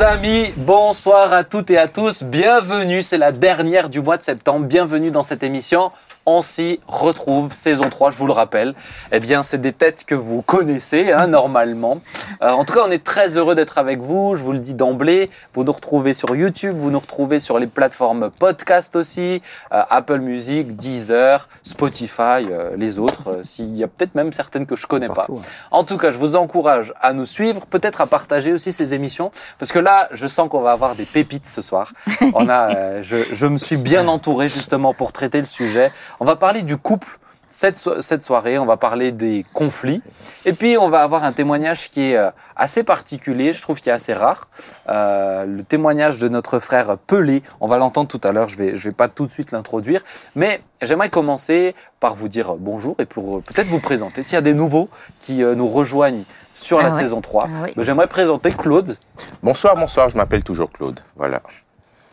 Amis, 0.00 0.52
bonsoir 0.56 1.32
à 1.32 1.44
toutes 1.44 1.70
et 1.70 1.78
à 1.78 1.86
tous. 1.86 2.24
Bienvenue, 2.24 3.02
c'est 3.02 3.18
la 3.18 3.30
dernière 3.30 3.88
du 3.88 4.00
mois 4.00 4.16
de 4.16 4.24
septembre. 4.24 4.66
Bienvenue 4.66 5.12
dans 5.12 5.22
cette 5.22 5.44
émission. 5.44 5.92
On 6.26 6.40
s'y 6.40 6.80
retrouve, 6.88 7.52
saison 7.52 7.90
3, 7.90 8.10
je 8.10 8.16
vous 8.16 8.26
le 8.26 8.32
rappelle. 8.32 8.74
Eh 9.12 9.20
bien, 9.20 9.42
c'est 9.42 9.60
des 9.60 9.74
têtes 9.74 10.04
que 10.06 10.14
vous 10.14 10.40
connaissez, 10.40 11.12
hein, 11.12 11.26
normalement. 11.38 12.00
Euh, 12.42 12.48
en 12.50 12.64
tout 12.64 12.72
cas, 12.72 12.80
on 12.86 12.90
est 12.90 13.04
très 13.04 13.36
heureux 13.36 13.54
d'être 13.54 13.76
avec 13.76 14.00
vous. 14.00 14.34
Je 14.34 14.42
vous 14.42 14.52
le 14.52 14.58
dis 14.58 14.72
d'emblée. 14.72 15.28
Vous 15.52 15.64
nous 15.64 15.72
retrouvez 15.72 16.14
sur 16.14 16.34
YouTube, 16.34 16.76
vous 16.78 16.90
nous 16.90 16.98
retrouvez 16.98 17.40
sur 17.40 17.58
les 17.58 17.66
plateformes 17.66 18.30
podcast 18.30 18.96
aussi, 18.96 19.42
euh, 19.72 19.82
Apple 19.90 20.20
Music, 20.20 20.76
Deezer, 20.76 21.46
Spotify, 21.62 22.46
euh, 22.50 22.70
les 22.76 22.98
autres. 22.98 23.28
euh, 23.28 23.40
S'il 23.44 23.76
y 23.76 23.84
a 23.84 23.88
peut-être 23.88 24.14
même 24.14 24.32
certaines 24.32 24.64
que 24.64 24.76
je 24.76 24.86
connais 24.86 25.08
pas. 25.08 25.26
Hein. 25.28 25.42
En 25.70 25.84
tout 25.84 25.98
cas, 25.98 26.10
je 26.10 26.16
vous 26.16 26.36
encourage 26.36 26.94
à 27.02 27.12
nous 27.12 27.26
suivre, 27.26 27.66
peut-être 27.66 28.00
à 28.00 28.06
partager 28.06 28.52
aussi 28.54 28.72
ces 28.72 28.94
émissions, 28.94 29.30
parce 29.58 29.72
que 29.72 29.78
là, 29.78 30.08
je 30.12 30.26
sens 30.26 30.48
qu'on 30.48 30.62
va 30.62 30.72
avoir 30.72 30.94
des 30.94 31.04
pépites 31.04 31.46
ce 31.46 31.60
soir. 31.60 31.92
On 32.34 32.48
a, 32.48 32.74
euh, 32.74 33.00
je, 33.02 33.16
je 33.32 33.46
me 33.46 33.58
suis 33.58 33.76
bien 33.76 34.08
entouré 34.08 34.48
justement 34.48 34.94
pour 34.94 35.12
traiter 35.12 35.38
le 35.38 35.46
sujet. 35.46 35.92
On 36.20 36.24
va 36.24 36.36
parler 36.36 36.62
du 36.62 36.76
couple 36.76 37.18
cette, 37.48 37.76
so- 37.76 38.00
cette 38.00 38.22
soirée, 38.24 38.58
on 38.58 38.66
va 38.66 38.76
parler 38.76 39.12
des 39.12 39.46
conflits, 39.52 40.02
et 40.44 40.52
puis 40.52 40.76
on 40.76 40.88
va 40.88 41.02
avoir 41.02 41.22
un 41.22 41.32
témoignage 41.32 41.88
qui 41.90 42.10
est 42.10 42.16
euh, 42.16 42.30
assez 42.56 42.82
particulier, 42.82 43.52
je 43.52 43.62
trouve 43.62 43.78
qu'il 43.80 43.90
est 43.90 43.94
assez 43.94 44.12
rare. 44.12 44.48
Euh, 44.88 45.44
le 45.44 45.62
témoignage 45.62 46.18
de 46.18 46.28
notre 46.28 46.58
frère 46.58 46.98
Pelé, 47.06 47.44
on 47.60 47.68
va 47.68 47.78
l'entendre 47.78 48.08
tout 48.08 48.20
à 48.24 48.32
l'heure, 48.32 48.48
je 48.48 48.56
vais, 48.58 48.74
je 48.76 48.88
vais 48.88 48.94
pas 48.94 49.06
tout 49.08 49.24
de 49.26 49.30
suite 49.30 49.52
l'introduire, 49.52 50.02
mais 50.34 50.62
j'aimerais 50.82 51.10
commencer 51.10 51.76
par 52.00 52.16
vous 52.16 52.28
dire 52.28 52.56
bonjour 52.56 52.96
et 52.98 53.06
pour 53.06 53.36
euh, 53.36 53.40
peut-être 53.40 53.68
vous 53.68 53.78
présenter. 53.80 54.24
S'il 54.24 54.34
y 54.34 54.38
a 54.38 54.42
des 54.42 54.54
nouveaux 54.54 54.88
qui 55.20 55.44
nous 55.44 55.68
rejoignent 55.68 56.24
sur 56.54 56.78
la 56.78 56.86
Ah 56.88 56.90
ouais. 56.90 57.00
saison 57.02 57.20
3, 57.20 57.44
Ah 57.48 57.60
oui. 57.64 57.72
ben, 57.76 57.82
j'aimerais 57.84 58.08
présenter 58.08 58.50
Claude. 58.52 58.96
Bonsoir, 59.44 59.76
bonsoir, 59.76 60.08
je 60.08 60.16
m'appelle 60.16 60.42
toujours 60.42 60.72
Claude. 60.72 60.98
Voilà. 61.14 61.40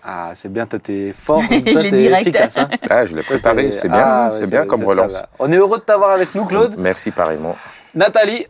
Ah, 0.04 0.32
c'est 0.34 0.52
bien, 0.52 0.66
toi 0.66 0.80
t'es 0.80 1.14
fort, 1.14 1.42
toi 1.50 1.82
t'es 1.84 1.90
direct. 1.92 2.22
efficace. 2.28 2.58
hein. 2.58 2.68
Ah, 2.90 3.06
je 3.06 3.16
l'ai 3.16 3.24
préparé, 3.24 3.72
c'est 3.72 3.88
bien, 3.90 4.02
Ah, 4.04 4.30
ouais, 4.32 4.38
c'est 4.38 4.50
bien 4.50 4.66
comme 4.66 4.84
relance. 4.84 5.14
bien. 5.14 5.28
On 5.40 5.52
est 5.52 5.58
heureux 5.58 5.78
de 5.78 5.84
t'avoir 5.84 6.12
avec 6.12 6.34
nous, 6.36 6.46
Claude. 6.46 6.76
Merci 6.78 7.12
pareillement. 7.12 7.56
Nathalie, 7.94 8.46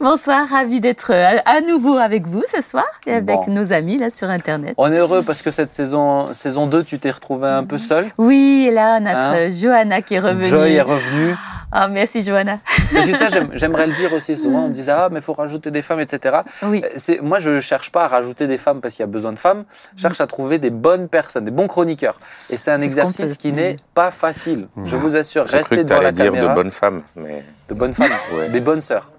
Bonsoir, 0.00 0.46
ravi 0.48 0.80
d'être 0.80 1.10
euh, 1.12 1.38
à 1.44 1.60
nouveau 1.60 1.96
avec 1.96 2.28
vous 2.28 2.44
ce 2.46 2.62
soir 2.62 2.84
et 3.08 3.14
avec 3.14 3.26
Bon. 3.26 3.44
nos 3.48 3.72
amis 3.72 3.98
là 3.98 4.08
sur 4.10 4.30
Internet. 4.30 4.74
on 4.78 4.92
est 4.92 4.98
heureux 4.98 5.24
parce 5.24 5.42
que 5.42 5.50
cette 5.50 5.72
saison, 5.72 6.32
saison 6.32 6.68
2, 6.68 6.84
tu 6.84 7.00
t'es 7.00 7.10
retrouvé 7.10 7.48
un 7.48 7.64
peu 7.64 7.78
seul. 7.78 8.06
Oui, 8.18 8.66
et 8.68 8.70
là, 8.70 9.00
notre 9.00 9.16
Hein 9.18 9.50
Johanna 9.50 10.00
qui 10.00 10.14
est 10.14 10.20
revenue. 10.20 10.46
Joy 10.46 10.74
est 10.74 10.82
revenu. 10.82 11.34
Ah, 11.70 11.88
merci 11.88 12.22
Johanna. 12.22 12.60
Parce 12.92 13.06
que 13.06 13.14
ça, 13.14 13.28
j'aime- 13.28 13.50
j'aimerais 13.54 13.86
le 13.86 13.92
dire 13.94 14.12
aussi 14.12 14.36
souvent. 14.36 14.64
On 14.64 14.68
me 14.68 14.74
disait, 14.74 14.92
ah, 14.92 15.08
mais 15.10 15.18
il 15.18 15.22
faut 15.22 15.34
rajouter 15.34 15.70
des 15.70 15.82
femmes, 15.82 16.00
etc. 16.00 16.36
Oui. 16.62 16.82
Euh, 16.84 16.88
c'est- 16.96 17.20
Moi, 17.20 17.38
je 17.40 17.50
ne 17.50 17.60
cherche 17.60 17.92
pas 17.92 18.04
à 18.04 18.08
rajouter 18.08 18.46
des 18.46 18.58
femmes 18.58 18.80
parce 18.80 18.94
qu'il 18.94 19.02
y 19.02 19.04
a 19.04 19.06
besoin 19.06 19.32
de 19.32 19.38
femmes. 19.38 19.64
Je 19.96 20.02
cherche 20.02 20.20
à 20.20 20.26
trouver 20.26 20.58
des 20.58 20.70
bonnes 20.70 21.08
personnes, 21.08 21.44
des 21.44 21.50
bons 21.50 21.66
chroniqueurs. 21.66 22.18
Et 22.50 22.56
c'est 22.56 22.70
un 22.70 22.78
ce 22.78 22.84
exercice 22.84 23.36
qui 23.36 23.52
n'est 23.52 23.76
pas 23.94 24.10
facile. 24.10 24.68
Je 24.84 24.96
vous 24.96 25.14
assure. 25.16 25.44
Restez 25.46 25.84
devant 25.84 25.96
la 26.00 26.08
allais 26.08 26.12
dire 26.12 26.24
caméra. 26.26 26.48
de 26.48 26.54
bonnes 26.54 26.70
femmes, 26.72 27.02
mais 27.16 27.44
De 27.68 27.74
bonnes 27.74 27.92
femmes, 27.92 28.06
Ouais. 28.38 28.48
des 28.48 28.60
bonnes 28.60 28.80
sœurs. 28.80 29.10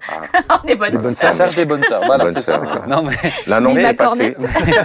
Bonnes 0.50 0.90
Des 0.90 0.98
bonnes 0.98 1.14
sœurs. 1.14 1.36
Cherche 1.36 1.54
des 1.54 1.64
bonnes 1.64 1.84
sœurs. 1.84 2.02
Voilà, 2.04 2.24
Bonnes 2.24 2.34
c'est 2.34 2.40
ça. 2.42 2.52
sœurs, 2.54 2.62
d'accord. 2.62 2.86
Non, 2.88 3.02
mais 3.02 3.14
l'annonce 3.46 3.78
est 3.78 3.94
passée. 3.94 4.36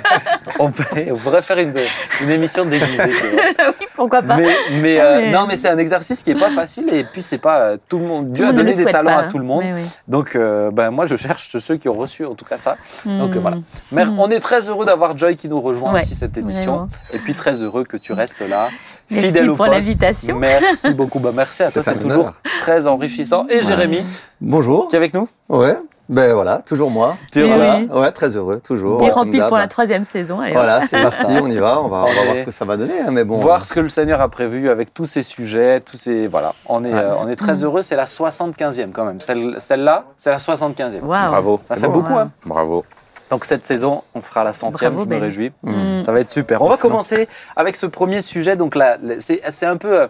on, 0.59 0.69
fait- 0.71 1.11
on 1.11 1.15
pourrait 1.17 1.41
faire 1.41 1.57
une, 1.59 1.73
une 2.21 2.29
émission 2.29 2.65
déguisée. 2.65 3.01
oui, 3.05 3.73
pourquoi 3.95 4.21
pas. 4.21 4.37
Mais, 4.37 4.47
mais, 4.81 4.99
euh, 4.99 5.15
Mais- 5.17 5.31
non, 5.31 5.45
mais 5.47 5.57
c'est 5.57 5.69
un 5.69 5.77
exercice 5.77 6.21
qui 6.23 6.31
est 6.31 6.39
pas 6.39 6.49
facile 6.51 6.93
et 6.93 7.03
puis 7.03 7.21
c'est 7.21 7.37
pas 7.37 7.59
euh, 7.59 7.77
tout 7.89 7.97
le 7.99 8.05
monde. 8.05 8.31
Dieu 8.31 8.47
a 8.47 8.53
donné 8.53 8.73
des 8.75 8.85
talents 8.85 9.15
pas, 9.15 9.21
à 9.21 9.23
tout 9.23 9.37
le 9.39 9.45
monde. 9.45 9.63
Oui. 9.73 9.81
Donc, 10.07 10.35
euh, 10.35 10.69
ben, 10.71 10.91
moi, 10.91 11.05
je 11.05 11.15
cherche 11.15 11.55
ceux 11.57 11.77
qui 11.77 11.89
ont 11.89 11.93
reçu 11.93 12.25
en 12.25 12.35
tout 12.35 12.45
cas 12.45 12.57
ça. 12.57 12.77
Donc 13.05 13.35
euh, 13.35 13.39
Hmm. 13.39 13.41
voilà. 13.41 13.57
Mais 13.91 14.05
Mm. 14.05 14.19
on 14.19 14.29
est 14.29 14.39
très 14.39 14.67
heureux 14.69 14.85
d'avoir 14.85 15.17
Joy 15.17 15.35
qui 15.35 15.49
nous 15.49 15.59
rejoint 15.61 15.91
Ouais, 15.93 16.01
aussi 16.03 16.13
cette 16.15 16.37
émission. 16.37 16.71
vraiment. 16.71 16.89
Et 17.13 17.17
puis 17.19 17.33
très 17.33 17.61
heureux 17.61 17.83
que 17.83 17.97
tu 17.97 18.13
restes 18.13 18.41
là, 18.47 18.69
Merci 19.09 19.25
fidèle 19.27 19.49
au 19.49 19.55
pour 19.55 19.65
poste. 19.65 19.77
l'invitation. 19.77 20.37
Merci 20.37 20.93
beaucoup. 20.93 21.19
Bah, 21.19 21.31
merci 21.33 21.63
à 21.63 21.71
toi, 21.71 21.81
C'est 21.83 21.97
toujours 21.99 22.33
très 22.59 22.85
enrichissant. 22.87 23.45
Et 23.55 23.63
Jérémy, 23.63 24.03
Bonjour. 24.41 24.89
qui 24.89 24.95
est 24.95 24.97
avec 24.97 25.13
nous? 25.13 25.29
Ouais, 25.47 25.75
ben 26.09 26.33
voilà, 26.33 26.57
toujours 26.65 26.91
moi. 26.91 27.15
Tu 27.31 27.39
es 27.39 27.43
Oui, 27.43 27.49
là 27.57 27.77
oui. 27.79 27.89
Ouais, 27.99 28.11
très 28.11 28.35
heureux, 28.35 28.59
toujours. 28.59 28.97
Comme 28.97 29.09
rempli 29.09 29.39
pour 29.39 29.57
la 29.57 29.67
troisième 29.69 30.03
saison. 30.03 30.41
allez, 30.41 30.51
Voilà, 30.53 30.79
c'est 30.79 31.01
parti, 31.01 31.25
on 31.41 31.47
y 31.49 31.57
va, 31.57 31.81
on 31.81 31.87
va, 31.87 32.03
on 32.03 32.13
va 32.13 32.23
voir 32.25 32.37
ce 32.37 32.43
que 32.43 32.51
ça 32.51 32.65
va 32.65 32.75
donner. 32.75 32.99
hein, 32.99 33.11
Mais 33.11 33.23
bon, 33.23 33.37
Voir 33.37 33.65
ce 33.65 33.73
que 33.73 33.79
le 33.79 33.87
Seigneur 33.89 34.19
a 34.19 34.27
prévu 34.27 34.69
avec 34.69 34.93
tous 34.93 35.05
ces 35.05 35.23
sujets, 35.23 35.79
tous 35.79 35.95
ces 35.97 36.27
voilà. 36.27 36.53
On 36.67 36.83
est, 36.83 36.93
Ouais. 36.93 36.99
euh, 36.99 37.15
on 37.19 37.29
est 37.29 37.35
très 37.37 37.63
heureux. 37.63 37.81
C'est 37.81 37.95
la 37.95 38.05
75e 38.07 38.91
quand 38.91 39.05
même. 39.05 39.21
Celle- 39.21 39.55
Celle-là, 39.59 40.05
c'est 40.17 40.31
la 40.31 40.39
75e. 40.39 41.01
Waouh. 41.03 41.29
Bravo, 41.29 41.59
Ça 41.67 41.77
fait 41.77 41.87
beau. 41.87 42.01
beaucoup. 42.01 42.17
Hein 42.17 42.31
bravo. 42.45 42.83
Donc 43.31 43.45
cette 43.45 43.65
saison, 43.65 44.03
on 44.13 44.21
fera 44.21 44.43
la 44.43 44.53
centième. 44.53 44.91
Bravo, 44.93 45.05
je 45.09 45.15
me 45.15 45.19
Ben. 45.19 45.23
réjouis. 45.23 45.51
Mm. 45.63 46.01
Ça 46.03 46.11
va 46.11 46.19
être 46.19 46.29
super. 46.29 46.61
On 46.61 46.67
va 46.67 46.73
Excellent. 46.75 46.91
commencer 46.91 47.27
avec 47.55 47.75
ce 47.75 47.85
premier 47.87 48.21
sujet. 48.21 48.55
Donc 48.55 48.75
là, 48.75 48.97
c'est 49.19 49.41
c'est 49.49 49.65
un 49.65 49.77
peu, 49.77 50.01
euh, 50.01 50.07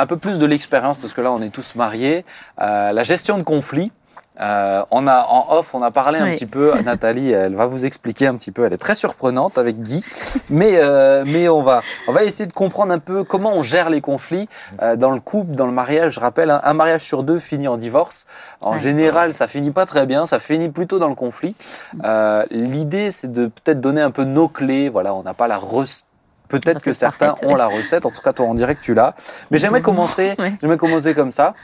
un 0.00 0.06
peu 0.06 0.16
plus 0.16 0.38
de 0.38 0.46
l'expérience 0.46 0.96
parce 0.98 1.12
que 1.12 1.20
là, 1.20 1.30
on 1.32 1.42
est 1.42 1.50
tous 1.50 1.74
mariés. 1.74 2.24
Euh, 2.60 2.92
la 2.92 3.02
gestion 3.02 3.38
de 3.38 3.42
conflits. 3.42 3.92
Euh, 4.40 4.82
on 4.90 5.06
a 5.06 5.26
en 5.28 5.48
off, 5.58 5.74
on 5.74 5.82
a 5.82 5.90
parlé 5.90 6.18
un 6.18 6.24
Oui. 6.24 6.32
petit 6.32 6.46
peu. 6.46 6.72
Nathalie, 6.84 7.30
elle 7.30 7.54
va 7.54 7.66
vous 7.66 7.84
expliquer 7.84 8.26
un 8.26 8.34
petit 8.36 8.52
peu. 8.52 8.64
Elle 8.64 8.72
est 8.72 8.78
très 8.78 8.94
surprenante 8.94 9.58
avec 9.58 9.82
Guy, 9.82 10.02
mais 10.48 10.76
euh, 10.76 11.24
mais 11.26 11.50
on 11.50 11.60
va 11.62 11.82
on 12.08 12.12
va 12.12 12.24
essayer 12.24 12.46
de 12.46 12.52
comprendre 12.54 12.90
un 12.90 13.00
peu 13.00 13.22
comment 13.22 13.52
on 13.52 13.62
gère 13.62 13.90
les 13.90 14.00
conflits 14.00 14.48
euh, 14.80 14.96
dans 14.96 15.10
le 15.10 15.20
couple, 15.20 15.52
dans 15.56 15.66
le 15.66 15.72
mariage. 15.72 16.12
Je 16.14 16.20
rappelle, 16.20 16.48
un, 16.50 16.60
un 16.64 16.72
mariage 16.72 17.02
sur 17.02 17.22
deux 17.22 17.38
finit 17.38 17.68
en 17.68 17.76
divorce. 17.76 18.24
En 18.62 18.78
général, 18.78 19.34
ça 19.34 19.46
finit 19.46 19.72
pas 19.72 19.84
très 19.84 20.06
bien. 20.06 20.24
Ça 20.24 20.38
finit 20.38 20.70
plutôt 20.70 20.98
dans 20.98 21.08
le 21.08 21.14
conflit. 21.14 21.54
Euh, 22.04 22.46
L'idée, 22.50 23.10
c'est 23.10 23.30
de 23.30 23.46
peut-être 23.46 23.80
donner 23.82 24.00
un 24.00 24.10
peu 24.10 24.24
nos 24.24 24.48
clés. 24.48 24.88
Voilà, 24.88 25.12
on 25.12 25.22
n'a 25.22 25.34
pas 25.34 25.48
la 25.48 25.58
recette. 25.58 26.04
Peut-être 26.50 26.82
que 26.82 26.92
certains 26.92 27.28
parfaite, 27.28 27.48
ont 27.48 27.52
ouais. 27.52 27.58
la 27.58 27.66
recette. 27.68 28.04
En 28.04 28.10
tout 28.10 28.20
cas, 28.22 28.32
toi, 28.32 28.46
on 28.46 28.54
dirait 28.54 28.74
que 28.74 28.80
tu 28.82 28.92
l'as. 28.94 29.14
Mais 29.50 29.58
j'aimerais 29.62 29.80
commencer. 29.80 30.34
Ouais. 30.38 30.52
J'aimerais 30.60 30.76
commencer 30.78 31.14
comme 31.14 31.30
ça. 31.30 31.54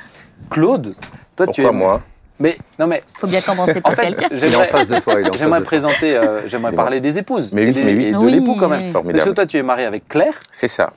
Claude, 0.50 0.94
toi, 1.36 1.46
tu 1.48 1.62
Pourquoi 1.62 1.76
es. 1.76 1.80
moi? 1.82 2.00
Mais 2.38 2.58
non, 2.78 2.86
mais 2.86 3.00
Faut 3.18 3.26
bien 3.26 3.40
commencer 3.40 3.78
en 3.84 3.90
par 3.90 3.96
quelqu'un. 3.96 4.26
il 4.30 4.36
est 4.36 4.46
en 4.46 4.50
j'aimerais. 4.50 4.66
face 4.66 4.86
de 4.86 4.98
toi. 5.00 5.14
Il 5.20 5.26
est 5.26 5.28
en 5.28 5.32
face 5.32 5.38
J'aimerais 5.40 5.58
de 5.60 5.64
toi. 5.64 5.66
présenter, 5.66 6.16
euh, 6.16 6.46
j'aimerais 6.48 6.72
parler 6.72 7.00
des 7.00 7.18
épouses 7.18 7.52
Mais 7.52 7.62
oui, 7.64 7.68
et, 7.70 7.72
des- 7.72 7.82
mais 7.84 7.94
oui. 7.94 8.04
et 8.06 8.12
de 8.12 8.16
Oui, 8.18 8.32
l'époux 8.32 8.56
quand 8.58 8.68
même. 8.68 8.80
oui. 8.80 8.92
Parce 8.92 9.04
que 9.04 9.08
Formidable. 9.10 9.34
toi, 9.34 9.46
tu 9.46 9.56
es 9.58 9.62
marié 9.62 9.86
avec 9.86 10.06
Claire. 10.08 10.34
C'est 10.52 10.68
ça. 10.68 10.92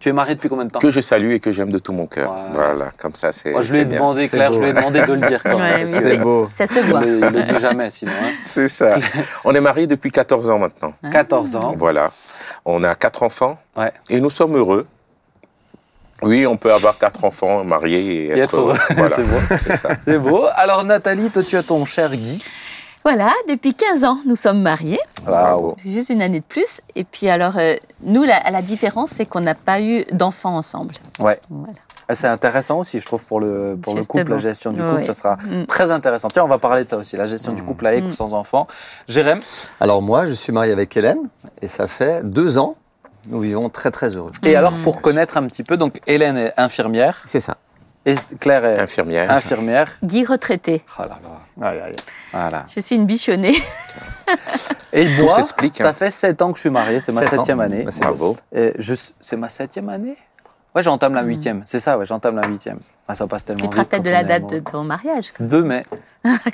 Tu 0.00 0.08
es 0.08 0.12
marié 0.12 0.34
depuis 0.34 0.48
combien 0.48 0.64
de 0.64 0.70
temps? 0.70 0.80
Que 0.80 0.90
je 0.90 1.00
salue 1.00 1.30
et 1.30 1.38
que 1.38 1.52
j'aime 1.52 1.70
de 1.70 1.78
tout 1.78 1.92
mon 1.92 2.06
cœur. 2.06 2.34
Voilà, 2.54 2.86
comme 2.98 3.14
ça, 3.14 3.30
c'est. 3.30 3.52
Moi, 3.52 3.60
je 3.62 3.72
lui 3.72 3.80
ai 3.80 3.84
demandé, 3.84 4.28
Claire, 4.28 4.48
beau. 4.50 4.56
je 4.56 4.60
lui 4.62 4.70
ai 4.70 4.72
demandé 4.72 5.00
de 5.04 5.12
le 5.12 5.28
dire 5.28 5.40
quand 5.44 5.56
Ouais, 5.60 5.84
C'est 5.84 6.16
beau. 6.16 6.44
Ça 6.52 6.66
se 6.66 6.80
voit. 6.80 7.02
il, 7.04 7.20
le, 7.20 7.42
dit 7.44 7.58
jamais 7.60 7.88
sinon. 7.90 8.10
hein. 8.20 8.30
C'est 8.42 8.66
ça. 8.66 8.96
On 9.44 9.54
est 9.54 9.60
mariés 9.60 9.86
depuis 9.86 10.10
14 10.10 10.50
ans 10.50 10.58
maintenant. 10.58 10.92
14 11.12 11.54
ans. 11.54 11.74
Voilà. 11.76 12.10
On 12.64 12.84
a 12.84 12.94
quatre 12.94 13.22
enfants. 13.22 13.58
Ouais. 13.76 13.92
Et 14.10 14.20
nous 14.20 14.30
sommes 14.30 14.56
heureux. 14.56 14.86
Oui, 16.22 16.46
on 16.46 16.56
peut 16.56 16.72
avoir 16.72 16.98
quatre 16.98 17.24
enfants, 17.24 17.64
mariés 17.64 18.26
et, 18.26 18.26
Et 18.26 18.38
être 18.38 18.56
heureux. 18.56 18.78
Voilà, 18.96 19.16
C'est 19.16 19.22
beau. 19.24 19.38
c'est 19.60 19.76
ça. 19.76 19.88
C'est 20.04 20.18
beau. 20.18 20.46
Alors 20.54 20.84
Nathalie, 20.84 21.30
toi 21.30 21.42
tu 21.42 21.56
as 21.56 21.62
ton 21.64 21.84
cher 21.84 22.10
Guy. 22.14 22.42
Voilà, 23.04 23.32
depuis 23.48 23.74
15 23.74 24.04
ans, 24.04 24.18
nous 24.26 24.36
sommes 24.36 24.62
mariés. 24.62 25.00
Bravo. 25.24 25.76
Juste 25.84 26.10
une 26.10 26.22
année 26.22 26.38
de 26.38 26.44
plus. 26.44 26.80
Et 26.94 27.02
puis 27.02 27.28
alors, 27.28 27.58
euh, 27.58 27.74
nous, 28.04 28.22
la, 28.22 28.48
la 28.48 28.62
différence, 28.62 29.10
c'est 29.10 29.26
qu'on 29.26 29.40
n'a 29.40 29.56
pas 29.56 29.80
eu 29.80 30.04
d'enfants 30.12 30.56
ensemble. 30.56 30.94
Ouais. 31.18 31.36
Voilà. 31.50 31.78
Ah, 32.08 32.14
C'est 32.14 32.26
intéressant 32.26 32.78
aussi, 32.80 33.00
je 33.00 33.06
trouve, 33.06 33.24
pour 33.24 33.40
le, 33.40 33.78
pour 33.80 33.94
le 33.94 34.04
couple, 34.04 34.32
la 34.32 34.38
gestion 34.38 34.72
du 34.72 34.80
couple, 34.80 34.94
Ouais. 34.96 35.04
ça 35.04 35.14
sera 35.14 35.36
Mm. 35.36 35.66
très 35.66 35.90
intéressant. 35.90 36.28
Tiens, 36.28 36.44
on 36.44 36.48
va 36.48 36.58
parler 36.58 36.84
de 36.84 36.88
ça 36.90 36.96
aussi, 36.98 37.16
la 37.16 37.26
gestion 37.26 37.52
du 37.52 37.62
couple 37.62 37.86
avec 37.86 38.04
Mm. 38.04 38.08
ou 38.08 38.12
sans 38.12 38.34
enfant. 38.34 38.66
Jérém, 39.08 39.40
Alors 39.80 40.02
moi, 40.02 40.26
je 40.26 40.32
suis 40.32 40.52
marié 40.52 40.72
avec 40.72 40.96
Hélène 40.96 41.20
et 41.62 41.68
ça 41.68 41.86
fait 41.88 42.22
deux 42.24 42.58
ans. 42.58 42.76
Nous 43.28 43.38
vivons 43.40 43.68
très 43.68 43.90
très 43.92 44.16
heureux. 44.16 44.32
et 44.42 44.52
Mm. 44.54 44.56
alors 44.56 44.74
pour 44.82 45.00
connaître 45.00 45.36
un 45.36 45.46
petit 45.46 45.62
peu, 45.62 45.76
donc 45.76 46.00
Hélène 46.06 46.36
est 46.36 46.52
infirmière 46.56 47.22
C'est 47.24 47.38
ça. 47.40 47.56
et 48.04 48.16
Claire 48.40 48.64
est 48.64 48.80
Infirmière. 48.80 49.30
infirmière. 49.30 49.88
Guy 50.02 50.24
retraité. 50.24 50.84
Oh 50.98 51.02
là 51.02 51.18
là, 51.60 51.68
Aïe, 51.68 51.80
aïe. 51.80 51.96
voilà. 52.32 52.66
Je 52.74 52.80
suis 52.80 52.96
une 52.96 53.06
bichonnée. 53.06 53.54
Et 54.94 55.06
moi, 55.22 55.36
s'explique, 55.36 55.76
ça 55.76 55.88
hein. 55.88 55.92
fait 55.92 56.10
sept 56.10 56.42
ans 56.42 56.50
que 56.52 56.56
je 56.56 56.62
suis 56.62 56.70
marié, 56.70 57.00
c'est 57.00 57.12
ma 57.12 57.24
septième 57.24 57.60
année. 57.60 57.84
Bah, 57.84 57.90
c'est 57.90 58.74
je- 58.78 58.94
C'est 59.20 59.36
ma 59.36 59.48
septième 59.48 59.88
année? 59.88 60.16
Ouais, 60.74 60.82
j'entame 60.82 61.14
la 61.14 61.22
huitième, 61.22 61.62
c'est 61.66 61.80
ça, 61.80 61.98
ouais, 61.98 62.06
j'entame 62.06 62.36
la 62.36 62.46
huitième. 62.48 62.78
Ah, 63.06 63.14
ça 63.14 63.26
passe 63.26 63.44
tellement 63.44 63.64
Tu 63.64 63.68
te 63.68 63.74
vite 63.74 63.78
rappelles 63.84 64.00
de 64.02 64.08
la 64.08 64.24
date 64.24 64.48
de 64.48 64.58
ton 64.60 64.84
mariage 64.84 65.32
2 65.40 65.62
mai. 65.62 65.84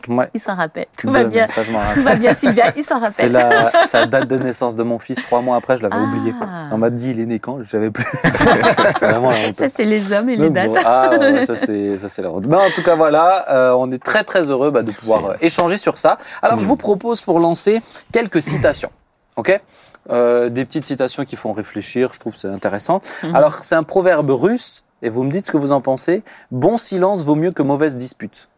Ouais. 0.08 0.28
Il 0.32 0.40
s'en 0.40 0.56
rappelle. 0.56 0.86
Tout 0.96 1.08
2 1.08 1.12
va 1.12 1.24
bien. 1.24 1.46
ça 1.46 1.62
je 1.62 1.70
m'en 1.70 1.78
Tout 1.78 1.84
rappelle. 1.88 2.02
va 2.04 2.14
bien, 2.16 2.32
Sylvia. 2.32 2.72
Il 2.74 2.82
s'en 2.82 2.94
rappelle. 2.98 3.38
c'est 3.86 3.98
la 3.98 4.06
date 4.06 4.26
de 4.26 4.38
naissance 4.38 4.74
de 4.76 4.82
mon 4.82 4.98
fils. 4.98 5.22
Trois 5.22 5.42
mois 5.42 5.56
après, 5.58 5.76
je 5.76 5.82
l'avais 5.82 5.94
Ah. 5.98 6.04
oublié. 6.04 6.34
On 6.72 6.78
m'a 6.78 6.88
dit, 6.88 7.10
il 7.10 7.20
est 7.20 7.26
né 7.26 7.38
quand? 7.38 7.62
Je 7.62 7.68
savais 7.68 7.90
plus. 7.90 8.06
c'est 8.22 9.06
vraiment 9.06 9.28
la 9.30 9.36
honte. 9.46 9.56
Ça, 9.58 9.66
c'est 9.68 9.84
les 9.84 10.10
hommes 10.12 10.30
et 10.30 10.36
les 10.36 10.48
dates. 10.48 10.68
bon, 10.70 10.78
ah, 10.86 11.10
ouais, 11.20 11.44
ça 12.00 12.08
c'est 12.08 12.22
la 12.22 12.30
honte. 12.30 12.46
Mais 12.46 12.56
en 12.56 12.70
tout 12.74 12.82
cas 12.82 12.96
voilà, 12.96 13.44
euh, 13.50 13.72
on 13.78 13.90
est 13.92 14.02
très 14.02 14.24
très 14.24 14.50
heureux 14.50 14.70
bah, 14.70 14.82
de 14.82 14.90
pouvoir 14.90 15.26
euh, 15.26 15.34
échanger 15.42 15.76
sur 15.76 15.98
ça. 15.98 16.16
Alors 16.42 16.58
je 16.58 16.64
vous 16.64 16.76
propose 16.76 17.20
pour 17.20 17.38
lancer 17.38 17.82
quelques 18.10 18.40
citations, 18.40 18.90
ok? 19.36 19.60
Euh, 20.10 20.48
Des 20.48 20.64
petites 20.64 20.84
citations 20.86 21.24
qui 21.24 21.36
font 21.36 21.52
réfléchir. 21.52 22.12
Je 22.12 22.18
trouve 22.20 22.32
que 22.32 22.38
c'est 22.38 22.48
intéressant. 22.48 23.00
Mhm. 23.22 23.34
Alors 23.34 23.54
c'est 23.64 23.74
un 23.74 23.82
proverbe 23.82 24.30
russe 24.30 24.84
et 25.02 25.10
vous 25.10 25.22
me 25.22 25.30
dites 25.30 25.46
ce 25.46 25.50
que 25.52 25.56
vous 25.58 25.72
en 25.72 25.80
pensez. 25.80 26.22
Bon 26.50 26.78
silence 26.78 27.22
vaut 27.24 27.34
mieux 27.36 27.52
que 27.52 27.62
mauvaise 27.62 27.96
dispute. 27.96 28.48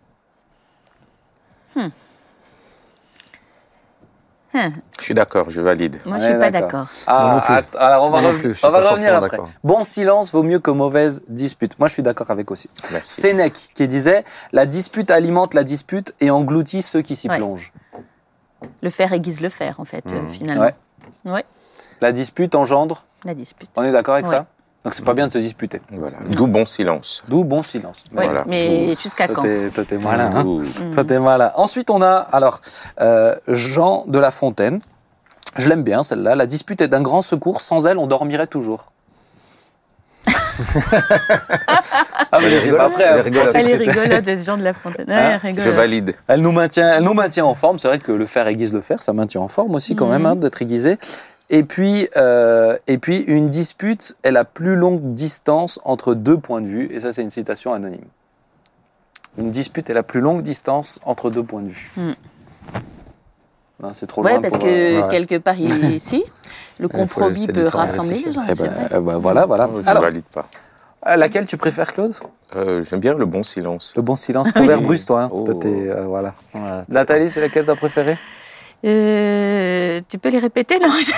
Hein, 4.52 4.72
Je 4.98 5.04
suis 5.04 5.14
d'accord, 5.14 5.48
je 5.48 5.60
valide. 5.60 6.00
moi, 6.04 6.18
je 6.18 6.24
suis 6.24 6.34
pas 6.38 6.50
d'accord. 6.50 6.88
Ah, 7.06 7.40
alors 7.78 8.04
on 8.06 8.10
va, 8.10 8.18
rev- 8.20 8.36
plus, 8.38 8.64
on 8.64 8.68
revenir 8.72 9.14
après. 9.14 9.38
Bon 9.62 9.84
silence 9.84 10.32
vaut 10.32 10.42
mieux 10.42 10.58
que 10.58 10.72
mauvaise 10.72 11.22
dispute. 11.28 11.78
Moi, 11.78 11.86
je 11.86 11.94
suis 11.94 12.02
d'accord 12.02 12.32
avec 12.32 12.50
aussi. 12.50 12.68
Merci. 12.90 13.20
Sénèque 13.20 13.70
qui 13.76 13.86
disait 13.86 14.24
La 14.50 14.66
dispute 14.66 15.12
alimente 15.12 15.54
la 15.54 15.62
dispute 15.62 16.14
et 16.20 16.30
engloutit 16.30 16.82
ceux 16.82 17.00
qui 17.00 17.14
s'y 17.14 17.28
Ouais. 17.28 17.36
plongent. 17.38 17.72
Le 18.82 18.90
faire 18.90 19.12
aiguise 19.12 19.40
le 19.40 19.50
faire, 19.50 19.78
en 19.78 19.84
fait, 19.84 20.10
euh, 20.12 20.20
Mhm. 20.20 20.28
finalement. 20.30 20.62
Ouais. 20.64 20.74
La 22.00 22.12
dispute 22.12 22.54
engendre. 22.54 23.04
la 23.24 23.34
dispute. 23.34 23.68
On 23.76 23.82
est 23.82 23.92
d'accord 23.92 24.14
avec 24.14 24.26
Ouais. 24.26 24.32
ça 24.36 24.46
Donc, 24.84 24.94
c'est 24.94 25.04
pas 25.04 25.12
bien 25.12 25.26
de 25.26 25.32
se 25.32 25.38
disputer. 25.38 25.82
Voilà. 25.90 26.16
D'où 26.30 26.46
bon 26.46 26.64
silence. 26.64 27.22
D'où 27.28 27.44
bon 27.44 27.62
silence. 27.62 28.04
Voilà. 28.12 28.44
mais 28.46 28.94
jusqu'à 28.98 29.28
quand 29.28 29.42
toi, 29.74 29.84
t'es 29.84 29.98
malin. 29.98 30.34
hein. 30.36 30.44
Ouh. 30.46 30.62
Toi, 30.94 31.04
t'es 31.04 31.18
malin. 31.18 31.52
Ensuite, 31.56 31.90
on 31.90 32.00
a 32.00 32.14
alors 32.14 32.60
euh, 33.00 33.36
Jean 33.48 34.04
de 34.06 34.18
La 34.18 34.30
Fontaine. 34.30 34.78
Je 35.56 35.68
l'aime 35.68 35.82
bien 35.82 36.02
celle-là. 36.02 36.34
La 36.36 36.46
dispute 36.46 36.80
est 36.80 36.88
d'un 36.88 37.02
grand 37.02 37.20
secours. 37.22 37.60
Sans 37.60 37.86
elle, 37.86 37.98
on 37.98 38.06
dormirait 38.06 38.46
toujours. 38.46 38.92
Ah, 42.32 42.38
mais 42.40 42.46
Elle 42.46 42.52
elle 42.52 42.52
est 42.52 42.56
hein. 42.58 43.22
rigolote. 43.22 43.54
Elle 44.26 44.38
ce 44.38 44.44
genre 44.44 44.58
de 44.58 44.62
la 44.62 44.74
fontaine. 44.74 45.06
Hein. 45.10 45.38
Je 45.44 45.70
valide. 45.70 46.14
Elle 46.28 46.40
nous 46.42 46.52
maintient, 46.52 46.88
elle 46.96 47.04
nous 47.04 47.14
maintient 47.14 47.44
en 47.44 47.54
forme. 47.54 47.78
C'est 47.78 47.88
vrai 47.88 47.98
que 47.98 48.12
le 48.12 48.26
fer 48.26 48.46
aiguise 48.46 48.72
le 48.72 48.80
fer, 48.80 49.02
ça 49.02 49.12
maintient 49.12 49.40
en 49.40 49.48
forme 49.48 49.74
aussi 49.74 49.94
quand 49.96 50.06
Mhm. 50.06 50.12
même 50.12 50.26
hein, 50.26 50.36
d'être 50.36 50.60
aiguisé. 50.62 50.98
Et 51.52 51.64
puis, 51.64 52.08
euh, 52.16 52.76
et 52.86 52.98
puis, 52.98 53.18
une 53.22 53.48
dispute 53.48 54.14
est 54.22 54.30
la 54.30 54.44
plus 54.44 54.76
longue 54.76 55.14
distance 55.14 55.80
entre 55.84 56.14
deux 56.14 56.38
points 56.38 56.60
de 56.60 56.66
vue. 56.68 56.88
Et 56.92 57.00
ça, 57.00 57.12
c'est 57.12 57.22
une 57.22 57.30
citation 57.30 57.72
anonyme. 57.72 58.04
Une 59.36 59.50
dispute 59.50 59.90
est 59.90 59.94
la 59.94 60.02
plus 60.04 60.20
longue 60.20 60.42
distance 60.42 61.00
entre 61.04 61.28
deux 61.30 61.42
points 61.42 61.62
de 61.62 61.68
vue. 61.68 61.90
Mm. 61.96 62.10
Non, 63.82 63.92
c'est 63.94 64.06
trop 64.06 64.22
Ouais, 64.22 64.32
loin 64.32 64.42
parce 64.42 64.54
pour, 64.54 64.62
que 64.64 64.68
euh, 64.68 65.02
Ouais. 65.02 65.10
quelque 65.10 65.38
part, 65.38 65.58
il- 65.58 65.94
ici, 65.96 66.22
le 66.80 66.88
compromis 66.88 67.46
peut 67.46 67.66
rassembler 67.66 68.22
les 68.24 68.32
gens. 68.32 68.42
eh 68.48 68.54
c'est 68.54 68.62
ben, 68.64 68.88
eh 68.90 69.00
ben, 69.00 69.18
voilà, 69.18 69.46
voilà. 69.46 69.68
Je 69.82 69.88
Alors, 69.88 70.02
valide 70.02 70.24
pas. 70.32 70.46
euh, 71.06 71.16
laquelle 71.16 71.46
tu 71.46 71.56
préfères, 71.56 71.92
Claude? 71.92 72.14
Euh, 72.56 72.82
J'aime 72.88 73.00
bien 73.00 73.14
le 73.14 73.26
bon 73.26 73.42
silence. 73.42 73.92
Le 73.96 74.02
bon 74.02 74.16
silence. 74.16 74.50
Proverbe 74.54 74.82
Oui. 74.82 74.88
russe, 74.88 75.04
toi. 75.04 75.22
hein. 75.24 75.30
Oh. 75.32 75.44
Toi, 75.44 75.70
euh, 75.70 76.04
voilà. 76.06 76.34
Ouais, 76.54 76.82
Nathalie, 76.88 77.28
c'est 77.30 77.40
laquelle 77.40 77.64
t'as 77.64 77.76
préférée? 77.76 78.16
Euh, 78.82 80.00
tu 80.08 80.18
peux 80.18 80.30
les 80.30 80.38
répéter? 80.38 80.78
Non, 80.78 80.88
je- 81.00 81.12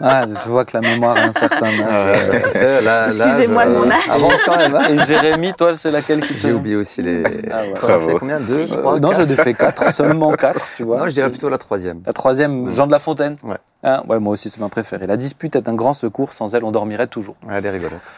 ah, 0.00 0.26
Je 0.26 0.50
vois 0.50 0.64
que 0.64 0.76
la 0.76 0.80
mémoire 0.82 1.16
a 1.16 1.20
un 1.20 1.32
certain 1.32 1.66
âge. 1.66 2.18
Euh, 2.28 2.32
tu 2.40 2.48
sais, 2.48 2.82
là, 2.82 3.06
Excusez-moi 3.08 3.66
de 3.66 3.70
mon 3.72 3.90
âge. 3.90 4.08
Avance 4.10 4.42
quand 4.44 4.56
même. 4.56 4.74
hein. 4.74 4.82
Et 4.90 5.04
Jérémy, 5.06 5.52
toi, 5.54 5.76
c'est 5.76 5.90
laquelle 5.90 6.20
qui 6.20 6.34
te... 6.34 6.38
J'ai 6.40 6.52
oublié 6.52 6.76
aussi 6.76 7.00
les. 7.02 7.22
Ah 7.50 7.62
ouais. 7.62 7.72
Bravo. 7.72 8.08
fait 8.10 8.18
combien? 8.18 8.38
Deux 8.38 8.66
Si, 8.66 8.76
trois, 8.76 8.98
non, 9.00 9.12
j'en 9.12 9.24
ai 9.24 9.36
fait 9.36 9.54
quatre, 9.54 9.92
seulement 9.94 10.32
quatre, 10.32 10.60
tu 10.76 10.82
vois. 10.84 10.98
Non, 10.98 11.08
je 11.08 11.14
dirais 11.14 11.30
plutôt 11.30 11.48
la 11.48 11.58
troisième. 11.58 12.00
La 12.06 12.12
troisième, 12.12 12.70
Jean 12.70 12.86
de 12.86 12.92
La 12.92 12.98
Fontaine. 12.98 13.36
Ouais. 13.44 13.56
Hein 13.82 14.02
ouais, 14.08 14.20
moi 14.20 14.34
aussi, 14.34 14.50
c'est 14.50 14.60
ma 14.60 14.68
préférée. 14.68 15.06
La 15.06 15.16
dispute 15.16 15.56
est 15.56 15.68
un 15.68 15.74
grand 15.74 15.94
secours, 15.94 16.32
sans 16.34 16.54
elle, 16.54 16.64
on 16.64 16.70
dormirait 16.70 17.06
toujours. 17.06 17.36
Ouais, 17.48 17.54
elle 17.56 17.64
est 17.66 17.70
rigolote. 17.70 18.12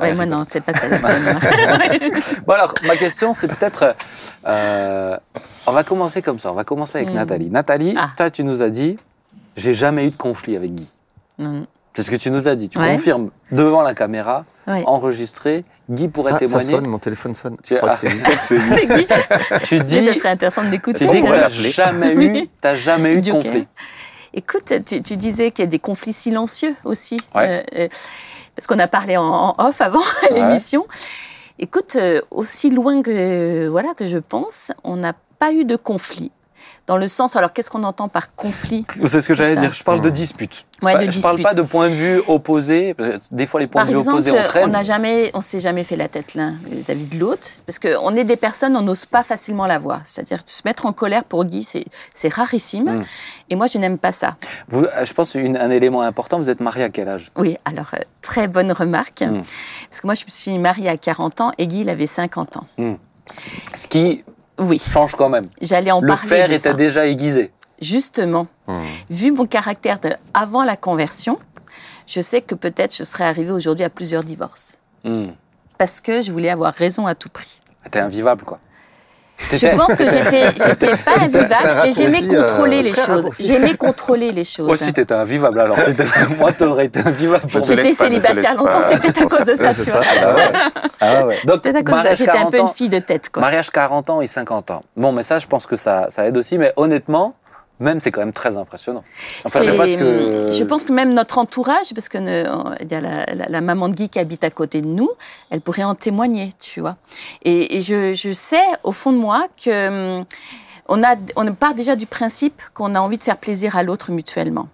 Ouais, 0.00 0.08
Ouais, 0.08 0.14
moi 0.14 0.26
non, 0.26 0.40
c'est 0.50 0.60
pas 0.60 0.72
ça. 0.72 0.88
la 0.88 0.98
bonne. 0.98 1.40
Bon, 2.46 2.52
alors, 2.54 2.74
ma 2.84 2.96
question, 2.96 3.32
c'est 3.32 3.48
peut-être. 3.48 3.94
euh, 4.46 5.16
on 5.66 5.72
va 5.72 5.84
commencer 5.84 6.20
comme 6.22 6.38
ça. 6.38 6.50
On 6.50 6.54
va 6.54 6.64
commencer 6.64 6.98
avec 6.98 7.10
Mm. 7.10 7.14
Nathalie. 7.14 7.50
Nathalie, 7.50 7.94
Ah. 7.96 8.10
toi, 8.16 8.30
tu 8.30 8.42
nous 8.44 8.62
as 8.62 8.70
dit 8.70 8.96
j'ai 9.56 9.72
jamais 9.74 10.06
eu 10.06 10.10
de 10.10 10.16
conflit 10.16 10.56
avec 10.56 10.74
Guy. 10.74 10.88
Non. 11.38 11.66
C'est 11.94 12.02
ce 12.02 12.10
que 12.10 12.16
tu 12.16 12.30
nous 12.32 12.48
as 12.48 12.56
dit. 12.56 12.68
Tu 12.68 12.78
Ouais. 12.78 12.92
confirmes 12.96 13.30
devant 13.52 13.82
la 13.82 13.94
caméra, 13.94 14.44
Ouais. 14.66 14.82
enregistré. 14.84 15.64
Guy 15.88 16.08
pourrait 16.08 16.32
Ah, 16.34 16.38
ça 16.40 16.46
témoigner. 16.46 16.70
sonne, 16.72 16.86
mon 16.88 16.98
téléphone 16.98 17.34
sonne. 17.34 17.56
Tu- 17.62 17.74
Je 17.74 17.78
crois 17.78 17.90
ah. 17.92 17.96
que 17.96 18.08
c'est 18.42 18.56
Guy. 18.58 19.06
Tu 19.64 19.76
Mais 19.78 19.84
dis, 19.84 20.06
ça 20.06 20.14
serait 20.14 20.30
intéressant 20.30 20.64
de 20.64 20.70
l'écouter. 20.70 21.06
tu 21.06 21.10
dis 21.12 21.22
que 21.22 21.70
jamais 21.70 22.14
eu, 22.14 22.48
t'as 22.60 22.74
jamais 22.74 23.12
eu 23.14 23.20
de 23.20 23.30
conflit. 23.30 23.68
Écoute, 24.36 24.72
tu, 24.84 25.02
tu 25.02 25.16
disais 25.16 25.52
qu'il 25.52 25.64
y 25.64 25.68
a 25.68 25.70
des 25.70 25.78
conflits 25.78 26.12
silencieux 26.12 26.74
aussi. 26.84 27.18
Ouais. 27.36 27.62
Euh, 27.76 27.84
euh, 27.84 27.88
parce 28.56 28.66
qu'on 28.66 28.78
a 28.78 28.88
parlé 28.88 29.16
en, 29.16 29.24
en 29.24 29.54
off 29.68 29.80
avant 29.80 30.02
l'émission. 30.30 30.86
Écoute, 31.58 31.96
euh, 31.96 32.20
aussi 32.30 32.70
loin 32.70 33.02
que, 33.02 33.68
voilà, 33.68 33.94
que 33.94 34.06
je 34.06 34.18
pense, 34.18 34.72
on 34.82 34.96
n'a 34.96 35.14
pas 35.38 35.52
eu 35.52 35.64
de 35.64 35.76
conflit. 35.76 36.32
Dans 36.86 36.98
le 36.98 37.08
sens, 37.08 37.34
alors 37.34 37.54
qu'est-ce 37.54 37.70
qu'on 37.70 37.82
entend 37.82 38.08
par 38.08 38.34
conflit? 38.34 38.84
C'est 39.06 39.22
ce 39.22 39.28
que 39.28 39.32
j'allais 39.34 39.56
dire. 39.56 39.72
Je 39.72 39.82
parle 39.82 40.02
de 40.02 40.10
dispute. 40.10 40.66
Ouais, 40.82 40.92
de 41.06 41.10
je 41.10 41.18
parle 41.20 41.36
dispute. 41.36 41.42
pas 41.42 41.54
de 41.54 41.62
point 41.62 41.88
de 41.88 41.94
vue 41.94 42.20
opposé. 42.28 42.92
parce 42.92 43.28
que 43.30 43.34
Des 43.34 43.46
fois, 43.46 43.60
les 43.60 43.66
points 43.66 43.82
Par 43.82 43.86
de 43.88 43.92
vue 43.94 44.00
exemple, 44.00 44.18
opposés 44.18 44.38
entraînent. 44.38 44.68
on 44.68 44.72
n'a 44.72 44.82
jamais, 44.82 45.30
on 45.32 45.40
s'est 45.40 45.60
jamais 45.60 45.82
fait 45.82 45.96
la 45.96 46.08
tête 46.08 46.34
l'un 46.34 46.56
vis-à-vis 46.70 47.06
de 47.06 47.18
l'autre, 47.18 47.48
parce 47.66 47.78
qu'on 47.78 48.14
est 48.14 48.24
des 48.24 48.36
personnes, 48.36 48.76
on 48.76 48.82
n'ose 48.82 49.06
pas 49.06 49.22
facilement 49.22 49.66
la 49.66 49.78
voix. 49.78 50.02
C'est-à-dire 50.04 50.40
se 50.44 50.60
mettre 50.66 50.84
en 50.84 50.92
colère 50.92 51.24
pour 51.24 51.46
Guy, 51.46 51.62
c'est 51.62 51.86
c'est 52.12 52.30
rarissime. 52.32 52.98
Mm. 52.98 53.04
Et 53.48 53.56
moi, 53.56 53.66
je 53.66 53.78
n'aime 53.78 53.96
pas 53.96 54.12
ça. 54.12 54.36
Vous, 54.68 54.84
euh, 54.84 55.04
je 55.06 55.12
pense 55.14 55.34
une- 55.36 55.56
un 55.56 55.70
élément 55.70 56.02
important. 56.02 56.36
Vous 56.36 56.50
êtes 56.50 56.60
marié 56.60 56.84
à 56.84 56.90
quel 56.90 57.08
âge? 57.08 57.30
Oui, 57.38 57.56
alors 57.64 57.88
euh, 57.94 57.98
très 58.20 58.46
bonne 58.46 58.72
remarque, 58.72 59.22
Mm. 59.22 59.40
parce 59.88 60.00
que 60.02 60.06
moi, 60.06 60.14
je 60.14 60.26
me 60.26 60.30
suis 60.30 60.58
mariée 60.58 60.90
à 60.90 60.98
40 60.98 61.40
ans 61.40 61.50
et 61.56 61.66
Guy, 61.66 61.80
il 61.80 61.88
avait 61.88 62.04
50 62.06 62.58
ans. 62.58 62.66
Ce 63.74 63.86
qui 63.88 64.22
Oui, 64.58 64.78
change 64.78 65.14
quand 65.16 65.28
même. 65.28 65.44
j'allais 65.60 65.90
en 65.90 66.00
Le 66.00 66.08
parler. 66.08 66.28
fer 66.28 66.48
de 66.48 66.52
était 66.54 66.68
ça. 66.70 66.74
déjà 66.74 67.06
aiguisé. 67.06 67.50
Justement, 67.80 68.46
Hum. 68.68 68.76
vu 69.10 69.32
mon 69.32 69.46
caractère 69.46 69.98
de 70.00 70.10
avant 70.32 70.64
la 70.64 70.76
conversion, 70.76 71.38
je 72.06 72.20
sais 72.20 72.40
que 72.40 72.54
peut-être 72.54 72.94
je 72.96 73.04
serais 73.04 73.24
arrivée 73.24 73.50
aujourd'hui 73.50 73.84
à 73.84 73.90
plusieurs 73.90 74.22
divorces. 74.24 74.76
Hmm. 75.04 75.30
Parce 75.76 76.00
que 76.00 76.20
je 76.20 76.30
voulais 76.32 76.50
avoir 76.50 76.72
raison 76.72 77.06
à 77.06 77.14
tout 77.14 77.28
prix. 77.28 77.60
T'es 77.90 77.98
invivable, 77.98 78.44
quoi. 78.44 78.58
Je 79.52 79.76
pense 79.76 79.94
que 79.94 80.08
j'étais, 80.08 80.44
j'étais 80.66 80.96
pas 80.96 81.20
invivable 81.20 81.86
et 81.88 81.92
j'aimais 81.92 82.26
contrôler 82.26 82.78
euh, 82.78 82.82
les 82.82 82.90
très 82.92 83.06
choses. 83.06 83.26
J'aimais 83.40 83.74
contrôler 83.74 84.32
les 84.32 84.44
choses. 84.44 84.68
Aussi, 84.68 84.92
t'étais 84.92 85.14
invivable 85.14 85.60
alors. 85.60 85.76
Moi, 86.38 86.52
t'aurais 86.52 86.86
été 86.86 87.00
invivable 87.00 87.46
pour. 87.48 87.64
J'étais 87.64 87.94
célibataire 87.94 88.56
longtemps, 88.56 88.80
c'était 88.90 89.22
à 89.22 89.26
cause 89.26 89.44
de 89.44 89.54
ça, 89.54 89.74
tu 89.74 89.90
vois. 89.90 90.00
Ah 90.22 90.34
ouais. 90.34 90.52
Ah 91.00 91.26
ouais. 91.26 91.36
Donc, 91.44 91.60
C'était 91.62 91.76
à 91.76 91.82
cause 91.82 91.84
de 91.84 91.90
ça. 91.90 91.94
mariage 91.96 92.18
J'étais 92.18 92.30
un 92.30 92.34
40 92.34 92.50
peu 92.52 92.58
une 92.58 92.64
ans, 92.64 92.68
fille 92.68 92.88
de 92.88 92.98
tête, 92.98 93.28
quoi. 93.30 93.40
mariage 93.42 93.70
40 93.70 94.10
ans 94.10 94.20
et 94.22 94.26
50 94.26 94.70
ans. 94.70 94.82
Bon, 94.96 95.12
mais 95.12 95.22
ça, 95.22 95.38
je 95.38 95.46
pense 95.46 95.66
que 95.66 95.76
ça, 95.76 96.06
ça 96.08 96.26
aide 96.26 96.36
aussi. 96.38 96.56
Mais 96.56 96.72
honnêtement, 96.76 97.34
même, 97.80 98.00
c'est 98.00 98.10
quand 98.12 98.20
même 98.20 98.32
très 98.32 98.56
impressionnant. 98.56 99.02
Enfin, 99.44 99.60
je 99.60 99.64
sais 99.64 99.70
C'est- 99.72 99.76
pas 99.76 99.86
ce 99.86 99.94
que... 99.96 100.52
je 100.52 100.64
pense 100.64 100.84
que 100.84 100.92
même 100.92 101.12
notre 101.14 101.38
entourage, 101.38 101.92
parce 101.94 102.08
que 102.08 102.18
ne- 102.18 102.44
il 102.80 102.90
y 102.90 102.94
a 102.94 103.00
la, 103.00 103.24
la- 103.34 103.48
la 103.48 103.60
maman 103.60 103.88
de 103.88 103.94
Guy 103.94 104.08
qui 104.08 104.18
habite 104.18 104.44
à 104.44 104.50
côté 104.50 104.80
de 104.80 104.86
nous, 104.88 105.10
elle 105.50 105.60
pourrait 105.60 105.84
en 105.84 105.94
témoigner, 105.94 106.50
tu 106.60 106.80
vois. 106.80 106.96
Et, 107.42 107.76
et 107.76 107.82
je, 107.82 108.12
je 108.14 108.32
sais 108.32 108.64
au 108.84 108.92
fond 108.92 109.12
de 109.12 109.18
moi 109.18 109.46
que 109.62 110.18
hum, 110.18 110.24
on 110.88 111.02
a, 111.02 111.16
on 111.36 111.52
part 111.54 111.74
déjà 111.74 111.96
du 111.96 112.06
principe 112.06 112.62
qu'on 112.74 112.94
a 112.94 113.00
envie 113.00 113.18
de 113.18 113.22
faire 113.22 113.38
plaisir 113.38 113.76
à 113.76 113.82
l'autre 113.82 114.10
mutuellement. 114.12 114.68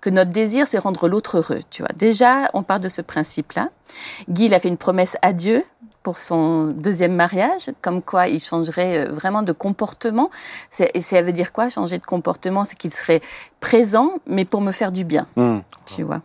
Que 0.00 0.10
notre 0.10 0.30
désir, 0.30 0.68
c'est 0.68 0.78
rendre 0.78 1.08
l'autre 1.08 1.38
heureux, 1.38 1.58
tu 1.70 1.82
vois. 1.82 1.90
Déjà, 1.96 2.48
on 2.54 2.62
part 2.62 2.78
de 2.78 2.88
ce 2.88 3.02
principe-là. 3.02 3.68
Guy, 4.28 4.44
il 4.46 4.54
a 4.54 4.60
fait 4.60 4.68
une 4.68 4.76
promesse 4.76 5.16
à 5.22 5.32
Dieu 5.32 5.64
pour 6.08 6.20
son 6.20 6.68
deuxième 6.68 7.14
mariage, 7.14 7.68
comme 7.82 8.00
quoi 8.00 8.28
il 8.28 8.40
changerait 8.40 9.06
euh, 9.06 9.12
vraiment 9.12 9.42
de 9.42 9.52
comportement. 9.52 10.30
C'est- 10.70 10.90
Et 10.94 11.02
ça 11.02 11.20
veut 11.20 11.32
dire 11.32 11.52
quoi, 11.52 11.68
changer 11.68 11.98
de 11.98 12.04
comportement? 12.14 12.64
C'est 12.64 12.78
qu'il 12.78 12.90
serait 12.94 13.20
présent, 13.60 14.12
mais 14.26 14.46
pour 14.46 14.62
me 14.62 14.72
faire 14.72 14.90
du 14.90 15.04
bien, 15.04 15.26
Hmm. 15.36 15.58
tu 15.84 16.02
vois. 16.04 16.22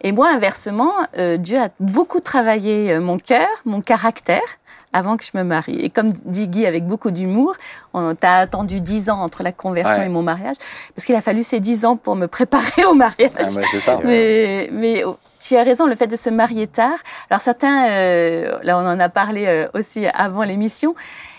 Et 0.00 0.10
moi, 0.10 0.30
inversement, 0.34 0.92
euh, 1.16 1.36
Dieu 1.36 1.58
a 1.60 1.68
beaucoup 1.78 2.18
travaillé 2.18 2.90
euh, 2.90 3.00
mon 3.00 3.18
cœur, 3.18 3.46
mon 3.64 3.80
caractère, 3.80 4.48
avant 4.94 5.18
que 5.18 5.24
je 5.24 5.32
me 5.36 5.42
marie. 5.42 5.78
Et 5.80 5.90
comme 5.90 6.10
dit 6.12 6.48
Guy 6.48 6.64
avec 6.66 6.86
beaucoup 6.86 7.10
d'humour, 7.10 7.52
on 7.92 8.14
t'a 8.14 8.36
attendu 8.36 8.80
dix 8.80 9.10
ans 9.10 9.20
entre 9.20 9.42
la 9.42 9.52
conversion 9.52 10.00
Ouais. 10.00 10.06
et 10.06 10.08
mon 10.08 10.22
mariage, 10.22 10.56
parce 10.94 11.04
qu'il 11.04 11.14
a 11.16 11.20
fallu 11.20 11.42
ces 11.42 11.60
dix 11.60 11.84
ans 11.84 11.96
pour 11.96 12.16
me 12.16 12.26
préparer 12.28 12.84
au 12.86 12.94
mariage. 12.94 13.30
Ah, 13.38 13.50
ça. 13.50 13.98
Mais, 14.04 14.70
mais 14.72 15.04
oh, 15.04 15.18
tu 15.40 15.56
as 15.56 15.62
raison, 15.64 15.86
le 15.86 15.96
fait 15.96 16.06
de 16.06 16.16
se 16.16 16.30
marier 16.30 16.66
tard. 16.68 16.96
Alors 17.28 17.42
certains, 17.42 17.90
euh, 17.90 18.58
là 18.62 18.78
on 18.78 18.86
en 18.86 18.98
a 19.00 19.08
parlé 19.08 19.44
euh, 19.46 19.68
aussi 19.74 20.06
avant 20.06 20.44
l'émission, 20.44 20.94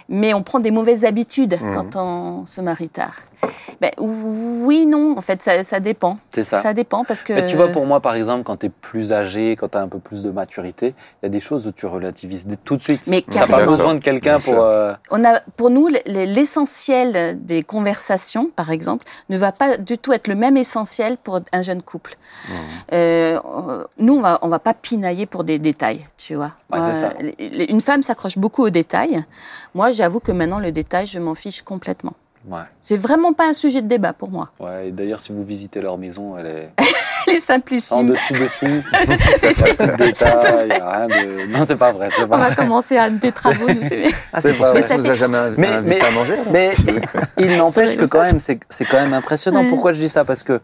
mais 0.09 0.33
on 0.33 0.43
prend 0.43 0.59
des 0.59 0.71
mauvaises 0.71 1.05
habitudes 1.05 1.57
Mhm. 1.62 1.74
quand 1.74 1.95
on 1.95 2.45
se 2.45 2.62
marie 2.62 2.89
tard. 2.89 3.15
Ben, 3.82 3.92
oui, 4.00 4.86
non, 4.86 5.15
en 5.18 5.22
fait, 5.22 5.42
ça, 5.44 5.63
ça 5.63 5.80
dépend. 5.80 6.18
C'est 6.32 6.44
ça. 6.44 6.62
Ça 6.62 6.74
dépend 6.74 7.04
parce 7.04 7.24
que. 7.24 7.34
Mais 7.34 7.46
tu 7.46 7.56
vois, 7.58 7.68
pour 7.70 7.86
moi, 7.86 8.00
par 8.00 8.15
exemple, 8.15 8.44
quand 8.44 8.58
tu 8.58 8.68
es 8.68 8.70
plus 8.70 9.12
âgé, 9.12 9.56
quand 9.56 9.70
tu 9.70 9.77
as 9.77 9.82
un 9.82 9.88
peu 9.88 10.00
plus 10.00 10.24
de 10.24 10.32
maturité, 10.32 10.96
il 11.22 11.25
y 11.25 11.27
a 11.27 11.30
des 11.30 11.39
choses 11.39 11.68
où 11.68 11.72
tu 11.72 11.86
relativises 11.86 12.48
tout 12.63 12.77
de 12.77 12.82
suite. 12.82 13.01
Mais 13.08 13.22
Tu 13.22 13.38
n'as 13.38 13.48
pas 13.48 13.65
besoin 13.65 13.96
de 13.96 14.00
quelqu'un 14.00 14.38
pour... 14.39 14.60
euh, 14.62 14.94
On 15.12 15.24
a, 15.25 15.42
pour 15.58 15.70
nous, 15.70 15.88
le- 15.88 16.00
le- 16.06 16.25
l'essentiel 16.34 17.38
des 17.46 17.63
conversations, 17.63 18.50
par 18.56 18.72
exemple, 18.72 19.06
ne 19.30 19.38
va 19.38 19.51
pas 19.51 19.77
du 19.77 19.98
tout 19.98 20.13
être 20.13 20.27
le 20.27 20.36
même 20.36 20.58
essentiel 20.58 21.18
pour 21.18 21.39
un 21.51 21.62
jeune 21.62 21.82
couple. 21.82 22.15
Mmh. 22.48 22.54
Euh, 22.94 23.39
nous, 23.98 24.15
on 24.18 24.22
va, 24.22 24.39
on 24.42 24.48
va 24.48 24.60
pas 24.60 24.74
pinailler 24.74 25.25
pour 25.25 25.44
des 25.44 25.60
détails, 25.60 26.06
tu 26.18 26.36
vois. 26.36 26.51
Ouais, 26.72 26.80
ça. 26.94 27.13
les- 27.20 27.65
Une 27.65 27.82
femme 27.82 28.04
s'accroche 28.04 28.38
beaucoup 28.38 28.63
aux 28.63 28.70
détails. 28.70 29.24
Moi, 29.74 29.92
j'avoue 29.92 30.20
que 30.20 30.32
maintenant, 30.32 30.60
le 30.60 30.72
détail, 30.72 31.08
je 31.08 31.20
m'en 31.20 31.36
fiche 31.36 31.62
complètement. 31.62 32.13
Ouais. 32.48 32.62
C'est 32.82 32.98
vraiment 32.98 33.34
pas 33.34 33.48
un 33.48 33.54
sujet 33.54 33.82
de 33.82 33.88
débat 33.88 34.14
pour 34.14 34.30
moi. 34.30 34.50
Ouais, 34.60 34.92
d'ailleurs, 34.92 35.20
si 35.20 35.32
vous 35.32 35.44
visitez 35.44 35.82
leur 35.82 35.98
maison, 35.98 36.38
elle 36.38 36.46
est, 36.46 36.70
Elle 37.28 37.36
est 37.36 37.40
simplissime. 37.40 38.08
dessus 38.08 38.34
dessous. 38.34 38.66
Il 38.66 38.72
n'y 38.72 38.82
a 38.82 39.74
plus 39.75 39.88
de 39.88 39.96
détails, 39.96 40.66
il 40.66 40.68
y 40.70 40.72
a 40.80 40.98
rien 40.98 41.08
de. 41.08 41.52
Non, 41.52 41.66
c'est 41.66 41.75
pas 41.75 41.92
vrai. 41.92 42.10
On 42.22 42.25
va 42.38 42.54
commencer 42.54 42.98
à 42.98 43.10
des 43.10 43.32
travaux, 43.32 43.68
nous, 43.68 43.82
c'est 43.88 44.06
Ah, 44.34 44.42
c'est 44.42 44.54
ça 44.54 44.66
vrai. 44.72 44.84
tu 44.88 44.98
nous 45.00 45.10
as 45.10 45.16
jamais 45.16 45.38
Mais- 45.58 45.68
invité 45.70 45.96
mais- 46.02 46.06
à 46.06 46.12
manger 46.12 46.34
alors 46.34 46.46
Mais 46.52 46.74
il 47.40 47.58
n'empêche 47.58 47.98
que 47.98 48.06
quand 48.06 48.22
même, 48.22 48.40
c'est 48.40 48.60
quand 48.86 48.98
même 49.02 49.14
impressionnant. 49.14 49.64
Ouais. 49.64 49.70
Pourquoi 49.70 49.94
je 49.94 50.00
dis 50.00 50.10
ça? 50.10 50.24
Parce 50.24 50.44
que 50.44 50.62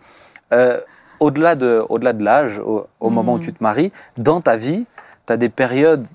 euh, 0.53 0.79
au-delà 1.19 1.55
de, 1.55 1.83
au-delà 1.89 2.13
de 2.13 2.23
l'âge, 2.23 2.59
au, 2.59 2.85
au 2.99 3.09
moment 3.09 3.33
où 3.33 3.39
tu 3.39 3.53
te 3.53 3.63
maries, 3.63 3.91
dans 4.17 4.39
ta 4.39 4.55
vie, 4.55 4.85
tu 5.25 5.33
as 5.33 5.37
des 5.37 5.49
périodes 5.49 6.05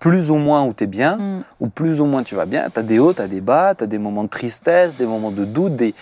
plus 0.00 0.30
ou 0.30 0.36
moins 0.36 0.64
où 0.64 0.72
tu 0.74 0.84
es 0.84 0.86
bien, 0.88 1.16
Mm. 1.18 1.44
ou 1.60 1.68
plus 1.68 2.00
ou 2.00 2.06
moins 2.06 2.22
tu 2.24 2.34
vas 2.34 2.46
bien. 2.46 2.68
Tu 2.72 2.80
as 2.80 2.82
des 2.82 2.98
hauts, 2.98 3.12
tu 3.14 3.22
as 3.22 3.28
des 3.28 3.40
bas, 3.40 3.74
tu 3.76 3.84
as 3.84 3.86
des 3.86 3.98
moments 3.98 4.24
de 4.24 4.28
tristesse, 4.28 4.96
des 4.96 5.06
moments 5.06 5.30
de 5.30 5.44
doute. 5.44 5.76
Des... 5.76 5.94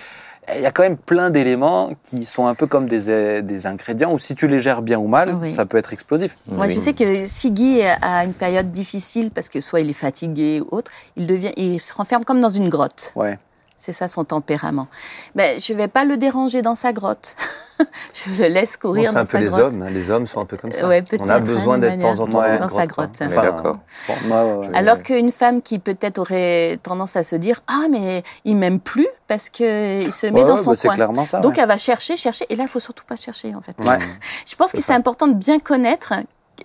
Il 0.57 0.63
y 0.63 0.67
a 0.67 0.71
quand 0.71 0.83
même 0.83 0.97
plein 0.97 1.29
d'éléments 1.29 1.91
qui 2.03 2.25
sont 2.25 2.47
un 2.47 2.55
peu 2.55 2.67
comme 2.67 2.87
des, 2.89 3.43
des 3.43 3.67
ingrédients 3.67 4.15
où 4.15 4.19
si 4.19 4.35
tu 4.35 4.49
les 4.49 4.61
gères 4.61 4.81
bien 4.81 4.99
ou 4.99 5.07
mal, 5.07 5.35
Oui. 5.43 5.51
ça 5.51 5.67
peut 5.67 5.77
être 5.77 5.93
explosif. 5.93 6.39
Moi, 6.47 6.69
je 6.69 6.79
sais 6.81 6.95
que 6.95 7.27
si 7.27 7.51
Guy 7.51 7.83
a 7.83 8.25
une 8.25 8.33
période 8.33 8.71
difficile, 8.71 9.31
parce 9.31 9.51
que 9.51 9.61
soit 9.61 9.81
il 9.81 9.91
est 9.91 10.01
fatigué 10.07 10.63
ou 10.63 10.69
autre, 10.75 10.91
il, 11.17 11.27
devient, 11.27 11.53
il 11.59 11.79
se 11.81 11.93
renferme 11.93 12.25
comme 12.25 12.41
dans 12.41 12.49
une 12.49 12.71
grotte. 12.71 13.13
Ouais. 13.15 13.39
C'est 13.81 13.93
ça 13.93 14.09
son 14.09 14.25
tempérament. 14.25 14.89
Mais 15.37 15.61
je 15.61 15.73
ne 15.73 15.79
vais 15.79 15.87
pas 15.89 16.05
le 16.05 16.17
déranger 16.17 16.63
dans 16.63 16.75
sa 16.75 16.93
grotte. 16.93 17.37
je 18.13 18.43
le 18.43 18.49
laisse 18.49 18.73
Bon, 18.83 18.89
courir 18.89 19.11
c'est 19.11 19.15
dans 19.15 19.21
un 19.21 19.25
peu 19.25 19.31
sa 19.31 19.41
les 19.41 19.47
grotte. 19.47 19.61
hommes, 19.61 19.83
hein, 19.83 19.91
les 19.91 20.11
hommes 20.11 20.27
sont 20.27 20.41
un 20.41 20.45
peu 20.47 20.57
comme 20.57 20.73
ça. 20.73 20.89
Ouais, 20.89 21.01
peut-être, 21.03 21.23
On 21.23 21.29
a 21.29 21.39
besoin 21.39 21.77
hein, 21.77 21.79
d'être 21.79 21.97
de 21.97 22.03
temps 22.03 22.19
en 22.19 22.27
temps 22.27 22.41
manière. 22.41 22.59
dans, 22.61 22.67
Dans 22.67 22.75
sa 22.77 22.87
grotte. 22.87 23.13
grotte. 23.13 23.23
hein. 23.23 23.27
Enfin, 23.31 23.43
d'accord. 23.43 23.79
Ouais, 24.09 24.15
ouais, 24.31 24.67
ouais. 24.69 24.77
Alors 24.77 25.01
qu'une 25.01 25.31
femme 25.31 25.63
qui 25.63 25.79
peut-être 25.79 26.19
aurait 26.19 26.81
tendance 26.83 27.15
à 27.15 27.23
se 27.23 27.37
dire 27.37 27.63
ah 27.69 27.87
mais 27.89 28.25
il 28.45 28.57
m'aime 28.57 28.81
plus 28.81 29.07
parce 29.29 29.49
que 29.49 30.01
il 30.03 30.13
se 30.13 30.27
met 30.27 30.33
Ouais, 30.43 30.45
dans 30.49 30.55
ouais, 30.57 30.59
son 30.59 30.71
bah, 30.71 30.77
c'est 30.77 30.89
coin. 30.89 30.95
clairement 30.97 31.25
ça. 31.25 31.39
Donc 31.39 31.53
ouais. 31.55 31.61
elle 31.63 31.69
va 31.69 31.77
chercher, 31.77 32.17
chercher 32.17 32.47
et 32.49 32.57
là 32.57 32.65
il 32.65 32.69
faut 32.69 32.81
surtout 32.81 33.05
pas 33.05 33.15
chercher 33.17 33.55
en 33.55 33.61
fait. 33.61 33.77
Ouais. 33.79 33.99
Je 34.47 34.57
pense 34.57 34.73
que 34.73 34.79
C'est 34.79 34.87
c'est 34.89 34.93
important 34.95 35.29
de 35.29 35.35
bien 35.35 35.61
connaître 35.61 36.15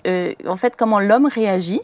euh, 0.08 0.34
en 0.48 0.56
fait 0.56 0.76
comment 0.76 1.00
l'homme 1.00 1.28
réagit. 1.28 1.82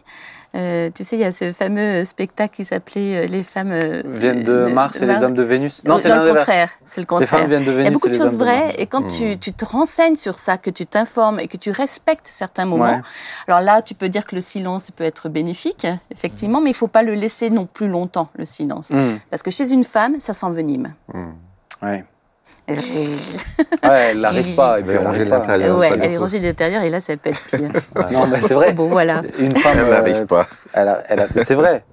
Euh, 0.55 0.89
tu 0.93 1.03
sais, 1.03 1.15
il 1.15 1.19
y 1.19 1.25
a 1.25 1.31
ce 1.31 1.51
fameux 1.53 2.03
spectacle 2.03 2.55
qui 2.55 2.65
s'appelait 2.65 3.17
euh, 3.17 3.27
Les 3.27 3.43
femmes 3.43 3.71
euh, 3.71 4.01
viennent 4.03 4.43
de 4.43 4.65
Mars 4.65 4.99
et 4.99 5.05
les 5.05 5.23
hommes 5.23 5.35
de 5.35 5.43
Vénus. 5.43 5.83
Non, 5.85 5.99
c'est 5.99 6.09
le 6.09 6.33
contraire. 6.33 6.69
C'est 6.87 7.01
le 7.01 7.19
Les 7.19 7.25
femmes 7.27 7.47
viennent 7.47 7.65
de 7.65 7.71
Vénus. 7.71 7.81
Il 7.81 7.83
y 7.83 7.87
a 7.87 7.91
beaucoup 7.91 8.09
de 8.09 8.13
choses 8.13 8.35
vraies 8.35 8.73
et 8.79 8.87
quand 8.87 9.07
tu, 9.07 9.37
tu 9.37 9.53
te 9.53 9.63
renseignes 9.63 10.15
sur 10.15 10.39
ça, 10.39 10.57
que 10.57 10.71
tu 10.71 10.87
t'informes 10.87 11.39
et 11.39 11.47
que 11.47 11.57
tu 11.57 11.69
respectes 11.69 12.25
certains 12.27 12.65
moments, 12.65 12.79
Ouais. 12.79 13.01
alors 13.47 13.61
là, 13.61 13.81
tu 13.83 13.93
peux 13.93 14.09
dire 14.09 14.25
que 14.25 14.33
le 14.35 14.41
silence 14.41 14.89
peut 14.89 15.03
être 15.03 15.29
bénéfique, 15.29 15.85
effectivement, 16.11 16.61
mais 16.61 16.71
il 16.71 16.75
faut 16.75 16.87
pas 16.87 17.03
le 17.03 17.13
laisser 17.13 17.49
non 17.51 17.67
plus 17.67 17.87
longtemps, 17.87 18.29
le 18.35 18.45
silence. 18.45 18.89
Hmm, 18.89 19.17
Parce 19.29 19.43
que 19.43 19.51
chez 19.51 19.71
une 19.71 19.83
femme, 19.83 20.15
ça 20.19 20.33
s'envenime. 20.33 20.93
ouais. 21.83 22.05
Et- 22.77 23.87
Ouais, 23.87 24.09
elle 24.11 24.19
n'arrive 24.21 24.55
pas. 24.55 24.79
Et 24.79 24.83
Elle 24.83 24.89
est 24.89 24.93
elle 24.93 25.05
rangée 25.05 25.25
de 25.25 25.29
l'intérieur. 25.29 25.77
ouais, 25.77 25.89
elle 26.01 26.13
est 26.13 26.17
rangée 26.17 26.39
de 26.39 26.45
l'intérieur 26.47 26.83
et 26.83 26.89
là, 26.89 26.99
ça 26.99 27.13
être 27.13 27.21
pire. 27.21 27.33
Non, 28.11 28.27
mais 28.27 28.39
c'est 28.41 28.53
vrai. 28.53 28.73
bon, 28.73 28.87
voilà. 28.89 29.21
Une 29.39 29.55
femme. 29.57 29.77
Elle 29.79 29.85
euh, 29.85 29.89
n'arrive 29.89 30.25
pas. 30.25 30.47
elle 30.73 30.87
a- 30.87 31.03
elle 31.09 31.19
a- 31.21 31.27
c'est 31.43 31.55
vrai. 31.55 31.83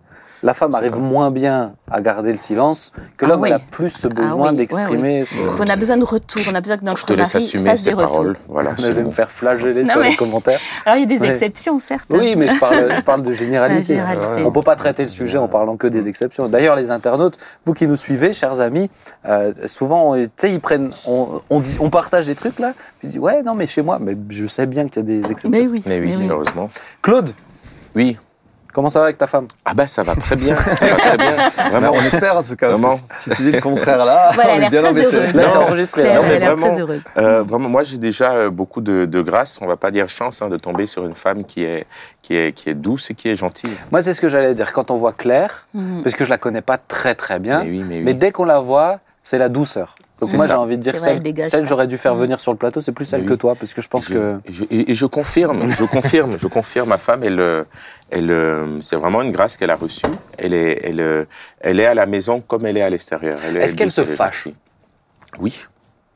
La 0.47 0.55
femme 0.55 0.73
arrive 0.77 0.97
moins 0.97 1.31
bien 1.33 1.75
à 1.91 2.01
garder 2.01 2.31
le 2.31 2.37
silence 2.37 2.93
que 3.17 3.25
Ah 3.25 3.29
l'homme. 3.31 3.41
oui. 3.43 3.51
A 3.53 3.59
plus 3.59 3.91
ce 3.91 4.07
besoin 4.07 4.45
oui, 4.47 4.51
ouais, 4.51 4.57
d'exprimer. 4.57 5.23
Donc, 5.45 5.57
on 5.59 5.67
a 5.69 5.75
besoin 5.77 5.97
de 5.97 6.05
retour, 6.05 6.43
on 6.49 6.55
a 6.55 6.61
besoin 6.61 6.77
que 6.77 6.83
Je 6.83 6.87
notre 6.87 7.05
te 7.07 7.13
laisse 7.15 7.35
mari 7.35 7.45
assumer 7.45 7.71
fasse 7.71 7.81
ces 7.83 7.91
des 7.91 7.95
retours. 7.95 8.13
paroles. 8.13 8.37
Voilà, 8.49 8.75
Je 8.79 8.93
vais 8.93 9.03
me 9.03 9.11
faire 9.11 9.29
flageller 9.31 9.83
Non, 9.83 9.91
sur 9.91 10.01
mais- 10.01 10.11
les 10.11 10.17
commentaires. 10.17 10.61
Alors, 10.85 10.99
il 10.99 11.11
y 11.11 11.15
a 11.15 11.19
des 11.19 11.25
exceptions, 11.27 11.79
certes. 11.81 12.07
Oui, 12.11 12.37
mais 12.37 12.49
je 12.49 12.61
parle, 12.61 12.95
je 12.95 13.01
parle 13.01 13.23
de 13.25 13.33
généralité. 13.33 14.01
On 14.45 14.53
peut 14.53 14.63
pas 14.63 14.77
traiter 14.77 15.03
le 15.03 15.09
sujet 15.09 15.37
en 15.39 15.49
parlant 15.49 15.77
que 15.77 15.89
des 15.89 16.07
exceptions. 16.07 16.47
D'ailleurs, 16.49 16.77
les 16.77 16.93
internautes, 16.93 17.39
vous 17.65 17.73
qui 17.73 17.89
nous 17.89 17.97
suivez, 17.97 18.33
chers 18.33 18.61
amis, 18.61 18.89
euh, 19.27 19.53
souvent, 19.65 20.15
ils 20.15 20.61
prennent, 20.61 20.93
on, 21.07 21.41
on, 21.51 21.59
dit- 21.59 21.77
on 21.81 21.91
partage 21.91 22.27
des 22.27 22.37
trucs 22.37 22.61
là, 22.61 22.73
puis 23.01 23.09
ils 23.09 23.11
disent 23.11 23.19
ouais, 23.19 23.43
non, 23.43 23.55
mais 23.57 23.67
chez 23.67 23.83
moi, 23.83 23.99
mais 24.01 24.17
je 24.29 24.47
sais 24.47 24.67
bien 24.67 24.85
qu'il 24.87 24.97
y 24.97 24.99
a 25.01 25.03
des 25.03 25.19
exceptions. 25.23 25.51
Mais 25.51 25.67
oui. 25.67 25.83
Mais 25.87 25.99
oui, 25.99 26.11
mais 26.17 26.25
oui. 26.25 26.29
heureusement. 26.31 26.69
Claude, 27.03 27.33
Oui. 27.97 28.17
Comment 28.77 28.91
ça 28.91 28.99
va 28.99 29.07
avec 29.07 29.17
ta 29.19 29.27
femme? 29.27 29.49
Ah 29.65 29.73
ben 29.75 29.87
ça 29.87 30.03
va 30.03 30.15
très 30.15 30.37
bien. 30.37 30.55
Ça 30.55 30.87
va 30.87 30.97
très 30.97 31.17
bien. 31.17 31.33
Bah, 31.57 31.71
Vraiment. 31.71 31.93
on 31.95 32.01
espère 32.05 32.37
en 32.37 32.43
tout 32.43 32.55
cas. 32.57 32.69
parce 32.69 32.81
Vraiment. 32.81 32.97
que 32.99 33.03
si 33.17 33.31
tu 33.31 33.43
dis 33.43 33.53
le 33.53 33.61
contraire 33.61 34.05
là, 34.05 34.31
Voilà, 34.35 34.55
on 34.55 34.59
est 34.61 34.65
a 34.67 34.71
bien 34.71 34.83
heureuse. 34.85 35.35
Là, 35.35 35.49
c'est 35.49 35.57
enregistré, 35.57 36.03
Claire. 36.03 36.17
Non, 36.23 36.29
mais 36.29 36.35
a 36.37 36.39
l'air 36.39 36.57
vraiment. 36.57 36.93
Euh, 37.17 37.43
vraiment, 37.43 37.69
moi 37.71 37.83
j'ai 37.83 37.97
déjà 37.99 38.33
euh, 38.33 38.51
beaucoup 38.51 38.81
de, 38.83 39.07
de 39.07 39.23
grâce, 39.23 39.59
on 39.63 39.67
va 39.67 39.77
pas 39.79 39.91
dire 39.91 40.09
chance, 40.09 40.43
hein, 40.43 40.49
de 40.51 40.59
tomber 40.59 40.87
sur 40.87 41.07
une 41.07 41.15
femme 41.15 41.45
qui 41.45 41.65
est, 41.65 41.87
qui, 42.23 42.37
est, 42.37 42.53
qui 42.53 42.69
est 42.69 42.75
douce 42.75 43.11
et 43.11 43.15
qui 43.15 43.29
est 43.31 43.37
gentille. 43.37 43.73
Moi, 43.91 44.03
c'est 44.03 44.13
ce 44.13 44.21
que 44.21 44.29
j'allais 44.29 44.55
dire. 44.55 44.73
Quand 44.73 44.91
on 44.91 44.97
voit 44.97 45.13
Claire, 45.13 45.67
Mhm. 45.75 46.03
parce 46.03 46.15
que 46.15 46.25
je 46.25 46.31
la 46.31 46.39
connais 46.39 46.61
pas 46.63 46.77
très 46.79 47.15
très 47.15 47.39
bien, 47.39 47.65
Mais 47.65 47.71
oui, 47.71 47.85
mais 47.89 47.97
oui. 47.97 48.03
mais 48.05 48.15
dès 48.15 48.31
qu'on 48.33 48.45
la 48.45 48.61
voit, 48.61 48.99
c'est 49.27 49.39
la 49.39 49.49
douceur. 49.49 49.97
Donc 50.21 50.33
moi, 50.35 50.47
j'ai 50.47 50.53
envie 50.55 50.77
de 50.79 50.83
dire 50.83 50.95
vrai, 50.95 51.19
celle, 51.43 51.67
j'aurais 51.67 51.89
dû 51.89 51.99
faire 51.99 52.15
Mhm. 52.15 52.21
venir 52.21 52.39
sur 52.39 52.53
le 52.53 52.59
plateau, 52.59 52.81
c'est 52.81 52.93
plus 52.93 53.05
celle 53.05 53.25
que 53.25 53.35
toi, 53.35 53.57
parce 53.57 53.75
que 53.75 53.83
je 53.83 53.89
pense 53.89 54.07
je, 54.07 54.15
que 54.15 54.37
et 54.47 54.53
je, 54.53 54.63
et, 54.71 54.93
et 54.93 54.95
je 54.95 55.05
confirme, 55.05 55.69
je 55.69 55.83
confirme, 55.85 56.39
je 56.39 56.47
confirme. 56.47 56.91
Ma 56.91 56.97
femme, 56.97 57.25
elle, 57.25 57.41
euh, 57.41 57.65
elle, 58.11 58.31
euh, 58.31 58.81
c'est 58.81 58.95
vraiment 58.95 59.23
une 59.23 59.33
grâce 59.33 59.57
qu'elle 59.57 59.73
a 59.73 59.75
reçue. 59.75 60.07
Elle 60.39 60.55
est, 60.55 60.81
elle, 60.85 61.01
euh, 61.01 61.25
elle 61.61 61.81
est 61.81 61.87
à 61.87 61.95
la 61.95 62.07
maison 62.07 62.41
comme 62.41 62.67
elle 62.67 62.77
est 62.77 62.83
à 62.83 62.89
l'extérieur. 62.89 63.41
Elle 63.45 63.57
est 63.57 63.63
Est-ce 63.63 63.75
qu'elle 63.75 63.91
se 63.91 64.05
fâche. 64.05 64.47
Oui, 65.41 65.59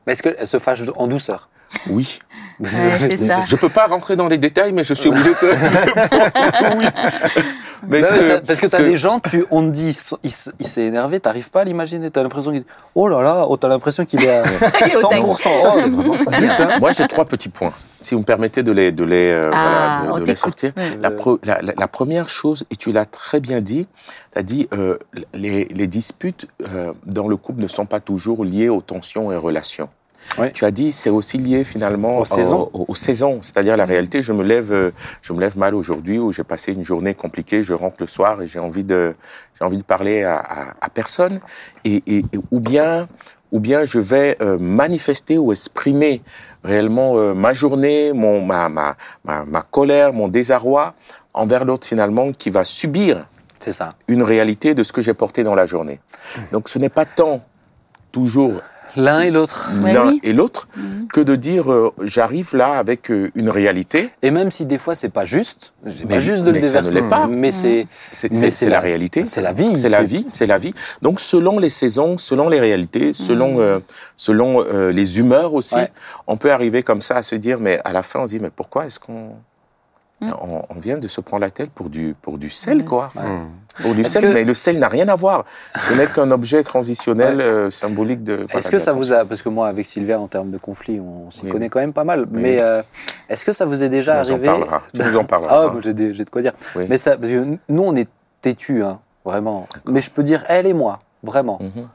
Mais 0.07 0.13
est-ce 0.13 0.23
qu'elle 0.23 0.47
se 0.47 0.59
fâche 0.59 0.81
en 0.95 1.07
douceur? 1.07 1.49
Oui. 1.89 2.19
Ouais, 2.61 3.17
ça. 3.17 3.43
Je 3.45 3.55
peux 3.57 3.69
pas 3.69 3.87
rentrer 3.87 4.15
dans 4.15 4.29
les 4.29 4.37
détails, 4.37 4.71
mais 4.71 4.85
je 4.85 4.93
suis 4.93 5.09
obligé 5.09 5.31
de. 5.31 6.77
oui. 6.77 6.85
Mais 7.87 8.01
mais 8.01 8.07
que- 8.07 8.39
parce 8.45 8.59
que 8.59 8.67
t'as 8.67 8.77
que- 8.79 8.83
des 8.83 8.97
gens, 8.97 9.19
tu, 9.19 9.45
on 9.51 9.61
te 9.63 9.69
dit, 9.69 9.97
il 10.23 10.31
s'est 10.67 10.81
énervé, 10.83 11.19
t'arrives 11.19 11.49
pas 11.49 11.61
à 11.61 11.63
l'imaginer, 11.63 12.11
t'as 12.11 12.21
l'impression 12.23 12.51
qu'il 12.51 12.63
oh 12.95 13.07
là 13.07 13.21
là, 13.21 13.45
oh, 13.47 13.57
t'as 13.57 13.67
l'impression 13.67 14.05
qu'il 14.05 14.23
est 14.23 14.29
à 14.29 14.43
est 14.87 14.95
au 14.95 15.01
taquet. 15.07 15.21
100%. 15.21 15.57
Ça, 15.57 15.71
c'est 15.71 15.83
Oh, 15.85 15.89
vraiment 15.89 16.13
pas 16.23 16.39
zut, 16.39 16.49
hein. 16.59 16.79
Moi, 16.79 16.91
j'ai 16.91 17.07
trois 17.07 17.25
petits 17.25 17.49
points. 17.49 17.73
Si 17.99 18.13
vous 18.15 18.21
me 18.21 18.25
permettez 18.25 18.63
de 18.63 18.71
les, 18.71 18.91
de 18.91 19.03
les, 19.03 19.31
euh, 19.31 19.51
Ah, 19.53 20.01
voilà, 20.03 20.15
de, 20.19 20.21
de 20.25 20.25
les 20.29 20.35
sortir. 20.35 20.71
Ouais. 20.77 20.97
La, 21.01 21.11
pre- 21.11 21.39
la- 21.45 21.61
la- 21.61 21.73
la 21.77 21.87
première 21.87 22.29
chose, 22.29 22.65
et 22.71 22.75
tu 22.75 22.91
l'as 22.91 23.05
très 23.05 23.39
bien 23.39 23.61
dit, 23.61 23.87
tu 24.33 24.39
as 24.39 24.43
dit 24.43 24.67
euh, 24.73 24.97
les, 25.33 25.65
les 25.65 25.87
disputes 25.87 26.47
euh, 26.73 26.93
dans 27.05 27.27
le 27.27 27.37
couple 27.37 27.61
ne 27.61 27.67
sont 27.67 27.85
pas 27.85 27.99
toujours 27.99 28.43
liées 28.43 28.69
aux 28.69 28.81
tensions 28.81 29.31
et 29.31 29.35
relations. 29.37 29.89
Ouais. 30.37 30.51
Tu 30.51 30.63
as 30.65 30.71
dit 30.71 30.91
c'est 30.91 31.09
aussi 31.09 31.37
lié 31.37 31.63
finalement 31.63 32.17
Aux 32.19 32.25
saisons. 32.25 32.69
aux, 32.73 32.85
aux 32.87 32.95
saisons. 32.95 33.39
C'est-à-dire 33.41 33.75
la 33.77 33.85
réalité, 33.85 34.21
je 34.23 34.31
me 34.33 34.43
lève, 34.43 34.71
euh, 34.71 34.91
je 35.21 35.33
me 35.33 35.39
lève 35.41 35.57
mal 35.57 35.75
aujourd'hui 35.75 36.19
ou 36.19 36.31
j'ai 36.31 36.43
passé 36.43 36.71
une 36.71 36.85
journée 36.85 37.13
compliquée, 37.13 37.63
je 37.63 37.73
rentre 37.73 37.97
le 37.99 38.07
soir 38.07 38.41
et 38.41 38.47
j'ai 38.47 38.59
envie 38.59 38.83
de, 38.83 39.13
j'ai 39.59 39.65
envie 39.65 39.77
de 39.77 39.83
parler 39.83 40.23
à, 40.23 40.37
à, 40.37 40.73
à 40.79 40.89
personne, 40.89 41.39
et, 41.83 42.01
et- 42.07 42.19
et- 42.19 42.39
ou 42.51 42.59
bien, 42.59 43.07
ou 43.51 43.59
bien 43.59 43.83
je 43.85 43.99
vais 43.99 44.37
euh, 44.41 44.57
manifester 44.57 45.37
ou 45.37 45.51
exprimer 45.51 46.21
réellement 46.63 47.17
euh, 47.17 47.33
ma 47.33 47.53
journée, 47.53 48.13
mon, 48.13 48.41
ma, 48.45 48.69
ma, 48.69 48.95
ma, 49.25 49.43
ma 49.43 49.61
colère, 49.63 50.13
mon 50.13 50.27
désarroi 50.29 50.93
envers 51.33 51.65
l'autre 51.65 51.85
finalement 51.87 52.31
qui 52.31 52.49
va 52.49 52.63
subir 52.63 53.25
ça. 53.59 53.95
une 54.07 54.23
réalité 54.23 54.73
de 54.75 54.83
ce 54.83 54.93
que 54.93 55.01
j'ai 55.01 55.13
porté 55.13 55.43
dans 55.43 55.55
la 55.55 55.65
journée. 55.65 55.99
Donc 56.51 56.69
ce 56.69 56.79
n'est 56.79 56.89
pas 56.89 57.05
tant 57.05 57.41
toujours 58.11 58.61
L'un 58.95 59.21
et 59.21 59.31
l'autre. 59.31 59.71
L'un 59.83 60.07
oui. 60.09 60.19
et 60.23 60.33
l'autre 60.33 60.67
Mhm. 60.75 61.07
que 61.07 61.21
de 61.21 61.35
dire 61.35 61.71
euh, 61.71 61.93
j'arrive 62.03 62.55
là 62.55 62.73
avec 62.77 63.09
euh, 63.11 63.31
une 63.35 63.49
réalité. 63.49 64.09
Et 64.21 64.31
même 64.31 64.51
si 64.51 64.65
des 64.65 64.77
fois 64.77 64.95
c'est 64.95 65.09
pas 65.09 65.25
juste, 65.25 65.73
c'est 65.85 66.05
Mais- 66.05 66.15
pas 66.15 66.19
juste 66.19 66.43
de 66.43 66.51
le 66.51 66.59
mais 66.59 66.61
ça 66.67 66.81
ne 66.81 66.87
déverser, 66.87 67.01
l'est 67.01 67.09
pas. 67.09 67.27
mais 67.27 67.51
c'est 67.51 67.85
C'est 67.89 68.31
Mais 68.31 68.37
c'est- 68.37 68.45
c'est 68.45 68.51
c'est 68.51 68.65
la 68.65 68.71
la- 68.75 68.79
réalité. 68.81 69.25
c'est 69.25 69.41
la 69.41 69.53
vie. 69.53 69.75
C'est 69.77 69.89
la 69.89 70.03
vie, 70.03 70.27
c'est 70.33 70.47
la 70.47 70.57
vie. 70.57 70.73
Donc 71.01 71.19
selon 71.19 71.59
les 71.59 71.69
saisons, 71.69 72.17
selon 72.17 72.49
les 72.49 72.59
réalités, 72.59 73.13
selon 73.13 73.59
euh, 73.61 73.79
selon 74.17 74.61
euh, 74.63 74.91
les 74.91 75.19
humeurs 75.19 75.53
aussi, 75.53 75.75
Ouais. 75.75 75.91
on 76.27 76.37
peut 76.37 76.51
arriver 76.51 76.83
comme 76.83 77.01
ça 77.01 77.15
à 77.17 77.21
se 77.23 77.35
dire 77.35 77.59
mais 77.59 77.79
à 77.85 77.93
la 77.93 78.03
fin 78.03 78.19
on 78.21 78.25
se 78.25 78.31
dit 78.31 78.39
mais 78.39 78.49
pourquoi 78.49 78.85
est-ce 78.87 78.99
qu'on 78.99 79.31
on, 80.21 80.61
on 80.69 80.79
vient 80.79 80.99
de 80.99 81.07
se 81.07 81.19
prendre 81.19 81.41
la 81.41 81.49
tête 81.49 81.71
pour 81.71 81.89
du 81.89 82.15
pour 82.21 82.37
du 82.37 82.49
sel 82.51 82.77
Ouais, 82.79 82.83
quoi. 82.83 83.07
Pour 83.81 83.93
du 83.95 84.03
sel, 84.03 84.23
que- 84.23 84.27
mais 84.27 84.43
le 84.43 84.53
sel 84.53 84.79
n'a 84.79 84.89
rien 84.89 85.07
à 85.07 85.15
voir. 85.15 85.45
Ce 85.79 85.93
n'est 85.93 86.07
qu'un 86.07 86.29
objet 86.31 86.61
transitionnel 86.63 87.39
euh, 87.39 87.71
symbolique 87.71 88.23
de. 88.23 88.45
Est-ce 88.53 88.69
que 88.69 88.79
ça 88.79 88.91
vous 88.91 89.13
a, 89.13 89.23
parce 89.25 89.41
que 89.41 89.49
moi 89.49 89.67
avec 89.69 89.85
Sylvia 89.85 90.19
en 90.19 90.27
termes 90.27 90.51
de 90.51 90.57
conflit, 90.57 90.99
on 90.99 91.31
s'y 91.31 91.43
Oui. 91.45 91.49
connaît 91.51 91.69
quand 91.69 91.79
même 91.79 91.93
pas 91.93 92.03
mal, 92.03 92.21
Oui. 92.31 92.41
mais 92.41 92.57
euh, 92.61 92.81
est-ce 93.29 93.45
que 93.45 93.53
ça 93.53 93.65
vous 93.65 93.81
est 93.81 93.89
déjà 93.89 94.21
On 94.21 94.23
nous 94.23 94.29
en 94.29 94.33
arrivé 94.33 94.45
parlera. 94.47 94.81
Tu 94.93 95.01
nous 95.01 95.17
en 95.17 95.23
parleras. 95.23 95.65
Ah, 95.67 95.71
moi, 95.71 95.81
j'ai 95.81 95.93
de 95.93 96.29
quoi 96.29 96.41
dire. 96.41 96.53
Oui. 96.75 96.85
Mais 96.89 96.97
ça, 96.97 97.11
parce 97.17 97.31
que 97.31 97.45
nous 97.69 97.83
on 97.83 97.95
est 97.95 98.09
têtus, 98.41 98.83
hein, 98.83 98.99
vraiment. 99.23 99.67
Mais 99.85 100.01
je 100.01 100.11
peux 100.11 100.23
dire 100.23 100.43
elle 100.49 100.67
et 100.67 100.73
moi, 100.73 100.99
vraiment. 101.23 101.59
Mhm. 101.61 101.87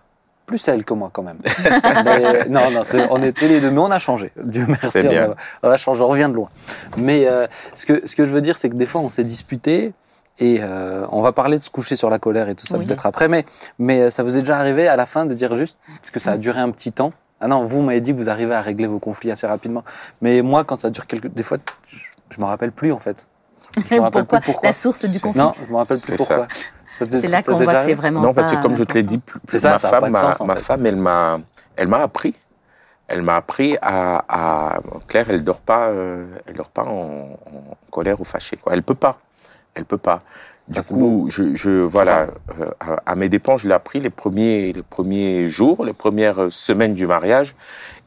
Plus 0.47 0.67
elle 0.69 0.85
que 0.85 0.95
moi 0.95 1.11
quand 1.13 1.25
même. 1.25 1.39
Mais, 2.05 2.45
non, 2.49 2.71
non, 2.71 2.83
c'est- 2.85 3.09
on 3.11 3.21
était 3.21 3.49
les 3.49 3.61
deux, 3.61 3.73
mais 3.73 3.81
on 3.81 3.91
a 3.91 3.99
changé. 3.99 4.31
Dieu 4.41 4.65
merci, 4.69 4.99
on 5.05 5.09
bien. 5.09 5.31
a, 5.33 5.35
on 5.67 5.71
a 5.73 5.77
changé, 5.77 6.03
on 6.03 6.07
revient 6.07 6.29
de 6.31 6.35
loin. 6.35 6.49
Mais 6.97 7.27
euh, 7.27 7.49
ce, 7.75 7.85
que, 7.85 8.07
ce 8.07 8.15
que 8.15 8.25
je 8.25 8.31
veux 8.31 8.41
dire, 8.41 8.57
c'est 8.57 8.69
que 8.71 8.77
des 8.77 8.87
fois, 8.87 9.01
on 9.01 9.09
s'est 9.09 9.25
disputé. 9.25 9.93
Et 10.39 10.59
euh, 10.61 11.07
on 11.13 11.23
va 11.23 11.33
parler 11.33 11.57
de 11.57 11.63
se 11.63 11.71
coucher 11.71 11.97
sur 11.97 12.11
la 12.11 12.19
colère 12.19 12.49
et 12.49 12.55
tout 12.55 12.67
ça 12.67 12.77
Oui. 12.79 12.85
peut-être 12.87 13.07
après, 13.07 13.27
mais, 13.29 13.45
mais 13.79 14.03
euh, 14.03 14.11
ça 14.11 14.23
vous 14.23 14.37
est 14.37 14.41
déjà 14.41 14.59
arrivé 14.59 14.87
à 14.87 14.97
la 14.97 15.07
fin 15.07 15.25
de 15.25 15.33
dire 15.35 15.55
juste, 15.55 15.79
parce 15.97 16.11
que 16.11 16.21
ça 16.21 16.33
a 16.33 16.37
duré 16.37 16.61
un 16.61 16.71
petit 16.71 16.93
temps. 16.93 17.13
Ah 17.41 17.49
non, 17.49 17.65
vous 17.65 17.81
m'avez 17.83 18.01
dit 18.01 18.13
que 18.13 18.19
vous 18.19 18.29
arrivez 18.29 18.55
à 18.55 18.61
régler 18.61 18.87
vos 18.87 18.99
conflits 18.99 19.31
assez 19.31 19.47
rapidement. 19.47 19.83
Mais 20.21 20.43
moi, 20.43 20.65
quand 20.65 20.77
ça 20.79 20.91
dure 20.91 21.07
quelques... 21.07 21.29
Des 21.29 21.43
fois, 21.43 21.59
je, 21.87 21.99
je 22.31 22.41
me 22.41 22.45
rappelle 22.47 22.73
plus 22.73 22.93
en 22.93 22.99
fait. 22.99 23.27
Je 23.77 23.95
me 23.95 24.01
rappelle 24.01 24.23
Pourquoi, 24.23 24.41
plus 24.41 24.53
pourquoi. 24.53 24.69
La 24.69 24.73
source 24.73 25.05
du 25.07 25.21
conflit. 25.21 25.41
Non, 25.41 25.53
je 25.67 25.71
me 25.73 25.77
rappelle 25.77 26.01
plus 26.01 26.17
pourquoi. 26.17 26.49
C'est 26.99 27.29
là 27.29 27.43
qu'on 27.43 27.57
voit 27.57 27.75
que 27.75 27.81
c'est 27.83 27.95
vraiment 27.95 28.21
Non, 28.23 28.33
parce 28.33 28.51
que 28.51 28.63
comme 28.63 28.75
je 28.77 28.85
te 28.85 28.95
l'ai 28.95 29.03
dit, 29.03 29.21
ça, 29.47 29.73
ma 29.73 29.79
ça 29.79 29.89
femme, 29.91 30.11
m'a- 30.11 30.35
sens, 30.35 30.59
femme, 30.61 30.87
elle 30.87 30.97
m'a, 30.97 31.39
elle 31.77 31.89
m'a 31.89 31.99
appris 32.03 32.35
elle 33.09 33.23
m'a 33.23 33.37
appris 33.37 33.77
à, 33.83 34.25
à, 34.29 34.81
Claire, 35.07 35.27
elle 35.31 35.45
dort 35.45 35.61
pas, 35.61 35.89
euh, 35.91 36.27
elle 36.47 36.55
dort 36.55 36.71
pas 36.71 36.83
en, 36.83 37.39
en 37.47 37.77
colère 37.93 38.21
ou 38.21 38.25
fâchée. 38.25 38.57
Quoi. 38.57 38.73
Elle 38.75 38.83
peut 38.83 38.97
pas, 38.97 39.19
elle 39.77 39.85
peut 39.85 39.99
pas. 39.99 40.21
Du 40.69 40.81
Ah, 40.81 40.83
coup, 40.83 41.29
je, 41.31 41.55
je 41.55 41.71
voilà, 41.71 42.27
euh, 42.61 42.71
à, 42.81 42.97
à 43.07 43.15
mes 43.15 43.29
dépens, 43.29 43.57
je 43.57 43.69
l'ai 43.69 43.75
appris 43.75 44.01
les 44.01 44.11
premiers, 44.11 44.73
les 44.73 44.83
premiers 44.83 45.49
jours, 45.49 45.85
les 45.85 45.93
premières 45.93 46.49
semaines 46.51 46.95
du 46.95 47.07
mariage, 47.07 47.55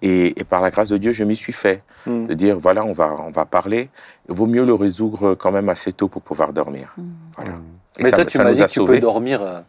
et, 0.02 0.38
et 0.38 0.44
par 0.44 0.62
la 0.62 0.70
grâce 0.70 0.90
de 0.90 0.98
Dieu, 0.98 1.14
je 1.14 1.24
m'y 1.24 1.38
suis 1.38 1.54
fait. 1.54 1.84
Mm. 2.06 2.26
De 2.26 2.34
dire 2.34 2.60
voilà, 2.60 2.84
on 2.84 2.92
va, 2.92 3.16
on 3.26 3.30
va 3.30 3.46
parler. 3.46 3.90
Il 4.28 4.36
vaut 4.36 4.46
mieux 4.46 4.66
le 4.66 4.74
résoudre 4.74 5.36
quand 5.36 5.52
même 5.52 5.70
assez 5.70 5.94
tôt 5.94 6.10
pour 6.10 6.22
pouvoir 6.22 6.52
dormir. 6.52 6.94
Voilà. 7.38 7.52
Et 7.98 8.04
Mais 8.04 8.10
ça- 8.10 8.18
toi, 8.18 8.26
tu 8.26 8.38
m'as 8.40 8.52
dit 8.52 8.62
que 8.62 8.68
tu 8.68 8.84
peux 8.84 9.00
dormir. 9.00 9.42
euh, 9.42 9.62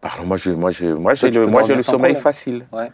Pardon, 0.00 0.24
moi, 0.24 0.38
je, 0.38 0.50
moi, 0.52 0.70
je, 0.70 0.86
moi, 0.86 1.12
j'ai 1.14 1.30
le, 1.30 1.46
moi, 1.46 1.62
j'ai 1.64 1.74
le 1.74 1.82
sommeil 1.82 2.12
problème. 2.14 2.22
facile. 2.22 2.66
Ouais. 2.72 2.90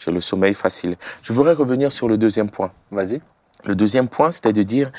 J'ai 0.00 0.10
le 0.10 0.20
sommeil 0.20 0.54
facile. 0.54 0.96
Je 1.22 1.32
voudrais 1.32 1.52
revenir 1.54 1.92
sur 1.92 2.08
le 2.08 2.16
deuxième 2.16 2.48
point. 2.50 2.72
Vas-y. 2.90 3.20
Le 3.64 3.74
deuxième 3.74 4.08
point, 4.08 4.30
c'était 4.30 4.52
de 4.52 4.62
dire, 4.62 4.90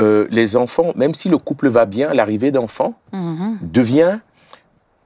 euh, 0.00 0.26
les 0.30 0.56
enfants, 0.56 0.92
même 0.96 1.14
si 1.14 1.28
le 1.28 1.38
couple 1.38 1.68
va 1.68 1.84
bien, 1.86 2.12
l'arrivée 2.14 2.50
d'enfants 2.50 2.94
Mhm. 3.12 3.58
devient 3.62 4.18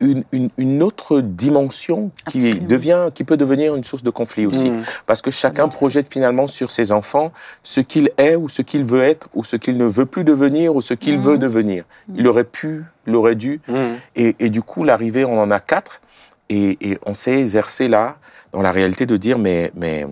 une, 0.02 0.24
une, 0.32 0.48
une 0.56 0.82
autre 0.82 1.20
dimension 1.20 2.10
qui 2.26 2.38
Absolument. 2.38 2.68
devient, 2.68 3.08
qui 3.14 3.22
peut 3.24 3.36
devenir 3.36 3.76
une 3.76 3.84
source 3.84 4.02
de 4.02 4.08
conflit 4.08 4.46
aussi. 4.46 4.70
Mm. 4.70 4.82
Parce 5.06 5.20
que 5.20 5.30
chacun 5.30 5.68
projette 5.68 6.08
finalement 6.10 6.48
sur 6.48 6.70
ses 6.70 6.90
enfants 6.90 7.32
ce 7.62 7.80
qu'il 7.82 8.10
est 8.16 8.34
ou 8.34 8.48
ce 8.48 8.62
qu'il 8.62 8.82
veut 8.84 9.02
être 9.02 9.28
ou 9.34 9.44
ce 9.44 9.56
qu'il 9.56 9.76
ne 9.76 9.84
veut 9.84 10.06
plus 10.06 10.24
devenir 10.24 10.74
ou 10.74 10.80
ce 10.80 10.94
qu'il 10.94 11.16
Mhm. 11.18 11.22
veut 11.22 11.36
devenir. 11.38 11.84
Il 12.14 12.26
aurait 12.28 12.44
pu, 12.44 12.82
il 13.06 13.14
aurait 13.14 13.34
dû. 13.34 13.60
Mm. 13.68 13.74
Et, 14.16 14.36
et 14.38 14.48
du 14.48 14.62
coup, 14.62 14.84
l'arrivée, 14.84 15.26
on 15.26 15.38
en 15.38 15.50
a 15.50 15.60
quatre. 15.60 16.00
Et, 16.48 16.78
et 16.80 16.98
on 17.04 17.12
s'est 17.12 17.38
exercé 17.38 17.86
là, 17.86 18.16
dans 18.52 18.62
la 18.62 18.72
réalité, 18.72 19.04
de 19.04 19.18
dire, 19.18 19.38
mais, 19.38 19.70
mais 19.74 20.06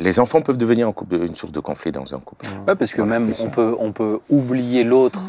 les 0.00 0.20
enfants 0.20 0.42
peuvent 0.42 0.58
devenir 0.58 0.92
une 1.10 1.34
source 1.34 1.52
de 1.52 1.60
conflit 1.60 1.92
dans 1.92 2.14
un 2.14 2.18
couple, 2.18 2.46
Ouais, 2.66 2.74
parce 2.74 2.92
que 2.92 3.02
même 3.02 3.30
on 3.42 3.50
peut, 3.50 3.74
on 3.78 3.92
peut 3.92 4.20
oublier 4.28 4.84
l'autre 4.84 5.20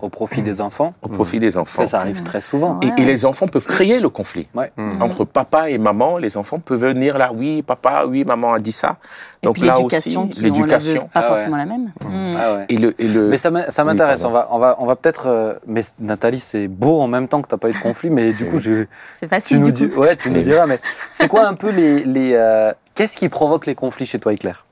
au 0.00 0.08
profit 0.08 0.42
des 0.42 0.60
enfants. 0.60 0.94
au 1.02 1.08
profit 1.08 1.38
des 1.40 1.56
enfants. 1.58 1.82
Ça, 1.82 1.88
ça 1.88 1.98
arrive 1.98 2.22
très 2.22 2.40
souvent. 2.40 2.78
Ouais. 2.82 2.92
Et, 2.98 3.02
et 3.02 3.04
les 3.04 3.24
enfants 3.24 3.48
peuvent 3.48 3.66
créer 3.66 4.00
le 4.00 4.08
conflit. 4.08 4.46
Ouais. 4.54 4.72
Mhm. 4.76 5.02
Entre 5.02 5.24
papa 5.24 5.70
et 5.70 5.78
maman, 5.78 6.18
les 6.18 6.36
enfants 6.36 6.58
peuvent 6.58 6.80
venir 6.80 7.18
là, 7.18 7.32
oui, 7.34 7.62
papa, 7.62 8.04
oui, 8.06 8.24
maman 8.24 8.52
a 8.52 8.58
dit 8.58 8.72
ça. 8.72 8.96
Et 9.42 9.46
Donc 9.46 9.54
puis 9.56 9.64
là 9.66 9.78
aussi, 9.80 10.16
l'éducation, 10.40 10.94
la 10.94 11.00
pas 11.00 11.08
Ah 11.14 11.20
ouais. 11.20 11.28
forcément 11.28 11.56
la 11.56 11.66
même. 11.66 11.92
Mhm. 12.04 12.36
Ah 12.38 12.54
ouais. 12.54 12.66
Et 12.68 12.76
le, 12.78 12.94
et 13.00 13.06
le, 13.08 13.28
Mais 13.28 13.36
ça 13.36 13.50
m'in- 13.50 13.70
ça 13.70 13.84
m'intéresse. 13.84 14.24
on 14.24 14.30
va, 14.30 14.48
on 14.50 14.58
va, 14.58 14.76
on 14.80 14.86
va 14.86 14.96
peut-être. 14.96 15.26
euh, 15.28 15.54
mais 15.66 15.82
Nathalie, 16.00 16.40
c'est 16.40 16.66
beau 16.68 17.00
en 17.00 17.08
même 17.08 17.28
temps 17.28 17.40
que 17.42 17.48
t'as 17.48 17.56
pas 17.56 17.68
eu 17.68 17.72
de 17.72 17.78
conflit, 17.78 18.10
mais 18.10 18.32
du 18.32 18.46
coup, 18.48 18.58
j'ai- 18.60 18.88
C'est 19.16 19.26
tu 19.26 19.30
facile 19.30 19.60
nous 19.60 19.66
du 19.66 19.72
dis, 19.72 19.88
coup. 19.90 20.00
ouais, 20.00 20.16
tu 20.16 20.30
nous 20.30 20.42
diras. 20.42 20.66
Mais 20.66 20.80
c'est 21.12 21.28
quoi 21.28 21.46
un 21.46 21.54
peu 21.54 21.70
les, 21.70 22.04
les 22.04 22.32
euh, 22.34 22.72
qu'est-ce 22.94 23.16
qui 23.16 23.28
provoque 23.28 23.66
les 23.66 23.74
conflits 23.74 24.06
chez 24.06 24.18
toi, 24.18 24.34
Claire 24.36 24.64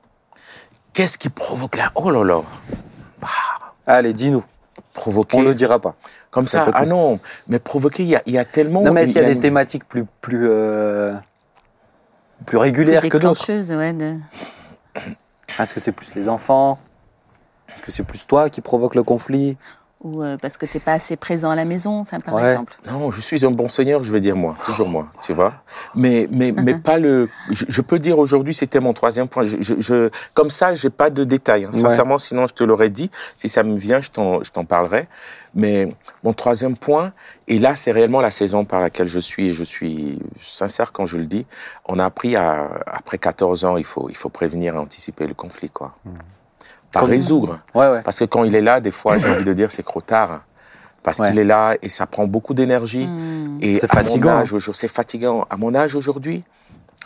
Qu'est-ce 0.93 1.17
qui 1.17 1.29
provoque 1.29 1.77
là 1.77 1.91
Oh 1.95 2.09
là 2.09 2.23
là 2.23 2.41
Allez, 3.85 4.13
dis-nous. 4.13 4.43
Provoquer. 4.97 5.37
On 5.37 5.41
ne 5.41 5.49
le 5.49 5.53
dira 5.53 5.77
pas. 5.77 5.95
Comme 6.31 6.47
Ça 6.47 6.65
ah 6.73 6.85
non, 6.87 7.19
mais 7.47 7.59
provoquer, 7.59 8.01
il 8.01 8.09
y 8.09 8.15
a, 8.15 8.23
il 8.25 8.33
y 8.33 8.39
a 8.39 8.45
tellement. 8.45 8.81
Non, 8.81 8.91
mais 8.91 9.05
qu'il 9.05 9.13
y 9.13 9.19
a 9.19 9.23
des 9.25 9.37
thématiques 9.37 9.87
plus, 9.87 10.05
plus, 10.21 10.47
euh, 10.49 11.13
plus 12.47 12.57
régulières 12.57 13.07
que 13.07 13.17
d'autres 13.19 13.75
ouais. 13.75 13.93
de- 13.93 14.17
Est-ce 15.59 15.75
que 15.75 15.79
c'est 15.79 15.91
plus 15.91 16.15
les 16.15 16.27
enfants? 16.27 16.79
Est-ce 17.71 17.83
que 17.83 17.91
c'est 17.91 18.03
plus 18.03 18.25
toi 18.25 18.49
qui 18.49 18.61
provoque 18.61 18.95
le 18.95 19.03
conflit? 19.03 19.55
Ou 20.03 20.21
euh, 20.21 20.37
parce 20.39 20.57
que 20.57 20.67
t'es 20.67 20.79
pas 20.79 20.93
assez 20.93 21.15
présent 21.15 21.49
à 21.49 21.55
la 21.55 21.65
maison, 21.65 21.99
enfin, 22.01 22.19
par 22.19 22.35
Ouais. 22.35 22.43
exemple. 22.51 22.73
Non, 22.87 23.09
je 23.09 23.19
suis 23.19 23.43
un 23.43 23.49
bon 23.49 23.67
seigneur, 23.67 24.03
je 24.03 24.11
vais 24.11 24.19
dire 24.19 24.35
moi, 24.35 24.53
toujours 24.63 24.87
moi, 24.87 25.07
tu 25.23 25.33
vois. 25.33 25.55
Mais, 25.95 26.27
mais, 26.31 26.51
mais 26.51 26.77
pas 26.79 26.99
le. 26.99 27.29
Je, 27.49 27.65
je 27.67 27.81
peux 27.81 27.97
dire 27.97 28.19
aujourd'hui, 28.19 28.53
c'était 28.53 28.79
mon 28.79 28.93
troisième 28.93 29.27
point. 29.27 29.43
Je, 29.43 29.57
je, 29.59 29.73
je- 29.79 30.09
comme 30.35 30.51
ça, 30.51 30.75
j'ai 30.75 30.91
pas 30.91 31.09
de 31.09 31.23
détails. 31.23 31.65
hein. 31.65 31.71
Ouais. 31.73 31.79
Sincèrement, 31.79 32.19
sinon 32.19 32.45
je 32.45 32.53
te 32.53 32.63
l'aurais 32.63 32.91
dit. 32.91 33.09
Si 33.37 33.49
ça 33.49 33.63
me 33.63 33.75
vient, 33.75 33.99
je 33.99 34.11
t'en, 34.11 34.43
je 34.43 34.51
t'en 34.51 34.65
parlerai. 34.65 35.07
Mais 35.55 35.89
mon 36.23 36.33
troisième 36.33 36.77
point, 36.77 37.11
et 37.47 37.57
là, 37.57 37.75
c'est 37.75 37.91
réellement 37.91 38.21
la 38.21 38.29
saison 38.29 38.65
par 38.65 38.81
laquelle 38.81 39.07
je 39.09 39.19
suis, 39.19 39.47
et 39.47 39.53
je 39.53 39.63
suis 39.63 40.19
sincère 40.39 40.91
quand 40.91 41.07
je 41.07 41.17
le 41.17 41.25
dis. 41.25 41.47
On 41.85 41.97
a 41.97 42.05
appris 42.05 42.35
à, 42.35 42.69
après 42.85 43.17
14 43.17 43.65
ans, 43.65 43.77
il 43.77 43.83
faut, 43.83 44.09
il 44.09 44.15
faut 44.15 44.29
prévenir 44.29 44.75
et 44.75 44.77
anticiper 44.77 45.25
le 45.25 45.33
conflit, 45.33 45.71
quoi. 45.71 45.95
Pas 46.97 47.01
Comme- 47.05 47.11
résoudre. 47.11 47.59
Ouais, 47.75 47.89
ouais. 47.89 48.01
Parce 48.03 48.19
que 48.19 48.25
quand 48.25 48.43
il 48.43 48.55
est 48.55 48.61
là, 48.61 48.79
des 48.81 48.91
fois, 48.91 49.17
j'ai 49.17 49.29
envie 49.29 49.43
de 49.43 49.53
dire, 49.53 49.71
c'est 49.71 49.83
trop 49.83 50.01
tard. 50.01 50.43
Parce 51.03 51.19
Ouais. 51.19 51.29
qu'il 51.29 51.39
est 51.39 51.43
là 51.45 51.75
et 51.81 51.89
ça 51.89 52.05
prend 52.05 52.27
beaucoup 52.27 52.53
d'énergie. 52.53 53.07
Et 53.61 53.77
C'est 53.77 53.87
fatigant. 53.91 54.43
C'est 54.73 54.87
fatigant. 54.87 55.45
À 55.49 55.57
mon 55.57 55.73
âge 55.75 55.95
aujourd'hui, 55.95 56.43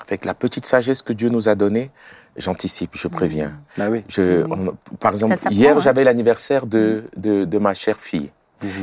avec 0.08 0.26
la 0.26 0.34
petite 0.34 0.66
sagesse 0.66 1.02
que 1.02 1.14
Dieu 1.14 1.30
nous 1.30 1.48
a 1.50 1.56
donnée, 1.56 1.92
j'anticipe, 2.38 2.92
je 2.96 3.08
préviens. 3.08 3.54
Bah 3.78 3.88
oui. 3.90 4.04
Je, 4.08 4.44
on- 4.50 4.76
par 5.00 5.12
exemple, 5.12 5.36
hier, 5.52 5.78
hein. 5.78 5.80
j'avais 5.80 6.04
l'anniversaire 6.04 6.66
de, 6.66 7.04
de, 7.18 7.46
de 7.46 7.58
ma 7.60 7.74
chère 7.74 8.00
fille. 8.00 8.32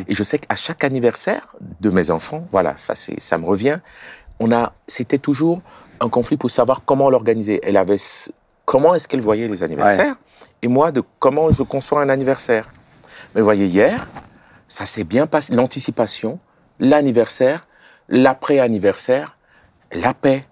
Et 0.08 0.14
je 0.14 0.22
sais 0.24 0.38
qu'à 0.40 0.56
chaque 0.56 0.82
anniversaire 0.82 1.54
de 1.80 1.90
mes 1.90 2.10
enfants, 2.10 2.46
voilà, 2.50 2.74
ça, 2.76 2.94
ça 2.96 3.38
me 3.38 3.44
revient, 3.46 3.78
on 4.40 4.50
a, 4.52 4.72
c'était 4.88 5.18
toujours 5.18 5.62
un 6.00 6.08
conflit 6.08 6.36
pour 6.36 6.50
savoir 6.50 6.82
comment 6.84 7.10
l'organiser. 7.10 7.60
Elle 7.62 7.76
avait, 7.76 7.96
comment 8.64 8.94
est-ce 8.94 9.06
qu'elle 9.08 9.20
voyait 9.20 9.46
les 9.46 9.62
anniversaires? 9.62 10.16
Et 10.62 10.68
moi 10.68 10.92
de 10.92 11.02
comment 11.18 11.50
je 11.50 11.62
conçois 11.62 12.02
un 12.02 12.08
anniversaire. 12.08 12.68
Mais 13.34 13.40
vous 13.40 13.44
voyez, 13.44 13.66
hier, 13.66 14.06
ça 14.68 14.84
s'est 14.86 15.04
bien 15.04 15.26
passé, 15.26 15.54
l'anticipation, 15.54 16.38
l'anniversaire, 16.78 17.66
l'après-anniversaire, 18.08 19.36
la 19.92 20.14
paix. 20.14 20.44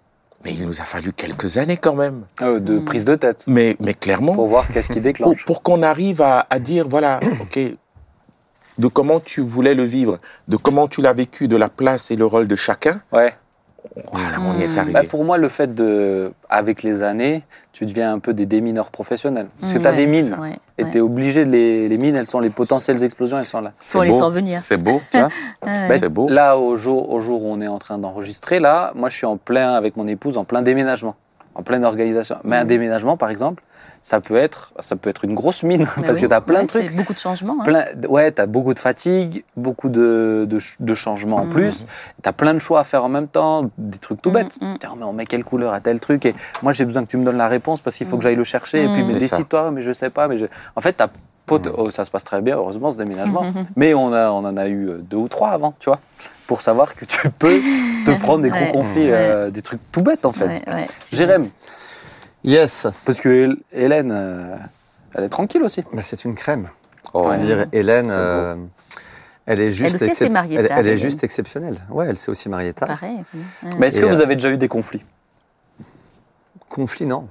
Mais 0.45 0.53
il 0.53 0.67
nous 0.67 0.81
a 0.81 0.85
fallu 0.85 1.13
quelques 1.13 1.57
années 1.59 1.77
quand 1.77 1.95
même. 1.95 2.25
Euh, 2.43 2.61
de 2.61 2.79
prise 2.79 3.05
de 3.05 3.15
tête 3.17 3.45
Mais, 3.47 3.77
mais 3.81 3.95
clairement, 3.95 4.35
pour 4.35 4.49
voir 4.49 4.67
qu'est-ce 4.73 4.89
qui 4.89 4.95
pour, 4.95 5.03
déclenche. 5.03 5.45
pour 5.45 5.63
qu'on 5.63 5.83
arrive 5.83 6.21
à, 6.23 6.47
à 6.51 6.59
dire, 6.59 6.87
voilà, 6.87 7.21
ok, 7.41 7.59
de 8.79 8.87
comment 8.89 9.21
tu 9.21 9.41
voulais 9.41 9.75
le 9.75 9.85
vivre, 9.85 10.19
de 10.49 10.57
comment 10.57 10.87
tu 10.87 11.01
l'as 11.03 11.15
vécu, 11.15 11.49
de 11.49 11.57
la 11.57 11.69
place 11.69 12.11
et 12.11 12.17
le 12.17 12.27
rôle 12.27 12.47
de 12.47 12.57
chacun, 12.57 13.01
Ouais. 13.13 13.35
Voilà, 14.13 14.37
on 14.47 14.59
y 14.59 14.63
est 14.63 14.69
Mm. 14.75 14.79
arrivé. 14.79 14.93
Bah, 14.93 15.03
pour 15.09 15.25
moi, 15.25 15.39
le 15.39 15.49
fait 15.49 15.75
de, 15.75 16.33
avec 16.49 16.83
les 16.83 17.03
années, 17.03 17.43
tu 17.73 17.87
deviens 17.87 18.13
un 18.13 18.19
peu 18.19 18.35
des 18.35 18.47
démineurs 18.47 18.91
professionnels. 18.91 19.49
Parce 19.61 19.73
que 19.73 19.79
tu 19.79 19.87
as 19.87 19.91
ouais, 19.91 19.97
des 19.97 20.07
mines. 20.07 20.37
ouais, 20.41 20.57
Et 20.79 20.85
tu 20.91 20.99
es 20.99 21.01
obligé 21.01 21.45
de 21.45 21.51
les, 21.51 21.89
les 21.89 21.99
mines, 21.99 22.15
elles 22.17 22.27
sont 22.27 22.41
les 22.41 22.51
potentielles 22.51 23.03
explosions, 23.03 23.37
elles 23.39 23.45
sont 23.45 23.61
là. 23.61 23.73
Faut 23.81 24.03
les 24.03 24.11
beau, 24.11 24.19
survenir. 24.19 24.61
C'est 24.61 24.77
beau, 24.83 25.01
Tu 25.11 25.19
vois 25.19 25.29
Ouais. 25.67 25.89
Bah, 25.89 25.99
c'est 25.99 26.09
beau. 26.09 26.29
Là, 26.29 26.57
au 26.59 26.77
jour, 26.77 27.11
au 27.11 27.21
jour 27.21 27.45
où 27.45 27.49
on 27.51 27.61
est 27.61 27.69
en 27.69 27.79
train 27.79 27.99
d'enregistrer, 27.99 28.61
là, 28.61 28.93
moi, 28.95 29.09
je 29.11 29.17
suis 29.17 29.27
en 29.27 29.37
plein, 29.37 29.73
avec 29.75 29.97
mon 29.97 30.07
épouse, 30.07 30.37
en 30.39 30.45
plein 30.45 30.63
déménagement, 30.63 31.17
en 31.55 31.63
pleine 31.63 31.85
organisation. 31.85 32.37
Mais 32.45 32.57
un 32.57 32.63
Mhm. 32.63 32.69
déménagement, 32.69 33.17
par 33.17 33.31
exemple, 33.31 33.63
ça 34.07 34.21
peut 34.21 34.37
être, 34.37 34.73
ça 34.79 34.95
peut 34.95 35.11
être 35.11 35.25
une 35.25 35.35
grosse 35.35 35.65
mine, 35.65 35.85
parce 35.97 36.13
oui. 36.13 36.21
que 36.21 36.27
tu 36.29 36.33
as 36.33 36.41
plein 36.41 36.61
Ouais, 36.61 36.63
de 36.63 36.67
trucs. 36.69 36.83
c'est 36.85 36.89
Beaucoup 36.91 37.13
de 37.13 37.19
changements. 37.19 37.57
hein. 37.61 37.65
Plein, 37.65 37.85
ouais, 38.09 38.31
tu 38.31 38.41
as 38.41 38.47
beaucoup 38.47 38.73
de 38.73 38.79
fatigue, 38.79 39.43
beaucoup 39.57 39.89
de, 39.89 40.47
de, 40.49 40.61
ch- 40.61 40.77
de 40.79 40.95
changements 40.95 41.39
en 41.39 41.47
Mhm. 41.47 41.51
plus. 41.51 41.87
Tu 42.23 42.29
as 42.29 42.33
plein 42.33 42.55
de 42.55 42.61
choix 42.61 42.79
à 42.79 42.85
faire 42.85 43.03
en 43.05 43.09
même 43.09 43.27
temps, 43.27 43.69
des 43.79 43.99
trucs 43.99 44.23
tout 44.23 44.29
Mhm, 44.31 44.35
bêtes. 44.37 44.59
Tiens, 44.79 44.95
mais 44.97 45.03
on 45.03 45.13
met 45.13 45.27
quelle 45.27 45.43
couleur 45.43 45.73
à 45.73 45.81
tel 45.81 45.99
truc? 45.99 46.25
Et 46.25 46.37
moi, 46.63 46.73
j'ai 46.73 46.85
besoin 46.85 47.03
que 47.05 47.09
tu 47.11 47.17
me 47.17 47.25
donnes 47.25 47.37
la 47.37 47.49
réponse 47.49 47.81
parce 47.81 47.97
qu'il 47.97 48.07
faut 48.07 48.17
que 48.17 48.23
j'aille 48.23 48.37
le 48.37 48.45
chercher. 48.45 48.85
Et 48.85 48.89
puis, 48.89 49.03
mais 49.03 49.15
décide-toi, 49.15 49.73
mais 49.73 49.83
je 49.83 49.93
sais 49.93 50.11
pas. 50.11 50.29
Mais 50.29 50.39
je... 50.39 50.47
En 50.77 50.81
fait, 50.81 51.03
oh, 51.77 51.91
ça 51.91 52.05
se 52.05 52.11
passe 52.13 52.23
très 52.23 52.41
bien, 52.41 52.55
heureusement, 52.59 52.93
ce 52.93 52.99
déménagement. 52.99 53.45
Mais 53.75 53.93
on, 53.95 54.13
a, 54.13 54.29
on 54.31 54.45
en 54.45 54.57
a 54.57 54.69
eu 54.69 54.89
euh, 54.89 54.99
deux 54.99 55.17
ou 55.17 55.27
trois 55.29 55.49
avant, 55.49 55.75
tu 55.81 55.91
vois, 55.91 55.99
pour 56.47 56.61
savoir 56.61 56.95
que 56.95 57.05
tu 57.05 57.29
peux 57.31 57.61
te 58.05 58.11
prendre 58.21 58.43
des 58.43 58.51
gros 58.51 58.61
Ouais. 58.61 58.71
conflits, 58.73 59.07
Ouais. 59.11 59.13
euh, 59.13 59.51
des 59.51 59.63
trucs 59.63 59.81
tout 59.91 60.03
bêtes, 60.03 60.25
en 60.25 60.31
fait. 60.33 60.47
Ouais, 60.47 60.63
ouais, 60.69 60.89
c'est 61.01 61.17
Jérém. 61.17 61.45
Yes, 62.47 62.87
parce 63.05 63.21
que 63.21 63.29
Hé- 63.29 63.63
Hélène, 63.73 64.11
euh, 64.13 64.57
elle 65.15 65.25
est 65.25 65.29
tranquille 65.29 65.63
aussi. 65.63 65.83
Bah, 65.93 66.01
c'est 66.03 66.25
une 66.25 66.35
crème. 66.35 66.69
Oh, 67.13 67.25
veux 67.25 67.39
dire, 67.39 67.67
Hélène, 67.73 68.09
euh, 68.11 68.57
elle 69.47 69.61
est 69.61 69.71
juste, 69.71 69.95
aussi, 69.97 70.05
elle 70.05 70.15
s'est 70.15 70.29
mariée 70.29 70.57
elle, 70.57 70.69
elle 70.71 70.87
est 70.87 70.97
juste 70.99 71.23
exceptionnelle. 71.25 71.77
Ouais, 71.91 72.07
elle 72.09 72.17
s'est 72.17 72.31
aussi 72.31 72.49
mariée 72.49 72.73
tard. 72.73 72.89
Pareil. 72.89 73.25
ouais. 73.35 73.71
Mais 73.79 73.89
est-ce 73.89 74.01
que 74.01 74.07
euh, 74.07 74.15
vous 74.15 74.21
avez 74.21 74.35
déjà 74.37 74.51
eu 74.51 74.59
des 74.59 74.69
conflits? 74.69 75.03
Conflit, 76.69 77.07
non. 77.07 77.29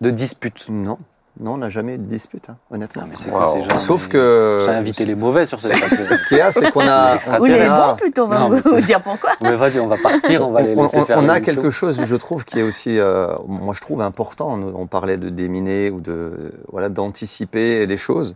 De 0.00 0.10
disputes? 0.10 0.66
Non. 0.68 0.98
Non, 1.40 1.54
on 1.54 1.56
n'a 1.56 1.68
jamais 1.68 1.94
eu 1.94 1.98
de 1.98 2.04
dispute, 2.04 2.48
hein, 2.48 2.56
honnêtement. 2.70 3.02
Non, 3.02 3.08
mais 3.10 3.16
c'est 3.18 3.28
Wow. 3.30 3.38
quoi 3.38 3.54
ces 3.56 3.68
gens 3.70 3.76
Sauf 3.76 4.04
Mais- 4.06 4.12
que. 4.12 4.62
J'ai 4.66 4.70
invité 4.72 5.04
les 5.04 5.16
mauvais 5.16 5.46
sur 5.46 5.60
cette. 5.60 5.76
Ce 5.88 6.24
qu'il 6.28 6.38
y 6.38 6.40
a, 6.40 6.52
c'est 6.52 6.70
qu'on 6.70 6.86
a. 6.86 7.16
Ou 7.40 7.44
les 7.46 7.60
Ah. 7.68 7.88
bons 7.90 7.96
plutôt, 7.96 8.24
on 8.24 8.28
va 8.28 8.38
Non, 8.38 8.48
vous 8.50 8.80
dire 8.82 9.00
pourquoi. 9.02 9.30
Mais 9.40 9.56
vas-y, 9.56 9.80
on 9.80 9.88
va 9.88 9.96
partir, 9.96 10.46
on 10.46 10.52
va 10.52 10.62
les 10.62 10.74
on, 10.76 10.82
laisser 10.84 10.98
on- 10.98 11.04
faire 11.04 11.18
on 11.20 11.28
a 11.28 11.40
quelque 11.40 11.70
chose, 11.70 12.00
je 12.04 12.16
trouve, 12.16 12.44
qui 12.44 12.60
est 12.60 12.62
aussi, 12.62 13.00
euh, 13.00 13.26
moi 13.48 13.74
je 13.74 13.80
trouve 13.80 14.00
important. 14.00 14.56
On, 14.76 14.86
parlait 14.86 15.16
de 15.16 15.28
déminer 15.28 15.90
ou 15.90 16.00
de 16.00 16.52
voilà 16.70 16.88
d'anticiper 16.88 17.84
les 17.86 17.96
choses. 17.96 18.34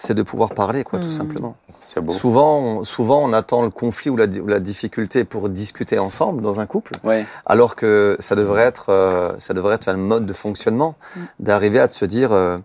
C'est 0.00 0.14
de 0.14 0.22
pouvoir 0.22 0.50
parler, 0.50 0.84
quoi, 0.84 1.00
tout 1.00 1.08
Mm. 1.08 1.10
simplement. 1.10 1.56
c'est 1.80 2.00
beau. 2.00 2.12
Souvent, 2.12 2.58
on, 2.58 2.84
souvent, 2.84 3.22
on 3.22 3.32
attend 3.32 3.62
le 3.62 3.70
conflit 3.70 4.10
ou 4.10 4.16
la, 4.16 4.26
di- 4.26 4.40
ou 4.40 4.46
la 4.48 4.58
difficulté 4.58 5.22
pour 5.24 5.48
discuter 5.48 5.98
ensemble 6.00 6.40
dans 6.42 6.58
un 6.60 6.66
couple, 6.66 6.92
Ouais. 7.04 7.24
alors 7.46 7.76
que 7.76 8.16
ça 8.18 8.34
devrait 8.34 8.62
être, 8.62 8.86
euh, 8.90 9.32
ça 9.38 9.54
devrait 9.54 9.76
être 9.76 9.88
un 9.88 9.96
mode 9.96 10.26
de 10.26 10.32
fonctionnement, 10.32 10.96
Mm. 11.14 11.20
d'arriver 11.40 11.78
à 11.80 11.88
se 11.88 12.04
dire. 12.04 12.30
Euh, 12.38 12.58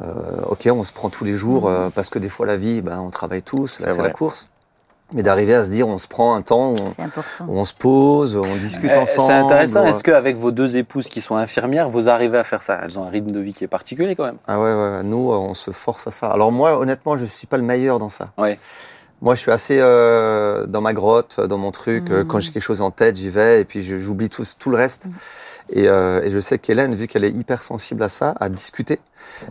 euh, 0.00 0.42
ok, 0.48 0.68
on 0.72 0.82
se 0.84 0.92
prend 0.92 1.10
tous 1.10 1.24
les 1.24 1.34
jours 1.34 1.68
euh, 1.68 1.90
parce 1.94 2.08
que 2.08 2.18
des 2.18 2.28
fois 2.30 2.46
la 2.46 2.56
vie, 2.56 2.80
ben, 2.82 2.98
on 3.00 3.10
travaille 3.10 3.42
tous, 3.42 3.78
C'est 3.80 3.90
c'est 3.90 4.02
la 4.02 4.10
course. 4.10 4.48
mais 5.12 5.22
d'arriver 5.22 5.54
à 5.54 5.62
se 5.64 5.68
dire, 5.68 5.86
on 5.86 5.98
se 5.98 6.08
prend 6.08 6.34
un 6.34 6.40
temps, 6.40 6.70
où 6.72 6.76
on, 7.46 7.60
où 7.60 7.64
se 7.66 7.74
pose, 7.74 8.36
on 8.36 8.56
discute 8.56 8.90
Eh, 8.94 8.98
ensemble. 8.98 9.26
C'est 9.28 9.34
intéressant. 9.34 9.84
Est-ce 9.84 10.02
qu'avec 10.02 10.36
vos 10.38 10.50
deux 10.50 10.76
épouses 10.78 11.08
qui 11.08 11.20
sont 11.20 11.36
infirmières, 11.36 11.90
vous 11.90 12.08
arrivez 12.08 12.38
à 12.38 12.44
faire 12.44 12.62
ça? 12.62 12.80
Elles 12.82 12.98
ont 12.98 13.04
un 13.04 13.10
rythme 13.10 13.30
de 13.32 13.40
vie 13.40 13.52
qui 13.52 13.64
est 13.64 13.68
particulier 13.68 14.16
quand 14.16 14.24
même. 14.24 14.38
Ah 14.48 14.58
ouais, 14.58 14.72
ouais, 14.72 14.90
ouais. 14.96 15.02
nous, 15.02 15.30
on 15.30 15.52
se 15.52 15.70
force 15.70 16.06
à 16.06 16.10
ça. 16.10 16.28
Alors 16.28 16.50
moi, 16.50 16.78
honnêtement, 16.78 17.18
je 17.18 17.26
suis 17.26 17.46
pas 17.46 17.58
le 17.58 17.62
meilleur 17.62 17.98
dans 17.98 18.08
ça. 18.08 18.28
Ouais. 18.38 18.58
Moi, 19.20 19.34
je 19.36 19.40
suis 19.40 19.52
assez 19.52 19.76
euh, 19.78 20.66
dans 20.66 20.80
ma 20.80 20.94
grotte, 20.94 21.38
dans 21.40 21.58
mon 21.58 21.70
truc. 21.70 22.08
Mhm. 22.10 22.26
Quand 22.26 22.40
j'ai 22.40 22.50
quelque 22.50 22.62
chose 22.62 22.80
en 22.80 22.90
tête, 22.90 23.14
j'y 23.16 23.28
vais 23.30 23.60
et 23.60 23.64
puis 23.64 23.82
je- 23.82 23.96
j'oublie 23.98 24.28
tout, 24.30 24.42
tout 24.58 24.70
le 24.70 24.76
reste. 24.76 25.06
Et, 25.70 25.88
euh, 25.88 26.22
et 26.22 26.30
je 26.30 26.38
sais 26.40 26.58
qu'Hélène, 26.58 26.94
vu 26.94 27.06
qu'elle 27.06 27.24
est 27.24 27.30
hyper 27.30 27.62
sensible 27.62 28.02
à 28.02 28.08
ça, 28.08 28.34
à 28.40 28.48
discuter, 28.48 28.98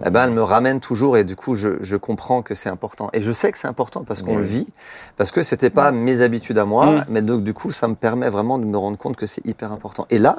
eh 0.05 0.09
ben, 0.09 0.25
elle 0.25 0.31
me 0.33 0.43
ramène 0.43 0.79
toujours 0.79 1.17
et 1.17 1.23
du 1.23 1.35
coup, 1.35 1.55
je, 1.55 1.69
je 1.81 1.95
comprends 1.95 2.41
que 2.41 2.53
c'est 2.55 2.69
important. 2.69 3.09
Et 3.13 3.21
je 3.21 3.31
sais 3.31 3.51
que 3.51 3.57
c'est 3.57 3.67
important 3.67 4.03
parce 4.03 4.21
qu'on 4.21 4.31
Oui. 4.35 4.41
le 4.41 4.43
vit, 4.43 4.67
parce 5.17 5.31
que 5.31 5.41
c'était 5.43 5.69
pas 5.69 5.91
mes 5.91 6.21
habitudes 6.21 6.57
à 6.57 6.65
moi, 6.65 6.85
Mhm. 6.85 7.05
mais 7.09 7.21
donc 7.21 7.43
du 7.43 7.53
coup, 7.53 7.71
ça 7.71 7.87
me 7.87 7.95
permet 7.95 8.29
vraiment 8.29 8.59
de 8.59 8.65
me 8.65 8.77
rendre 8.77 8.97
compte 8.97 9.15
que 9.15 9.25
c'est 9.25 9.45
hyper 9.47 9.71
important. 9.71 10.05
Et 10.09 10.19
là, 10.19 10.35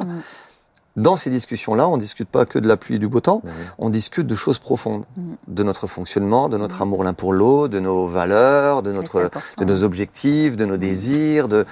dans 0.94 1.16
ces 1.16 1.30
discussions-là, 1.30 1.88
on 1.88 1.96
discute 1.96 2.28
pas 2.28 2.44
que 2.44 2.58
de 2.58 2.68
la 2.68 2.76
pluie 2.76 2.96
et 2.96 2.98
du 2.98 3.08
beau 3.08 3.20
temps, 3.20 3.40
on 3.78 3.88
discute 3.88 4.26
de 4.26 4.34
choses 4.34 4.58
profondes, 4.58 5.04
Mhm. 5.16 5.36
de 5.48 5.62
notre 5.62 5.86
fonctionnement, 5.86 6.50
de 6.50 6.58
notre 6.58 6.82
amour 6.82 7.02
l'un 7.02 7.14
pour 7.14 7.32
l'autre, 7.32 7.68
de 7.72 7.80
nos 7.80 8.06
valeurs, 8.06 8.82
de 8.82 8.92
notre, 8.92 9.30
de 9.56 9.64
nos 9.64 9.84
objectifs, 9.84 10.56
de 10.56 10.66
nos 10.66 10.76
désirs, 10.76 11.48
de 11.48 11.64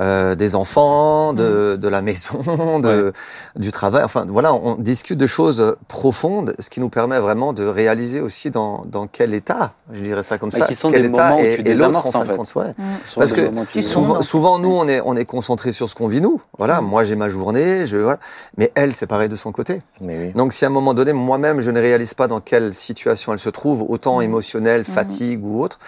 euh, 0.00 0.34
des 0.34 0.54
enfants, 0.54 1.32
Mm. 1.32 1.36
de, 1.36 1.76
de 1.80 1.88
la 1.88 2.02
maison, 2.02 2.78
de, 2.80 3.12
du 3.56 3.72
travail. 3.72 4.02
Enfin, 4.04 4.24
voilà, 4.28 4.52
on 4.54 4.74
discute 4.76 5.18
de 5.18 5.26
choses 5.26 5.76
profondes, 5.88 6.54
ce 6.58 6.68
qui 6.70 6.80
nous 6.80 6.88
permet 6.88 7.18
vraiment 7.18 7.52
de 7.52 7.64
réaliser 7.66 8.20
aussi 8.20 8.50
dans, 8.50 8.84
dans 8.86 9.06
quel 9.06 9.34
état, 9.34 9.72
je 9.92 10.02
dirais 10.02 10.22
ça 10.22 10.38
comme 10.38 10.50
Mais 10.52 10.58
ça, 10.58 10.66
qui 10.66 10.74
sont 10.74 10.90
quel 10.90 11.02
des 11.02 11.08
état 11.08 11.34
tu 11.36 11.42
est 11.42 11.74
l'autre 11.74 12.06
en 12.06 12.10
fin 12.10 12.18
en 12.20 12.22
de 12.22 12.26
fait. 12.28 12.36
compte. 12.36 12.54
Ouais. 12.54 12.74
Mm. 12.76 12.82
Parce 13.16 13.32
que 13.32 13.50
tu. 13.72 13.82
Souvent, 13.82 14.22
souvent, 14.22 14.58
nous, 14.58 14.72
on 14.74 14.86
est, 14.88 15.00
on 15.04 15.14
est 15.16 15.24
concentré 15.24 15.72
sur 15.72 15.88
ce 15.88 15.94
qu'on 15.94 16.08
vit 16.08 16.20
nous. 16.20 16.40
Voilà, 16.58 16.80
Mm. 16.80 16.86
moi 16.86 17.02
j'ai 17.04 17.16
ma 17.16 17.28
journée, 17.28 17.86
je, 17.86 17.96
voilà. 17.98 18.18
mais 18.56 18.72
elle, 18.74 18.92
c'est 18.94 19.06
pareil 19.06 19.28
de 19.28 19.36
son 19.36 19.52
côté. 19.52 19.80
Mais 20.00 20.16
oui. 20.18 20.32
Donc, 20.34 20.52
si 20.52 20.64
à 20.64 20.68
un 20.68 20.70
moment 20.72 20.94
donné, 20.94 21.12
moi-même, 21.12 21.60
je 21.60 21.70
ne 21.70 21.80
réalise 21.80 22.14
pas 22.14 22.26
dans 22.28 22.40
quelle 22.40 22.74
situation 22.74 23.32
elle 23.32 23.38
se 23.38 23.50
trouve, 23.50 23.84
autant 23.88 24.20
émotionnelle, 24.20 24.84
fatigue 24.84 25.44
ou 25.44 25.62
autre, 25.62 25.78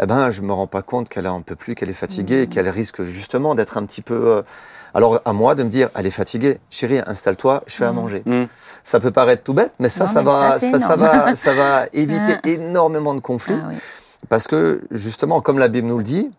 eh 0.00 0.06
ben, 0.06 0.30
je 0.30 0.42
me 0.42 0.52
rends 0.52 0.66
pas 0.68 0.82
compte 0.82 1.08
qu'elle 1.08 1.26
en 1.28 1.40
peut 1.40 1.56
plus, 1.56 1.74
qu'elle 1.74 1.90
est 1.90 1.92
fatiguée, 1.92 2.42
et 2.42 2.46
qu'elle 2.46 2.68
risque 2.68 3.02
justement 3.04 3.54
d'être 3.56 3.76
un 3.78 3.84
petit 3.84 4.02
peu. 4.02 4.14
euh, 4.14 4.42
Alors, 4.94 5.20
à 5.26 5.32
moi 5.34 5.54
de 5.54 5.62
me 5.62 5.68
dire, 5.68 5.90
elle 5.94 6.06
est 6.06 6.10
fatiguée, 6.10 6.58
chérie, 6.70 7.00
installe-toi, 7.06 7.62
je 7.66 7.74
fais 7.74 7.84
à 7.84 7.90
Mhm. 7.90 7.96
manger. 7.96 8.22
Mm. 8.24 8.44
Ça 8.82 8.98
peut 9.00 9.10
paraître 9.10 9.42
tout 9.42 9.52
bête, 9.52 9.72
mais 9.78 9.88
ça, 9.90 10.04
Non, 10.04 10.10
ça 10.10 10.20
mais 10.20 10.24
va, 10.26 10.58
ça, 10.58 10.96
va, 10.96 11.34
ça 11.34 11.52
va 11.54 11.86
éviter 11.92 12.34
Ah. 12.42 12.48
énormément 12.48 13.12
de 13.14 13.20
conflits, 13.20 13.58
Ah 13.62 13.68
oui. 13.70 13.76
parce 14.30 14.46
que 14.46 14.80
justement, 14.90 15.40
comme 15.40 15.58
la 15.58 15.68
Bible 15.68 15.88
nous 15.88 15.98
le 15.98 16.04
dit. 16.04 16.30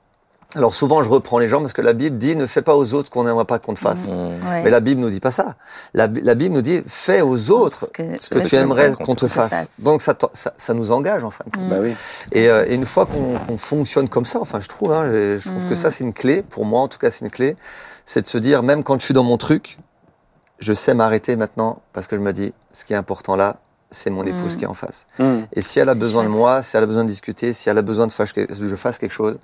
Alors 0.56 0.74
souvent, 0.74 1.04
je 1.04 1.10
reprends 1.10 1.40
les 1.40 1.48
gens 1.50 1.60
parce 1.60 1.74
que 1.74 1.82
la 1.82 1.92
Bible 1.94 2.18
dit 2.18 2.36
ne 2.36 2.46
fais 2.46 2.62
pas 2.62 2.76
aux 2.78 2.94
autres 2.94 3.08
ce 3.08 3.12
qu'on 3.12 3.26
n'aimerait 3.26 3.46
pas 3.46 3.60
qu'on 3.60 3.74
te 3.74 3.80
fasse. 3.80 4.08
Ouais. 4.08 4.64
Mais 4.64 4.70
la 4.70 4.80
Bible 4.80 5.02
nous 5.02 5.10
dit 5.10 5.20
pas 5.20 5.30
ça. 5.32 5.56
La, 5.94 6.08
Bi- 6.08 6.22
la 6.22 6.36
Bible 6.36 6.56
nous 6.56 6.62
dit 6.62 6.82
fais 6.88 7.22
aux 7.22 7.52
autres 7.52 7.90
ce 8.22 8.30
que 8.30 8.40
tu 8.40 8.56
aimerais 8.56 8.94
qu'on 8.96 9.14
te 9.14 9.26
te 9.26 9.28
fasse. 9.28 9.50
fasse. 9.52 9.70
Donc 9.80 10.02
ça, 10.02 10.16
ça, 10.34 10.54
ça 10.58 10.74
nous 10.74 10.92
engage 10.92 11.24
en 11.26 11.32
fin 11.32 11.44
de 11.46 11.52
compte. 11.58 11.66
Mm. 11.66 11.70
Bah 11.70 11.78
oui. 11.82 11.94
Et, 12.32 12.50
euh, 12.50 12.66
et 12.66 12.76
une 12.76 12.86
fois 12.86 13.06
qu'on 13.06 13.58
fonctionne 13.58 14.08
comme 14.08 14.26
ça, 14.26 14.40
enfin 14.40 14.60
je 14.62 14.68
trouve, 14.68 14.94
hein, 14.94 15.04
je, 15.12 15.38
je 15.38 15.50
trouve 15.50 15.68
que 15.68 15.76
ça 15.76 15.92
c'est 15.92 16.04
une 16.06 16.14
clé, 16.14 16.42
pour 16.44 16.64
moi 16.66 16.82
en 16.82 16.88
tout 16.88 16.98
cas 16.98 17.12
c'est 17.12 17.26
une 17.26 17.32
clé, 17.32 17.58
c'est 18.06 18.22
de 18.22 18.28
se 18.28 18.38
dire 18.38 18.64
même 18.64 18.84
quand 18.86 18.98
je 19.00 19.04
suis 19.04 19.14
dans 19.14 19.24
mon 19.26 19.38
truc, 19.38 19.78
je 20.60 20.72
sais 20.74 20.94
m'arrêter 20.94 21.36
maintenant 21.36 21.82
parce 21.92 22.08
que 22.08 22.16
je 22.16 22.22
me 22.22 22.32
dis 22.32 22.54
ce 22.72 22.86
qui 22.86 22.94
est 22.94 22.98
important 22.98 23.36
là, 23.36 23.58
c'est 23.92 24.10
mon 24.10 24.24
épouse 24.24 24.56
qui 24.56 24.64
est 24.64 24.68
en 24.68 24.74
face. 24.74 25.08
Et 25.54 25.62
si 25.62 25.80
elle 25.80 25.90
a 25.90 25.94
besoin 25.96 26.24
de 26.24 26.30
moi, 26.30 26.62
si 26.62 26.76
elle 26.78 26.84
a 26.84 26.88
besoin 26.88 27.04
de 27.04 27.10
discuter, 27.10 27.54
si 27.54 27.70
elle 27.70 27.78
a 27.78 27.82
besoin 27.82 28.08
de 28.08 28.12
faire 28.14 28.32
que 28.34 28.46
je 28.50 28.76
fasse 28.76 28.98
quelque 28.98 29.12
chose, 29.14 29.40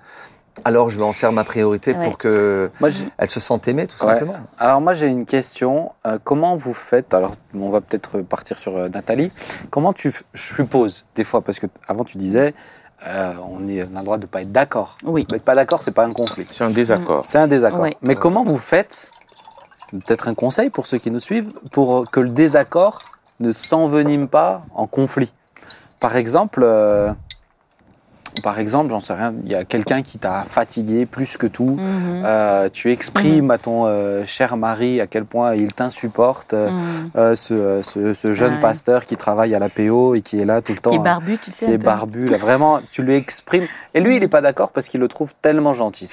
alors 0.66 0.90
je 0.90 0.98
vais 0.98 1.04
en 1.04 1.14
faire 1.14 1.32
ma 1.32 1.44
priorité 1.44 1.94
Ouais. 1.94 2.04
pour 2.06 2.18
que 2.18 2.70
Moi, 2.80 2.90
elle 3.18 3.30
se 3.30 3.40
sente 3.40 3.68
aimée 3.68 3.88
tout 3.88 3.96
Ouais. 4.06 4.12
simplement. 4.14 4.36
Alors 4.58 4.82
moi 4.82 4.94
j'ai 4.94 5.08
une 5.08 5.26
question. 5.26 5.92
Euh, 6.06 6.20
comment 6.24 6.56
vous 6.56 6.74
faites 6.74 7.14
Alors 7.14 7.36
on 7.56 7.70
va 7.70 7.82
peut-être 7.82 8.22
partir 8.22 8.58
sur 8.58 8.78
euh, 8.78 8.90
Nathalie. 8.90 9.32
Comment 9.72 9.94
tu, 9.94 10.14
je 10.34 10.42
suppose 10.56 11.06
des 11.16 11.24
fois 11.24 11.42
parce 11.42 11.60
que 11.60 11.66
avant 11.88 12.04
tu 12.04 12.18
disais 12.18 12.54
euh, 13.08 13.34
on, 13.50 13.68
est, 13.68 13.84
on 13.92 13.96
a 13.96 14.00
le 14.00 14.06
droit 14.06 14.18
de 14.18 14.26
pas 14.28 14.42
être 14.44 14.52
d'accord. 14.52 14.98
Oui. 15.04 15.26
Être 15.34 15.44
pas 15.44 15.56
d'accord 15.56 15.82
c'est 15.82 15.92
pas 15.92 16.06
un 16.06 16.12
conflit. 16.12 16.46
C'est 16.52 16.64
un 16.64 16.70
désaccord. 16.70 17.26
C'est 17.28 17.40
un 17.40 17.48
désaccord. 17.48 17.82
Ouais. 17.82 17.98
Mais 18.04 18.16
comment 18.16 18.44
vous 18.44 18.58
faites 18.58 19.12
Peut-être 20.06 20.28
un 20.28 20.34
conseil 20.36 20.70
pour 20.70 20.86
ceux 20.88 20.98
qui 20.98 21.12
nous 21.12 21.20
suivent 21.20 21.52
pour 21.72 22.10
que 22.10 22.20
le 22.20 22.30
désaccord 22.30 23.00
ne 23.40 23.54
s'envenime 23.54 24.28
pas 24.28 24.64
en 24.76 24.88
conflit? 24.88 25.34
Par 26.00 26.16
exemple. 26.16 26.64
Par 28.42 28.58
exemple, 28.60 28.90
j'en 28.90 29.00
sais 29.00 29.14
rien, 29.14 29.34
il 29.44 29.52
y 29.52 29.56
a 29.56 29.64
quelqu'un 29.66 30.02
qui 30.02 30.18
t'a 30.18 30.46
fatigué 30.50 31.06
plus 31.06 31.38
que 31.38 31.46
tout. 31.48 31.78
Mhm. 31.80 32.24
Euh, 32.26 32.70
tu 32.72 32.92
exprimes 32.92 33.52
à 33.52 33.58
ton 33.58 33.86
euh, 33.86 34.26
cher 34.26 34.58
mari 34.58 35.00
à 35.02 35.08
quel 35.08 35.26
point 35.26 35.56
il 35.56 35.74
t'insupporte, 35.74 36.54
euh, 36.54 36.70
Mhm. 36.72 37.36
ce, 37.36 37.82
ce- 37.84 38.14
ce 38.14 38.34
jeune 38.34 38.56
Ouais. 38.56 38.60
pasteur 38.60 39.06
qui 39.06 39.16
travaille 39.18 39.54
à 39.54 39.60
la 39.60 39.70
PO 39.70 40.16
et 40.16 40.22
qui 40.22 40.40
est 40.40 40.46
là 40.46 40.62
tout 40.62 40.72
le 40.74 40.80
temps. 40.80 40.90
Qui 40.90 40.96
est 40.96 41.00
barbu, 41.00 41.38
tu 41.38 41.52
sais. 41.52 41.66
qui 41.66 41.72
est 41.72 41.78
peu. 41.78 41.84
barbu. 41.86 42.26
Là, 42.26 42.38
vraiment, 42.38 42.80
tu 42.92 43.04
lui 43.04 43.16
exprimes. 43.16 43.66
Et 43.94 44.02
lui, 44.02 44.16
il 44.16 44.20
n'est 44.22 44.28
pas 44.28 44.42
d'accord 44.42 44.72
parce 44.72 44.88
qu'il 44.88 45.00
le 45.02 45.08
trouve 45.08 45.34
tellement 45.42 45.74
gentil. 45.74 46.12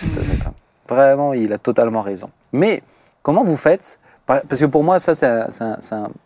Vraiment, 0.88 1.32
il 1.34 1.52
a 1.52 1.58
totalement 1.58 2.00
raison. 2.02 2.30
Mais 2.52 2.82
comment 3.22 3.44
vous 3.44 3.56
faites 3.56 3.98
Parce 4.48 4.60
que 4.60 4.66
pour 4.66 4.84
moi, 4.84 4.98
ça, 5.00 5.14
c'est 5.14 5.26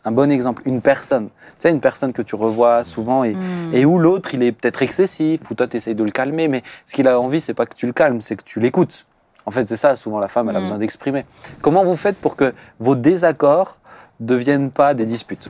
un, 0.05 0.13
bon 0.13 0.31
exemple. 0.31 0.63
Une 0.67 0.83
personne, 0.83 1.29
tu 1.29 1.33
sais, 1.59 1.71
une 1.71 1.81
personne 1.81 2.13
que 2.13 2.23
tu 2.23 2.35
revois 2.35 2.85
souvent 2.85 3.25
et, 3.25 3.37
et 3.73 3.85
où 3.87 3.99
l'autre, 3.99 4.35
il 4.35 4.43
est 4.43 4.53
peut-être 4.53 4.83
excessif, 4.83 5.41
ou 5.51 5.55
toi, 5.55 5.67
tu 5.67 5.79
essayes 5.79 5.95
de 5.95 6.05
le 6.05 6.11
calmer, 6.11 6.49
mais 6.49 6.63
ce 6.85 6.95
qu'il 6.95 7.09
a 7.09 7.19
envie, 7.19 7.41
c'est 7.41 7.55
pas 7.55 7.65
que 7.67 7.75
tu 7.75 7.87
le 7.87 7.93
calmes, 7.93 8.21
c'est 8.21 8.37
que 8.37 8.45
tu 8.45 8.61
l'écoutes. 8.61 9.07
En 9.47 9.51
fait, 9.51 9.67
c'est 9.69 9.77
ça, 9.77 9.97
souvent, 9.97 10.19
la 10.19 10.29
femme, 10.29 10.49
elle 10.51 10.57
a 10.57 10.61
Mm. 10.61 10.63
besoin 10.65 10.79
d'exprimer. 10.79 11.25
Comment 11.63 11.85
vous 11.85 11.97
faites 11.97 12.17
pour 12.17 12.37
que 12.37 12.55
vos 12.79 12.95
désaccords 12.97 13.79
deviennent 14.21 14.71
pas 14.71 14.95
des 14.95 15.05
disputes? 15.07 15.49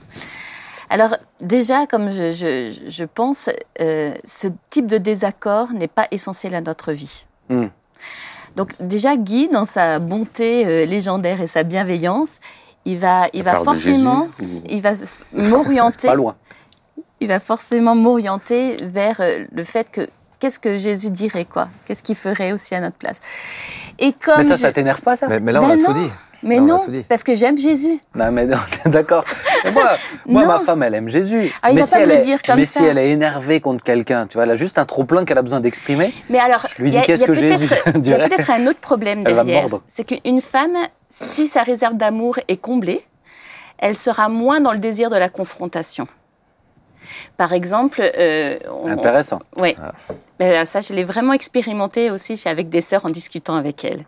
Alors 0.90 1.16
déjà, 1.40 1.86
comme 1.86 2.12
je, 2.12 2.30
je- 2.32 2.88
je 2.88 3.04
pense, 3.04 3.48
euh, 3.80 4.14
ce 4.26 4.48
type 4.70 4.86
de 4.86 4.98
désaccord 4.98 5.72
n'est 5.72 5.88
pas 5.88 6.06
essentiel 6.10 6.54
à 6.54 6.60
notre 6.60 6.92
vie. 6.92 7.24
Hmm. 7.48 7.66
Donc 8.56 8.74
déjà, 8.80 9.16
Guy, 9.16 9.48
dans 9.48 9.64
sa 9.64 9.98
bonté 9.98 10.64
euh, 10.66 10.84
légendaire 10.86 11.40
et 11.40 11.46
sa 11.46 11.62
bienveillance, 11.62 12.38
il 12.84 12.98
va, 12.98 13.26
il 13.32 13.42
forcément, 13.44 14.28
Jésus, 14.38 14.52
ou- 14.56 14.62
il 14.68 14.82
va 14.82 14.92
m'orienter, 15.32 16.06
Pas 16.08 16.14
loin. 16.14 16.36
il 17.20 17.28
va 17.28 17.40
forcément 17.40 17.94
m'orienter 17.94 18.76
vers 18.82 19.20
euh, 19.20 19.44
le 19.52 19.62
fait 19.64 19.90
que 19.90 20.06
qu'est-ce 20.38 20.58
que 20.58 20.76
Jésus 20.76 21.10
dirait 21.10 21.46
quoi, 21.46 21.68
qu'est-ce 21.86 22.02
qu'il 22.02 22.14
ferait 22.16 22.52
aussi 22.52 22.74
à 22.74 22.80
notre 22.80 22.96
place? 22.96 23.20
Et 23.98 24.12
comme 24.12 24.38
Mais 24.38 24.44
ça, 24.44 24.56
je- 24.56 24.60
ça 24.60 24.72
t'énerve 24.72 25.00
pas, 25.02 25.16
ça? 25.16 25.28
Mais, 25.28 25.40
mais 25.40 25.52
là, 25.52 25.62
on 25.62 25.68
Ben 25.68 25.80
a 25.80 25.84
tout 25.84 25.92
non. 25.92 26.02
dit. 26.02 26.10
Mais 26.44 26.60
non, 26.60 26.80
parce 27.08 27.24
que 27.24 27.34
j'aime 27.34 27.58
Jésus. 27.58 27.98
Non, 28.14 28.30
mais 28.30 28.46
non, 28.46 28.58
d'accord. 28.86 29.24
Moi, 29.72 29.90
moi 30.26 30.46
ma 30.46 30.60
femme, 30.60 30.82
elle 30.82 30.94
aime 30.94 31.08
Jésus. 31.08 31.52
Ah, 31.62 31.70
il 31.70 31.76
mais 31.76 31.84
si 31.84 31.96
elle 31.96 32.08
le 32.08 32.14
est, 32.16 32.20
dire 32.22 32.42
comme 32.42 32.56
mais 32.56 32.66
ça. 32.66 32.80
si 32.80 32.86
elle 32.86 32.98
est 32.98 33.10
énervée 33.10 33.60
contre 33.60 33.82
quelqu'un, 33.82 34.26
tu 34.26 34.34
vois, 34.34 34.44
elle 34.44 34.50
a 34.50 34.56
juste 34.56 34.78
un 34.78 34.84
trop 34.84 35.04
plein 35.04 35.24
qu'elle 35.24 35.38
a 35.38 35.42
besoin 35.42 35.60
d'exprimer. 35.60 36.12
Mais 36.28 36.38
alors, 36.38 36.66
Je 36.68 36.82
lui 36.82 36.90
dis, 36.90 37.00
qu'est-ce 37.02 37.24
que 37.24 37.34
Jésus 37.34 37.68
Il 37.94 38.06
y 38.06 38.12
a 38.12 38.18
peut-être 38.28 38.50
un 38.50 38.66
autre 38.66 38.80
problème 38.80 39.24
derrière. 39.24 39.68
C'est 39.92 40.04
qu'une 40.04 40.40
femme, 40.40 40.76
si 41.08 41.46
sa 41.46 41.62
réserve 41.62 41.94
d'amour 41.94 42.38
est 42.48 42.56
comblée, 42.56 43.02
elle 43.78 43.96
sera 43.96 44.28
moins 44.28 44.60
dans 44.60 44.72
le 44.72 44.78
désir 44.78 45.10
de 45.10 45.16
la 45.16 45.28
confrontation. 45.28 46.06
Par 47.36 47.52
exemple, 47.52 48.00
euh, 48.18 48.58
on- 48.82 48.88
Intéressant. 48.88 49.40
oui. 49.60 49.74
Mais 50.40 50.64
ça, 50.64 50.80
je 50.80 50.92
l'ai 50.92 51.04
vraiment 51.04 51.32
expérimenté 51.32 52.10
aussi 52.10 52.40
avec 52.46 52.68
des 52.68 52.80
sœurs 52.80 53.04
en 53.04 53.08
discutant 53.08 53.54
avec 53.54 53.84
elles. 53.84 54.04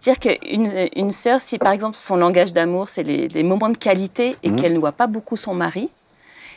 Dire 0.00 0.18
qu'une 0.18 0.72
une 0.96 1.12
sœur, 1.12 1.40
si 1.40 1.58
par 1.58 1.72
exemple 1.72 1.96
son 1.96 2.16
langage 2.16 2.52
d'amour, 2.54 2.88
c'est 2.88 3.02
les, 3.02 3.28
les 3.28 3.42
moments 3.42 3.68
de 3.68 3.76
qualité 3.76 4.36
et 4.42 4.50
Mhm. 4.50 4.56
qu'elle 4.56 4.72
ne 4.72 4.78
voit 4.78 4.92
pas 4.92 5.06
beaucoup 5.06 5.36
son 5.36 5.54
mari, 5.54 5.90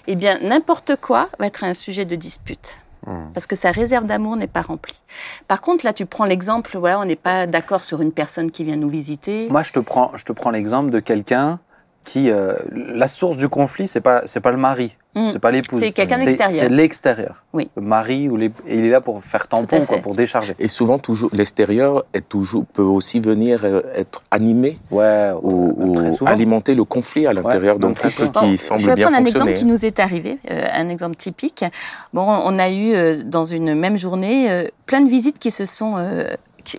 eh 0.07 0.15
bien, 0.15 0.39
n'importe 0.41 0.95
quoi 0.95 1.27
va 1.39 1.47
être 1.47 1.63
un 1.63 1.73
sujet 1.73 2.05
de 2.05 2.15
dispute. 2.15 2.77
Mhm. 3.05 3.31
Parce 3.33 3.47
que 3.47 3.55
sa 3.55 3.71
réserve 3.71 4.05
d'amour 4.05 4.35
n'est 4.37 4.47
pas 4.47 4.61
remplie. 4.61 4.99
Par 5.47 5.59
contre, 5.61 5.85
là, 5.85 5.91
tu 5.91 6.05
prends 6.05 6.25
l'exemple, 6.25 6.77
voilà, 6.77 6.99
on 6.99 7.05
n'est 7.05 7.15
pas 7.15 7.47
d'accord 7.47 7.83
sur 7.83 8.01
une 8.01 8.11
personne 8.11 8.49
qui 8.51 8.63
vient 8.63 8.77
nous 8.77 8.89
visiter. 8.89 9.47
Moi, 9.49 9.63
je 9.63 9.73
te 9.73 9.79
prends, 9.79 10.11
je 10.15 10.23
te 10.23 10.31
prends 10.31 10.51
l'exemple 10.51 10.89
de 10.91 10.99
quelqu'un 10.99 11.59
qui, 12.05 12.29
euh, 12.31 12.53
la 12.71 13.07
source 13.07 13.37
du 13.37 13.47
conflit, 13.49 13.87
c'est 13.87 14.01
pas, 14.01 14.23
c'est 14.25 14.39
pas 14.39 14.51
le 14.51 14.57
mari, 14.57 14.95
Mm. 15.13 15.27
c'est 15.33 15.39
pas 15.39 15.51
l'épouse. 15.51 15.79
C'est 15.81 15.91
quelqu'un 15.91 16.15
d'extérieur. 16.17 16.63
C'est 16.63 16.69
l'extérieur. 16.69 17.43
Oui. 17.51 17.69
Le 17.75 17.81
mari 17.81 18.29
ou 18.29 18.37
les, 18.37 18.45
et 18.65 18.77
il 18.77 18.85
est 18.85 18.89
là 18.89 19.01
pour 19.01 19.21
faire 19.21 19.45
tampon, 19.47 19.85
quoi, 19.85 19.97
pour 19.97 20.15
décharger. 20.15 20.55
Et 20.57 20.69
souvent, 20.69 20.99
toujours, 20.99 21.29
l'extérieur 21.33 22.05
est 22.13 22.27
toujours, 22.27 22.65
peut 22.65 22.81
aussi 22.81 23.19
venir 23.19 23.59
euh, 23.65 23.81
être 23.93 24.23
animé 24.31 24.79
Ouais. 24.89 25.31
ou, 25.43 25.75
ou 25.77 26.27
alimenter 26.27 26.75
le 26.75 26.85
conflit 26.85 27.27
à 27.27 27.33
l'intérieur 27.33 27.77
d'un 27.77 27.93
couple 27.93 28.09
souvent. 28.09 28.41
qui 28.49 28.57
semble 28.57 28.79
je 28.81 28.87
vais 28.87 28.95
bien 28.95 29.07
prendre 29.07 29.21
un 29.21 29.25
exemple 29.25 29.53
qui 29.53 29.65
nous 29.65 29.85
est 29.85 29.99
arrivé, 29.99 30.37
euh, 30.49 30.65
un 30.73 30.87
exemple 30.87 31.17
typique. 31.17 31.65
Bon, 32.13 32.25
on 32.25 32.57
a 32.57 32.69
eu 32.71 32.93
euh, 32.93 33.15
dans 33.25 33.43
une 33.43 33.75
même 33.75 33.97
journée 33.97 34.49
euh, 34.49 34.63
plein 34.85 35.01
de 35.01 35.09
visites 35.09 35.39
qui 35.39 35.51
se 35.51 35.65
sont. 35.65 35.95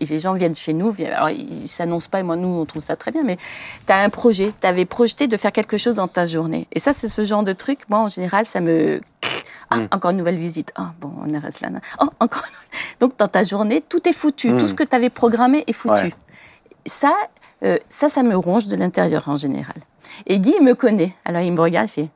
Les 0.00 0.18
gens 0.18 0.34
viennent 0.34 0.54
chez 0.54 0.72
nous, 0.72 0.90
viennent- 0.90 1.12
alors 1.12 1.30
ils 1.30 1.68
s'annoncent 1.68 2.08
pas, 2.10 2.20
et 2.20 2.22
moi, 2.22 2.36
nous, 2.36 2.48
on 2.48 2.64
trouve 2.64 2.82
ça 2.82 2.96
très 2.96 3.10
bien, 3.10 3.22
mais 3.24 3.36
tu 3.86 3.92
as 3.92 3.98
un 3.98 4.08
projet, 4.10 4.52
tu 4.60 4.66
avais 4.66 4.84
projeté 4.84 5.26
de 5.28 5.36
faire 5.36 5.52
quelque 5.52 5.76
chose 5.76 5.94
dans 5.94 6.08
ta 6.08 6.24
journée. 6.24 6.66
Et 6.72 6.80
ça, 6.80 6.92
c'est 6.92 7.08
ce 7.08 7.24
genre 7.24 7.42
de 7.42 7.52
truc, 7.52 7.80
moi, 7.88 8.00
en 8.00 8.08
général, 8.08 8.46
ça 8.46 8.60
me. 8.60 9.00
Ah, 9.74 9.78
encore 9.90 10.10
une 10.10 10.18
nouvelle 10.18 10.36
visite. 10.36 10.70
Ah, 10.76 10.92
bon, 11.00 11.10
on 11.24 11.32
est 11.32 11.38
resté 11.38 11.64
là. 11.64 11.70
Oh, 11.98 12.04
encore. 12.20 12.42
Donc, 13.00 13.16
dans 13.16 13.26
ta 13.28 13.42
journée, 13.42 13.80
tout 13.80 14.06
est 14.06 14.12
foutu. 14.12 14.50
Mm. 14.50 14.58
Tout 14.58 14.66
ce 14.66 14.74
que 14.74 14.84
tu 14.84 14.94
avais 14.94 15.08
programmé 15.08 15.64
est 15.66 15.72
foutu. 15.72 15.94
Ouais. 15.94 16.14
Ça, 16.84 17.14
euh, 17.64 17.78
ça, 17.88 18.10
ça 18.10 18.22
me 18.22 18.36
ronge 18.36 18.66
de 18.66 18.76
l'intérieur 18.76 19.30
en 19.30 19.36
général. 19.36 19.76
Et 20.26 20.40
Guy, 20.40 20.52
il 20.60 20.62
me 20.62 20.74
connaît. 20.74 21.14
Alors, 21.24 21.40
il 21.40 21.54
me 21.54 21.60
regarde, 21.62 21.88
il 21.88 21.92
fait. 21.92 22.08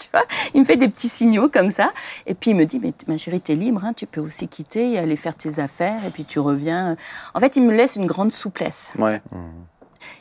Tu 0.00 0.08
vois, 0.12 0.24
il 0.54 0.60
me 0.60 0.64
fait 0.64 0.76
des 0.76 0.88
petits 0.88 1.08
signaux 1.08 1.48
comme 1.48 1.70
ça. 1.70 1.90
Et 2.26 2.34
puis, 2.34 2.52
il 2.52 2.56
me 2.56 2.64
dit 2.64 2.78
Mais 2.78 2.94
ma 3.06 3.18
chérie, 3.18 3.40
t'es 3.40 3.54
libre, 3.54 3.84
hein, 3.84 3.92
tu 3.92 4.06
peux 4.06 4.20
aussi 4.20 4.48
quitter 4.48 4.92
et 4.92 4.98
aller 4.98 5.16
faire 5.16 5.34
tes 5.34 5.58
affaires. 5.58 6.04
Et 6.04 6.10
puis, 6.10 6.24
tu 6.24 6.38
reviens. 6.38 6.96
En 7.34 7.40
fait, 7.40 7.56
il 7.56 7.62
me 7.62 7.72
laisse 7.72 7.96
une 7.96 8.06
grande 8.06 8.32
souplesse. 8.32 8.92
Ouais. 8.98 9.20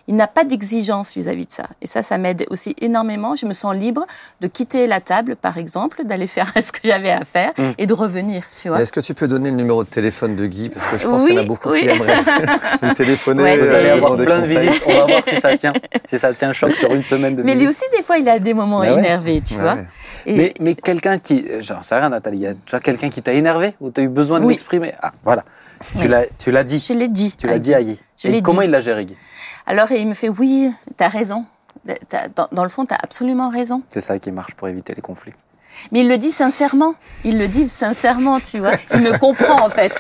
Il 0.10 0.16
n'a 0.16 0.26
pas 0.28 0.44
d'exigence 0.44 1.14
vis-à-vis 1.16 1.46
de 1.46 1.52
ça. 1.54 1.68
Et 1.84 1.88
ça, 1.88 2.02
ça 2.02 2.18
m'aide 2.18 2.46
aussi 2.50 2.76
énormément. 2.82 3.36
Je 3.36 3.46
me 3.46 3.54
sens 3.54 3.76
libre 3.76 4.08
de 4.42 4.48
quitter 4.48 4.88
la 4.88 5.00
table, 5.02 5.36
par 5.36 5.58
exemple, 5.60 6.04
d'aller 6.04 6.26
faire 6.26 6.52
ce 6.60 6.72
que 6.72 6.80
j'avais 6.84 7.12
à 7.12 7.24
faire 7.26 7.52
Mm. 7.60 7.72
et 7.78 7.86
de 7.86 7.94
revenir, 7.94 8.44
tu 8.62 8.70
vois. 8.70 8.82
Est-ce 8.82 8.92
que 8.92 9.00
tu 9.02 9.14
peux 9.14 9.28
donner 9.28 9.52
le 9.52 9.56
numéro 9.56 9.84
de 9.84 9.90
téléphone 9.90 10.36
de 10.36 10.46
Guy? 10.48 10.70
Parce 10.70 10.86
que 10.88 10.98
je 10.98 11.08
pense 11.08 11.22
Oui, 11.22 11.28
qu'il 11.28 11.36
y 11.38 11.40
en 11.40 11.44
a 11.44 11.46
beaucoup 11.46 11.70
oui. 11.70 11.82
qui 11.82 11.88
aimeraient 11.90 12.16
lui 12.82 12.94
téléphoner. 12.96 13.44
Ouais, 13.44 13.58
Vous 13.58 13.66
c'est- 13.66 13.76
allez 13.76 13.90
euh, 13.90 13.94
avoir 13.94 14.16
plein 14.18 14.40
de 14.40 14.46
visites. 14.46 14.84
On 14.88 14.94
va 14.98 15.06
voir 15.06 15.22
si 15.26 15.36
ça 15.40 15.56
tient. 15.56 15.74
Si 16.06 16.18
ça 16.18 16.34
tient 16.34 16.52
choc 16.54 16.76
sur 16.76 16.92
une 16.94 17.04
semaine 17.04 17.36
de 17.36 17.44
Mais 17.44 17.54
lui 17.56 17.68
aussi, 17.68 17.84
des 17.96 18.02
fois, 18.04 18.18
il 18.18 18.28
a 18.28 18.40
des 18.40 18.56
moments 18.56 18.80
Bah 18.80 18.94
ouais. 18.94 19.00
énervés, 19.00 19.42
tu 19.46 19.54
Ouais, 19.56 19.62
vois. 19.62 19.78
Et- 20.26 20.36
Mais, 20.36 20.54
mais 20.60 20.74
quelqu'un 20.74 21.20
qui. 21.20 21.46
J'en 21.60 21.84
sais 21.84 21.96
rien, 21.96 22.10
Nathalie. 22.10 22.38
Il 22.40 22.44
y 22.44 22.48
a 22.48 22.54
déjà 22.56 22.80
quelqu'un 22.80 23.10
qui 23.10 23.22
t'a 23.22 23.34
énervé 23.34 23.74
ou 23.80 23.92
tu 23.92 24.02
as 24.02 24.04
eu 24.04 24.08
besoin 24.10 24.40
de 24.40 24.46
Oui. 24.46 24.54
l'exprimer 24.54 24.94
Ah, 25.04 25.12
voilà. 25.24 25.44
Tu 25.98 26.00
Oui. 26.04 26.08
l'as 26.08 26.24
tu 26.40 26.50
l'as 26.52 26.64
dit. 26.64 26.84
je 26.86 26.94
l'ai 26.94 27.08
dit. 27.08 27.34
Tu 27.38 27.46
l'as 27.48 27.60
dit 27.60 27.74
à 27.76 27.84
Guy. 27.84 28.00
Je 28.18 28.28
Et 28.28 28.32
l'ai 28.32 28.42
comment 28.42 28.62
dit. 28.62 28.66
il 28.68 28.72
l'a 28.72 28.80
géré, 28.82 29.06
Guy? 29.06 29.16
Alors, 29.70 29.92
il 29.92 30.08
me 30.08 30.14
fait 30.16 30.30
Oui, 30.30 30.72
t'as 30.98 31.08
raison. 31.10 31.46
T'as- 32.10 32.28
Dans, 32.36 32.48
dans 32.52 32.64
le 32.64 32.70
fond, 32.70 32.86
t'as 32.86 32.98
absolument 33.02 33.50
raison. 33.50 33.84
C'est 33.90 34.02
ça 34.02 34.18
qui 34.20 34.32
marche 34.32 34.56
pour 34.56 34.68
éviter 34.68 34.94
les 34.96 35.02
conflits. 35.02 35.34
Mais 35.92 36.02
il 36.02 36.10
le 36.10 36.18
dit 36.18 36.32
sincèrement. 36.32 36.96
Il 37.24 37.38
le 37.40 37.48
dit 37.48 37.70
sincèrement, 37.70 38.40
tu 38.42 38.60
vois. 38.60 38.72
Il 38.96 39.00
me 39.02 39.18
comprend, 39.18 39.64
en 39.64 39.70
fait. 39.70 39.94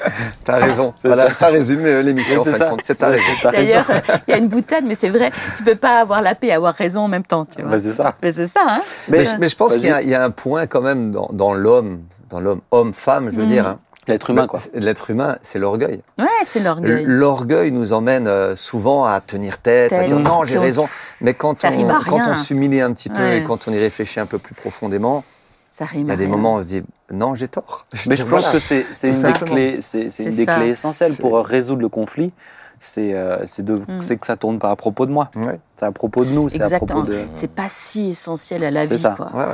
T'as 0.44 0.56
raison. 0.56 0.92
Voilà, 1.04 1.32
ça. 1.32 1.46
résume 1.46 1.86
euh, 1.86 2.02
l'émission. 2.02 2.40
en 2.40 2.44
C'est 2.44 2.52
fin 2.58 2.58
ta 2.58 3.06
raison. 3.08 3.24
T'as 3.42 3.50
raison. 3.50 3.50
D'ailleurs, 3.50 3.86
il 4.28 4.30
y 4.32 4.34
a 4.34 4.38
une 4.38 4.48
boutade, 4.48 4.84
mais 4.84 4.94
c'est 4.96 5.08
vrai. 5.08 5.30
Tu 5.56 5.62
peux 5.62 5.76
pas 5.76 6.00
avoir 6.00 6.20
la 6.20 6.34
paix 6.34 6.48
et 6.48 6.52
avoir 6.52 6.74
raison 6.74 7.02
en 7.02 7.08
même 7.08 7.22
temps, 7.24 7.46
tu 7.46 7.62
vois. 7.62 7.70
Bah, 7.70 7.80
c'est 7.80 7.92
ça. 7.94 8.14
Mais 8.22 8.32
c'est 8.32 8.48
ça, 8.48 8.60
hein. 8.66 8.82
Mais, 9.08 9.18
Mais- 9.18 9.24
je- 9.24 9.36
mais 9.38 9.48
je 9.48 9.56
pense 9.56 9.72
qu'il 9.76 9.86
y, 9.86 9.90
a- 9.90 10.02
il 10.02 10.08
y 10.08 10.14
a 10.14 10.22
un 10.22 10.30
point 10.30 10.66
quand 10.66 10.82
même 10.82 11.12
dans, 11.12 11.28
dans 11.32 11.54
l'homme, 11.54 12.02
dans 12.28 12.40
l'homme 12.40 12.60
homme-femme, 12.70 13.30
je 13.30 13.36
veux 13.36 13.44
Mhm. 13.44 13.48
dire. 13.48 13.66
hein. 13.68 13.78
L'être 14.08 14.30
humain, 14.30 14.46
quoi. 14.48 14.58
L'être 14.74 15.10
humain, 15.10 15.36
c'est 15.42 15.58
l'orgueil. 15.60 16.02
Ouais, 16.18 16.26
c'est 16.44 16.60
l'orgueil. 16.60 17.04
L'orgueil 17.06 17.70
nous 17.70 17.92
emmène 17.92 18.26
euh, 18.26 18.56
souvent 18.56 19.04
à 19.04 19.20
tenir 19.20 19.58
tête, 19.58 19.92
à 19.92 20.04
dire 20.04 20.18
non, 20.18 20.42
j'ai 20.44 20.58
raison. 20.58 20.88
Mais 21.20 21.34
quand 21.34 21.56
Ça 21.58 21.70
on, 21.70 21.88
quand 22.08 22.20
on 22.28 22.34
s'humilie 22.34 22.80
un 22.80 22.92
petit 22.92 23.08
peu 23.08 23.20
Ouais. 23.22 23.38
et 23.38 23.42
quand 23.44 23.68
on 23.68 23.72
y 23.72 23.78
réfléchit 23.78 24.18
un 24.18 24.26
peu 24.26 24.38
plus 24.38 24.54
profondément, 24.56 25.22
Ça 25.68 25.84
rime 25.84 26.06
il 26.06 26.08
y 26.08 26.10
a 26.10 26.14
à 26.14 26.16
des 26.16 26.24
rien. 26.24 26.32
moments 26.34 26.54
où 26.54 26.58
on 26.58 26.62
se 26.62 26.66
dit 26.66 26.82
non, 27.12 27.34
j'ai 27.36 27.46
tort. 27.46 27.86
Mais 28.08 28.16
je 28.16 28.22
pense 28.24 28.40
voilà. 28.42 28.52
que 28.52 28.58
c'est 28.58 29.08
une, 29.08 29.22
des 29.22 29.32
clés, 29.38 29.78
c'est 29.80 30.08
une 30.18 30.30
des 30.34 30.44
ça. 30.46 30.56
clés 30.56 30.68
essentielles 30.70 31.16
pour 31.16 31.38
résoudre 31.46 31.82
le 31.82 31.88
conflit. 31.88 32.32
C'est 32.80 33.12
euh, 33.14 33.36
Mm. 33.58 34.00
c'est 34.00 34.16
que 34.16 34.26
ça 34.26 34.36
tourne 34.36 34.58
pas 34.58 34.70
à 34.72 34.76
propos 34.76 35.06
de 35.06 35.12
moi. 35.12 35.30
Ouais, 35.36 35.60
C'est 35.76 35.84
à 35.84 35.92
propos 35.92 36.24
de 36.24 36.30
nous. 36.30 36.48
C'est 36.48 36.60
à 36.60 36.64
Exactement. 36.64 37.02
propos 37.02 37.12
de. 37.12 37.20
C'est 37.32 37.50
pas 37.52 37.68
si 37.70 38.10
essentiel 38.10 38.64
à 38.64 38.72
la 38.72 38.86
vie, 38.86 38.98
ça. 38.98 39.14
quoi. 39.16 39.26
ouais, 39.32 39.44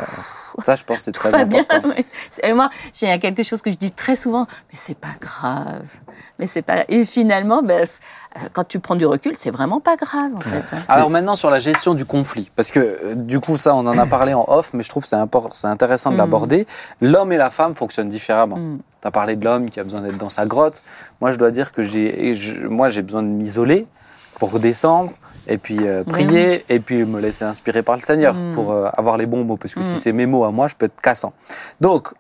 Ça, 0.64 0.74
je 0.74 0.84
pense 0.84 0.98
c'est 1.00 1.12
très 1.12 1.44
bien. 1.44 1.64
ouais. 1.84 2.04
Et 2.42 2.52
moi, 2.52 2.68
j'ai 2.92 3.18
quelque 3.18 3.42
chose 3.42 3.62
que 3.62 3.70
je 3.70 3.76
dis 3.76 3.92
très 3.92 4.16
souvent, 4.16 4.46
mais 4.70 4.78
c'est 4.78 4.98
pas 4.98 5.08
grave. 5.20 5.82
Mais 6.38 6.46
c'est 6.46 6.62
pas. 6.62 6.84
Et 6.88 7.04
finalement, 7.04 7.62
ben, 7.62 7.86
euh, 8.36 8.40
quand 8.52 8.64
tu 8.66 8.78
prends 8.80 8.96
du 8.96 9.06
recul, 9.06 9.34
c'est 9.36 9.50
vraiment 9.50 9.80
pas 9.80 9.96
grave, 9.96 10.32
en 10.36 10.40
fait. 10.40 10.64
hein. 10.72 10.78
Alors 10.88 11.10
maintenant 11.10 11.34
sur 11.36 11.50
la 11.50 11.58
gestion 11.60 11.94
du 11.94 12.04
conflit, 12.04 12.50
parce 12.54 12.70
que 12.70 12.80
euh, 12.80 13.14
du 13.14 13.40
coup 13.40 13.56
ça 13.56 13.74
on 13.74 13.86
en 13.86 13.96
a 13.98 14.06
parlé 14.18 14.34
en 14.34 14.44
off, 14.48 14.70
mais 14.74 14.82
je 14.82 14.88
trouve 14.88 15.02
que 15.04 15.08
c'est 15.08 15.66
intéressant 15.66 16.10
de 16.10 16.14
Mm. 16.16 16.18
l'aborder. 16.18 16.66
L'homme 17.00 17.32
et 17.32 17.36
la 17.38 17.50
femme 17.50 17.74
fonctionnent 17.74 18.08
différemment. 18.08 18.56
Mm. 18.56 18.78
Tu 19.00 19.08
as 19.08 19.10
parlé 19.10 19.36
de 19.36 19.44
l'homme 19.44 19.70
qui 19.70 19.80
a 19.80 19.84
besoin 19.84 20.00
d'être 20.02 20.18
dans 20.18 20.28
sa 20.28 20.44
grotte. 20.46 20.82
Moi 21.20 21.30
je 21.30 21.36
dois 21.36 21.50
dire 21.50 21.72
que 21.72 21.82
j'ai, 21.82 22.34
moi 22.68 22.88
j'ai 22.90 23.02
besoin 23.02 23.22
de 23.22 23.28
m'isoler 23.28 23.86
pour 24.38 24.52
redescendre 24.52 25.12
et 25.48 25.58
puis 25.58 25.78
euh, 25.80 26.04
prier 26.04 26.64
et 26.68 26.78
puis 26.80 27.04
me 27.04 27.20
laisser 27.20 27.44
inspirer 27.44 27.82
par 27.82 27.96
le 27.96 28.02
Seigneur 28.02 28.34
Mm. 28.34 28.52
pour 28.54 28.70
euh, 28.72 28.88
avoir 28.96 29.16
les 29.16 29.26
bons 29.26 29.44
mots, 29.44 29.56
parce 29.56 29.74
que 29.74 29.82
si 29.82 29.98
c'est 29.98 30.12
mes 30.12 30.26
mots 30.26 30.44
à 30.44 30.50
moi, 30.52 30.68
je 30.68 30.74
peux 30.76 30.86
être 30.86 31.00
cassant. 31.00 31.32
Donc 31.80 32.12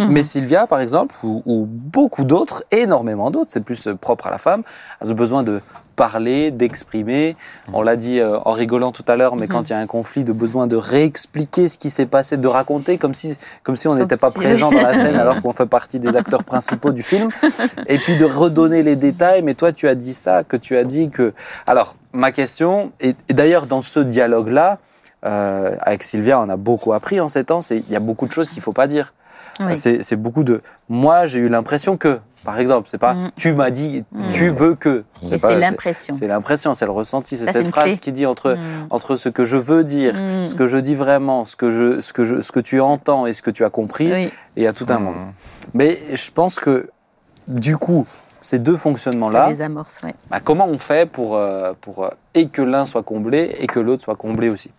Mhm. 0.00 0.12
mais 0.12 0.22
Sylvia, 0.22 0.66
par 0.68 0.78
exemple, 0.80 1.14
ou, 1.24 1.42
ou 1.44 1.66
beaucoup 1.66 2.22
d'autres, 2.22 2.62
énormément 2.70 3.30
d'autres, 3.32 3.50
c'est 3.50 3.64
plus 3.64 3.88
euh, 3.88 3.94
propre 3.96 4.28
à 4.28 4.30
la 4.30 4.38
femme, 4.38 4.62
a 5.00 5.12
besoin 5.12 5.42
de 5.42 5.60
parler, 5.98 6.52
d'exprimer. 6.52 7.36
On 7.72 7.82
l'a 7.82 7.96
dit 7.96 8.20
euh, 8.20 8.38
en 8.44 8.52
rigolant 8.52 8.92
tout 8.92 9.04
à 9.08 9.16
l'heure, 9.16 9.34
mais 9.36 9.48
quand 9.48 9.68
il 9.68 9.72
y 9.72 9.74
a 9.74 9.78
un 9.78 9.86
conflit, 9.88 10.22
de 10.22 10.32
besoin 10.32 10.68
de 10.68 10.76
réexpliquer 10.76 11.68
ce 11.68 11.76
qui 11.76 11.90
s'est 11.90 12.06
passé, 12.06 12.36
de 12.36 12.46
raconter 12.48 12.98
comme 12.98 13.14
si, 13.14 13.36
comme 13.64 13.74
si 13.76 13.88
on 13.88 13.96
n'était 13.96 14.16
pas 14.16 14.30
si- 14.30 14.36
présent 14.38 14.70
dans 14.70 14.80
la 14.80 14.94
scène 14.94 15.16
alors 15.24 15.42
qu'on 15.42 15.52
fait 15.52 15.66
partie 15.66 15.98
des 15.98 16.14
acteurs 16.14 16.44
principaux 16.44 16.92
du 16.92 17.02
film. 17.02 17.28
Et 17.88 17.98
puis 17.98 18.16
de 18.16 18.24
redonner 18.24 18.82
les 18.84 18.94
détails. 18.96 19.42
Mais 19.42 19.54
toi, 19.54 19.72
tu 19.72 19.88
as 19.88 19.96
dit 19.96 20.14
ça, 20.14 20.44
que 20.44 20.56
tu 20.56 20.76
as 20.76 20.84
dit 20.84 21.10
que. 21.10 21.34
Alors, 21.66 21.96
ma 22.12 22.30
question, 22.32 22.92
et, 23.00 23.16
et 23.28 23.34
d'ailleurs 23.34 23.66
dans 23.66 23.82
ce 23.82 23.98
dialogue-là, 24.00 24.78
euh, 25.26 25.74
avec 25.80 26.04
Sylvia, 26.04 26.38
on 26.40 26.48
a 26.48 26.56
beaucoup 26.56 26.92
appris 26.92 27.18
en 27.20 27.26
ces 27.28 27.42
temps. 27.42 27.58
Il 27.70 27.82
y 27.90 27.96
a 27.96 28.00
beaucoup 28.00 28.26
de 28.26 28.32
choses 28.32 28.48
qu'il 28.50 28.62
faut 28.62 28.72
pas 28.72 28.86
dire. 28.86 29.12
Oui. 29.60 29.76
C'est 29.76 30.16
beaucoup 30.16 30.44
de. 30.44 30.62
Moi, 30.88 31.26
j'ai 31.26 31.38
eu 31.40 31.48
l'impression 31.48 31.96
que, 31.96 32.20
par 32.44 32.58
exemple, 32.58 32.88
c'est 32.90 32.98
pas 32.98 33.14
Mm. 33.14 33.30
tu 33.36 33.52
m'as 33.54 33.70
dit, 33.70 34.04
Mm. 34.12 34.30
tu 34.30 34.48
veux 34.50 34.74
que. 34.74 35.04
C'est 35.24 35.56
l'impression. 35.56 36.14
C'est 36.14 36.26
l'impression, 36.26 36.74
c'est 36.74 36.84
le 36.84 36.90
ressenti, 36.92 37.36
c'est 37.36 37.50
cette 37.50 37.68
phrase 37.68 37.86
clé. 37.86 37.98
qui 37.98 38.12
dit 38.12 38.26
entre, 38.26 38.52
Mm. 38.54 38.86
entre 38.90 39.16
ce 39.16 39.28
que 39.28 39.44
je 39.44 39.56
veux 39.56 39.84
dire, 39.84 40.14
ce 40.14 40.54
que 40.54 40.66
je 40.66 40.76
dis 40.78 40.94
vraiment, 40.94 41.44
ce 41.44 41.56
que, 41.56 41.70
je, 41.70 42.00
ce, 42.00 42.12
que 42.12 42.24
je, 42.24 42.40
ce 42.40 42.52
que 42.52 42.60
tu 42.60 42.80
entends 42.80 43.26
et 43.26 43.34
ce 43.34 43.42
que 43.42 43.50
tu 43.50 43.64
as 43.64 43.70
compris, 43.70 44.12
Oui, 44.12 44.22
et 44.24 44.32
il 44.58 44.62
y 44.62 44.66
a 44.66 44.72
tout 44.72 44.86
un 44.88 44.98
monde. 44.98 45.16
Mais 45.74 45.98
je 46.12 46.30
pense 46.30 46.58
que, 46.60 46.88
du 47.48 47.76
coup, 47.76 48.06
ces 48.40 48.58
deux 48.60 48.74
ça 48.76 48.78
fonctionnements-là, 48.78 49.48
ouais. 49.48 50.14
bah, 50.30 50.38
comment 50.42 50.66
on 50.68 50.78
fait 50.78 51.10
pour, 51.10 51.36
euh, 51.36 51.72
pour 51.80 52.04
euh, 52.04 52.10
et 52.34 52.46
que 52.48 52.62
l'un 52.62 52.86
soit 52.86 53.02
comblé 53.02 53.56
et 53.58 53.66
que 53.66 53.80
l'autre 53.80 54.02
soit 54.02 54.14
comblé 54.14 54.48
aussi? 54.48 54.70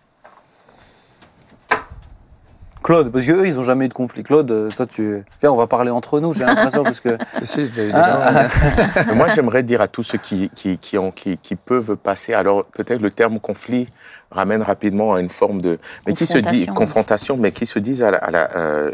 Claude, 2.82 3.12
parce 3.12 3.26
qu'eux, 3.26 3.46
ils 3.46 3.54
n'ont 3.54 3.62
jamais 3.62 3.84
eu 3.84 3.88
de 3.88 3.94
conflit. 3.94 4.22
Claude, 4.22 4.50
euh, 4.50 4.70
toi, 4.70 4.86
tu. 4.86 5.22
Viens, 5.40 5.52
on 5.52 5.56
va 5.56 5.66
parler 5.66 5.90
entre 5.90 6.18
nous, 6.18 6.32
j'ai 6.32 6.44
l'impression, 6.44 6.82
parce 6.82 7.00
que. 7.00 7.18
Si, 7.42 7.64
j'ai 7.66 7.70
déjà 7.70 7.82
eu 7.84 7.86
des 7.86 7.92
Ah, 7.94 8.48
Mais 9.06 9.14
Moi, 9.14 9.28
j'aimerais 9.34 9.62
dire 9.62 9.80
à 9.80 9.88
tous 9.88 10.02
ceux 10.02 10.18
qui, 10.18 10.50
qui, 10.54 10.78
qui, 10.78 10.96
ont, 10.96 11.10
qui, 11.10 11.36
qui 11.38 11.56
peuvent 11.56 11.96
passer, 11.96 12.32
alors 12.32 12.64
peut-être 12.64 13.00
le 13.00 13.10
terme 13.10 13.38
conflit 13.38 13.86
ramène 14.30 14.62
rapidement 14.62 15.14
à 15.14 15.20
une 15.20 15.28
forme 15.28 15.60
de... 15.60 15.78
Mais 16.06 16.14
qui 16.14 16.26
se 16.26 16.38
dit 16.38 16.66
Confrontation. 16.66 16.74
confrontation, 16.74 17.36
mais 17.36 17.52
qui 17.52 17.66
se 17.66 17.78
disent 17.78 18.02
à 18.02 18.12
la... 18.12 18.18
à 18.18 18.30
la, 18.30 18.56
euh, 18.56 18.92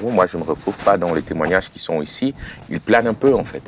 bon, 0.00 0.10
moi, 0.10 0.26
je 0.26 0.36
ne 0.36 0.42
me 0.42 0.48
retrouve 0.48 0.76
pas 0.78 0.96
dans 0.96 1.12
les 1.14 1.22
témoignages 1.22 1.70
qui 1.70 1.78
sont 1.78 2.00
ici. 2.00 2.34
Ils 2.70 2.80
planent 2.80 3.06
un 3.06 3.14
peu, 3.14 3.34
en 3.34 3.44
fait. 3.44 3.62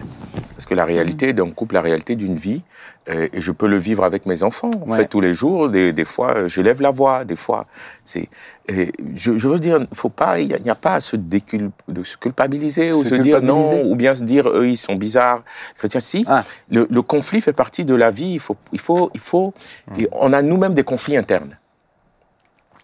Parce 0.57 0.67
que 0.67 0.75
la 0.75 0.85
réalité 0.85 1.33
d'un 1.33 1.51
couple, 1.51 1.75
la 1.75 1.83
réalité 1.83 2.17
d'une 2.17 2.37
vie, 2.37 2.63
et 3.09 3.41
je 3.41 3.51
peux 3.53 3.67
le 3.67 3.77
vivre 3.79 4.05
avec 4.05 4.27
mes 4.27 4.43
enfants, 4.45 4.71
en 4.87 4.91
Ouais. 4.91 4.99
fait, 4.99 5.07
tous 5.07 5.21
les 5.21 5.35
jours. 5.35 5.69
Des, 5.69 5.93
des 5.93 6.05
fois, 6.05 6.37
euh, 6.37 6.49
je 6.49 6.61
lève 6.61 6.81
la 6.81 6.91
voix, 6.93 7.25
des 7.25 7.37
fois... 7.37 7.67
c'est 8.05 8.29
je, 8.69 9.37
je 9.37 9.49
veux 9.49 9.59
dire, 9.59 9.81
faut 9.93 10.09
pas, 10.09 10.39
il 10.39 10.57
n'y 10.63 10.71
a, 10.71 10.75
pas 10.77 10.95
à 10.95 11.01
se, 11.01 11.17
de 11.17 12.05
se 12.05 12.17
culpabiliser 12.17 12.93
ou 12.93 13.05
Se 13.05 13.17
dire 13.17 13.43
non, 13.43 13.63
culpabiliser. 13.63 13.91
ou 13.91 13.97
bien 13.97 14.15
se 14.15 14.23
dire 14.23 14.49
eux 14.49 14.69
ils 14.69 14.77
sont 14.77 14.95
bizarres. 14.95 15.43
Chrétiens, 15.79 15.99
si, 16.01 16.25
Ah. 16.29 16.45
le, 16.71 16.87
le 16.89 17.03
conflit 17.03 17.41
fait 17.41 17.53
partie 17.53 17.85
de 17.85 17.95
la 17.97 18.13
vie. 18.13 18.35
Il 18.35 18.39
faut, 18.41 18.57
il 18.73 18.79
faut, 18.79 19.11
il 19.15 19.21
faut. 19.21 19.53
et 19.99 20.07
on 20.13 20.33
a 20.33 20.41
nous-mêmes 20.43 20.75
des 20.75 20.85
conflits 20.85 21.17
internes, 21.17 21.59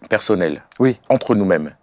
personnels, 0.09 0.63
Oui. 0.79 1.01
entre 1.09 1.35
nous-mêmes. 1.35 1.75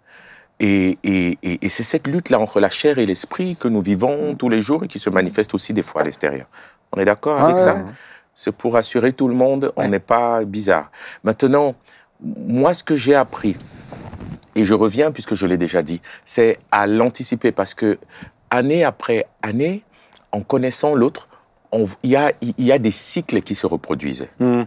Et, 0.58 0.98
et, 1.04 1.38
et, 1.42 1.66
et 1.66 1.68
c'est 1.68 1.82
cette 1.82 2.06
lutte-là 2.06 2.38
entre 2.38 2.60
la 2.60 2.70
chair 2.70 2.98
et 2.98 3.04
l'esprit 3.06 3.56
que 3.56 3.68
nous 3.68 3.82
vivons 3.82 4.34
tous 4.34 4.48
les 4.48 4.62
jours 4.62 4.84
et 4.84 4.88
qui 4.88 4.98
se 4.98 5.10
manifeste 5.10 5.52
aussi 5.54 5.74
des 5.74 5.82
fois 5.82 6.00
à 6.00 6.04
l'extérieur. 6.04 6.46
On 6.92 7.00
est 7.00 7.04
d'accord 7.04 7.36
Ah 7.38 7.44
avec 7.44 7.56
ouais, 7.56 7.62
ça? 7.62 7.84
C'est 8.38 8.52
pour 8.52 8.76
assurer 8.76 9.14
tout 9.14 9.28
le 9.28 9.34
monde, 9.34 9.72
Ouais. 9.76 9.86
on 9.86 9.88
n'est 9.88 9.98
pas 9.98 10.44
bizarre. 10.44 10.90
Maintenant, 11.24 11.74
moi, 12.22 12.74
ce 12.74 12.84
que 12.84 12.94
j'ai 12.94 13.14
appris, 13.14 13.56
et 14.54 14.62
je 14.64 14.74
reviens 14.74 15.10
puisque 15.10 15.34
je 15.34 15.46
l'ai 15.46 15.56
déjà 15.56 15.80
dit, 15.82 16.02
c'est 16.24 16.58
à 16.70 16.86
l'anticiper 16.86 17.50
parce 17.50 17.72
que 17.72 17.98
année 18.50 18.84
après 18.84 19.26
année, 19.42 19.82
en 20.32 20.42
connaissant 20.42 20.94
l'autre, 20.94 21.28
il 21.72 22.10
y 22.10 22.16
a, 22.16 22.30
y 22.58 22.72
a 22.72 22.78
des 22.78 22.90
cycles 22.90 23.40
qui 23.40 23.54
se 23.54 23.66
reproduisent. 23.66 24.28
Hmm. 24.38 24.64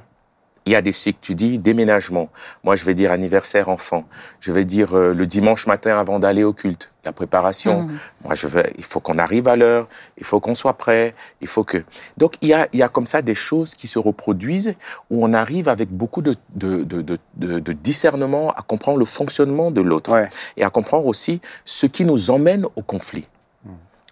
Il 0.70 0.74
y 0.74 0.76
a 0.76 0.84
des 0.84 0.94
cycles, 0.94 1.18
tu 1.20 1.34
dis 1.34 1.58
déménagement. 1.58 2.30
Moi, 2.64 2.76
je 2.76 2.86
vais 2.86 2.94
dire 2.94 3.12
anniversaire 3.12 3.70
enfant. 3.70 4.04
Je 4.40 4.52
vais 4.52 4.66
dire 4.66 4.96
euh, 4.96 5.16
le 5.16 5.26
dimanche 5.26 5.66
matin 5.66 5.98
avant 5.98 6.20
d'aller 6.20 6.44
au 6.44 6.54
culte, 6.54 6.92
la 7.06 7.12
préparation. 7.12 7.82
Mm. 7.82 7.98
Moi, 8.24 8.36
je 8.36 8.48
il 8.78 8.84
faut 8.84 9.00
qu'on 9.00 9.18
arrive 9.18 9.48
à 9.48 9.56
l'heure, 9.56 9.88
il 10.20 10.24
faut 10.24 10.40
qu'on 10.40 10.54
soit 10.54 10.78
prêt, 10.78 11.16
il 11.42 11.48
faut 11.48 11.64
que. 11.64 11.84
Donc, 12.18 12.34
il 12.44 12.50
y 12.50 12.54
a, 12.54 12.68
il 12.72 12.78
y 12.78 12.84
a 12.84 12.88
comme 12.88 13.08
ça 13.08 13.24
des 13.24 13.34
choses 13.34 13.74
qui 13.74 13.88
se 13.88 13.98
reproduisent 13.98 14.76
où 15.10 15.26
on 15.26 15.34
arrive 15.34 15.70
avec 15.70 15.90
beaucoup 15.90 16.22
de, 16.22 16.36
de, 16.54 16.84
de, 16.84 17.02
de, 17.02 17.18
de- 17.38 17.58
de 17.60 17.74
discernement 17.74 18.52
à 18.52 18.62
comprendre 18.62 19.00
le 19.00 19.06
fonctionnement 19.06 19.72
de 19.72 19.82
l'autre 19.82 20.12
Ouais. 20.12 20.30
et 20.56 20.64
à 20.64 20.70
comprendre 20.70 21.08
aussi 21.08 21.42
ce 21.66 21.88
qui 21.88 22.06
nous 22.06 22.30
emmène 22.30 22.66
au 22.76 22.84
conflit. 22.84 23.28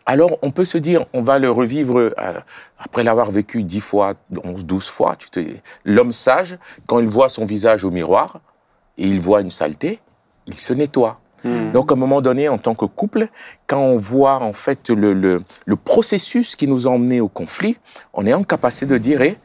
Alors, 0.10 0.40
on 0.42 0.52
peut 0.52 0.64
se 0.64 0.78
dire, 0.78 1.06
on 1.12 1.22
va 1.22 1.38
le 1.38 1.52
revivre 1.52 2.00
euh, 2.00 2.40
après 2.80 3.04
l'avoir 3.04 3.30
vécu 3.30 3.64
dix 3.64 3.82
fois, 3.82 4.14
onze, 4.42 4.66
douze 4.66 4.88
fois. 4.88 5.18
Tu 5.18 5.30
te... 5.30 5.42
L'homme 5.84 6.14
sage, 6.14 6.58
quand 6.86 7.00
il 7.00 7.10
voit 7.10 7.28
son 7.28 7.46
visage 7.46 7.84
au 7.84 7.92
miroir 7.92 8.40
et 8.98 9.06
il 9.06 9.20
voit 9.20 9.42
une 9.42 9.52
saleté, 9.52 10.00
il 10.46 10.58
se 10.58 10.72
nettoie. 10.72 11.20
Hmm. 11.44 11.74
Donc, 11.74 11.92
à 11.92 11.96
un 11.96 11.98
moment 11.98 12.22
donné, 12.22 12.48
en 12.48 12.58
tant 12.58 12.74
que 12.74 12.86
couple, 12.86 13.28
quand 13.68 13.82
on 13.82 13.98
voit 13.98 14.42
en 14.42 14.54
fait 14.54 14.90
le, 14.90 15.12
le, 15.12 15.44
le 15.66 15.76
processus 15.76 16.56
qui 16.56 16.68
nous 16.68 16.88
a 16.88 16.90
emmenés 16.90 17.20
au 17.20 17.28
conflit, 17.28 17.78
on 18.14 18.26
est 18.26 18.34
en 18.34 18.46
capacité 18.46 18.86
de 18.86 18.98
dire, 18.98 19.22
eh, 19.22 19.38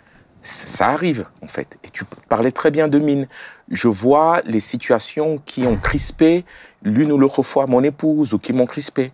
ça 0.44 0.88
arrive 0.90 1.26
en 1.42 1.48
fait. 1.48 1.76
Et 1.82 1.90
tu 1.90 2.04
parlais 2.28 2.52
très 2.52 2.70
bien 2.70 2.86
de 2.86 3.00
mine. 3.00 3.26
Je 3.68 3.88
vois 3.88 4.42
les 4.44 4.60
situations 4.60 5.40
qui 5.44 5.66
ont 5.66 5.76
crispé 5.76 6.44
l'une 6.84 7.10
ou 7.10 7.18
l'autre 7.18 7.42
fois 7.42 7.66
mon 7.66 7.82
épouse 7.82 8.32
ou 8.32 8.38
qui 8.38 8.52
m'ont 8.52 8.66
crispé. 8.66 9.12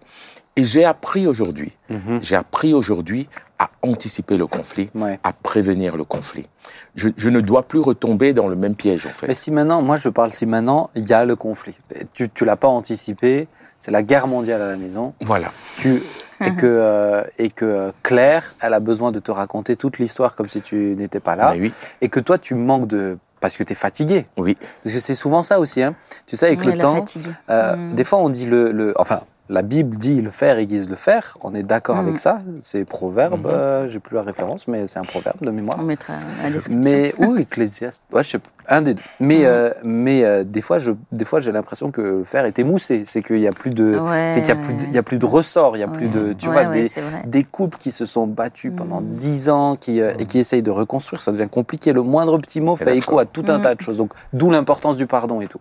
Et 0.59 0.65
j'ai 0.65 0.85
appris 0.85 1.27
aujourd'hui, 1.27 1.73
Mhm. 1.89 2.19
j'ai 2.23 2.37
appris 2.37 2.75
aujourd'hui 2.75 3.29
à 3.59 3.71
anticiper 3.83 4.37
le 4.37 4.47
conflit, 4.47 4.91
Ouais. 4.95 5.19
à 5.25 5.33
prévenir 5.33 5.97
le 5.97 6.05
conflit. 6.05 6.47
Je, 6.95 7.09
je 7.17 7.29
ne 7.29 7.41
dois 7.41 7.63
plus 7.63 7.81
retomber 7.81 8.33
dans 8.33 8.49
le 8.49 8.57
même 8.57 8.75
piège 8.75 9.07
en 9.07 9.11
fait. 9.11 9.27
Mais 9.29 9.35
si 9.35 9.51
maintenant, 9.51 9.83
moi 9.83 9.97
je 9.97 10.09
parle 10.09 10.33
si 10.33 10.47
maintenant, 10.47 10.91
il 10.95 11.07
y 11.07 11.13
a 11.13 11.25
le 11.25 11.37
conflit. 11.37 11.77
Tu, 12.13 12.29
tu 12.29 12.45
l'as 12.45 12.57
pas 12.57 12.69
anticipé, 12.69 13.49
c'est 13.79 13.91
la 13.91 14.03
guerre 14.03 14.27
mondiale 14.27 14.63
à 14.63 14.69
la 14.69 14.77
maison. 14.77 15.15
Voilà. 15.21 15.51
Tu, 15.77 16.03
et 16.45 16.55
que, 16.55 16.67
euh, 16.67 17.23
et 17.39 17.51
que 17.51 17.65
euh, 17.65 17.91
Claire, 18.03 18.55
elle 18.61 18.75
a 18.75 18.81
besoin 18.81 19.11
de 19.13 19.19
te 19.19 19.31
raconter 19.33 19.75
toute 19.77 19.99
l'histoire 19.99 20.37
comme 20.37 20.49
si 20.49 20.61
tu 20.63 20.95
n'étais 20.97 21.19
pas 21.21 21.35
là. 21.37 21.51
Mais 21.55 21.61
oui, 21.61 21.73
Et 22.01 22.09
que 22.09 22.21
toi, 22.21 22.39
tu 22.39 22.55
manques 22.55 22.87
de. 22.87 23.19
Parce 23.41 23.57
que 23.57 23.63
tu 23.63 23.73
es 23.73 23.77
fatigué. 23.77 24.27
oui. 24.37 24.57
Parce 24.83 24.95
que 24.97 25.01
c'est 25.01 25.15
souvent 25.15 25.43
ça 25.43 25.61
aussi. 25.61 25.81
Hein. 25.83 25.95
Tu 26.27 26.37
sais, 26.37 26.47
avec 26.47 26.65
le 26.65 26.77
temps, 26.79 27.05
euh, 27.51 27.77
Mm. 27.77 27.95
des 27.95 28.05
fois 28.05 28.19
on 28.19 28.29
dit 28.31 28.47
le, 28.47 28.73
le. 28.73 28.93
Enfin, 28.97 29.21
la 29.51 29.63
Bible 29.63 29.97
dit 29.97 30.21
le 30.21 30.31
faire 30.31 30.59
aiguise 30.59 30.91
le 30.91 30.97
faire. 30.97 31.39
On 31.43 31.55
est 31.55 31.63
d'accord 31.63 31.97
Mm. 31.97 32.01
avec 32.01 32.19
ça. 32.19 32.39
C'est 32.61 32.85
proverbe. 32.85 33.47
Mhm. 33.47 33.53
euh, 33.53 33.89
J'ai 33.89 33.99
plus 33.99 34.15
la 34.17 34.23
référence, 34.23 34.69
mais 34.69 34.87
c'est 34.87 34.99
un 34.99 35.05
proverbe 35.05 35.41
de 35.41 35.51
mémoire. 35.51 35.79
On 35.81 35.85
mettra 35.85 36.13
la 36.43 36.51
description. 36.51 36.79
Mais 36.93 37.15
ou 37.19 37.37
Ecclésiaste, 37.37 38.03
ouais, 38.13 38.23
je 38.23 38.29
sais 38.31 38.39
pas, 38.39 38.51
un 38.69 38.83
des 38.83 38.95
deux. 38.95 39.03
Mais 39.21 39.47
euh, 39.47 39.71
mais 39.83 40.25
euh, 40.25 40.45
des 40.45 40.61
fois 40.61 40.79
je 40.79 40.93
des 41.13 41.25
fois 41.25 41.41
j'ai 41.41 41.53
l'impression 41.53 41.91
que 41.91 42.01
le 42.03 42.25
fer 42.25 42.45
est 42.45 42.59
émoussé, 42.59 43.05
c'est 43.07 43.23
qu'il 43.23 43.39
y 43.41 43.47
a 43.49 43.53
plus 43.53 43.71
de 43.71 43.99
Ouais, 43.99 44.29
c'est 44.31 44.41
qu'il 44.41 44.49
y 44.49 44.53
a 44.53 44.57
plus 44.57 44.75
de, 44.75 44.83
il 44.85 44.93
y 44.93 44.99
a 44.99 45.03
plus 45.03 45.19
de 45.19 45.25
ressort, 45.27 45.77
il 45.77 45.81
y 45.81 45.83
a 45.83 45.89
plus 45.89 46.09
de 46.09 46.35
tu 46.35 46.49
Ouais, 46.49 46.53
vois 46.53 46.71
ouais, 46.71 46.83
des 46.83 46.89
c'est 46.89 47.01
vrai. 47.01 47.23
des 47.27 47.45
couples 47.45 47.79
qui 47.79 47.91
se 47.91 48.05
sont 48.05 48.27
battus 48.27 48.73
pendant 48.77 49.01
Mhm. 49.01 49.15
dix 49.15 49.49
ans 49.49 49.77
qui 49.77 50.01
euh, 50.03 50.13
et 50.19 50.27
qui 50.27 50.39
essayent 50.39 50.63
de 50.63 50.71
reconstruire, 50.71 51.23
ça 51.23 51.33
devient 51.33 51.49
compliqué. 51.51 51.93
Le 51.95 52.03
moindre 52.03 52.37
petit 52.39 52.61
mot 52.61 52.77
Et 52.79 52.85
fait 52.85 52.97
écho 52.97 53.19
à 53.19 53.25
tout 53.25 53.45
un 53.49 53.61
tas 53.61 53.75
de 53.75 53.81
choses. 53.81 53.97
Donc 53.97 54.13
d'où 54.35 54.51
l'importance 54.51 54.97
du 54.99 55.07
pardon 55.07 55.41
et 55.41 55.47
tout. 55.47 55.61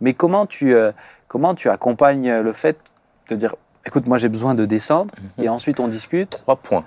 Mais 0.00 0.12
comment 0.14 0.46
tu 0.46 0.72
euh, 0.74 0.92
comment 1.26 1.54
tu 1.56 1.68
accompagnes 1.68 2.32
le 2.40 2.52
fait 2.52 2.76
de 3.30 3.36
dire 3.36 3.54
écoute 3.86 4.06
moi 4.06 4.18
j'ai 4.18 4.28
besoin 4.28 4.54
de 4.54 4.64
descendre 4.64 5.14
Mhm. 5.38 5.44
et 5.44 5.48
ensuite 5.48 5.80
on 5.80 5.88
discute. 5.88 6.30
Trois 6.30 6.56
points. 6.56 6.84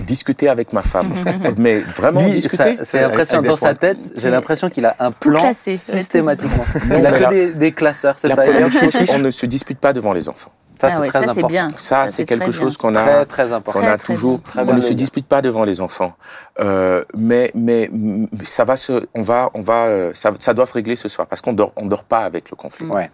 Discuter 0.00 0.48
avec 0.48 0.72
ma 0.72 0.82
femme. 0.82 1.12
Mais 1.58 1.78
vraiment 1.80 2.22
Lui, 2.24 2.32
discuter. 2.32 2.76
ça- 2.76 2.84
c'est 2.84 3.40
des 3.42 3.46
dans 3.48 3.56
sa 3.56 3.74
tête, 3.74 3.98
j'ai 4.16 4.30
l'impression 4.30 4.70
qu'il 4.70 4.86
a 4.86 4.96
un 4.98 5.12
Tout 5.12 5.30
plan 5.30 5.40
classé. 5.42 5.74
systématiquement. 5.74 6.64
Non, 6.88 6.98
Il 6.98 7.06
a 7.06 7.12
que 7.12 7.22
la- 7.22 7.28
des, 7.28 7.52
des 7.52 7.72
classeurs, 7.72 8.18
c'est 8.18 8.28
La 8.28 8.34
ça. 8.36 8.46
chose, 8.90 9.10
on 9.14 9.18
ne 9.18 9.30
se 9.30 9.46
dispute 9.46 9.78
pas 9.78 9.92
devant 9.92 10.12
les 10.14 10.28
enfants. 10.28 10.50
Ça, 10.80 10.88
Ah 10.88 10.90
c'est 10.90 11.00
ouais, 11.02 11.06
très 11.08 11.18
ça, 11.20 11.24
c'est 11.24 11.30
important. 11.30 11.48
bien. 11.48 11.68
Ça, 11.76 12.08
c'est 12.08 12.14
c'est 12.16 12.24
quelque 12.24 12.42
très 12.44 12.52
chose 12.52 12.76
qu'on 12.76 12.94
a, 12.96 13.02
Très, 13.04 13.26
très 13.26 13.52
important. 13.52 13.80
qu'on 13.80 13.86
a 13.86 13.96
toujours. 13.98 14.40
on 14.56 14.72
ne 14.74 14.80
se 14.80 14.92
dispute 14.92 15.26
pas 15.26 15.40
devant 15.40 15.64
les 15.64 15.80
enfants, 15.80 16.14
Euh, 16.58 17.04
mais 17.16 17.50
mais 17.54 17.88
mais 17.92 18.28
ça 18.44 18.64
va 18.64 18.76
se, 18.76 19.06
on 19.14 19.22
va 19.22 19.50
on 19.54 19.60
va 19.60 19.86
euh, 19.86 20.10
ça, 20.14 20.32
ça 20.40 20.52
doit 20.54 20.66
se 20.66 20.74
régler 20.74 20.96
ce 20.96 21.08
soir 21.08 21.26
parce 21.28 21.40
qu'on 21.42 21.52
dort 21.52 21.72
on 21.76 21.86
dort 21.86 22.04
pas 22.04 22.20
avec 22.24 22.50
le 22.50 22.56
conflit. 22.56 22.86
Ouais. 22.86 23.10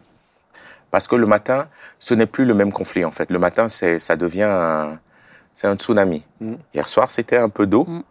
Parce 0.90 1.07
que 1.07 1.16
le 1.16 1.26
matin, 1.26 1.66
ce 1.98 2.14
n'est 2.14 2.26
plus 2.26 2.44
le 2.44 2.55
même 2.55 2.72
conflit 2.72 3.05
en 3.05 3.11
fait. 3.12 3.31
Le 3.31 3.38
matin, 3.38 3.68
c'est 3.68 3.98
ça 3.98 4.16
devient 4.16 4.48
un, 4.48 4.98
c'est 5.55 5.66
un 5.66 5.76
tsunami. 5.76 6.24
Mm. 6.40 6.55
Hier 6.74 6.88
soir, 6.88 7.11
c'était 7.11 7.37
un 7.37 7.48
peu 7.48 7.66
d'eau, 7.66 7.85
Mm. 7.85 8.03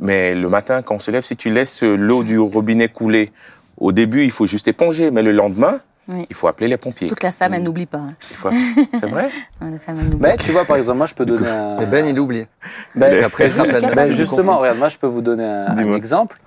mais 0.00 0.34
le 0.34 0.48
matin, 0.48 0.82
quand 0.82 0.96
on 0.96 1.00
se 1.00 1.10
lève, 1.10 1.24
si 1.24 1.36
tu 1.36 1.50
laisses 1.50 1.82
l'eau 1.82 2.22
du 2.22 2.38
robinet 2.38 2.88
couler, 2.88 3.32
au 3.78 3.92
début, 3.92 4.24
il 4.24 4.30
faut 4.30 4.46
juste 4.46 4.68
éponger, 4.68 5.10
mais 5.10 5.22
le 5.22 5.32
lendemain, 5.32 5.80
Oui. 6.08 6.26
il 6.28 6.34
faut 6.34 6.48
appeler 6.48 6.66
les 6.68 6.76
pompiers. 6.76 7.08
Toute 7.08 7.22
la 7.22 7.30
femme, 7.30 7.54
elle 7.54 7.62
n'oublie 7.62 7.86
pas. 7.86 7.98
hein. 7.98 8.14
Il 8.30 8.36
faut- 8.36 8.50
C'est 8.98 9.06
vrai 9.06 9.30
La 9.60 9.78
femme, 9.78 9.98
Mais 10.18 10.36
tu 10.36 10.50
vois, 10.50 10.64
par 10.64 10.76
exemple, 10.76 10.98
moi, 10.98 11.06
je 11.06 11.14
peux 11.14 11.24
donner 11.24 11.48
un. 11.48 11.78
Et 11.80 11.86
Ben, 11.86 12.04
il 12.04 12.18
oublie. 12.18 12.46
Ben, 12.94 13.30
Parce 13.30 13.56
même 13.56 13.94
Ben, 13.94 14.10
justement, 14.12 14.58
regarde, 14.58 14.78
moi, 14.78 14.88
je 14.88 14.98
peux 14.98 15.06
vous 15.06 15.20
donner 15.20 15.44
un, 15.44 15.94
exemple. 15.94 16.38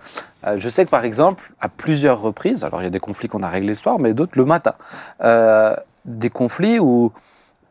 Euh, 0.45 0.55
je 0.57 0.67
sais 0.67 0.83
que, 0.83 0.89
par 0.89 1.05
exemple, 1.05 1.53
à 1.61 1.69
plusieurs 1.69 2.19
reprises, 2.21 2.63
alors 2.65 2.81
il 2.81 2.83
y 2.83 2.87
a 2.87 2.89
des 2.89 2.99
conflits 2.99 3.29
qu'on 3.29 3.43
a 3.43 3.49
réglés 3.49 3.69
le 3.69 3.73
soir, 3.75 3.99
mais 3.99 4.13
d'autres 4.13 4.37
le 4.37 4.45
matin. 4.45 4.73
Euh, 5.23 5.73
des 6.03 6.29
conflits 6.29 6.79
où 6.79 7.13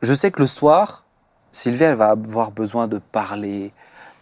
je 0.00 0.14
sais 0.14 0.30
que 0.30 0.40
le 0.40 0.46
soir, 0.46 1.04
Sylvie, 1.52 1.84
elle 1.84 1.96
va 1.96 2.08
avoir 2.10 2.50
besoin 2.50 2.88
de 2.88 2.98
parler, 2.98 3.72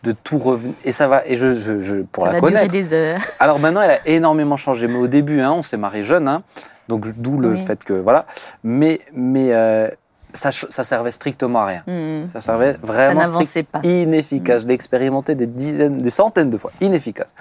de 0.02 0.12
tout 0.12 0.38
revenir. 0.38 0.74
Et 0.84 0.92
ça 0.92 1.08
va, 1.08 1.22
et 1.26 1.36
je, 1.36 1.54
je, 1.54 1.82
je- 1.82 1.96
pour 2.10 2.24
Ça 2.26 2.32
la 2.32 2.40
va 2.40 2.40
durer 2.48 2.52
connaître. 2.54 2.72
des 2.72 2.92
heures. 2.94 3.20
Alors 3.38 3.58
maintenant, 3.58 3.82
elle 3.82 3.90
a 3.90 4.08
énormément 4.08 4.56
changé. 4.56 4.86
Mais 4.88 4.96
au 4.98 5.06
début, 5.08 5.40
hein, 5.40 5.52
on 5.52 5.62
s'est 5.62 5.76
marié 5.76 6.04
jeune, 6.04 6.26
hein, 6.28 6.42
donc 6.88 7.06
d'où 7.16 7.38
le 7.38 7.50
Oui. 7.52 7.64
fait 7.66 7.84
que 7.84 7.92
voilà. 7.92 8.26
Mais 8.64 9.00
mais 9.12 9.52
euh, 9.52 9.88
ça, 10.32 10.50
ça 10.52 10.84
servait 10.84 11.10
strictement 11.10 11.60
à 11.60 11.66
rien. 11.66 11.82
Hmm. 11.86 12.26
Ça 12.32 12.40
servait 12.40 12.72
Ça 12.74 12.78
vraiment 12.82 13.20
strict- 13.24 13.32
n'avançait 13.32 13.62
pas. 13.64 13.80
inefficace. 13.82 14.62
Je 14.62 14.66
l'ai 14.68 14.74
expérimenté 14.74 15.34
des 15.34 15.46
dizaines, 15.46 16.00
des 16.00 16.10
centaines 16.10 16.50
de 16.50 16.56
fois, 16.56 16.72
inefficace. 16.80 17.34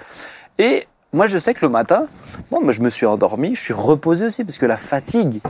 Et 0.58 0.84
moi, 1.12 1.26
je 1.28 1.38
sais 1.38 1.54
que 1.54 1.60
le 1.62 1.70
matin, 1.70 2.06
bon, 2.50 2.60
moi, 2.62 2.72
je 2.72 2.80
me 2.82 2.90
suis 2.90 3.06
endormi, 3.06 3.54
je 3.56 3.60
suis 3.62 3.72
reposé 3.74 4.26
aussi 4.26 4.44
parce 4.44 4.58
que 4.58 4.66
la 4.66 4.76
fatigue 4.76 5.40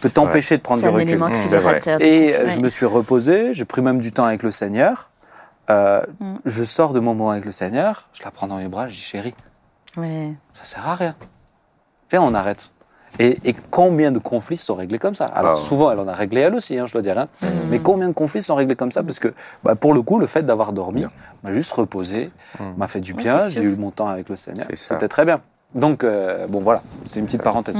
peut 0.00 0.10
t'empêcher 0.10 0.58
de 0.58 0.62
prendre 0.62 0.82
du 0.82 0.88
un 0.88 0.90
recul. 0.92 1.08
élément 1.08 1.28
Mmh. 1.30 2.00
Et 2.00 2.34
euh, 2.36 2.44
Ouais. 2.44 2.50
je 2.50 2.60
me 2.60 2.68
suis 2.68 2.86
reposé, 2.86 3.52
j'ai 3.54 3.64
pris 3.64 3.80
même 3.82 4.00
du 4.00 4.12
temps 4.12 4.24
avec 4.26 4.42
le 4.42 4.50
Seigneur. 4.50 5.10
Euh, 5.70 6.00
Mm. 6.20 6.34
Je 6.44 6.64
sors 6.64 6.92
de 6.92 7.00
mon 7.00 7.14
moment 7.14 7.30
avec 7.30 7.44
le 7.44 7.52
Seigneur, 7.52 8.08
je 8.12 8.22
la 8.22 8.30
prends 8.30 8.46
dans 8.46 8.56
mes 8.58 8.68
bras, 8.68 8.86
je 8.88 8.92
dis 8.94 9.00
chérie, 9.00 9.34
Ouais. 9.96 10.32
ça 10.54 10.64
sert 10.64 10.86
à 10.88 10.94
rien. 10.94 11.16
Viens, 12.10 12.22
on 12.22 12.34
arrête. 12.34 12.70
Et, 13.18 13.38
et 13.44 13.54
combien 13.70 14.12
de 14.12 14.18
conflits 14.18 14.58
sont 14.58 14.74
réglés 14.74 14.98
comme 14.98 15.14
ça? 15.14 15.24
Alors 15.24 15.58
Ah. 15.58 15.68
souvent, 15.68 15.90
elle 15.90 15.98
en 15.98 16.06
a 16.06 16.12
réglé 16.12 16.42
elle 16.42 16.54
aussi, 16.54 16.78
hein, 16.78 16.84
je 16.86 16.92
dois 16.92 17.02
dire. 17.02 17.18
hein. 17.18 17.28
Mm. 17.42 17.68
Mais 17.70 17.78
combien 17.80 18.08
de 18.08 18.12
conflits 18.14 18.42
sont 18.42 18.54
réglés 18.54 18.76
comme 18.76 18.92
ça? 18.92 19.02
Parce 19.02 19.18
que 19.18 19.32
bah, 19.64 19.74
pour 19.74 19.94
le 19.94 20.02
coup, 20.02 20.18
le 20.18 20.26
fait 20.26 20.42
d'avoir 20.44 20.72
dormi 20.72 21.04
m'a 21.42 21.52
juste 21.52 21.72
reposé, 21.72 22.30
Mm. 22.60 22.64
m'a 22.76 22.88
fait 22.88 23.00
du 23.00 23.14
bien, 23.14 23.48
j'ai 23.48 23.62
eu 23.62 23.74
mon 23.76 23.90
temps 23.90 24.06
avec 24.08 24.28
le 24.28 24.36
Seigneur. 24.36 24.66
C'était 24.74 25.08
très 25.08 25.24
bien. 25.24 25.40
Donc, 25.74 26.04
euh, 26.04 26.46
bon 26.46 26.60
voilà, 26.60 26.82
c'est 27.06 27.18
une 27.18 27.26
petite 27.26 27.42
parenthèse. 27.42 27.76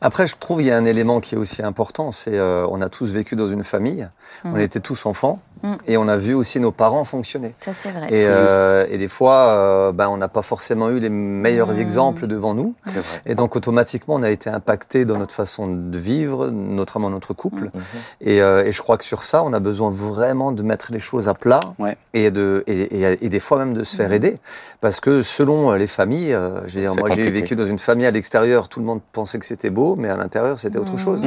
Après, 0.00 0.26
je 0.26 0.36
trouve 0.36 0.58
qu'il 0.58 0.66
y 0.66 0.70
a 0.70 0.76
un 0.76 0.84
élément 0.84 1.20
qui 1.20 1.34
est 1.34 1.38
aussi 1.38 1.62
important, 1.62 2.12
c'est 2.12 2.36
euh, 2.38 2.66
on 2.68 2.82
a 2.82 2.90
tous 2.90 3.12
vécu 3.12 3.36
dans 3.36 3.48
une 3.48 3.64
famille, 3.64 4.06
on 4.44 4.52
Mm. 4.56 4.60
était 4.60 4.80
tous 4.80 5.06
enfants, 5.06 5.40
Mm. 5.64 5.76
et 5.86 5.96
on 5.96 6.06
a 6.08 6.16
vu 6.16 6.34
aussi 6.34 6.60
nos 6.60 6.70
parents 6.72 7.04
fonctionner. 7.04 7.54
Ça, 7.58 7.72
c'est 7.74 7.90
vrai. 7.90 8.06
Et, 8.10 8.24
euh, 8.26 8.84
et 8.90 8.98
des 8.98 9.08
fois, 9.08 9.34
euh, 9.54 9.92
ben, 9.92 10.08
on 10.10 10.18
n'a 10.18 10.28
pas 10.28 10.42
forcément 10.42 10.90
eu 10.90 10.98
les 11.00 11.08
meilleurs 11.08 11.72
Mm. 11.72 11.78
exemples 11.80 12.26
devant 12.26 12.52
nous. 12.54 12.74
C'est 12.86 12.92
vrai. 12.98 13.20
Et 13.24 13.34
donc, 13.34 13.56
automatiquement, 13.56 14.16
on 14.16 14.22
a 14.22 14.30
été 14.30 14.50
impacté 14.50 15.04
dans 15.06 15.16
notre 15.16 15.34
façon 15.34 15.66
de 15.66 15.96
vivre, 15.98 16.50
notamment 16.50 17.08
notre 17.08 17.32
couple. 17.32 17.64
Mhm. 17.72 17.82
Et, 18.20 18.42
euh, 18.42 18.64
et 18.64 18.72
je 18.72 18.82
crois 18.82 18.98
que 18.98 19.04
sur 19.04 19.22
ça, 19.22 19.42
on 19.42 19.52
a 19.54 19.58
besoin 19.60 19.90
vraiment 19.90 20.52
de 20.52 20.62
mettre 20.62 20.92
les 20.92 20.98
choses 20.98 21.28
à 21.28 21.34
plat 21.34 21.60
Ouais. 21.78 21.96
et, 22.12 22.30
de, 22.30 22.62
et, 22.66 23.00
et- 23.02 23.24
et 23.24 23.28
des 23.30 23.40
fois 23.40 23.56
même 23.58 23.72
de 23.72 23.84
se 23.84 23.96
faire 23.96 24.12
aider. 24.12 24.38
Parce 24.82 25.00
que 25.00 25.22
selon 25.22 25.72
euh, 25.72 25.78
les 25.78 25.86
familles, 25.86 26.34
euh, 26.34 26.60
je 26.66 26.74
veux 26.74 26.80
dire, 26.82 26.94
moi 26.94 27.08
j'ai 27.14 27.30
vécu 27.30 27.56
dans 27.56 27.64
une 27.66 27.78
famille 27.78 28.04
à 28.06 28.10
l'extérieur, 28.10 28.68
tout 28.68 28.80
le 28.80 28.86
monde 28.86 29.00
pensait 29.12 29.38
que 29.38 29.46
c'était 29.46 29.70
beau, 29.70 29.96
mais 29.96 30.10
à 30.10 30.16
l'intérieur, 30.18 30.58
c'était 30.58 30.78
autre 30.78 30.98
chose. 30.98 31.24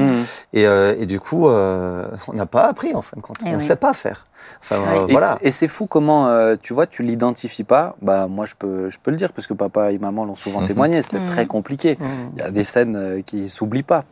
Et, 0.53 0.67
euh, 0.67 0.93
et 0.99 1.07
du 1.07 1.19
coup, 1.19 1.47
euh, 1.49 2.05
on 2.27 2.33
n'a 2.33 2.45
pas 2.45 2.67
appris 2.67 2.93
en 2.93 3.01
fin 3.01 3.17
de 3.17 3.21
compte. 3.21 3.37
Eh 3.41 3.47
on 3.47 3.51
ne 3.53 3.55
oui. 3.55 3.61
sait 3.61 3.75
pas 3.75 3.93
faire. 3.93 4.26
Enfin, 4.59 4.79
Ouais. 4.81 4.99
euh, 4.99 5.07
Et 5.07 5.11
voilà. 5.11 5.37
c'est- 5.41 5.47
Et 5.47 5.51
c'est 5.51 5.67
fou 5.67 5.87
comment, 5.87 6.27
euh, 6.27 6.55
tu 6.61 6.73
vois, 6.73 6.87
tu 6.87 7.03
l'identifies 7.03 7.63
pas. 7.63 7.95
Bah, 8.01 8.27
moi, 8.27 8.45
je 8.45 8.55
peux, 8.55 8.89
je 8.89 8.97
peux 9.01 9.11
le 9.11 9.17
dire 9.17 9.33
parce 9.33 9.47
que 9.47 9.53
papa 9.53 9.91
et 9.91 9.97
maman 9.97 10.25
l'ont 10.25 10.35
souvent 10.35 10.61
Mhm. 10.61 10.67
témoigné. 10.67 11.01
C'était 11.01 11.19
Mhm. 11.19 11.27
très 11.27 11.45
compliqué. 11.45 11.97
Mhm. 11.99 12.31
Il 12.35 12.39
y 12.39 12.45
a 12.45 12.51
des 12.51 12.63
scènes 12.63 12.95
euh, 12.95 13.21
qui 13.21 13.49
s'oublient 13.49 13.83
pas. 13.83 14.03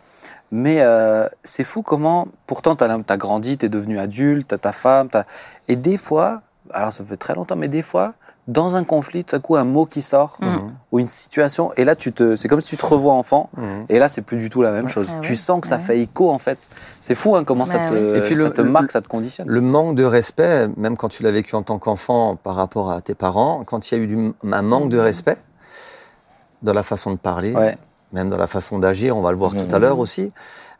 Mais 0.52 0.82
euh, 0.82 1.28
c'est 1.44 1.64
fou 1.64 1.82
comment, 1.82 2.28
pourtant, 2.48 2.76
tu 2.76 2.84
as, 2.84 3.18
grandi, 3.18 3.58
tu 3.58 3.66
es 3.66 3.70
devenu 3.70 4.00
adulte, 4.00 4.50
tu 4.50 4.56
as 4.56 4.58
ta 4.60 4.72
femme. 4.72 5.10
Et 5.68 5.76
des 5.76 5.98
fois, 5.98 6.42
alors 6.72 6.94
ça 6.94 7.04
fait 7.04 7.18
très 7.18 7.34
longtemps, 7.34 7.56
mais 7.56 7.68
des 7.68 7.82
fois, 7.82 8.14
dans 8.48 8.76
un 8.76 8.84
conflit, 8.84 9.24
tout 9.24 9.36
à 9.36 9.40
coup, 9.40 9.56
un 9.56 9.64
mot 9.64 9.86
qui 9.86 10.02
sort 10.04 10.38
Mhm. 10.42 10.72
ou 10.92 11.00
une 11.00 11.08
situation, 11.08 11.72
et 11.78 11.84
là, 11.84 11.96
tu 11.96 12.14
te, 12.14 12.36
c'est 12.36 12.48
comme 12.48 12.62
si 12.62 12.70
tu 12.70 12.78
te 12.78 12.86
revois 12.86 13.14
enfant. 13.14 13.50
Mhm. 13.58 13.86
Et 13.90 13.98
là, 13.98 14.08
c'est 14.08 14.22
plus 14.22 14.38
du 14.38 14.50
tout 14.52 14.62
la 14.62 14.72
même 14.72 14.88
chose. 14.88 15.10
Ah 15.16 15.20
tu 15.22 15.36
sens 15.36 15.60
que 15.62 15.68
ça 15.68 15.78
ouais. 15.78 15.82
fait 15.82 16.00
écho, 16.00 16.30
en 16.30 16.38
fait. 16.38 16.70
C'est 17.02 17.16
fou, 17.16 17.36
hein, 17.36 17.44
comment 17.44 17.66
ça 17.66 17.78
Bah 17.80 17.90
te. 17.90 18.16
Et 18.18 18.20
puis 18.22 18.36
ça 18.36 18.44
le- 18.44 18.52
te 18.52 18.62
le- 18.62 18.70
marque, 18.70 18.92
ça 18.92 19.02
te 19.02 19.08
conditionne. 19.08 19.48
Le 19.50 19.62
manque 19.62 19.96
de 19.96 20.04
respect, 20.04 20.68
même 20.78 20.96
quand 20.96 21.10
tu 21.10 21.24
l'as 21.24 21.32
vécu 21.32 21.56
en 21.56 21.64
tant 21.64 21.80
qu'enfant 21.80 22.36
par 22.36 22.56
rapport 22.56 22.92
à 22.92 23.02
tes 23.02 23.16
parents, 23.16 23.64
quand 23.66 23.92
il 23.92 23.98
y 23.98 24.00
a 24.00 24.04
eu 24.04 24.08
du- 24.08 24.34
un 24.52 24.62
manque 24.62 24.90
de 24.90 25.00
respect 25.00 25.38
dans 26.62 26.74
la 26.74 26.84
façon 26.84 27.12
de 27.12 27.18
parler, 27.18 27.54
Ouais. 27.54 27.78
même 28.14 28.30
dans 28.30 28.38
la 28.38 28.48
façon 28.48 28.80
d'agir, 28.80 29.18
on 29.18 29.22
va 29.22 29.32
le 29.32 29.38
voir 29.38 29.54
Mhm. 29.54 29.68
tout 29.68 29.76
à 29.76 29.80
l'heure 29.80 30.00
aussi, 30.00 30.32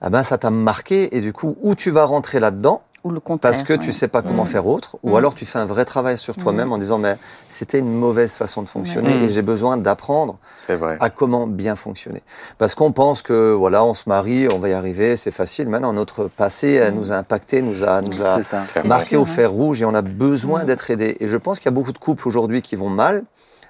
eh 0.06 0.10
ben 0.10 0.24
ça 0.24 0.38
t'a 0.38 0.50
marqué 0.52 1.16
et 1.18 1.22
du 1.22 1.34
coup, 1.34 1.56
où 1.62 1.74
tu 1.76 1.90
vas 1.92 2.06
rentrer 2.06 2.40
là-dedans 2.40 2.82
Ou 3.06 3.12
le 3.12 3.20
contraire. 3.20 3.52
parce 3.52 3.62
que 3.64 3.74
tu 3.74 3.88
ouais. 3.88 3.92
sais 3.94 4.08
pas 4.08 4.22
comment 4.24 4.46
Mhm. 4.46 4.50
faire 4.50 4.66
autre, 4.68 4.98
ou 5.04 5.12
Mhm. 5.12 5.16
alors 5.18 5.36
tu 5.36 5.46
fais 5.46 5.60
un 5.60 5.66
vrai 5.66 5.86
travail 5.86 6.18
sur 6.18 6.36
toi-même 6.36 6.72
en 6.74 6.80
disant 6.80 6.98
mais 6.98 7.18
c'était 7.48 7.78
une 7.80 7.94
mauvaise 7.94 8.34
façon 8.34 8.64
de 8.64 8.68
fonctionner 8.68 9.14
et 9.24 9.30
j'ai 9.30 9.44
besoin 9.44 9.78
d'apprendre 9.78 10.38
C'est 10.58 10.76
vrai. 10.76 10.98
à 11.00 11.12
comment 11.12 11.46
bien 11.46 11.76
fonctionner. 11.76 12.24
Parce 12.58 12.74
qu'on 12.74 12.92
pense 12.92 13.22
que 13.22 13.52
voilà, 13.54 13.86
on 13.86 13.94
se 13.94 14.10
marie, 14.10 14.48
on 14.54 14.58
va 14.58 14.70
y 14.70 14.74
arriver, 14.74 15.18
c'est 15.18 15.30
facile. 15.32 15.70
Maintenant, 15.70 15.94
notre 15.94 16.28
passé 16.28 16.82
nous 16.92 17.12
a 17.12 17.16
impacté, 17.18 17.62
nous 17.62 17.84
a, 17.84 18.02
nous 18.02 18.22
a 18.24 18.40
marqué 18.86 19.18
au 19.18 19.26
fer 19.26 19.52
rouge 19.52 19.82
et 19.82 19.86
on 19.86 19.94
a 19.94 20.02
besoin 20.02 20.64
d'être 20.64 20.90
aidé. 20.90 21.16
Et 21.20 21.28
je 21.28 21.38
pense 21.38 21.60
qu'il 21.60 21.66
y 21.68 21.74
a 21.74 21.78
beaucoup 21.80 21.94
de 21.94 22.00
couples 22.00 22.28
aujourd'hui 22.28 22.62
qui 22.64 22.76
vont 22.76 22.90
mal 22.90 23.24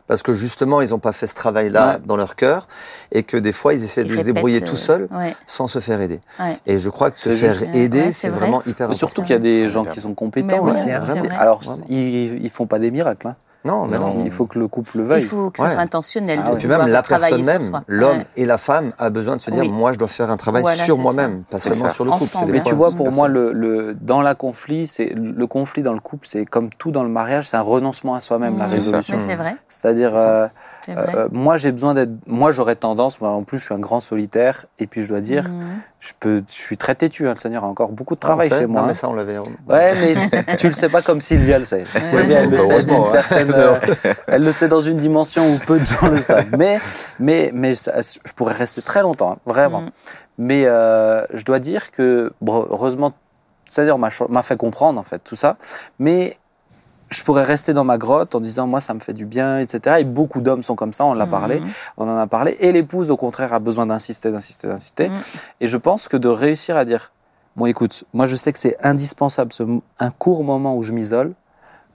parce 0.08 0.22
que 0.24 0.34
justement, 0.34 0.82
ils 0.82 0.90
n'ont 0.90 1.00
pas 1.00 1.12
fait 1.14 1.28
ce 1.28 1.36
travail-là 1.36 1.94
Ouais. 1.96 2.00
dans 2.06 2.16
leur 2.16 2.36
cœur 2.36 2.68
et 3.12 3.24
que 3.24 3.38
des 3.38 3.52
fois, 3.52 3.74
ils 3.74 3.84
essaient 3.84 4.04
de 4.04 4.16
se 4.16 4.24
débrouiller 4.24 4.62
euh, 4.62 4.66
tout 4.68 4.76
seuls 4.76 5.08
ouais. 5.12 5.36
sans 5.46 5.68
se 5.68 5.80
faire 5.80 6.00
aider. 6.02 6.20
Ouais. 6.40 6.58
Et 6.66 6.78
je 6.80 6.90
crois 6.90 7.12
que 7.12 7.20
se 7.20 7.30
faire 7.32 7.54
juste. 7.54 7.74
aider, 7.74 8.00
Ouais, 8.00 8.06
c'est 8.08 8.12
c'est 8.12 8.30
vrai. 8.30 8.40
vraiment 8.40 8.62
hyper 8.62 8.88
Mais 8.90 8.96
important. 8.96 8.96
surtout 8.98 9.22
qu'il 9.24 9.32
y 9.32 9.34
a 9.34 9.40
des 9.40 9.68
gens 9.68 9.84
qui 9.86 10.00
sont 10.02 10.14
compétents 10.14 10.48
Mais 10.48 10.60
ouais, 10.60 10.72
aussi. 10.72 10.92
hein. 10.92 11.00
vrai. 11.00 11.30
Alors, 11.36 11.62
ils, 11.90 12.44
ils 12.44 12.50
font 12.52 12.68
pas 12.68 12.80
des 12.80 12.92
miracles. 12.92 13.28
hein. 13.30 13.36
Non, 13.66 13.86
mais 13.88 13.98
non. 13.98 14.22
il 14.24 14.32
faut 14.32 14.46
que 14.46 14.58
le 14.60 14.68
couple 14.68 15.00
le 15.00 15.04
veuille. 15.06 15.24
Il 15.24 15.28
faut 15.28 15.50
que 15.50 15.58
ce 15.60 15.64
Ouais. 15.64 15.70
soit 15.72 15.82
intentionnel. 15.82 16.40
Ah. 16.44 16.52
Et 16.54 16.56
puis 16.58 16.68
même 16.68 16.88
la 16.88 17.02
personne 17.02 17.44
sur 17.44 17.46
même, 17.46 17.82
l'homme 17.88 18.18
Ouais. 18.20 18.28
et 18.38 18.46
la 18.46 18.58
femme 18.58 18.94
a 19.00 19.10
besoin 19.10 19.36
de 19.36 19.42
se 19.42 19.50
dire 19.52 19.62
Oui. 19.64 19.70
moi 19.70 19.92
je 19.92 19.98
dois 19.98 20.08
faire 20.08 20.30
un 20.30 20.38
travail 20.38 20.62
Voilà, 20.62 20.84
sur 20.84 20.98
moi-même, 20.98 21.44
pas 21.44 21.58
seulement 21.60 21.86
ça. 21.86 21.90
sur 21.92 22.06
le 22.06 22.12
couple. 22.12 22.24
Ensemble. 22.24 22.52
Mais 22.52 22.62
tu 22.62 22.74
vois, 22.76 22.92
pour 22.92 23.12
moi, 23.12 23.28
le, 23.28 23.52
le- 23.52 23.96
dans 23.96 24.22
la 24.22 24.36
conflit, 24.36 24.88
c'est 24.88 25.14
le 25.16 25.48
conflit 25.48 25.82
dans 25.84 25.94
le 25.94 26.00
couple, 26.00 26.28
c'est 26.28 26.46
comme 26.46 26.70
tout 26.70 26.92
dans 26.92 27.04
le 27.04 27.10
mariage, 27.10 27.48
c'est 27.50 27.58
un 27.58 27.62
renoncement 27.62 28.16
à 28.16 28.20
soi-même, 28.20 28.58
la 28.58 28.68
Mmh. 28.68 28.70
Résolution. 28.70 29.18
C'est 29.28 29.36
vrai. 29.36 29.56
C'est-à-dire, 29.68 30.16
euh, 30.16 30.48
euh, 30.90 31.28
moi, 31.32 31.58
j'ai 31.58 31.72
besoin 31.72 31.94
d'être. 31.94 32.12
Moi, 32.28 32.52
j'aurais 32.52 32.76
tendance. 32.76 33.20
Moi, 33.20 33.30
en 33.32 33.44
plus, 33.44 33.58
je 33.58 33.66
suis 33.66 33.74
un 33.74 33.80
grand 33.80 34.00
solitaire, 34.00 34.66
et 34.80 34.86
puis 34.88 35.02
je 35.04 35.10
dois 35.10 35.22
dire, 35.22 35.46
Mhm. 35.50 35.66
Je 36.06 36.14
peux, 36.20 36.44
je 36.48 36.54
suis 36.54 36.78
très 36.78 36.94
têtu. 36.96 37.28
hein, 37.28 37.32
le 37.32 37.36
Seigneur 37.40 37.64
a 37.64 37.68
encore 37.68 37.92
beaucoup 37.92 38.16
de 38.16 38.20
travail 38.20 38.50
Ah, 38.52 38.56
sait. 38.56 38.62
chez 38.62 38.66
moi. 38.68 38.82
Non, 38.82 38.86
hein. 38.86 38.88
mais 38.90 38.94
ça 38.94 39.10
on 39.10 39.14
l'avait. 39.14 39.38
Ouais, 39.40 39.48
mais 39.68 40.56
tu 40.58 40.68
le 40.68 40.74
sais 40.74 40.90
pas 40.90 41.02
comme 41.02 41.20
Sylvia 41.22 41.58
le 41.58 41.64
sait. 41.64 41.86
Sylvia, 42.00 42.42
elle 42.42 42.50
le 42.50 42.60
sait 42.60 42.84
d'une 42.84 42.96
hein. 42.96 43.06
certaine. 43.06 43.52
euh, 43.54 43.76
elle 44.28 44.44
le 44.44 44.52
sait 44.52 44.68
dans 44.68 44.82
une 44.82 44.98
dimension 44.98 45.54
où 45.54 45.58
peu 45.60 45.80
de 45.80 45.86
gens 45.86 46.08
le 46.10 46.22
savent. 46.22 46.56
Mais, 46.58 46.80
mais, 47.20 47.52
mais 47.54 47.76
ça- 47.76 48.00
je 48.02 48.32
pourrais 48.34 48.54
rester 48.54 48.82
très 48.82 49.02
longtemps, 49.02 49.32
hein, 49.34 49.38
vraiment. 49.46 49.82
Mm. 49.82 49.90
Mais 50.38 50.64
euh, 50.66 51.24
je 51.34 51.44
dois 51.46 51.60
dire 51.60 51.92
que, 51.92 52.32
bon, 52.42 52.68
heureusement, 52.70 53.12
cho- 53.70 54.28
m'a 54.28 54.44
fait 54.44 54.58
comprendre 54.58 55.00
en 55.00 55.04
fait 55.04 55.20
tout 55.20 55.36
ça. 55.36 55.58
Mais 55.98 56.36
je 57.16 57.24
pourrais 57.24 57.44
rester 57.44 57.74
dans 57.74 57.84
ma 57.84 57.98
grotte 57.98 58.36
en 58.36 58.40
disant 58.40 58.68
moi 58.68 58.80
ça 58.82 58.94
me 58.94 59.00
fait 59.00 59.14
du 59.14 59.26
bien, 59.26 59.60
etc. 59.60 59.98
Et 60.00 60.04
beaucoup 60.04 60.42
d'hommes 60.42 60.64
sont 60.64 60.76
comme 60.76 60.94
ça. 60.94 61.06
On 61.06 61.14
l'a 61.14 61.28
parlé, 61.28 61.60
Mhm. 61.60 61.68
on 61.98 62.10
en 62.10 62.18
a 62.18 62.28
parlé. 62.28 62.58
Et 62.60 62.72
l'épouse 62.72 63.10
au 63.12 63.18
contraire 63.18 63.54
a 63.54 63.60
besoin 63.60 63.86
d'insister, 63.86 64.32
d'insister, 64.32 64.68
d'insister. 64.68 65.10
Mm. 65.10 65.14
Et 65.62 65.68
je 65.68 65.78
pense 65.78 66.08
que 66.08 66.18
de 66.18 66.28
réussir 66.28 66.78
à 66.78 66.86
dire, 66.86 67.12
bon 67.56 67.66
écoute, 67.68 68.04
moi 68.14 68.26
je 68.26 68.36
sais 68.36 68.52
que 68.54 68.60
c'est 68.60 68.76
indispensable, 68.86 69.54
ce, 69.54 69.64
un 70.00 70.12
court 70.12 70.44
moment 70.44 70.76
où 70.76 70.84
je 70.84 70.92
m'isole, 70.92 71.34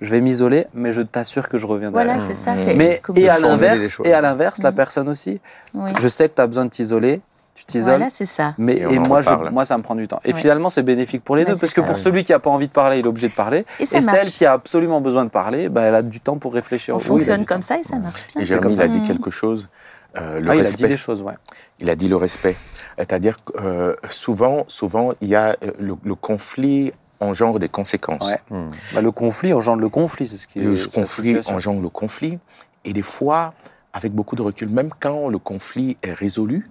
je 0.00 0.10
vais 0.10 0.20
m'isoler, 0.22 0.66
mais 0.72 0.92
je 0.92 1.02
t'assure 1.02 1.48
que 1.48 1.58
je 1.58 1.66
reviendrai. 1.66 2.04
Voilà, 2.04 2.20
c'est 2.26 2.34
ça. 2.34 2.54
C'est 2.64 2.74
Mais 2.76 3.02
et 3.16 3.28
à 3.28 3.38
l'inverse, 3.38 3.88
choses. 3.88 4.06
et 4.06 4.14
à 4.14 4.20
l'inverse, 4.22 4.62
la 4.62 4.72
personne 4.72 5.08
aussi. 5.10 5.40
Oui. 5.74 5.90
Je 6.00 6.08
sais 6.08 6.28
que 6.30 6.36
tu 6.36 6.40
as 6.40 6.46
besoin 6.46 6.64
de 6.64 6.70
t'isoler, 6.70 7.20
tu 7.60 7.66
t'isoles. 7.66 7.90
Voilà, 7.98 8.08
c'est 8.10 8.24
ça. 8.26 8.54
Mais 8.58 8.76
Et 8.78 8.98
moi, 8.98 9.20
je, 9.20 9.30
moi, 9.50 9.64
ça 9.64 9.76
me 9.76 9.82
prend 9.82 9.94
du 9.94 10.08
temps. 10.08 10.20
Et 10.24 10.32
Ouais. 10.32 10.38
finalement, 10.40 10.70
c'est 10.70 10.82
bénéfique 10.82 11.22
pour 11.22 11.36
les 11.36 11.44
deux, 11.44 11.56
parce 11.56 11.72
que 11.72 11.80
ça. 11.82 11.86
pour 11.86 11.98
celui 11.98 12.24
qui 12.24 12.32
a 12.32 12.38
pas 12.38 12.50
envie 12.50 12.68
de 12.68 12.72
parler, 12.72 12.98
il 12.98 13.04
est 13.04 13.08
obligé 13.08 13.28
de 13.28 13.34
parler. 13.34 13.64
Et 13.78 13.86
celle 13.86 14.00
qui 14.28 14.46
a 14.46 14.52
absolument 14.52 15.00
besoin 15.00 15.24
de 15.24 15.30
parler, 15.30 15.68
bah, 15.68 15.82
elle 15.82 15.94
a 15.94 16.02
du 16.02 16.20
temps 16.20 16.38
pour 16.38 16.54
réfléchir. 16.54 16.94
On 16.94 16.98
Oui, 16.98 17.04
fonctionne 17.04 17.44
comme 17.44 17.60
temps. 17.60 17.66
ça 17.68 17.78
et 17.78 17.82
ça 17.82 17.98
marche 17.98 18.24
bien. 18.32 18.42
Et 18.42 18.44
Jérémy, 18.44 18.62
comme 18.62 18.72
il 18.72 18.80
a 18.82 18.88
dit 18.88 19.02
quelque 19.06 19.30
chose, 19.30 19.68
euh, 20.16 20.40
le 20.40 20.50
Ah, 20.50 20.54
il 20.56 20.60
a 20.60 20.64
dit 20.64 20.70
respect. 20.70 20.88
des 20.88 20.96
choses, 20.96 21.22
ouais. 21.22 21.34
Il 21.78 21.88
a 21.90 21.96
dit 21.96 22.08
le 22.08 22.16
respect. 22.16 22.56
C'est-à-dire 22.98 23.36
que 23.44 23.52
euh, 23.62 23.94
souvent, 24.08 24.64
souvent, 24.68 25.12
il 25.20 25.28
y 25.28 25.34
a 25.34 25.56
euh, 25.62 25.70
le, 25.78 25.94
le 26.02 26.14
conflit 26.14 26.92
engendre 27.20 27.58
des 27.58 27.68
conséquences. 27.68 28.28
Ouais. 28.30 28.40
Hmm. 28.50 28.68
Bah, 28.94 29.00
le 29.02 29.10
conflit 29.12 29.52
engendre 29.52 29.80
le 29.80 29.88
conflit, 29.88 30.26
c'est 30.26 30.36
ce 30.38 30.48
qui 30.48 30.58
est. 30.58 30.62
Le 30.62 30.74
conflit 30.92 31.38
engendre 31.46 31.80
le 31.82 31.88
conflit. 31.88 32.38
Et 32.84 32.92
des 32.92 33.02
fois, 33.02 33.52
avec 33.92 34.12
beaucoup 34.12 34.36
de 34.36 34.42
recul, 34.42 34.68
même 34.70 34.90
quand 35.00 35.28
le 35.28 35.38
conflit 35.38 35.96
est 36.02 36.12
résolu, 36.12 36.70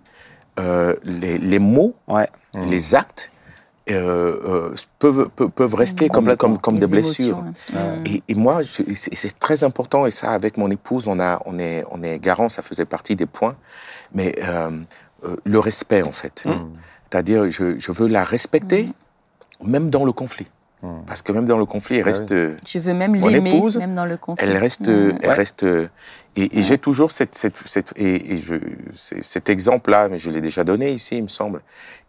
euh, 0.59 0.95
les, 1.03 1.37
les 1.37 1.59
mots, 1.59 1.95
Ouais. 2.07 2.29
Mm. 2.55 2.65
les 2.69 2.95
actes 2.95 3.31
euh, 3.89 4.39
euh, 4.45 4.75
peuvent, 4.99 5.29
peuvent, 5.35 5.49
peuvent 5.49 5.73
rester 5.73 6.09
comme, 6.09 6.35
comme, 6.35 6.57
comme 6.59 6.77
des 6.79 6.85
blessures. 6.87 7.39
émotions, 7.39 7.53
hein. 7.75 8.03
Et, 8.05 8.21
et 8.27 8.35
moi, 8.35 8.61
c'est 8.63 9.39
très 9.39 9.63
important, 9.63 10.05
et 10.05 10.11
ça, 10.11 10.31
avec 10.31 10.57
mon 10.57 10.69
épouse, 10.69 11.07
on, 11.07 11.19
a, 11.19 11.41
on, 11.45 11.57
est, 11.57 11.83
on 11.89 12.03
est 12.03 12.19
garant, 12.19 12.49
ça 12.49 12.61
faisait 12.61 12.85
partie 12.85 13.15
des 13.15 13.25
points, 13.25 13.55
mais 14.13 14.35
euh, 14.43 14.69
euh, 15.25 15.35
le 15.43 15.59
respect, 15.59 16.03
en 16.03 16.11
fait. 16.11 16.45
Mm. 16.45 16.51
C'est-à-dire, 17.09 17.49
je, 17.49 17.79
je 17.79 17.91
veux 17.91 18.07
la 18.07 18.23
respecter, 18.23 18.89
même 19.63 19.89
dans 19.89 20.05
le 20.05 20.11
conflit. 20.11 20.47
Mm. 20.81 21.01
Parce 21.05 21.21
que 21.21 21.31
même 21.33 21.45
dans 21.45 21.57
le 21.57 21.65
conflit, 21.65 21.97
elle 21.97 22.03
Ah 22.05 22.09
reste, 22.09 22.31
euh, 22.31 22.55
Je 22.65 22.79
veux 22.79 22.93
même 22.93 23.17
Mon 23.19 23.27
l'aimer, 23.27 23.57
épouse, 23.57 23.77
même 23.77 23.95
dans 23.95 24.05
le 24.05 24.15
conflit. 24.17 24.45
elle 24.47 24.57
reste, 24.57 24.87
Mm. 24.87 25.17
elle 25.21 25.29
Ouais. 25.29 25.33
reste. 25.33 25.65
Et, 26.35 26.61
j'ai 26.61 26.77
toujours 26.77 27.11
cette, 27.11 27.35
cette, 27.35 27.57
cette 27.57 27.93
et, 27.97 28.33
et 28.33 28.37
je, 28.37 28.55
c'est- 28.95 29.21
cet 29.23 29.49
exemple-là, 29.49 30.07
mais 30.07 30.17
je 30.17 30.29
l'ai 30.29 30.39
déjà 30.41 30.63
donné 30.63 30.91
ici, 30.93 31.17
il 31.17 31.23
me 31.23 31.27
semble. 31.27 31.61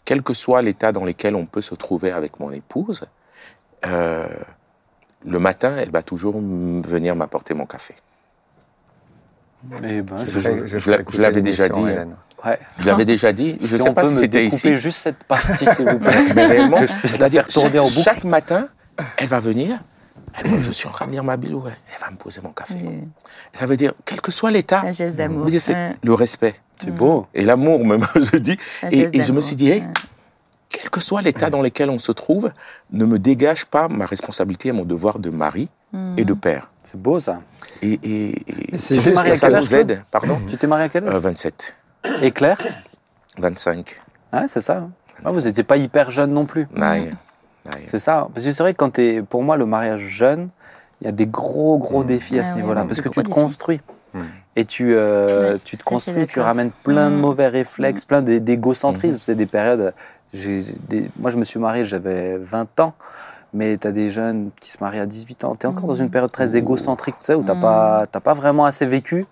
Quel 0.05 0.23
que 0.23 0.35
soit 0.35 0.63
l'état 0.63 0.93
dans 0.93 1.05
lequel 1.05 1.35
on 1.35 1.47
peut 1.47 1.63
se 1.63 1.75
trouver 1.75 2.13
avec 2.13 2.39
mon 2.39 2.53
épouse, 2.53 3.03
euh, 3.87 4.29
le 5.27 5.39
matin, 5.41 5.75
elle 5.79 5.91
va 5.91 6.03
toujours 6.03 6.37
venir 6.41 7.17
m'apporter 7.17 7.55
mon 7.55 7.67
café. 7.67 7.95
Eh 9.85 10.01
ben, 10.03 10.17
Je, 10.17 11.21
l'avais 11.21 11.43
déjà 11.43 11.69
dit, 11.69 11.81
Hélène. 11.81 12.17
Ouais. 12.45 12.59
Je 12.79 12.87
l'avais 12.87 13.05
déjà 13.05 13.33
dit. 13.33 13.57
Je 13.61 13.67
Si 13.67 13.75
ne 13.75 13.79
sais 13.81 13.89
on 13.89 13.95
pas 13.95 14.03
peut 14.03 14.09
si 14.09 14.17
c'était 14.17 14.47
ici. 14.47 14.77
juste 14.77 14.99
cette 15.01 15.25
partie, 15.25 15.67
s'il 15.75 15.89
vous 15.89 15.99
plaît. 15.99 16.87
C'est-à-dire 17.05 17.47
tourner 17.49 17.79
en 17.79 17.85
chaque, 17.85 17.95
boucle. 17.95 18.05
chaque 18.05 18.25
matin, 18.25 18.69
elle 19.17 19.29
va 19.29 19.41
venir. 19.41 19.79
Elle 20.39 20.51
va- 20.51 20.63
je 20.63 20.71
suis 20.71 20.87
en 20.89 20.93
train 20.93 21.07
de 21.07 21.13
lire 21.13 21.25
ma 21.25 21.37
Bible, 21.37 21.55
ouais, 21.57 21.73
elle 21.95 22.01
va 22.01 22.11
me 22.11 22.17
poser 22.17 22.41
mon 22.41 22.51
café. 22.53 22.75
Ça 23.53 23.67
veut 23.67 23.77
dire, 23.77 23.93
quel 24.05 24.21
que 24.21 24.31
soit 24.31 24.51
l'état, 24.53 24.85
le 24.85 26.13
respect 26.15 26.55
C'est 26.77 26.95
beau. 26.95 27.27
et 27.35 27.45
l'amour, 27.45 27.85
même, 27.85 28.07
je 28.15 28.37
dis. 28.39 28.57
Et, 28.91 29.09
et 29.19 29.23
je 29.25 29.33
me 29.33 29.41
suis 29.41 29.57
dit, 29.57 29.71
hey, 29.71 29.83
quel 30.69 30.89
que 30.89 31.01
soit 31.01 31.21
l'état 31.21 31.51
dans 31.51 31.63
lequel 31.63 31.91
on 31.91 31.99
se 31.99 32.13
trouve, 32.13 32.51
ne 32.93 33.05
me 33.05 33.19
dégage 33.19 33.65
pas 33.67 33.89
ma 33.89 34.07
responsabilité 34.07 34.69
et 34.69 34.73
mon 34.73 34.85
devoir 34.85 35.19
de 35.19 35.31
mari 35.31 35.69
et 36.17 36.25
de 36.25 36.33
père. 36.35 36.71
C'est 36.85 37.01
beau, 37.01 37.19
ça. 37.19 37.41
Et, 37.83 37.95
et, 38.05 38.29
et 38.31 38.45
Mais 38.73 38.79
c'est 38.79 38.95
Tu 38.95 39.01
t'es 39.01 39.05
juste 39.07 39.15
marié 39.17 39.33
à 39.33 39.37
ça 39.37 39.49
quel 39.49 39.57
nous 39.59 39.75
âge, 39.75 39.81
aide, 39.81 40.05
pardon, 40.13 40.41
Tu 40.49 40.57
t'es 40.57 40.69
marié 40.69 40.85
à 40.85 40.89
quel 40.89 41.09
âge? 41.09 41.15
Euh, 41.15 41.19
27, 41.19 41.75
Et 42.23 42.31
Claire 42.31 42.59
25. 43.39 44.01
Ouais, 44.33 44.49
c'est 44.49 44.61
ça. 44.61 44.79
hein. 44.79 44.91
Ah, 45.25 45.29
vous 45.31 45.41
n'étiez 45.43 45.65
pas 45.65 45.77
hyper 45.77 46.11
jeune 46.11 46.33
non 46.33 46.47
plus. 46.47 46.67
Naïe, 46.75 47.15
naïe. 47.67 47.83
C'est 47.85 47.99
ça. 47.99 48.29
Parce 48.33 48.45
que 48.47 48.53
c'est 48.53 48.63
vrai 48.63 48.73
que 48.73 48.79
quand 48.79 48.91
t'es, 48.91 49.23
pour 49.23 49.43
moi, 49.43 49.57
le 49.57 49.67
mariage 49.67 50.01
jeune, 50.01 50.49
il 51.01 51.05
y 51.07 51.09
a 51.09 51.13
des 51.13 51.27
gros, 51.27 51.79
gros 51.79 52.03
Mmh. 52.03 52.07
défis 52.07 52.39
à 52.39 52.43
Ah 52.43 52.47
ce 52.47 52.51
oui, 52.53 52.61
niveau-là. 52.63 52.83
oui, 52.83 52.89
parce 52.89 53.01
que 53.01 53.09
tu 53.09 53.17
te 53.17 53.21
défis. 53.21 53.31
construis. 53.35 53.81
Mmh. 54.15 54.21
Et 54.57 54.65
tu, 54.65 54.95
euh, 54.95 55.53
Ouais, 55.55 55.59
tu 55.65 55.77
te 55.77 55.85
construis, 55.85 56.27
tu 56.27 56.41
ramènes 56.41 56.71
plein 56.71 57.11
de 57.11 57.17
Mmh. 57.17 57.21
mauvais 57.21 57.49
réflexes, 57.49 58.05
plein 58.05 58.23
d'é- 58.23 58.41
d'égocentrisme. 58.41 59.19
Mmh. 59.19 59.23
C'est 59.23 59.35
des 59.35 59.47
périodes. 59.47 59.95
des- 60.33 61.11
moi, 61.19 61.31
je 61.33 61.37
me 61.39 61.45
suis 61.45 61.59
marié, 61.59 61.85
j'avais 61.85 62.39
20 62.39 62.79
ans. 62.81 62.95
Mais 63.53 63.77
tu 63.79 63.89
as 63.89 63.93
des 63.93 64.11
jeunes 64.11 64.51
qui 64.61 64.71
se 64.71 64.79
marient 64.81 65.01
à 65.01 65.07
18 65.07 65.43
ans. 65.43 65.57
Tu 65.57 65.67
es 65.67 65.69
encore 65.69 65.87
dans 65.87 65.95
une 65.95 66.09
période 66.09 66.31
très 66.31 66.55
égocentrique, 66.57 67.17
tu 67.19 67.25
sais, 67.27 67.35
où 67.35 67.41
tu 67.43 67.49
n'as 67.49 67.57
Mmh. 67.57 67.61
pas, 67.61 68.07
t'as 68.11 68.21
pas 68.21 68.33
vraiment 68.35 68.65
assez 68.65 68.87
vécu 68.87 69.27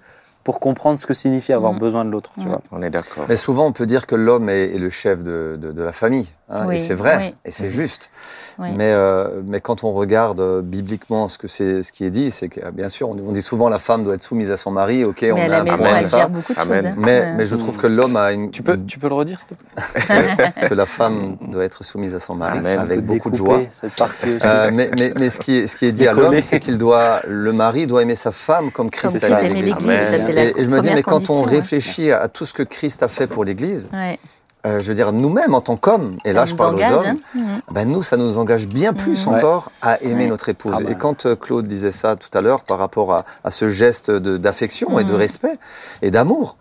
pour 0.49 0.61
comprendre 0.61 0.99
ce 0.99 1.05
que 1.05 1.13
signifie 1.13 1.53
avoir 1.53 1.75
Mmh. 1.75 1.79
besoin 1.79 2.05
de 2.07 2.11
l'autre. 2.11 2.31
Tu 2.39 2.47
Mmh. 2.47 2.49
vois. 2.49 2.63
On 2.73 2.81
est 2.81 2.89
d'accord. 2.89 3.27
Mais 3.29 3.37
souvent, 3.37 3.67
on 3.67 3.73
peut 3.73 3.85
dire 3.85 4.07
que 4.07 4.15
l'homme 4.15 4.49
est, 4.49 4.75
est 4.75 4.79
le 4.79 4.89
chef 4.89 5.23
de, 5.23 5.59
de- 5.61 5.73
de 5.73 5.83
la 5.83 5.93
famille. 5.93 6.27
Hein, 6.51 6.65
Oui, 6.67 6.77
et 6.77 6.79
c'est 6.79 6.95
vrai, 6.95 7.17
oui. 7.19 7.35
et 7.45 7.51
c'est 7.53 7.71
juste. 7.71 8.11
Oui. 8.59 8.69
Mais, 8.77 8.91
euh, 8.91 9.41
mais 9.45 9.61
quand 9.61 9.85
on 9.85 9.93
regarde 9.93 10.41
euh, 10.41 10.63
bibliquement 10.63 11.29
ce, 11.29 11.39
que 11.39 11.47
c'est, 11.47 11.83
ce 11.85 11.93
qui 11.93 12.05
est 12.05 12.11
dit, 12.11 12.31
c'est 12.33 12.49
que, 12.49 12.61
euh, 12.65 12.71
bien 12.73 12.89
sûr, 12.89 13.09
on, 13.09 13.13
on 13.13 13.31
dit 13.33 13.43
souvent 13.43 13.69
la 13.69 13.79
femme 13.79 14.03
doit 14.03 14.15
être 14.15 14.23
soumise 14.23 14.51
à 14.51 14.57
son 14.57 14.73
mari. 14.73 15.05
Ok, 15.05 15.25
on 15.31 15.37
à 15.37 15.43
a 15.43 15.49
la 15.49 15.61
un 15.61 15.65
maison, 15.65 15.85
elle 15.97 16.05
ça. 16.05 16.17
gère 16.19 16.29
beaucoup 16.31 16.53
de 16.55 16.59
Amen. 16.59 16.81
choses. 16.81 16.87
hein. 16.91 16.95
Mais, 16.99 17.35
mais 17.35 17.47
je 17.47 17.55
trouve 17.55 17.77
que 17.79 17.87
l'homme 17.87 18.17
a 18.17 18.33
une. 18.33 18.51
Tu, 18.51 18.63
peux, 18.63 18.77
tu 18.85 18.99
peux 18.99 19.09
le 19.09 19.15
redire, 19.15 19.39
s'il 19.39 19.49
te 19.49 19.55
plaît? 19.55 20.53
que 20.69 20.75
la 20.75 20.87
femme 20.87 21.37
doit 21.53 21.65
être 21.65 21.85
soumise 21.85 22.15
à 22.15 22.21
son 22.21 22.35
mari 22.35 22.59
Amen. 22.59 22.79
avec 22.81 23.01
beaucoup 23.07 23.31
de 23.31 23.37
joie. 23.37 23.61
Cette 23.71 23.95
partie 23.95 24.27
aussi. 24.37 24.45
Euh, 24.47 24.71
mais, 24.73 24.91
mais, 24.99 25.13
mais 25.19 25.31
ce, 25.31 25.39
qui 25.39 25.57
est, 25.59 25.67
ce 25.69 25.77
qui 25.77 25.87
est 25.87 25.93
dit 25.93 26.09
à 26.09 26.13
l'homme, 26.13 26.43
c'est 26.43 26.59
qu'il 26.59 26.79
doit, 26.79 27.21
le 27.29 27.53
mari 27.53 27.87
doit 27.87 28.03
aimer 28.03 28.17
sa 28.17 28.33
femme 28.33 28.73
comme 28.73 28.91
Christ 28.91 29.21
Comme 29.21 29.33
a 29.33 29.41
aimé 29.43 29.51
aimait 29.51 29.63
l'Église. 29.63 29.77
l'Église, 29.79 29.99
ça 29.99 30.15
Amen. 30.15 30.27
c'est 30.33 30.33
la 30.55 30.61
Et, 30.61 30.65
je 30.65 30.69
me 30.69 30.81
dis, 30.81 30.91
mais 30.93 31.03
quand 31.03 31.31
on 31.31 31.45
hein. 31.45 31.49
réfléchit 31.49 32.11
à 32.11 32.27
tout 32.29 32.45
ce 32.47 32.53
que 32.53 32.63
Christ 32.65 33.03
a 33.05 33.09
fait 33.09 33.27
pour 33.29 33.45
l'Église, 33.45 33.89
Ouais. 33.93 34.19
Euh, 34.67 34.79
je 34.81 34.85
veux 34.85 34.95
dire, 34.95 35.13
nous-mêmes 35.13 35.55
en 35.55 35.61
tant 35.61 35.77
qu'hommes, 35.77 36.17
et 36.25 36.29
Ça 36.31 36.35
là 36.35 36.45
je 36.47 36.51
nous 36.53 36.57
parle 36.59 36.75
engage, 36.75 36.93
aux 36.93 36.99
hommes, 36.99 37.07
hein. 37.07 37.17
Mhm. 37.35 37.61
ben 37.73 37.89
nous, 37.89 38.03
ça 38.03 38.17
nous 38.17 38.39
engage 38.39 38.67
bien 38.67 38.93
plus 38.93 39.27
Mhm. 39.27 39.35
encore 39.35 39.71
à 39.83 40.03
aimer 40.03 40.25
Ouais. 40.25 40.27
notre 40.27 40.49
épouse. 40.49 40.75
Ah. 40.77 40.91
Et 40.91 40.95
quand 40.97 41.27
euh, 41.27 41.37
Claude 41.37 41.67
disait 41.69 41.93
ça 41.93 42.17
tout 42.17 42.37
à 42.37 42.41
l'heure 42.41 42.63
par 42.65 42.79
rapport 42.79 43.13
à, 43.13 43.25
à 43.45 43.51
ce 43.51 43.69
geste 43.69 44.11
de- 44.11 44.37
d'affection 44.37 44.99
et 44.99 45.05
de 45.05 45.11
Mhm. 45.13 45.17
respect 45.17 45.59
et 46.03 46.11
d'amour, 46.11 46.57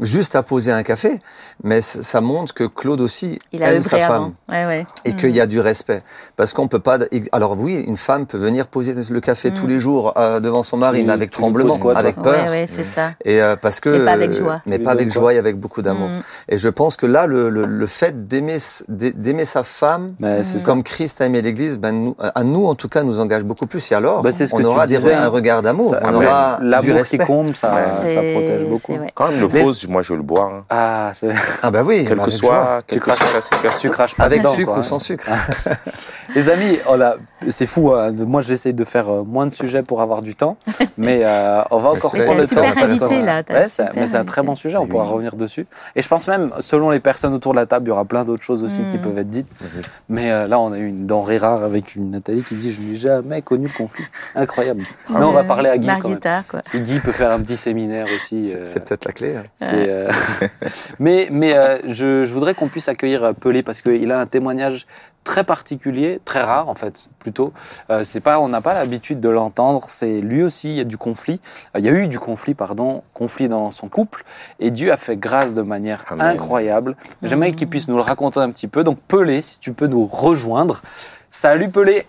juste 0.00 0.34
à 0.36 0.42
poser 0.42 0.72
un 0.72 0.82
café, 0.82 1.18
mais 1.62 1.80
ça 1.80 2.20
montre 2.20 2.54
que 2.54 2.64
Claude 2.64 3.00
aussi 3.00 3.38
Il 3.52 3.62
a 3.62 3.72
aime 3.74 3.82
sa 3.82 3.98
femme. 3.98 4.32
Ouais, 4.50 4.66
ouais. 4.66 4.86
et 5.04 5.14
qu'il 5.14 5.30
y 5.30 5.40
a 5.40 5.46
du 5.46 5.60
respect. 5.60 6.02
Parce 6.36 6.52
qu'on 6.52 6.68
peut 6.68 6.78
pas. 6.78 6.98
Alors 7.32 7.56
oui, 7.58 7.82
une 7.86 7.96
femme 7.96 8.26
peut 8.26 8.38
venir 8.38 8.66
poser 8.66 8.94
le 8.94 9.20
café 9.20 9.50
Mm. 9.50 9.54
tous 9.54 9.66
les 9.66 9.78
jours 9.78 10.14
euh, 10.16 10.40
devant 10.40 10.62
son 10.62 10.76
mari, 10.76 11.00
Tu- 11.00 11.06
mais 11.06 11.12
avec 11.12 11.30
tremblement, 11.30 11.78
quoi, 11.78 11.96
avec 11.96 12.16
peur. 12.16 12.50
ouais, 12.50 12.66
c'est 12.70 12.82
ça. 12.82 13.12
Et 13.24 13.40
euh, 13.40 13.56
parce 13.56 13.80
que 13.80 13.88
Mais 13.90 14.04
pas 14.04 14.12
avec 14.12 14.30
euh, 14.30 14.38
joie. 14.38 14.62
mais 14.66 14.78
pas 14.78 14.90
avec 14.92 15.08
quoi 15.12 15.14
joie 15.22 15.34
et 15.34 15.38
avec 15.38 15.56
beaucoup 15.56 15.82
d'amour. 15.82 16.08
Mhm. 16.08 16.22
Et 16.48 16.58
je 16.58 16.68
pense 16.68 16.96
que 16.96 17.06
là, 17.06 17.26
le, 17.26 17.48
le, 17.48 17.64
le 17.66 17.86
fait 17.86 18.26
d'aimer 18.26 18.58
d'aimer 18.88 19.44
sa 19.44 19.62
femme 19.62 20.14
ça. 20.20 20.58
comme 20.64 20.82
Christ 20.82 21.20
a 21.20 21.26
aimé 21.26 21.42
l'Église, 21.42 21.78
ben 21.78 21.92
nous, 21.92 22.16
à 22.18 22.42
nous 22.44 22.66
en 22.66 22.74
tout 22.74 22.88
cas, 22.88 23.02
nous 23.02 23.18
engage 23.20 23.44
beaucoup 23.44 23.66
plus. 23.66 23.90
Et 23.92 23.94
alors, 23.94 24.22
Bah, 24.22 24.32
ce 24.32 24.44
on 24.44 24.56
que 24.56 24.62
tu 24.62 24.66
aura 24.66 24.86
des- 24.86 25.06
un 25.12 25.22
hein. 25.24 25.28
regard 25.28 25.62
d'amour, 25.62 25.94
on 26.02 26.14
aura 26.14 26.58
du 26.60 26.66
L'amour 26.66 26.84
qui 26.86 26.92
respect. 26.92 27.18
compte, 27.18 27.56
ça, 27.56 27.68
protège 27.68 28.66
beaucoup. 28.68 28.98
Quand 29.14 29.28
même, 29.30 29.40
le 29.40 29.46
pause, 29.48 29.86
moi 29.90 30.02
je 30.02 30.14
le 30.14 30.22
bois. 30.22 30.50
hein. 30.54 30.64
Ah, 30.70 31.10
c'est- 31.14 31.28
Ah 31.62 31.70
bah 31.70 31.82
oui, 31.84 32.04
Quel 32.08 32.16
bah, 32.16 32.24
que 32.24 32.30
avec 32.30 32.40
joie. 32.42 32.50
soit, 32.50 32.78
quel 32.86 33.00
que 33.00 33.12
soit 33.12 33.26
la 33.34 33.40
situation. 33.42 33.90
tu 33.90 33.94
craches 33.94 34.14
pas 34.14 34.24
Avec 34.24 34.38
dedans, 34.40 34.54
sucre 34.54 34.66
quoi, 34.66 34.76
ou 34.76 34.80
hein. 34.80 34.82
sans 34.82 34.98
sucre. 34.98 35.28
Les 36.34 36.48
amis, 36.48 36.78
on 36.88 37.00
a- 37.00 37.16
c'est 37.48 37.66
fou. 37.66 37.92
hein, 37.92 38.12
Moi, 38.12 38.40
j'essaie 38.40 38.72
de 38.72 38.84
faire 38.84 39.08
euh, 39.08 39.24
moins 39.24 39.46
de 39.46 39.52
sujets 39.52 39.82
pour 39.82 40.00
avoir 40.00 40.22
du 40.22 40.34
temps, 40.36 40.56
mais 40.96 41.22
euh, 41.24 41.62
on 41.72 41.78
va 41.78 41.90
Mais 41.90 41.96
encore 41.96 42.12
c'est- 42.12 42.24
prendre 42.24 42.40
le 42.40 42.46
super 42.46 42.64
temps. 42.74 42.80
parce 42.80 42.92
invité, 43.02 43.22
là, 43.22 43.42
t'as 43.42 43.54
Ouais, 43.54 43.62
c'est- 43.68 43.82
super 43.86 43.92
mais 44.00 44.06
c'est 44.06 44.16
un 44.16 44.24
très 44.24 44.42
bon 44.42 44.54
sujet. 44.54 44.76
On 44.76 44.82
Oui. 44.82 44.88
pourra 44.88 45.04
revenir 45.04 45.34
dessus. 45.34 45.66
Et 45.96 46.02
je 46.02 46.08
pense 46.08 46.28
même, 46.28 46.50
selon 46.60 46.90
les 46.90 47.00
personnes 47.00 47.34
autour 47.34 47.52
de 47.52 47.58
la 47.58 47.66
table, 47.66 47.86
il 47.86 47.88
y 47.88 47.92
aura 47.92 48.04
plein 48.04 48.24
d'autres 48.24 48.44
choses 48.44 48.62
aussi 48.62 48.82
qui 48.84 48.98
Mm. 48.98 49.00
peuvent 49.00 49.18
être 49.18 49.30
dites. 49.30 49.48
Mhm. 49.60 49.68
Mais 50.08 50.30
euh, 50.30 50.46
là, 50.46 50.60
on 50.60 50.72
a 50.72 50.78
eu 50.78 50.86
une 50.86 51.06
denrée 51.06 51.38
rare 51.38 51.64
avec 51.64 51.96
une 51.96 52.10
Nathalie 52.10 52.42
qui 52.44 52.54
dit 52.54 52.72
Je 52.72 52.80
n'ai 52.80 52.94
jamais 52.94 53.42
connu 53.42 53.66
le 53.66 53.76
conflit. 53.76 54.04
Incroyable. 54.36 54.82
Mais 55.08 55.24
on 55.24 55.32
va 55.32 55.42
parler 55.44 55.70
à 55.70 55.78
Guy 55.78 55.88
quand 56.00 56.08
même. 56.10 56.20
Quoi. 56.48 56.60
Si 56.64 56.78
Guy 56.80 57.00
peut 57.00 57.12
faire 57.12 57.32
un 57.32 57.40
petit 57.40 57.56
séminaire 57.56 58.04
aussi. 58.06 58.46
C'est 58.46 58.56
euh, 58.58 58.60
c'est 58.64 58.80
peut-être 58.84 59.04
la 59.06 59.12
clé. 59.12 59.36
hein. 59.36 59.42
c'est, 59.56 59.69
euh, 59.74 60.10
mais 60.98 61.28
mais 61.30 61.54
euh, 61.56 61.78
je, 61.88 62.24
je 62.24 62.32
voudrais 62.32 62.54
qu'on 62.54 62.68
puisse 62.68 62.88
accueillir 62.88 63.24
euh, 63.24 63.32
Pelé 63.32 63.62
parce 63.62 63.80
qu'il 63.82 64.10
a 64.12 64.20
un 64.20 64.26
témoignage 64.26 64.86
très 65.24 65.44
particulier, 65.44 66.20
très 66.24 66.42
rare 66.42 66.68
en 66.68 66.74
fait, 66.74 67.08
plutôt. 67.18 67.52
Euh, 67.90 68.04
c'est 68.04 68.20
pas, 68.20 68.40
on 68.40 68.48
n'a 68.48 68.60
pas 68.60 68.74
l'habitude 68.74 69.20
de 69.20 69.28
l'entendre. 69.28 69.84
C'est 69.88 70.20
lui 70.20 70.42
aussi, 70.42 70.70
il 70.70 70.76
y 70.76 70.80
a 70.80 70.84
du 70.84 70.96
conflit. 70.98 71.40
Euh, 71.76 71.80
il 71.80 71.84
y 71.84 71.88
a 71.88 71.92
eu 71.92 72.08
du 72.08 72.18
conflit, 72.18 72.54
pardon, 72.54 73.02
conflit 73.14 73.48
dans 73.48 73.70
son 73.70 73.88
couple, 73.88 74.24
et 74.60 74.70
Dieu 74.70 74.92
a 74.92 74.96
fait 74.96 75.16
grâce 75.16 75.54
de 75.54 75.62
manière 75.62 76.04
Amen. 76.08 76.26
incroyable. 76.26 76.96
J'aimerais 77.22 77.52
qu'il 77.52 77.68
puisse 77.68 77.88
nous 77.88 77.96
le 77.96 78.02
raconter 78.02 78.40
un 78.40 78.50
petit 78.50 78.68
peu. 78.68 78.82
Donc 78.84 78.98
Pelé, 79.08 79.42
si 79.42 79.60
tu 79.60 79.72
peux 79.72 79.86
nous 79.86 80.06
rejoindre. 80.06 80.82
Salut 81.30 81.68
Pelé. 81.70 82.06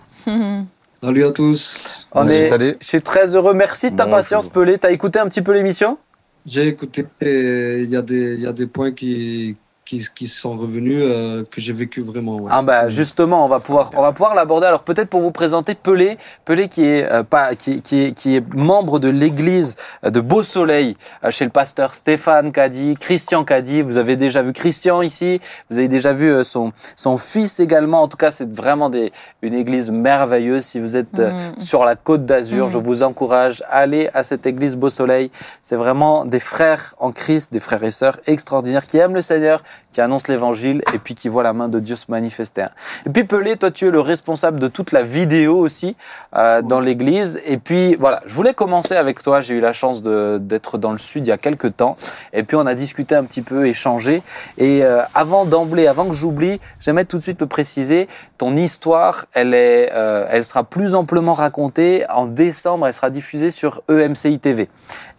Salut 1.03 1.25
à 1.25 1.31
tous. 1.31 2.07
On 2.13 2.27
est, 2.27 2.43
salut. 2.43 2.77
je 2.79 2.87
suis 2.87 3.01
très 3.01 3.35
heureux. 3.35 3.53
Merci 3.53 3.91
de 3.91 3.95
ta 3.97 4.05
Bonjour. 4.05 4.19
patience, 4.19 4.49
Pelé. 4.49 4.77
T'as 4.77 4.91
écouté 4.91 5.19
un 5.19 5.27
petit 5.27 5.41
peu 5.41 5.51
l'émission? 5.51 5.97
J'ai 6.45 6.67
écouté, 6.69 7.03
il 7.21 7.89
y, 7.89 7.95
a 7.95 8.01
des- 8.01 8.33
il 8.35 8.41
y 8.41 8.47
a 8.47 8.53
des 8.53 8.67
points 8.67 8.91
qui, 8.91 9.57
qui, 9.91 10.05
qui 10.15 10.27
sont 10.27 10.55
revenus 10.57 11.01
euh, 11.01 11.43
que 11.51 11.59
j'ai 11.59 11.73
vécu 11.73 12.01
vraiment. 12.01 12.37
ouais. 12.37 12.49
Ah 12.49 12.61
bah 12.61 12.89
justement, 12.89 13.43
on 13.43 13.49
va 13.49 13.59
pouvoir, 13.59 13.89
on 13.97 14.01
va 14.01 14.13
pouvoir 14.13 14.35
l'aborder. 14.35 14.67
Alors 14.67 14.83
peut-être 14.83 15.09
pour 15.09 15.19
vous 15.19 15.31
présenter 15.31 15.75
Pelé, 15.75 16.17
Pelé 16.45 16.69
qui 16.69 16.85
est 16.85 17.11
euh, 17.11 17.23
pas, 17.23 17.55
qui, 17.55 17.81
qui 17.81 18.05
est, 18.05 18.11
qui 18.13 18.37
est 18.37 18.53
membre 18.53 18.99
de 18.99 19.09
l'église 19.09 19.75
de 20.03 20.19
Beau 20.21 20.43
Soleil 20.43 20.95
euh, 21.25 21.31
chez 21.31 21.43
le 21.43 21.51
pasteur 21.51 21.93
Stéphane 21.93 22.53
Caddy, 22.53 22.95
Christian 22.95 23.43
Caddy. 23.43 23.81
Vous 23.81 23.97
avez 23.97 24.15
déjà 24.15 24.41
vu 24.41 24.53
Christian 24.53 25.01
ici, 25.01 25.41
vous 25.69 25.77
avez 25.77 25.89
déjà 25.89 26.13
vu 26.13 26.27
euh, 26.31 26.43
son 26.45 26.71
son 26.95 27.17
fils 27.17 27.59
également. 27.59 28.01
En 28.03 28.07
tout 28.07 28.17
cas, 28.17 28.31
c'est 28.31 28.55
vraiment 28.55 28.89
des, 28.89 29.11
une 29.41 29.53
église 29.55 29.89
merveilleuse. 29.89 30.63
Si 30.63 30.79
vous 30.79 30.95
êtes 30.95 31.19
euh, 31.19 31.31
Mm. 31.31 31.59
sur 31.59 31.83
la 31.83 31.95
Côte 31.97 32.25
d'Azur, 32.25 32.67
Mm. 32.67 32.71
je 32.71 32.77
vous 32.77 33.03
encourage 33.03 33.61
allez 33.69 34.09
à 34.13 34.23
cette 34.23 34.45
église 34.45 34.75
Beau 34.77 34.89
Soleil. 34.89 35.31
C'est 35.61 35.75
vraiment 35.75 36.23
des 36.25 36.39
frères 36.39 36.95
en 36.99 37.11
Christ, 37.11 37.51
des 37.51 37.59
frères 37.59 37.83
et 37.83 37.91
sœurs 37.91 38.17
extraordinaires 38.27 38.85
qui 38.87 38.97
aiment 38.97 39.15
le 39.15 39.21
Seigneur, 39.21 39.63
qui 39.91 39.99
annoncent 40.01 40.27
l'évangile 40.29 40.81
et 40.93 40.99
puis 40.99 41.15
qui 41.15 41.27
voient 41.29 41.43
la 41.43 41.53
main 41.53 41.67
de 41.67 41.79
Dieu 41.79 41.95
se 41.95 42.05
manifester. 42.09 42.67
Et 43.05 43.09
puis 43.09 43.23
Pelé, 43.25 43.57
toi 43.57 43.71
tu 43.71 43.87
es 43.87 43.91
le 43.91 43.99
responsable 43.99 44.59
de 44.59 44.67
toute 44.67 44.91
la 44.91 45.03
vidéo 45.03 45.57
aussi 45.57 45.95
euh, 46.35 46.61
dans 46.61 46.79
l'église. 46.79 47.39
Et 47.45 47.57
puis 47.57 47.95
voilà, 47.95 48.21
je 48.25 48.33
voulais 48.33 48.53
commencer 48.53 48.95
avec 48.95 49.21
toi. 49.21 49.41
J'ai 49.41 49.55
eu 49.55 49.59
la 49.59 49.73
chance 49.73 50.01
d'être 50.03 50.77
dans 50.77 50.91
le 50.91 50.97
sud 50.97 51.25
il 51.25 51.29
y 51.29 51.33
a 51.33 51.37
quelques 51.37 51.75
temps. 51.75 51.97
Et 52.33 52.43
puis 52.43 52.55
on 52.55 52.65
a 52.65 52.73
discuté 52.73 53.15
un 53.15 53.23
petit 53.23 53.41
peu, 53.41 53.67
échangé. 53.67 54.23
Et 54.57 54.83
euh, 54.83 55.01
avant 55.13 55.45
d'emblée, 55.45 55.87
avant 55.87 56.05
que 56.05 56.13
j'oublie, 56.13 56.59
j'aimerais 56.79 57.05
tout 57.05 57.17
de 57.17 57.21
suite 57.23 57.41
le 57.41 57.47
préciser. 57.47 58.07
Ton 58.37 58.55
histoire, 58.55 59.25
elle 59.33 59.53
est, 59.53 59.91
euh, 59.93 60.25
elle 60.29 60.43
sera 60.43 60.63
plus 60.63 60.95
amplement 60.95 61.33
racontée 61.33 62.05
en 62.09 62.25
décembre. 62.25 62.87
Elle 62.87 62.93
sera 62.93 63.09
diffusée 63.09 63.51
sur 63.51 63.83
EMCI 63.89 64.39
TV. 64.39 64.69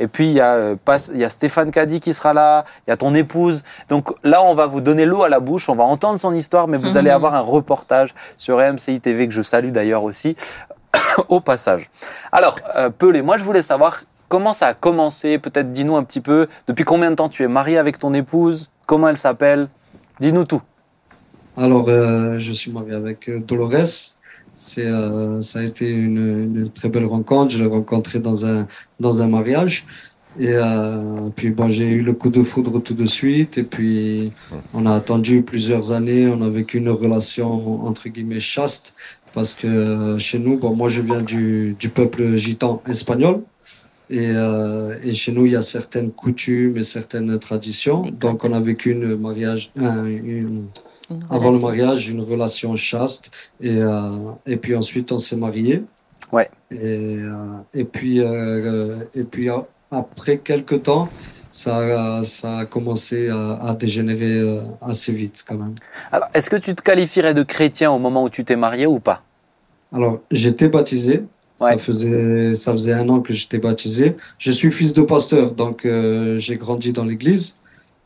Et 0.01 0.09
puis 0.09 0.27
il 0.27 0.33
y 0.33 0.41
a, 0.41 0.75
pas- 0.83 1.09
il 1.13 1.19
y 1.21 1.25
a 1.25 1.31
Stéphane 1.31 1.71
Caddy 1.71 2.01
qui 2.01 2.15
sera 2.15 2.33
là. 2.33 2.65
Il 2.87 2.91
y 2.91 2.93
a 2.93 2.97
ton 2.97 3.15
épouse. 3.15 3.63
Donc 3.89 4.13
là, 4.25 4.42
on 4.45 4.55
va 4.55 4.67
vous 4.67 4.81
donner 4.81 5.05
l'eau 5.05 5.23
à 5.23 5.29
la 5.29 5.41
bouche. 5.41 5.69
On 5.69 5.75
va 5.75 5.85
entendre 5.85 6.19
son 6.19 6.35
histoire, 6.35 6.69
mais 6.69 6.77
vous 6.79 6.91
Mhm. 6.91 6.97
allez 6.97 7.11
avoir 7.11 7.35
un 7.35 7.41
reportage 7.41 8.15
sur 8.37 8.61
EMCI 8.61 9.01
TV 9.01 9.27
que 9.29 9.35
je 9.35 9.43
salue 9.43 9.71
d'ailleurs 9.71 10.05
aussi 10.05 10.37
au 11.29 11.41
passage. 11.41 11.91
Alors, 12.33 12.59
euh, 12.77 12.91
Pelé, 12.91 13.23
moi 13.23 13.37
je 13.37 13.45
voulais 13.45 13.63
savoir 13.63 14.05
comment 14.29 14.53
ça 14.53 14.69
a 14.69 14.75
commencé. 14.75 15.39
Peut-être 15.39 15.73
dis-nous 15.73 15.97
un 15.97 16.05
petit 16.05 16.21
peu 16.21 16.49
depuis 16.67 16.85
combien 16.85 17.11
de 17.11 17.17
temps 17.17 17.29
tu 17.29 17.43
es 17.43 17.49
marié 17.49 17.79
avec 17.79 17.99
ton 17.99 18.13
épouse, 18.15 18.71
comment 18.87 19.09
elle 19.09 19.17
s'appelle? 19.17 19.69
Dis-nous 20.21 20.45
tout. 20.45 20.63
Alors, 21.57 21.87
euh, 21.89 22.39
je 22.39 22.53
suis 22.53 22.73
marié 22.73 22.95
avec 22.95 23.29
euh, 23.29 23.41
Dolores. 23.41 24.19
C'est, 24.55 24.87
euh, 24.87 25.41
ça 25.41 25.61
a 25.61 25.63
été 25.63 25.89
une, 25.91 26.57
une 26.57 26.69
très 26.71 26.89
belle 26.89 27.07
rencontre. 27.07 27.53
Je 27.53 27.59
l'ai 27.59 27.67
rencontré 27.69 28.19
dans 28.19 28.47
un, 28.47 28.67
dans 29.01 29.23
un 29.23 29.29
mariage. 29.29 29.87
Et 30.39 30.49
euh, 30.55 31.29
puis, 31.37 31.51
bon, 31.51 31.69
j'ai 31.71 31.89
eu 31.89 32.03
le 32.03 32.13
coup 32.15 32.31
de 32.31 32.43
foudre 32.43 32.81
tout 32.83 32.95
de 32.95 33.07
suite. 33.07 33.59
Et 33.59 33.63
puis, 33.65 34.33
on 34.75 34.87
a 34.87 34.95
attendu 34.95 35.43
plusieurs 35.43 35.93
années. 35.93 36.27
On 36.29 36.41
a 36.43 36.49
vécu 36.49 36.79
une 36.79 36.89
relation, 36.91 37.85
entre 37.87 38.09
guillemets, 38.09 38.41
chaste. 38.41 38.95
Parce 39.35 39.55
que 39.55 40.17
chez 40.19 40.39
nous, 40.39 40.57
bon, 40.59 40.75
moi, 40.75 40.89
je 40.89 41.01
viens 41.03 41.21
du, 41.21 41.75
du 41.79 41.89
peuple 41.89 42.37
gitan 42.37 42.83
espagnol. 42.89 43.43
Et, 44.11 44.29
euh, 44.35 44.95
et 45.05 45.13
chez 45.15 45.33
nous, 45.33 45.47
il 45.47 45.53
y 45.53 45.57
a 45.57 45.63
certaines 45.63 46.11
coutumes 46.13 46.77
et 46.77 46.85
certaines 46.85 47.39
traditions. 47.39 48.03
Donc, 48.11 48.45
on 48.45 48.53
a 48.53 48.61
vécu 48.61 48.91
une 48.93 49.17
mariage, 49.17 49.71
un- 49.79 50.05
une, 50.07 50.67
Une 51.11 51.25
avant 51.31 51.51
le 51.51 51.57
relation. 51.59 51.67
mariage, 51.67 52.09
une 52.09 52.21
relation 52.21 52.77
chaste. 52.77 53.31
Et, 53.61 53.77
euh, 53.79 54.11
et 54.47 54.57
puis 54.57 54.75
ensuite, 54.77 55.13
on 55.13 55.19
s'est 55.19 55.37
mariés. 55.37 55.83
Ouais. 56.31 56.49
Et, 56.71 56.77
euh, 57.19 57.35
et 57.75 57.85
puis, 57.85 58.19
et 58.19 59.25
puis 59.25 59.49
a- 59.51 59.67
après 59.93 60.39
quelques 60.39 60.83
temps, 60.85 61.09
ça, 61.53 62.19
a- 62.21 62.25
ça 62.25 62.59
a 62.59 62.65
commencé 62.67 63.29
à, 63.29 63.55
à 63.69 63.75
dégénérer 63.75 64.39
euh, 64.41 64.63
assez 64.81 65.13
vite 65.13 65.45
quand 65.47 65.57
même. 65.59 65.75
Alors, 66.11 66.29
est-ce 66.35 66.49
que 66.51 66.57
tu 66.57 66.75
te 66.75 66.83
qualifierais 66.83 67.35
de 67.35 67.43
chrétien 67.43 67.93
au 67.93 67.99
moment 67.99 68.25
où 68.25 68.31
tu 68.31 68.45
t'es 68.45 68.57
marié 68.57 68.87
ou 68.87 68.99
pas? 69.01 69.23
Alors, 69.93 70.21
j'étais 70.31 70.69
baptisé. 70.69 71.25
Ouais. 71.61 71.73
Ça, 71.73 71.79
faisait, 71.79 72.55
ça 72.55 72.73
faisait 72.73 72.95
un 72.95 73.09
an 73.09 73.21
que 73.21 73.33
j'étais 73.35 73.59
baptisé. 73.59 74.17
Je 74.39 74.51
suis 74.51 74.73
fils 74.73 74.95
de 74.95 75.03
pasteur, 75.03 75.53
donc 75.53 75.85
euh, 75.85 76.39
j'ai 76.39 76.57
grandi 76.57 76.93
dans 76.93 77.05
l'église. 77.05 77.59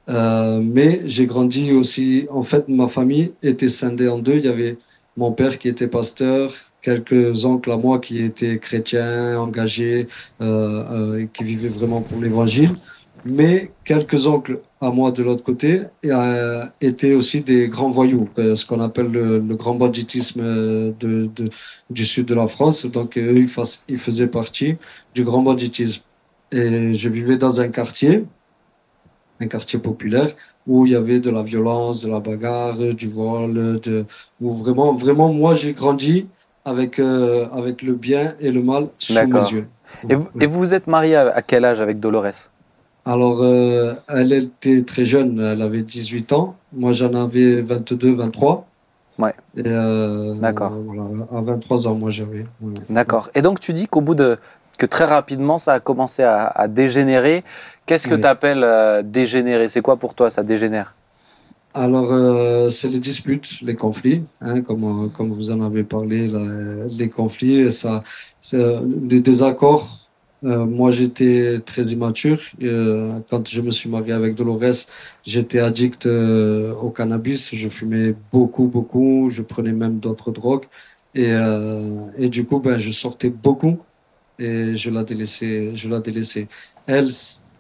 Euh, 0.09 0.61
mais 0.63 1.01
j'ai 1.05 1.27
grandi 1.27 1.73
aussi. 1.73 2.27
En 2.31 2.43
fait, 2.43 2.69
ma 2.69 2.89
famille 2.89 3.33
était 3.43 3.69
scindée 3.69 4.09
en 4.09 4.19
deux. 4.19 4.35
Il 4.37 4.45
y 4.45 4.49
avait 4.49 4.79
mon 5.17 5.33
père 5.33 5.59
qui 5.59 5.69
était 5.69 5.89
pasteur, 5.89 6.53
quelques 6.87 7.45
oncles 7.45 7.73
à 7.73 7.79
moi 7.79 7.99
qui 7.99 8.23
étaient 8.23 8.59
chrétiens, 8.59 9.41
engagés, 9.41 10.07
euh, 10.41 10.47
euh, 10.93 11.27
qui 11.33 11.43
vivaient 11.43 11.75
vraiment 11.81 12.01
pour 12.01 12.21
l'évangile. 12.21 12.71
Mais 13.25 13.73
quelques 13.85 14.29
oncles 14.29 14.61
à 14.81 14.93
moi 14.93 15.11
de 15.11 15.25
l'autre 15.25 15.43
côté 15.43 15.81
euh, 16.05 16.65
étaient 16.81 17.15
aussi 17.15 17.43
des 17.43 17.67
grands 17.67 17.91
voyous, 17.91 18.29
ce 18.37 18.65
qu'on 18.65 18.81
appelle 18.81 19.11
le, 19.11 19.57
grand 19.57 19.75
banditisme 19.75 20.43
du 21.91 22.07
sud 22.07 22.27
de 22.27 22.37
la 22.37 22.47
France. 22.47 22.87
Donc, 22.87 23.19
eux, 23.19 23.47
ils, 23.89 23.99
faisaient 23.99 24.29
partie 24.41 24.77
du 25.13 25.25
grand 25.25 25.43
banditisme. 25.43 26.03
Et 26.53 26.95
je 26.95 27.09
vivais 27.09 27.37
dans 27.37 27.61
un 27.61 27.69
quartier, 27.79 28.25
un 29.41 29.49
quartier 29.49 29.81
populaire, 29.81 30.31
où 30.69 30.87
il 30.87 30.93
y 30.93 30.95
avait 30.95 31.19
de 31.19 31.31
la 31.31 31.43
violence, 31.43 32.03
de 32.03 32.09
la 32.09 32.21
bagarre, 32.21 32.79
du 32.95 33.09
vol, 33.09 33.81
où 34.41 34.53
vraiment, 34.53 34.95
vraiment, 34.95 35.33
moi, 35.33 35.57
j'ai 35.57 35.73
grandi 35.73 36.29
avec, 36.67 36.99
euh, 36.99 37.47
avec 37.53 37.81
le 37.81 37.95
bien 37.95 38.35
et 38.41 38.51
le 38.51 38.61
mal 38.63 38.89
sous 38.99 39.15
mes 39.15 39.51
yeux. 39.51 39.67
et 40.11 40.15
vous, 40.17 40.29
et 40.41 40.47
vous 40.47 40.59
vous 40.59 40.75
êtes 40.75 40.87
marié 40.89 41.17
à 41.17 41.41
quel 41.41 41.65
âge 41.65 41.81
avec 41.81 41.99
Dolores? 42.01 42.51
Alors, 43.07 43.39
euh, 43.43 43.95
elle 44.09 44.33
était 44.33 44.83
très 44.83 45.05
jeune, 45.05 45.41
elle 45.41 45.63
avait 45.63 45.83
18 45.83 46.33
ans. 46.33 46.57
Moi, 46.73 46.91
j'en 46.93 47.15
avais 47.15 47.63
22, 47.63 48.15
23. 48.17 48.67
Ouais. 49.19 49.33
Euh, 49.65 50.35
D'accord. 50.35 50.73
Voilà, 50.73 51.05
à 51.33 51.41
23 51.41 51.87
ans, 51.89 51.95
moi, 51.95 52.11
j'avais. 52.11 52.41
ouais. 52.61 52.75
D'accord. 52.91 53.31
Et 53.37 53.41
donc 53.43 53.61
tu 53.61 53.73
dis 53.73 53.87
qu'au 53.87 54.01
bout 54.03 54.15
de 54.17 54.37
que 54.77 54.85
très 54.85 55.05
rapidement 55.07 55.57
ça 55.57 55.73
a 55.75 55.81
commencé 55.81 56.23
à, 56.23 56.49
à 56.49 56.69
dégénérer. 56.69 57.43
Qu'est-ce 57.87 58.09
que 58.09 58.15
Oui. 58.17 58.21
tu 58.21 58.27
appelles 58.27 58.67
dégénérer? 59.05 59.69
C'est 59.69 59.81
quoi 59.81 59.97
pour 59.97 60.13
toi 60.13 60.29
ça 60.29 60.43
dégénère? 60.43 60.95
Alors, 61.79 62.11
euh, 62.11 62.71
c'est 62.71 62.89
les 62.89 63.01
disputes, 63.01 63.61
les 63.61 63.75
conflits, 63.77 64.23
hein, 64.41 64.63
comme, 64.63 64.85
euh, 64.85 65.09
comme 65.09 65.31
vous 65.35 65.51
en 65.51 65.61
avez 65.61 65.85
parlé, 65.85 66.27
les 66.91 67.11
conflits, 67.11 67.71
ça, 67.71 68.03
c'est, 68.41 68.57
euh, 68.57 68.81
les 69.11 69.21
désaccords. 69.21 69.87
Euh, 70.45 70.65
moi, 70.65 70.91
j'étais 70.91 71.61
très 71.61 71.85
immature. 71.89 72.41
Euh, 72.63 73.21
quand 73.29 73.47
je 73.47 73.61
me 73.61 73.71
suis 73.71 73.91
marié 73.91 74.13
avec 74.15 74.35
Dolores, 74.35 74.87
j'étais 75.23 75.59
addict 75.61 76.07
euh, 76.07 76.73
au 76.75 76.89
cannabis. 76.91 77.55
Je 77.55 77.69
fumais 77.69 78.15
beaucoup, 78.33 78.69
beaucoup. 78.69 79.29
Je 79.31 79.43
prenais 79.43 79.73
même 79.73 79.99
d'autres 79.99 80.31
drogues. 80.31 80.65
Et, 81.15 81.33
et 82.19 82.29
du 82.29 82.45
coup, 82.45 82.61
ben, 82.61 82.77
je 82.79 82.91
sortais 82.93 83.31
beaucoup 83.31 83.79
et 84.39 84.75
je 84.77 84.91
la 84.91 85.03
délaissais. 85.05 85.75
Je 85.75 85.89
la 85.89 86.01
délaissais. 86.01 86.47
Elle 86.87 87.09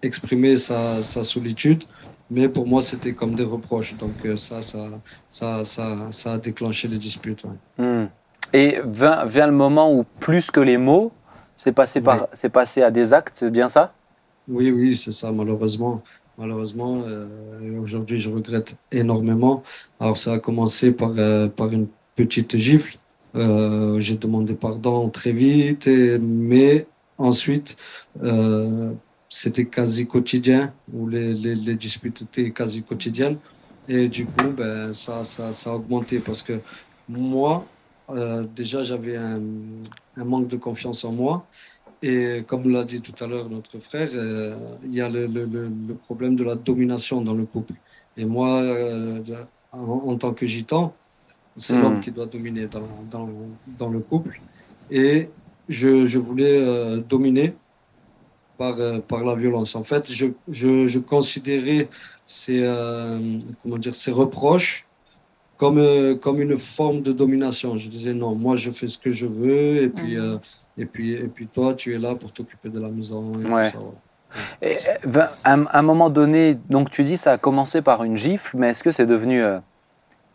exprimait 0.02 0.56
sa, 0.56 1.02
sa 1.02 1.24
solitude. 1.24 1.82
Mais 2.30 2.48
pour 2.48 2.66
moi, 2.66 2.82
c'était 2.82 3.12
comme 3.12 3.34
des 3.34 3.44
reproches. 3.44 3.96
Donc 3.96 4.12
euh, 4.24 4.36
ça, 4.36 4.62
ça, 4.62 4.88
ça, 5.28 5.64
ça, 5.64 6.08
ça 6.10 6.32
a 6.34 6.38
déclenché 6.38 6.88
les 6.88 6.98
disputes. 6.98 7.44
ouais. 7.44 7.84
Hmm. 7.84 8.08
Et 8.52 8.80
vient, 8.84 9.46
le 9.46 9.52
moment 9.52 9.92
où 9.92 10.04
plus 10.20 10.50
que 10.50 10.60
les 10.60 10.78
mots, 10.78 11.12
c'est 11.56 11.72
passé, 11.72 12.00
par, 12.00 12.28
c'est 12.32 12.48
passé 12.48 12.82
à 12.82 12.90
des 12.90 13.12
actes, 13.12 13.34
c'est 13.36 13.50
bien 13.50 13.68
ça? 13.68 13.92
Oui, 14.48 14.70
oui, 14.70 14.94
c'est 14.94 15.12
ça, 15.12 15.32
malheureusement. 15.32 16.02
malheureusement. 16.38 17.02
Aujourd'hui, 17.82 18.20
je 18.20 18.30
regrette 18.30 18.76
énormément. 18.92 19.62
Alors, 20.00 20.16
ça 20.16 20.34
a 20.34 20.38
commencé 20.38 20.92
par, 20.92 21.12
par 21.56 21.72
une 21.72 21.88
petite 22.14 22.56
gifle. 22.56 22.98
J'ai 23.34 24.16
demandé 24.16 24.54
pardon 24.54 25.08
très 25.08 25.32
vite, 25.32 25.88
mais 26.20 26.86
ensuite, 27.18 27.76
c'était 29.28 29.66
quasi 29.66 30.06
quotidien, 30.06 30.72
où 30.92 31.08
les, 31.08 31.34
les, 31.34 31.74
disputes 31.74 32.22
étaient 32.22 32.50
quasi 32.50 32.82
quotidiennes. 32.82 33.38
Et 33.88 34.08
du 34.08 34.26
coup, 34.26 34.50
ben, 34.56 34.92
ça, 34.92 35.24
ça, 35.24 35.52
ça 35.52 35.70
a 35.70 35.74
augmenté 35.74 36.18
parce 36.18 36.42
que 36.42 36.60
moi, 37.08 37.64
euh, 38.10 38.44
déjà, 38.54 38.82
j'avais 38.82 39.16
un, 39.16 39.40
un, 40.16 40.24
manque 40.24 40.48
de 40.48 40.56
confiance 40.56 41.04
en 41.04 41.12
moi. 41.12 41.46
Et 42.02 42.44
comme 42.46 42.70
l'a 42.70 42.84
dit 42.84 43.00
tout 43.00 43.24
à 43.24 43.26
l'heure 43.26 43.48
notre 43.48 43.78
frère, 43.78 44.10
euh, 44.14 44.56
il 44.84 44.94
y 44.94 45.00
a 45.00 45.08
le, 45.08 45.26
le, 45.26 45.46
le, 45.46 45.94
problème 45.94 46.36
de 46.36 46.44
la 46.44 46.54
domination 46.54 47.22
dans 47.22 47.34
le 47.34 47.46
couple. 47.46 47.74
Et 48.16 48.24
moi, 48.24 48.60
euh, 48.60 49.22
en, 49.72 50.16
tant 50.16 50.32
que 50.32 50.46
gitan, 50.46 50.94
c'est 51.56 51.76
hmm. 51.76 51.82
l'homme 51.82 52.00
qui 52.00 52.10
doit 52.12 52.26
dominer 52.26 52.66
dans, 52.66 52.82
dans, 53.10 53.28
dans, 53.78 53.88
le 53.88 54.00
couple. 54.00 54.40
Et 54.90 55.28
je, 55.68 56.06
je 56.06 56.18
voulais 56.18 57.00
dominer 57.08 57.54
par, 58.58 58.76
par 59.08 59.24
la 59.24 59.34
violence. 59.34 59.76
En 59.76 59.84
fait, 59.84 60.10
je, 60.10 60.26
je, 60.48 60.86
je 60.86 60.98
considérais 60.98 61.88
ces, 62.24 62.68
comment 63.62 63.78
dire, 63.78 63.94
ces 63.94 64.12
reproches 64.12 64.86
comme, 65.56 65.78
euh, 65.78 66.14
comme 66.14 66.40
une 66.40 66.56
forme 66.56 67.00
de 67.00 67.12
domination. 67.12 67.78
Je 67.78 67.88
disais 67.88 68.14
non, 68.14 68.34
moi 68.34 68.56
je 68.56 68.70
fais 68.70 68.88
ce 68.88 68.98
que 68.98 69.10
je 69.10 69.26
veux 69.26 69.82
et 69.82 69.88
puis, 69.88 70.16
mhm. 70.16 70.20
euh, 70.20 70.38
et 70.78 70.86
puis, 70.86 71.12
et 71.12 71.28
puis 71.28 71.46
toi 71.46 71.74
tu 71.74 71.94
es 71.94 71.98
là 71.98 72.14
pour 72.14 72.32
t'occuper 72.32 72.68
de 72.68 72.80
la 72.80 72.88
maison. 72.88 73.40
Et 73.40 73.46
ouais. 73.46 73.72
Et, 74.60 74.76
euh, 75.06 75.22
à 75.44 75.78
un 75.78 75.82
moment 75.82 76.10
donné, 76.10 76.56
donc 76.68 76.90
tu 76.90 77.04
dis 77.04 77.16
ça 77.16 77.32
a 77.32 77.38
commencé 77.38 77.80
par 77.80 78.04
une 78.04 78.16
gifle, 78.16 78.56
mais 78.58 78.70
est-ce 78.70 78.82
que 78.82 78.90
c'est 78.90 79.06
devenu 79.06 79.42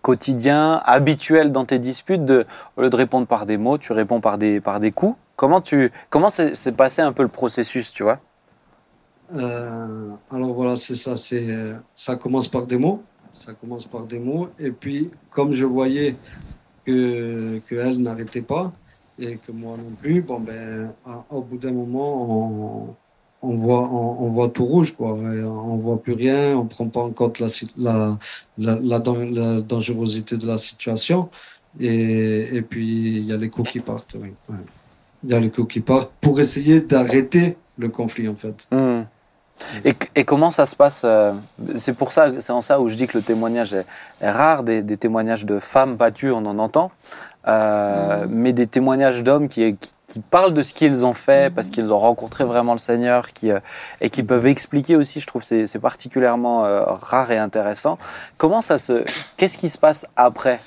quotidien, 0.02 0.82
habituel 0.86 1.52
dans 1.52 1.66
tes 1.66 1.78
disputes 1.78 2.26
de, 2.26 2.48
Au 2.76 2.82
lieu 2.82 2.90
de 2.90 2.96
répondre 2.96 3.28
par 3.28 3.46
des 3.46 3.58
mots, 3.58 3.78
tu 3.78 3.94
réponds 3.94 4.20
par 4.20 4.40
des, 4.40 4.60
par 4.60 4.80
des 4.80 4.92
coups? 4.92 5.16
Comment 5.42 5.62
tu 5.62 5.92
comment 6.12 6.30
s'est 6.30 6.72
passé 6.72 7.02
un 7.02 7.14
peu 7.14 7.24
le 7.24 7.30
processus, 7.30 7.92
tu 7.92 8.04
vois? 8.04 8.20
Alors 9.34 10.54
voilà, 10.54 10.76
c'est 10.76 10.96
ça, 10.96 11.16
c'est 11.16 11.48
ça 11.96 12.16
commence 12.16 12.48
par 12.48 12.68
des 12.68 12.78
mots 12.78 13.02
ça 13.34 13.54
commence 13.54 13.86
par 13.86 14.06
des 14.06 14.20
mots. 14.20 14.50
Et 14.60 14.72
puis, 14.72 15.10
comme 15.30 15.54
je 15.54 15.66
voyais 15.66 16.16
que 16.86 17.60
qu'elle 17.70 18.02
n'arrêtait 18.02 18.42
pas 18.42 18.72
et 19.20 19.38
que 19.38 19.52
moi 19.52 19.78
non 19.78 19.92
plus, 20.02 20.22
bon 20.22 20.40
ben, 20.40 20.94
au 21.30 21.42
bout 21.42 21.58
d'un 21.58 21.72
moment, 21.72 22.96
on, 23.42 23.56
voit, 23.56 23.90
on, 23.92 24.30
voit 24.30 24.50
tout 24.50 24.66
rouge, 24.66 24.96
quoi. 24.96 25.18
Et 25.34 25.44
on 25.44 25.78
voit 25.78 26.02
plus 26.02 26.14
rien, 26.14 26.58
on 26.58 26.66
prend 26.66 26.88
pas 26.88 27.02
en 27.02 27.12
compte 27.12 27.40
la, 27.40 27.48
la, 27.78 28.18
la, 28.58 29.00
dangerosité 29.62 30.38
de 30.38 30.46
la 30.46 30.58
situation. 30.58 31.30
Et, 31.80 32.56
et 32.58 32.62
puis, 32.62 33.18
il 33.18 33.26
y 33.26 33.34
a 33.34 33.38
les 33.38 33.50
coups 33.50 33.72
qui 33.72 33.80
partent. 33.80 34.16
Y 34.16 34.34
a 35.30 35.40
les 35.40 35.50
coups 35.50 35.74
qui 35.74 35.80
partent 35.80 36.14
pour 36.22 36.40
essayer 36.40 36.82
d'arrêter 36.82 37.58
le 37.78 37.90
conflit, 37.90 38.28
en 38.28 38.36
fait. 38.36 38.68
Mmh. 38.72 39.02
Et, 40.16 40.26
comment 40.26 40.52
ça 40.52 40.66
se 40.66 40.76
passe 40.76 41.04
euh, 41.06 41.34
C'est 41.76 41.94
pour 41.94 42.12
ça, 42.12 42.40
c'est 42.40 42.52
en 42.52 42.62
ça 42.62 42.80
où 42.80 42.90
je 42.90 42.96
dis 42.96 43.08
que 43.08 43.18
le 43.18 43.24
témoignage 43.24 43.74
est, 43.74 43.86
rare. 44.22 44.64
Des, 44.64 44.84
témoignages 44.98 45.46
de 45.46 45.60
femmes 45.60 45.96
battues, 45.96 46.32
on 46.32 46.46
en 46.46 46.60
entend, 46.60 46.92
euh, 47.48 48.26
mm. 48.26 48.30
mais 48.30 48.54
des 48.54 48.68
témoignages 48.68 49.24
d'hommes 49.24 49.48
qui, 49.48 49.76
qui, 50.08 50.20
parlent 50.20 50.54
de 50.54 50.64
ce 50.64 50.74
qu'ils 50.74 51.06
ont 51.06 51.14
fait 51.14 51.50
mm. 51.50 51.54
parce 51.54 51.70
qu'ils 51.70 51.92
ont 51.92 51.98
rencontré 51.98 52.44
vraiment 52.44 52.74
le 52.74 52.80
Seigneur, 52.80 53.32
qui, 53.32 53.52
euh, 53.52 53.60
et 54.02 54.10
qui 54.10 54.24
peuvent 54.24 54.48
expliquer 54.48 54.96
aussi. 54.96 55.20
Je 55.20 55.28
trouve 55.28 55.44
c'est 55.44 55.68
c'est 55.68 55.80
particulièrement 55.80 56.64
rare 56.86 57.32
et 57.32 57.38
intéressant. 57.38 57.98
Comment 58.38 58.62
ça 58.62 58.78
se 58.78 59.06
Qu'est-ce 59.38 59.58
qui 59.58 59.70
se 59.70 59.78
passe 59.78 60.06
après 60.16 60.60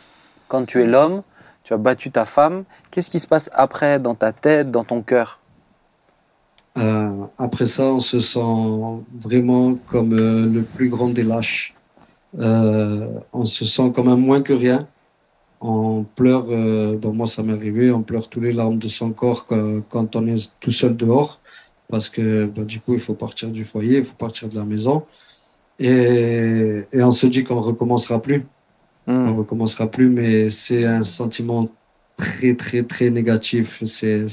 quand 0.49 0.65
tu 0.67 0.83
es 0.83 0.87
l'homme 0.87 1.23
Tu 1.65 1.73
as 1.73 1.79
battu 1.79 2.11
ta 2.11 2.27
femme. 2.27 2.65
Qu'est-ce 2.91 3.11
qui 3.11 3.19
se 3.19 3.27
passe 3.27 3.51
après 3.55 3.99
dans 3.99 4.15
ta 4.15 4.33
tête, 4.33 4.71
dans 4.71 4.85
ton 4.85 5.03
cœur? 5.03 5.41
Euh, 6.77 7.25
après 7.39 7.67
ça, 7.67 7.85
on 7.87 8.01
se 8.01 8.21
sent 8.21 8.41
vraiment 9.15 9.75
comme 9.87 10.13
euh, 10.13 10.47
le 10.47 10.63
plus 10.63 10.89
grand 10.89 11.09
des 11.09 11.23
lâches. 11.23 11.75
Euh, 12.39 13.07
on 13.33 13.45
se 13.45 13.65
sent 13.65 13.93
comme 13.95 14.09
un 14.09 14.17
moins 14.17 14.43
que 14.43 14.53
rien. 14.53 14.87
On 15.61 16.05
pleure, 16.05 16.45
bon 16.99 17.15
moi 17.15 17.27
ça 17.27 17.43
m'est 17.43 17.55
arrivé, 17.55 17.91
on 17.91 18.03
pleure 18.03 18.29
tous 18.29 18.41
les 18.41 18.53
larmes 18.53 18.77
de 18.77 18.89
son 18.89 19.13
corps 19.13 19.47
quand, 19.47 20.15
on 20.15 20.27
est 20.27 20.53
tout 20.61 20.73
seul 20.73 20.95
dehors, 20.95 21.41
parce 21.89 22.11
que 22.11 22.45
bah, 22.45 22.65
du 22.65 22.81
coup 22.81 22.93
il 22.93 23.01
faut 23.01 23.15
partir 23.15 23.49
du 23.49 23.65
foyer, 23.65 23.99
il 23.99 24.05
faut 24.05 24.17
partir 24.17 24.49
de 24.51 24.57
la 24.57 24.67
maison, 24.67 25.07
et, 25.79 26.83
et 26.93 27.03
on 27.03 27.11
se 27.11 27.27
dit 27.27 27.45
qu'on 27.45 27.63
recommencera 27.63 28.21
plus. 28.21 28.45
Hmm. 29.07 29.29
On 29.29 29.37
recommencera 29.37 29.91
plus, 29.91 30.09
mais 30.09 30.51
c'est 30.51 30.85
un 30.85 31.03
sentiment 31.03 31.69
très 32.17 32.55
très 32.55 32.83
très 32.83 33.11
négatif. 33.11 33.83
C'est 33.85 34.27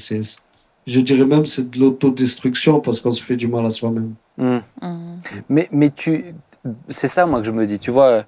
je 0.86 1.00
dirais 1.00 1.26
même 1.26 1.46
c'est 1.46 1.70
de 1.70 1.78
l'autodestruction 1.78 2.80
parce 2.80 3.00
qu'on 3.00 3.12
se 3.12 3.22
fait 3.22 3.36
du 3.36 3.48
mal 3.48 3.66
à 3.66 3.70
soi-même. 3.70 4.14
Hmm. 4.38 4.58
Hmm. 4.80 5.18
Mais, 5.48 5.68
mais 5.72 5.90
tu, 5.90 6.34
c'est 6.88 7.08
ça 7.08 7.26
moi 7.26 7.40
que 7.40 7.46
je 7.46 7.52
me 7.52 7.66
dis, 7.66 7.78
tu 7.78 7.90
vois, 7.90 8.24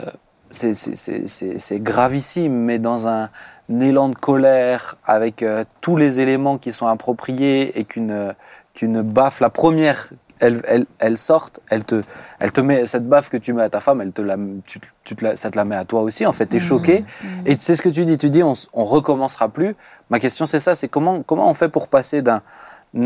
euh, 0.00 0.12
c'est 0.50 1.82
gravissime, 1.82 2.52
mais 2.52 2.78
dans 2.78 3.08
un, 3.08 3.30
élan 3.68 4.10
de 4.10 4.14
colère, 4.14 4.96
avec 5.04 5.42
euh, 5.42 5.64
tous 5.80 5.96
les 5.96 6.20
éléments 6.20 6.58
qui 6.58 6.72
sont 6.72 6.86
appropriés 6.86 7.78
et 7.78 7.84
qu'une 7.84 8.34
qu'une 8.74 9.02
baffe, 9.02 9.40
la 9.40 9.50
première 9.50 10.08
elle, 10.42 10.60
elle, 10.66 10.86
elle 10.98 11.16
sorte, 11.16 11.60
elle 11.70 11.84
te, 11.84 12.02
elle 12.40 12.52
te 12.52 12.60
met 12.60 12.86
cette 12.86 13.08
baffe 13.08 13.30
que 13.30 13.36
tu 13.36 13.52
mets 13.52 13.62
à 13.62 13.70
ta 13.70 13.80
femme, 13.80 14.00
elle 14.00 14.12
te 14.12 14.20
la, 14.20 14.36
tu, 14.66 14.80
tu 15.04 15.16
te 15.16 15.24
la, 15.24 15.36
ça 15.36 15.50
te 15.50 15.56
la 15.56 15.64
met 15.64 15.76
à 15.76 15.84
toi 15.84 16.02
aussi. 16.02 16.26
En 16.26 16.32
fait, 16.32 16.46
tu 16.46 16.56
es 16.56 16.58
mmh. 16.58 16.62
choqué. 16.62 17.00
Mmh. 17.00 17.26
Et 17.46 17.56
c'est 17.56 17.76
ce 17.76 17.82
que 17.82 17.88
tu 17.88 18.04
dis. 18.04 18.18
Tu 18.18 18.28
dis, 18.28 18.42
on, 18.42 18.54
on 18.72 18.84
recommencera 18.84 19.48
plus. 19.48 19.76
Ma 20.10 20.18
question, 20.20 20.44
c'est 20.44 20.60
ça 20.60 20.74
c'est 20.74 20.88
comment, 20.88 21.22
comment 21.22 21.48
on 21.48 21.54
fait 21.54 21.68
pour 21.68 21.88
passer 21.88 22.20
d'un 22.22 22.42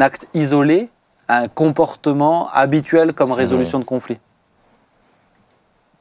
acte 0.00 0.28
isolé 0.34 0.90
à 1.28 1.38
un 1.38 1.48
comportement 1.48 2.48
habituel 2.50 3.12
comme 3.12 3.32
résolution 3.32 3.78
de 3.78 3.84
conflit? 3.84 4.18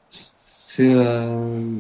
C'est. 0.10 0.94
Euh, 0.94 1.78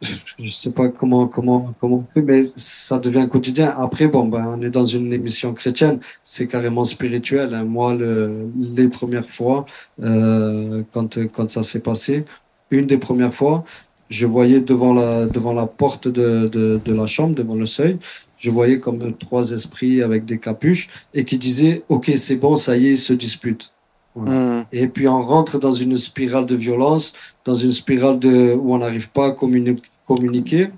je 0.00 0.50
sais 0.50 0.72
pas 0.72 0.88
comment 0.88 1.26
comment 1.26 1.74
comment 1.80 2.06
mais 2.14 2.44
ça 2.44 2.98
devient 3.00 3.28
quotidien. 3.30 3.74
Après, 3.76 4.06
bon, 4.06 4.26
ben, 4.26 4.54
on 4.56 4.62
est 4.62 4.70
dans 4.70 4.84
une 4.84 5.12
émission 5.12 5.54
chrétienne, 5.54 5.98
c'est 6.22 6.46
carrément 6.46 6.84
spirituel. 6.84 7.54
Hein. 7.54 7.64
Moi, 7.64 7.94
le, 7.94 8.48
les 8.60 8.88
premières 8.88 9.28
fois, 9.28 9.66
euh, 10.02 10.82
quand 10.92 11.18
quand 11.34 11.50
ça 11.50 11.62
s'est 11.62 11.80
passé, 11.82 12.24
une 12.70 12.86
des 12.86 12.98
premières 12.98 13.34
fois, 13.34 13.64
je 14.10 14.26
voyais 14.26 14.60
devant 14.60 14.94
la 14.94 15.26
devant 15.26 15.52
la 15.52 15.66
porte 15.66 16.06
de 16.08 16.48
de, 16.48 16.80
de 16.84 16.94
la 16.94 17.06
chambre, 17.06 17.34
devant 17.34 17.56
le 17.56 17.66
seuil, 17.66 17.98
je 18.38 18.50
voyais 18.50 18.78
comme 18.80 19.16
trois 19.16 19.50
esprits 19.52 20.02
avec 20.02 20.24
des 20.24 20.38
capuches 20.38 20.88
et 21.14 21.24
qui 21.24 21.38
disaient, 21.38 21.82
ok, 21.88 22.12
c'est 22.16 22.36
bon, 22.36 22.56
ça 22.56 22.76
y 22.76 22.86
est, 22.86 22.92
ils 22.92 22.98
se 22.98 23.12
disputent. 23.12 23.72
Hmm. 24.26 24.64
Et 24.72 24.88
puis 24.88 25.08
on 25.08 25.22
rentre 25.22 25.58
dans 25.58 25.72
une 25.72 25.96
spirale 25.96 26.46
de 26.46 26.56
violence, 26.56 27.14
dans 27.44 27.54
une 27.54 27.72
spirale 27.72 28.18
de, 28.18 28.54
où 28.54 28.74
on 28.74 28.78
n'arrive 28.78 29.10
pas 29.10 29.26
à 29.26 29.30
communiquer. 29.32 30.68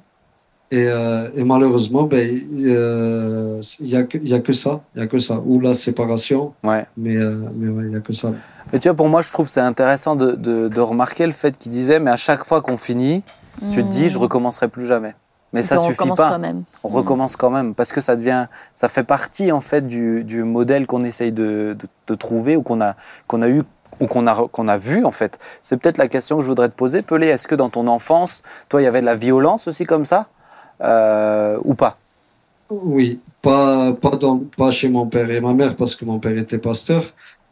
Et, 0.73 0.87
euh, 0.87 1.29
et 1.35 1.43
malheureusement, 1.43 2.05
ben, 2.05 2.29
euh, 2.65 3.61
il 3.81 3.87
n'y 3.87 3.97
a, 3.97 4.05
que, 4.05 4.19
y 4.19 4.35
a 4.35 4.39
que 4.39 4.53
ça, 4.53 4.83
il 4.95 5.01
y 5.01 5.05
a 5.05 5.09
que 5.09 5.19
ça, 5.19 5.43
ou 5.45 5.59
la 5.59 5.75
séparation. 5.75 6.55
Ouais. 6.63 6.87
Mais 6.97 7.17
euh, 7.17 7.41
il 7.61 7.71
ouais, 7.71 7.85
n'y 7.85 7.97
a 7.97 8.01
que 8.01 8.13
ça. 8.13 8.33
Mais 8.73 8.79
tu 8.79 8.87
vois, 8.87 8.97
pour 8.97 9.09
moi, 9.09 9.21
je 9.21 9.33
trouve 9.33 9.49
c'est 9.49 9.61
intéressant 9.61 10.15
de, 10.15 10.33
de, 10.33 10.69
de, 10.69 10.81
remarquer 10.81 11.27
le 11.27 11.33
fait 11.33 11.59
qu'il 11.59 11.73
disait, 11.73 11.99
mais 11.99 12.13
à 12.13 12.17
chaque 12.17 12.45
fois 12.45 12.61
qu'on 12.61 12.77
finit, 12.77 13.25
tu 13.73 13.83
te 13.83 13.89
dis, 13.89 14.11
je 14.11 14.17
hmm. 14.17 14.23
recommencerai 14.23 14.69
plus 14.69 14.87
jamais. 14.87 15.15
Mais 15.53 15.63
ça 15.63 15.77
on 15.77 15.79
suffit 15.79 15.93
recommence 15.93 16.19
pas. 16.19 16.31
Quand 16.31 16.39
même. 16.39 16.63
On 16.85 16.89
recommence 16.89 17.37
quand 17.37 17.51
même 17.51 17.75
parce 17.75 17.93
que 17.93 18.01
ça 18.01 18.17
devient, 18.17 18.47
ça 18.73 18.89
fait 18.89 19.03
partie 19.03 19.51
en 19.51 19.61
fait 19.61 19.87
du, 19.87 20.23
du 20.25 20.45
modèle 20.45 20.87
qu'on 20.87 21.05
essaye 21.05 21.33
de, 21.33 21.77
de, 21.79 21.87
de, 22.07 22.15
trouver 22.15 22.57
ou 22.57 22.63
qu'on 22.63 22.81
a, 22.81 22.95
qu'on 23.27 23.43
a 23.43 23.49
eu 23.49 23.65
ou 23.99 24.07
qu'on 24.07 24.27
a, 24.27 24.49
qu'on 24.49 24.69
a 24.69 24.79
vu 24.79 25.05
en 25.05 25.11
fait. 25.11 25.39
C'est 25.63 25.77
peut-être 25.77 25.99
la 25.99 26.09
question 26.09 26.37
que 26.37 26.43
je 26.43 26.49
voudrais 26.49 26.69
te 26.69 26.75
poser, 26.75 27.03
Pelé. 27.03 27.27
Est-ce 27.27 27.49
que 27.49 27.55
dans 27.55 27.69
ton 27.69 27.89
enfance, 27.89 28.43
toi, 28.69 28.81
il 28.81 28.85
y 28.85 28.87
avait 28.87 29.01
de 29.01 29.07
la 29.07 29.17
violence 29.17 29.67
aussi 29.67 29.85
comme 29.85 30.05
ça 30.05 30.29
euh, 30.83 31.59
ou 31.65 31.75
pas? 31.75 31.99
Oui, 32.71 33.21
pas 33.43 33.93
pas, 33.93 34.17
dans, 34.17 34.39
pas 34.57 34.71
chez 34.71 34.89
mon 34.89 35.07
père 35.07 35.29
et 35.31 35.41
ma 35.41 35.53
mère 35.53 35.75
parce 35.75 35.97
que 35.97 36.05
mon 36.05 36.21
père 36.21 36.37
était 36.39 36.59
pasteur. 36.59 37.03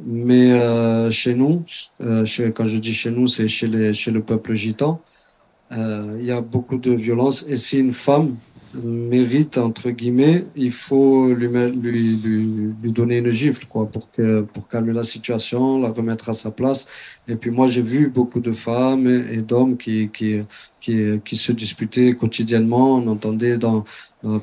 Mais 0.06 0.52
euh, 0.52 1.10
chez 1.10 1.34
nous, 1.34 1.64
euh, 2.00 2.24
chez, 2.24 2.52
quand 2.52 2.64
je 2.64 2.78
dis 2.78 2.94
chez 2.94 3.10
nous, 3.10 3.26
c'est 3.26 3.48
chez, 3.48 3.66
les, 3.66 3.92
chez 3.92 4.12
le 4.12 4.22
peuple 4.22 4.54
gitan. 4.54 5.00
Euh, 5.72 6.16
il 6.20 6.26
y 6.26 6.30
a 6.30 6.40
beaucoup 6.40 6.78
de 6.78 6.92
violence. 6.92 7.46
Et 7.48 7.56
si 7.56 7.78
une 7.78 7.92
femme 7.92 8.34
mérite, 8.74 9.58
entre 9.58 9.90
guillemets, 9.90 10.44
il 10.56 10.72
faut 10.72 11.28
lui, 11.32 11.48
lui, 11.48 12.16
lui, 12.16 12.74
lui, 12.82 12.92
donner 12.92 13.18
une 13.18 13.30
gifle 13.30 13.66
quoi, 13.66 13.86
pour, 13.86 14.10
que, 14.10 14.42
pour 14.42 14.68
calmer 14.68 14.92
la 14.92 15.04
situation, 15.04 15.80
la 15.80 15.90
remettre 15.90 16.28
à 16.28 16.34
sa 16.34 16.50
place. 16.50 16.88
Et 17.26 17.36
puis 17.36 17.50
moi, 17.50 17.68
j'ai 17.68 17.82
vu 17.82 18.08
beaucoup 18.08 18.40
de 18.40 18.52
femmes 18.52 19.06
et, 19.06 19.38
d'hommes 19.38 19.76
qui, 19.76 20.10
qui, 20.10 20.42
qui, 20.80 21.20
qui, 21.24 21.36
se 21.36 21.52
disputaient 21.52 22.14
quotidiennement. 22.14 22.96
On 22.96 23.06
entendait 23.08 23.58
dans, 23.58 23.84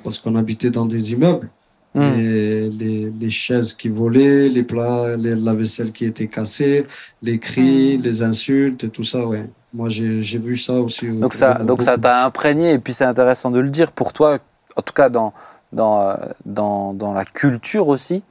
parce 0.03 0.19
qu'on 0.19 0.35
habitait 0.35 0.71
dans 0.71 0.85
des 0.85 1.13
immeubles. 1.13 1.49
Et 1.97 2.69
les, 2.77 3.09
les 3.09 3.29
chaises 3.29 3.73
qui 3.73 3.87
volaient, 3.87 4.49
les 4.49 4.63
plats, 4.63 5.15
les, 5.15 5.33
la 5.33 5.53
vaisselle 5.53 5.93
qui 5.93 6.03
était 6.03 6.27
cassée, 6.27 6.85
les 7.21 7.39
cris, 7.39 7.97
Mm. 7.97 8.01
les 8.01 8.23
insultes 8.23 8.83
et 8.83 8.89
tout 8.89 9.03
ça, 9.03 9.25
ouais. 9.25 9.49
Moi, 9.75 9.89
j'ai 9.89 10.39
vu 10.39 10.55
ça 10.55 10.73
aussi. 10.73 11.09
Donc 11.09 11.33
ça, 11.33 11.55
donc 11.55 11.81
ça 11.81 11.97
t'a 11.97 12.23
imprégné 12.23 12.71
et 12.71 12.79
puis 12.79 12.93
c'est 12.93 13.03
intéressant 13.03 13.51
de 13.51 13.59
le 13.59 13.69
dire 13.69 13.91
pour 13.91 14.13
toi, 14.13 14.39
en 14.77 14.81
tout 14.81 14.93
cas 14.93 15.09
dans 15.09 15.33
dans 15.73 15.99
euh, 15.99 16.15
dans, 16.45 16.93
dans 16.93 17.13
la 17.13 17.25
culture 17.25 17.89
aussi, 17.89 18.23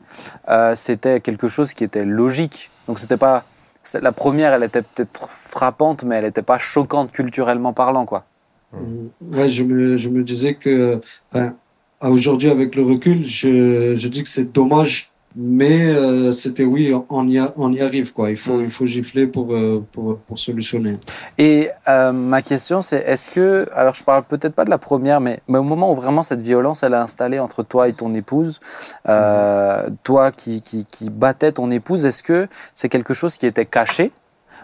euh, 0.48 0.74
c'était 0.74 1.20
quelque 1.20 1.48
chose 1.48 1.74
qui 1.74 1.84
était 1.84 2.06
logique. 2.06 2.70
Donc 2.88 2.98
c'était 2.98 3.18
pas 3.18 3.44
la 4.00 4.12
première, 4.12 4.54
elle 4.54 4.62
était 4.62 4.80
peut-être 4.80 5.28
frappante, 5.28 6.04
mais 6.04 6.16
elle 6.16 6.24
n'était 6.24 6.40
pas 6.40 6.56
choquante 6.56 7.12
culturellement 7.12 7.74
parlant, 7.74 8.06
quoi. 8.06 8.24
Mm. 8.72 9.36
Ouais, 9.36 9.48
je 9.50 9.62
me, 9.64 9.98
je 9.98 10.08
me 10.08 10.22
disais 10.22 10.54
que, 10.54 11.00
enfin, 11.30 11.52
aujourd'hui, 12.00 12.48
avec 12.48 12.74
le 12.74 12.84
recul, 12.84 13.26
je, 13.26 13.94
je 13.96 14.08
dis 14.08 14.22
que 14.22 14.28
c'est 14.30 14.50
dommage, 14.52 15.10
mais 15.36 15.86
euh, 15.94 16.30
c'était 16.32 16.64
oui, 16.64 16.92
on 17.08 17.28
y, 17.28 17.38
a- 17.38 17.52
on 17.56 17.72
y 17.72 17.80
arrive, 17.80 18.12
quoi. 18.12 18.30
Il 18.30 18.36
faut, 18.36 18.58
Mm. 18.58 18.64
il 18.64 18.70
faut 18.70 18.86
gifler 18.86 19.26
pour, 19.26 19.52
euh, 19.52 19.84
pour, 19.92 20.18
pour 20.18 20.38
solutionner. 20.38 20.98
Et 21.38 21.68
euh, 21.88 22.12
ma 22.12 22.40
question, 22.42 22.80
c'est 22.82 22.98
est-ce 22.98 23.30
que, 23.30 23.68
alors 23.72 23.94
je 23.94 24.04
parle 24.04 24.22
peut-être 24.24 24.54
pas 24.54 24.64
de 24.64 24.70
la 24.70 24.78
première, 24.78 25.20
mais, 25.20 25.40
mais 25.48 25.58
au 25.58 25.62
moment 25.64 25.90
où 25.90 25.94
vraiment 25.96 26.22
cette 26.22 26.40
violence, 26.40 26.82
elle 26.84 26.92
est 26.92 26.96
installée 26.96 27.38
entre 27.40 27.62
toi 27.64 27.88
et 27.88 27.92
ton 27.92 28.14
épouse, 28.14 28.60
euh, 29.08 29.88
toi 30.04 30.30
qui, 30.30 30.62
qui, 30.62 30.84
qui 30.84 31.10
battais 31.10 31.52
ton 31.52 31.70
épouse, 31.70 32.04
est-ce 32.04 32.22
que 32.22 32.46
c'est 32.74 32.88
quelque 32.88 33.12
chose 33.14 33.36
qui 33.36 33.46
était 33.46 33.66
caché 33.66 34.12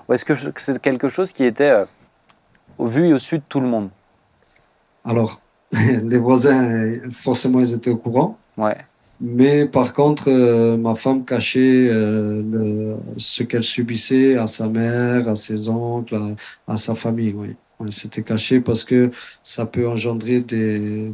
ou 0.08 0.12
est-ce 0.12 0.24
que 0.24 0.34
c'est 0.56 0.80
quelque 0.80 1.08
chose 1.08 1.32
qui 1.32 1.44
était 1.44 1.84
vu 2.78 3.08
et 3.08 3.12
au 3.12 3.18
su 3.18 3.38
de 3.38 3.44
tout 3.48 3.60
le 3.60 3.66
monde? 3.66 3.90
Alors, 5.04 5.40
les 5.72 6.18
voisins, 6.18 6.94
forcément, 7.12 7.60
ils 7.60 7.74
étaient 7.74 7.90
au 7.90 7.96
courant. 7.96 8.36
Ouais. 8.56 8.76
Mais 9.20 9.66
par 9.66 9.92
contre, 9.92 10.24
euh, 10.28 10.76
ma 10.76 10.94
femme 10.94 11.24
cachait 11.24 11.88
euh, 11.90 12.42
le, 12.42 12.96
ce 13.18 13.42
qu'elle 13.42 13.62
subissait 13.62 14.36
à 14.36 14.46
sa 14.46 14.68
mère, 14.68 15.28
à 15.28 15.36
ses 15.36 15.68
oncles, 15.68 16.14
à, 16.14 16.72
à 16.72 16.76
sa 16.76 16.94
famille. 16.94 17.34
Oui. 17.36 17.54
Ouais, 17.80 17.90
C'était 17.90 18.22
caché 18.22 18.60
parce 18.60 18.84
que 18.84 19.10
ça 19.42 19.66
peut 19.66 19.88
engendrer 19.88 20.40
des, 20.40 21.12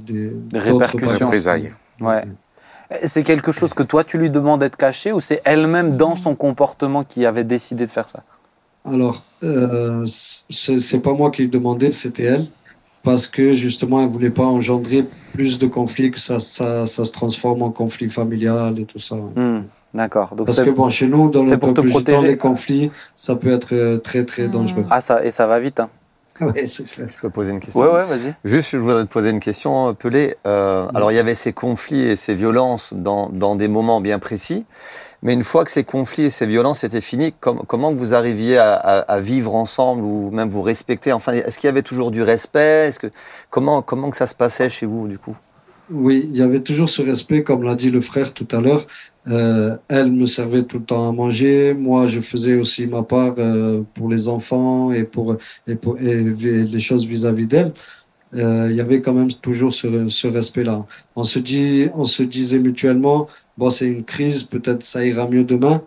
répercussions. 0.52 1.26
Représailles. 1.26 1.72
Ouais. 2.00 2.22
C'est 3.04 3.24
quelque 3.24 3.50
chose 3.50 3.74
que 3.74 3.82
toi 3.82 4.04
tu 4.04 4.18
lui 4.18 4.30
demandes 4.30 4.60
d'être 4.60 4.76
caché 4.76 5.12
ou 5.12 5.18
c'est 5.18 5.40
elle-même 5.44 5.96
dans 5.96 6.14
son 6.14 6.36
comportement 6.36 7.02
qui 7.02 7.26
avait 7.26 7.44
décidé 7.44 7.86
de 7.86 7.90
faire 7.90 8.08
ça? 8.08 8.22
Alors, 8.84 9.24
euh, 9.42 10.04
c'est 10.06 11.02
pas 11.02 11.12
moi 11.12 11.32
qui 11.32 11.42
lui 11.42 11.50
demandais, 11.50 11.90
c'était 11.90 12.24
elle. 12.24 12.46
Parce 13.06 13.26
que 13.28 13.54
justement, 13.54 14.02
elle 14.02 14.08
voulait 14.08 14.30
pas 14.30 14.44
engendrer 14.44 15.04
plus 15.32 15.58
de 15.58 15.66
conflits, 15.66 16.10
que 16.10 16.18
ça, 16.20 16.40
ça, 16.40 16.86
ça 16.86 17.04
se 17.04 17.12
transforme 17.12 17.62
en 17.62 17.70
conflit 17.70 18.08
familial 18.10 18.78
et 18.80 18.84
tout 18.84 18.98
ça. 18.98 19.14
Hmm, 19.14 19.62
D'accord. 19.94 20.34
Donc 20.34 20.46
Parce 20.46 20.60
que 20.62 20.70
bon, 20.70 20.90
chez 20.90 21.06
nous, 21.06 21.30
dans 21.30 21.44
le 21.44 21.56
pour 21.56 21.70
te 21.70 21.74
peuple 21.80 21.88
gitan, 21.88 22.00
protéger. 22.02 22.26
les 22.26 22.36
conflits, 22.36 22.90
ça 23.14 23.36
peut 23.36 23.50
être 23.52 23.72
euh, 23.74 23.98
très 23.98 24.24
très 24.24 24.48
Mm. 24.48 24.50
dangereux. 24.50 24.84
ah 24.90 25.00
ça 25.00 25.24
et 25.24 25.30
ça 25.30 25.46
va 25.46 25.58
vite. 25.60 25.80
Hein. 25.80 25.88
Ouais. 26.40 26.66
Je 26.66 27.18
peux 27.22 27.30
poser 27.30 27.52
une 27.52 27.60
question 27.60 27.80
Ouais 27.80 27.88
ouais, 27.88 28.04
vas-y. 28.04 28.34
Juste, 28.44 28.70
je 28.72 28.76
voudrais 28.78 29.04
te 29.06 29.08
poser 29.10 29.30
une 29.30 29.40
question, 29.40 29.94
Pelé. 29.94 30.34
Euh, 30.46 30.86
alors, 30.94 31.10
il 31.10 31.14
y 31.14 31.18
avait 31.18 31.34
ces 31.34 31.54
conflits 31.54 32.02
et 32.02 32.14
ces 32.16 32.34
violences 32.34 32.92
dans, 32.94 33.30
dans 33.30 33.56
des 33.56 33.68
moments 33.68 34.02
bien 34.02 34.18
précis, 34.18 34.66
mais 35.22 35.32
une 35.32 35.42
fois 35.42 35.64
que 35.64 35.70
ces 35.70 35.84
conflits 35.84 36.24
et 36.24 36.30
ces 36.30 36.46
violences 36.46 36.84
étaient 36.84 37.00
finis, 37.00 37.32
com- 37.40 37.62
comment 37.66 37.92
vous 37.92 38.14
arriviez 38.14 38.58
à, 38.58 39.18
vivre 39.20 39.54
ensemble 39.54 40.04
ou 40.04 40.30
même 40.30 40.48
vous 40.48 40.62
respecter? 40.62 41.12
Enfin, 41.12 41.32
est-ce 41.32 41.58
qu'il 41.58 41.68
y 41.68 41.70
avait 41.70 41.82
toujours 41.82 42.10
du 42.10 42.22
respect? 42.22 42.90
Comment 43.50 43.82
que 43.82 44.16
ça 44.16 44.26
se 44.26 44.34
passait 44.34 44.68
chez 44.68 44.86
vous 44.86 45.08
du 45.08 45.18
coup? 45.18 45.36
Oui, 45.90 46.28
il 46.28 46.36
y 46.36 46.42
avait 46.42 46.60
toujours 46.60 46.88
ce 46.88 47.02
respect, 47.02 47.42
comme 47.44 47.62
l'a 47.62 47.76
dit 47.76 47.90
le 47.90 48.00
frère 48.00 48.34
tout 48.34 48.48
à 48.50 48.60
l'heure. 48.60 48.86
Euh, 49.28 49.76
elle 49.88 50.12
me 50.12 50.26
servait 50.26 50.64
tout 50.64 50.78
le 50.78 50.84
temps 50.84 51.08
à 51.08 51.12
manger. 51.12 51.74
Moi, 51.74 52.06
je 52.06 52.20
faisais 52.20 52.54
aussi 52.56 52.86
ma 52.86 53.02
part 53.02 53.34
euh, 53.38 53.82
pour 53.94 54.08
les 54.08 54.28
enfants 54.28 54.92
et 54.92 55.04
pour 55.04 55.36
les 55.66 56.80
choses 56.80 57.06
vis-à-vis 57.06 57.46
d'elle. 57.46 57.72
Euh, 58.34 58.68
il 58.70 58.76
y 58.76 58.80
avait 58.80 59.00
quand 59.00 59.14
même 59.14 59.32
toujours 59.32 59.72
ce, 59.72 60.08
ce 60.08 60.26
respect-là. 60.26 60.84
On 61.14 61.22
se 61.22 61.38
dit, 61.38 61.88
on 61.94 62.04
se 62.04 62.22
disait 62.24 62.58
mutuellement, 62.58 63.28
bon, 63.56 63.70
c'est 63.70 63.86
une 63.86 64.04
crise, 64.04 64.44
peut-être 64.44 64.82
ça 64.82 65.04
ira 65.04 65.28
mieux 65.28 65.44
demain. 65.44 65.82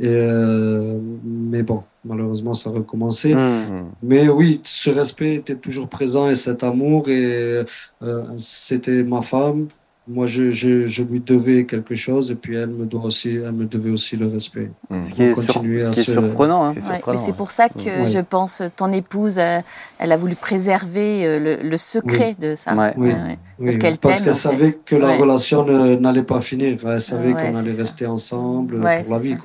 Et 0.00 0.08
euh, 0.08 0.98
mais 1.22 1.62
bon, 1.62 1.84
malheureusement, 2.04 2.54
ça 2.54 2.70
a 2.70 2.72
recommencé. 2.72 3.34
Hmm. 3.34 3.90
Mais 4.02 4.28
oui, 4.28 4.60
ce 4.64 4.90
respect 4.90 5.36
était 5.36 5.56
toujours 5.56 5.88
présent 5.88 6.28
et 6.28 6.34
cet 6.34 6.64
amour 6.64 7.08
et 7.08 7.64
euh, 8.02 8.24
c'était 8.36 9.04
ma 9.04 9.22
femme. 9.22 9.68
Moi, 10.06 10.26
je, 10.26 10.50
je, 10.50 10.86
je 10.86 11.02
lui 11.02 11.20
devais 11.20 11.64
quelque 11.64 11.94
chose 11.94 12.30
et 12.30 12.34
puis 12.34 12.56
elle 12.56 12.68
me 12.68 12.84
doit 12.84 13.04
aussi, 13.04 13.36
elle 13.36 13.52
me 13.52 13.64
devait 13.64 13.88
aussi 13.90 14.18
le 14.18 14.26
respect. 14.26 14.70
Hmm. 14.90 15.00
Ce 15.00 15.14
qui 15.14 15.22
est, 15.22 15.34
sur- 15.34 15.54
continuer 15.54 15.80
ce 15.80 15.86
à 15.88 15.90
qui 15.92 16.00
est 16.00 16.04
se- 16.04 16.12
surprenant. 16.12 16.66
hein. 16.66 16.72
C'est 16.74 16.80
Ouais, 16.86 17.00
ouais. 17.06 17.32
pour 17.34 17.50
ça 17.50 17.70
que 17.70 18.02
Ouais. 18.02 18.06
je 18.06 18.18
pense 18.18 18.60
ton 18.76 18.92
épouse, 18.92 19.38
euh, 19.38 19.60
elle 19.98 20.12
a 20.12 20.18
voulu 20.18 20.34
préserver 20.34 21.24
euh, 21.24 21.38
le, 21.62 21.68
le 21.68 21.76
secret 21.78 22.36
de 22.38 22.54
ça. 22.54 22.74
Ouais. 22.74 22.92
Oui. 22.98 23.08
ouais. 23.12 23.38
Oui, 23.58 23.64
Parce 23.66 23.78
qu'elle 23.78 24.30
en 24.30 24.32
savait 24.34 24.72
fait. 24.72 24.80
que 24.84 24.96
la 24.96 25.06
Ouais. 25.08 25.16
relation 25.16 25.64
n'allait 25.64 26.22
pas 26.22 26.42
finir. 26.42 26.76
Elle 26.86 27.00
savait 27.00 27.32
Ouais, 27.32 27.50
qu'on 27.52 27.56
allait 27.58 27.70
ça. 27.70 27.82
rester 27.82 28.06
ensemble 28.06 28.74
Ouais, 28.84 29.02
pour 29.04 29.14
la 29.14 29.18
vie. 29.20 29.36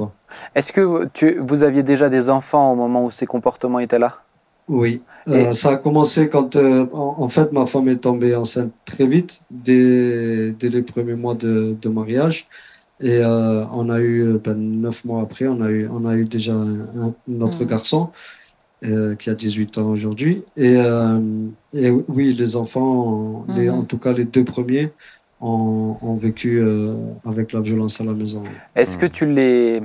Est-ce 0.55 0.74
que 0.74 1.05
tu, 1.14 1.38
vous 1.39 1.64
aviez 1.64 1.84
déjà 1.84 2.10
des 2.10 2.30
enfants 2.30 2.74
au 2.74 2.76
moment 2.76 3.05
où 3.05 3.12
ces 3.12 3.26
comportements 3.26 3.80
étaient 3.80 3.97
là? 3.99 4.18
Oui, 4.70 5.01
Et- 5.28 5.32
Euh, 5.32 5.53
ça 5.53 5.72
a 5.72 5.78
commencé 5.78 6.30
quand, 6.30 6.55
euh, 6.55 6.86
en, 6.93 7.15
en 7.26 7.30
fait, 7.30 7.51
ma 7.51 7.65
femme 7.65 7.88
est 7.89 7.97
tombée 7.97 8.36
enceinte 8.36 8.72
très 8.86 9.05
vite, 9.07 9.41
dès, 9.51 10.51
dès 10.53 10.70
les 10.70 10.82
premiers 10.82 11.15
mois 11.15 11.36
de, 11.36 11.76
de 11.80 11.89
mariage. 11.89 12.47
Et 13.01 13.17
euh, 13.24 13.65
on 13.74 13.89
a 13.89 13.99
eu, 14.01 14.38
ben, 14.43 14.55
neuf 14.55 15.05
mois 15.05 15.22
après, 15.22 15.47
on 15.47 15.61
a 15.61 15.70
eu, 15.72 15.88
on 15.88 16.05
a 16.05 16.15
eu 16.15 16.26
déjà 16.26 16.53
un, 16.53 16.80
un- 17.03 17.13
notre 17.28 17.61
Mhm. 17.63 17.67
garçon 17.67 18.09
euh, 18.86 19.15
qui 19.15 19.30
a 19.30 19.36
18 19.36 19.78
ans 19.78 19.89
aujourd'hui. 19.89 20.43
Et, 20.57 20.76
euh, 20.78 21.20
et 21.74 21.89
oui, 22.07 22.34
les 22.34 22.55
enfants, 22.55 23.45
les, 23.55 23.70
Mhm. 23.70 23.80
en 23.80 23.84
tout 23.84 23.97
cas 23.97 24.13
les 24.13 24.26
deux 24.26 24.45
premiers, 24.45 24.89
ont, 25.41 25.95
ont 26.01 26.15
vécu 26.15 26.59
euh, 26.61 26.95
avec 27.26 27.53
la 27.53 27.61
violence 27.61 28.01
à 28.01 28.05
la 28.05 28.13
maison. 28.13 28.43
Est-ce 28.76 28.97
que 28.97 29.05
tu 29.05 29.26
les 29.26 29.82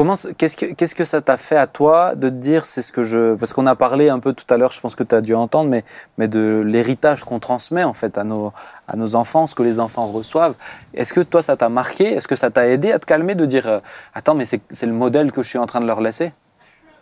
Comment, 0.00 0.14
qu'est-ce 0.38 0.56
que, 0.56 0.64
qu'est-ce 0.72 0.94
que 0.94 1.04
ça 1.04 1.20
t'a 1.20 1.36
fait 1.36 1.58
à 1.58 1.66
toi 1.66 2.14
de 2.14 2.30
te 2.30 2.34
dire, 2.34 2.64
c'est 2.64 2.80
ce 2.80 2.90
que 2.90 3.02
je, 3.02 3.34
parce 3.34 3.52
qu'on 3.52 3.66
a 3.66 3.74
parlé 3.74 4.08
un 4.08 4.18
peu 4.18 4.32
tout 4.32 4.46
à 4.48 4.56
l'heure, 4.56 4.72
je 4.72 4.80
pense 4.80 4.94
que 4.94 5.02
tu 5.02 5.14
as 5.14 5.20
dû 5.20 5.34
entendre, 5.34 5.68
mais, 5.68 5.84
mais 6.16 6.26
de 6.26 6.62
l'héritage 6.64 7.22
qu'on 7.22 7.38
transmet 7.38 7.84
en 7.84 7.92
fait 7.92 8.16
à 8.16 8.24
nos, 8.24 8.50
à 8.88 8.96
nos 8.96 9.14
enfants, 9.14 9.46
ce 9.46 9.54
que 9.54 9.62
les 9.62 9.78
enfants 9.78 10.06
reçoivent. 10.06 10.54
Est-ce 10.94 11.12
que 11.12 11.20
toi 11.20 11.42
ça 11.42 11.54
t'a 11.58 11.68
marqué? 11.68 12.04
Est-ce 12.14 12.26
que 12.28 12.34
ça 12.34 12.50
t'a 12.50 12.66
aidé 12.66 12.92
à 12.92 12.98
te 12.98 13.04
calmer, 13.04 13.34
de 13.34 13.44
dire, 13.44 13.66
euh, 13.66 13.80
attends, 14.14 14.34
mais 14.34 14.46
c'est, 14.46 14.62
c'est 14.70 14.86
le 14.86 14.94
modèle 14.94 15.32
que 15.32 15.42
je 15.42 15.48
suis 15.50 15.58
en 15.58 15.66
train 15.66 15.82
de 15.82 15.86
leur 15.86 16.00
laisser? 16.00 16.32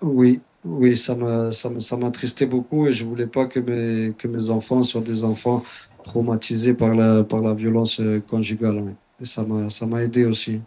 Oui, 0.03 0.43
oui, 0.65 0.97
ça 0.97 1.15
m'a 1.15 1.53
ça 1.53 1.71
m'a- 1.71 1.79
ça 1.81 1.97
m'attristait 1.97 2.47
beaucoup 2.47 2.89
et 2.89 2.93
je 2.93 3.05
voulais 3.05 3.29
pas 3.29 3.47
que 3.47 3.61
mes 3.61 4.13
que 4.15 4.27
mes 4.27 4.51
enfants 4.51 4.83
soient 4.83 5.03
des 5.03 5.23
enfants 5.23 5.63
traumatisés 6.03 6.75
par 6.75 6.95
la 6.97 7.23
par 7.23 7.43
la 7.43 7.55
violence 7.55 8.01
euh, 8.01 8.21
conjugale. 8.29 8.83
ça 9.23 9.45
m'a 9.45 9.71
ça 9.71 9.87
m'a 9.87 10.03
aidé 10.03 10.25
aussi 10.25 10.61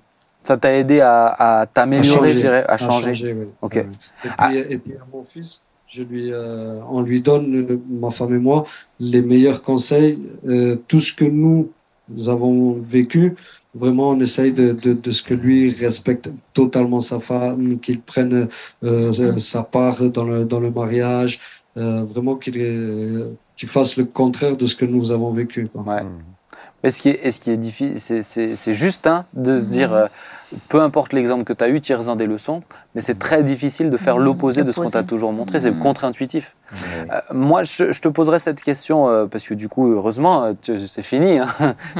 Ça 0.43 0.57
t'a 0.57 0.73
aidé 0.75 1.01
à, 1.01 1.27
à 1.61 1.65
t'améliorer, 1.65 2.17
changer, 2.29 2.33
je 2.33 2.41
dirais, 2.41 2.63
à 2.67 2.73
à 2.73 2.77
changer. 2.77 3.33
oui. 3.33 3.45
Ok. 3.61 3.73
Ouais. 3.75 3.81
Et 3.83 3.87
puis, 4.27 4.29
Ah. 4.37 4.53
et 4.53 4.77
puis 4.77 4.93
à 4.93 5.05
mon 5.13 5.23
fils, 5.23 5.63
je 5.87 6.03
lui 6.03 6.31
euh, 6.33 6.79
on 6.89 7.01
lui 7.01 7.21
donne 7.21 7.55
euh, 7.55 7.79
ma 7.89 8.11
femme 8.11 8.33
et 8.33 8.39
moi 8.39 8.65
les 8.99 9.21
meilleurs 9.21 9.61
conseils, 9.61 10.17
euh, 10.47 10.75
tout 10.87 10.99
ce 10.99 11.13
que 11.13 11.25
nous 11.25 11.71
nous 12.09 12.27
avons 12.29 12.73
vécu. 12.73 13.35
Vraiment, 13.73 14.09
on 14.09 14.19
essaye 14.19 14.51
de, 14.51 14.73
de, 14.73 14.91
de 14.91 15.11
ce 15.11 15.23
que 15.23 15.33
lui 15.33 15.69
respecte 15.71 16.29
totalement 16.53 16.99
sa 16.99 17.21
femme, 17.21 17.79
qu'il 17.79 18.01
prenne 18.01 18.49
euh, 18.83 19.13
sa 19.39 19.63
part 19.63 20.01
dans 20.09 20.25
le, 20.25 20.43
dans 20.43 20.59
le 20.59 20.71
mariage, 20.71 21.39
euh, 21.77 22.03
vraiment 22.03 22.35
qu'il 22.35 22.55
euh, 22.57 23.29
fasse 23.67 23.95
le 23.95 24.03
contraire 24.03 24.57
de 24.57 24.65
ce 24.67 24.75
que 24.75 24.83
nous 24.83 25.11
avons 25.11 25.31
vécu. 25.31 25.69
Ouais. 25.73 26.01
Mais 26.83 26.89
ce 26.89 27.01
qui 27.01 27.09
est, 27.09 27.19
et 27.25 27.31
ce 27.31 27.39
qui 27.39 27.51
est 27.51 27.57
difficile, 27.57 27.99
c'est- 27.99 28.23
c'est 28.23 28.55
c'est 28.55 28.73
juste 28.73 29.05
hein, 29.05 29.25
de 29.33 29.59
se 29.59 29.65
dire, 29.65 29.93
euh, 29.93 30.07
peu 30.67 30.81
importe 30.81 31.13
l'exemple 31.13 31.43
que 31.43 31.53
tu 31.53 31.63
as 31.63 31.69
eu, 31.69 31.79
tire-en 31.79 32.15
des 32.15 32.25
leçons, 32.25 32.61
mais 32.95 33.01
c'est 33.01 33.19
très 33.19 33.43
difficile 33.43 33.89
de 33.91 33.97
faire 33.97 34.17
Mhm, 34.17 34.23
l'opposé 34.25 34.63
de 34.63 34.71
ce 34.71 34.79
qu'on 34.81 34.89
t'a 34.89 35.03
toujours 35.03 35.31
montré, 35.31 35.59
c'est 35.59 35.69
Mhm. 35.71 35.79
contre-intuitif. 35.79 36.55
Euh, 37.11 37.19
moi, 37.33 37.63
je, 37.63 37.91
je 37.91 38.01
te 38.01 38.07
poserai 38.07 38.39
cette 38.39 38.61
question, 38.63 39.07
euh, 39.09 39.27
parce 39.27 39.47
que 39.47 39.53
du 39.53 39.69
coup, 39.69 39.91
heureusement, 39.91 40.55
tu- 40.59 40.87
c'est 40.87 41.03
fini. 41.03 41.37
hein. 41.39 41.47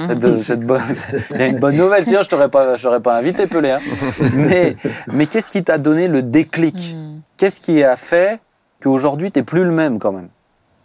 Cette- 0.07 0.37
cette 0.39 0.65
bonne- 0.65 0.81
Il 1.29 1.37
y 1.37 1.41
a 1.43 1.47
une 1.47 1.59
bonne 1.59 1.77
nouvelle, 1.77 2.03
sinon 2.03 2.23
je 2.23 2.29
t'aurais 2.29 2.49
pas, 2.49 2.75
je 2.77 2.81
t'aurais 2.83 2.99
pas 3.01 3.17
invité, 3.17 3.45
Pelé. 3.47 3.69
hein. 3.71 3.79
Mais, 4.33 4.75
mais 5.13 5.27
qu'est-ce 5.27 5.51
qui 5.51 5.63
t'a 5.63 5.77
donné 5.77 6.07
le 6.07 6.23
déclic? 6.23 6.95
Qu'est-ce 7.37 7.61
qui 7.61 7.83
a 7.83 7.95
fait 7.95 8.39
qu'aujourd'hui, 8.81 9.31
tu 9.31 9.39
n'es 9.39 9.43
plus 9.43 9.63
le 9.63 9.71
même 9.71 9.99
quand 9.99 10.11
même? 10.11 10.29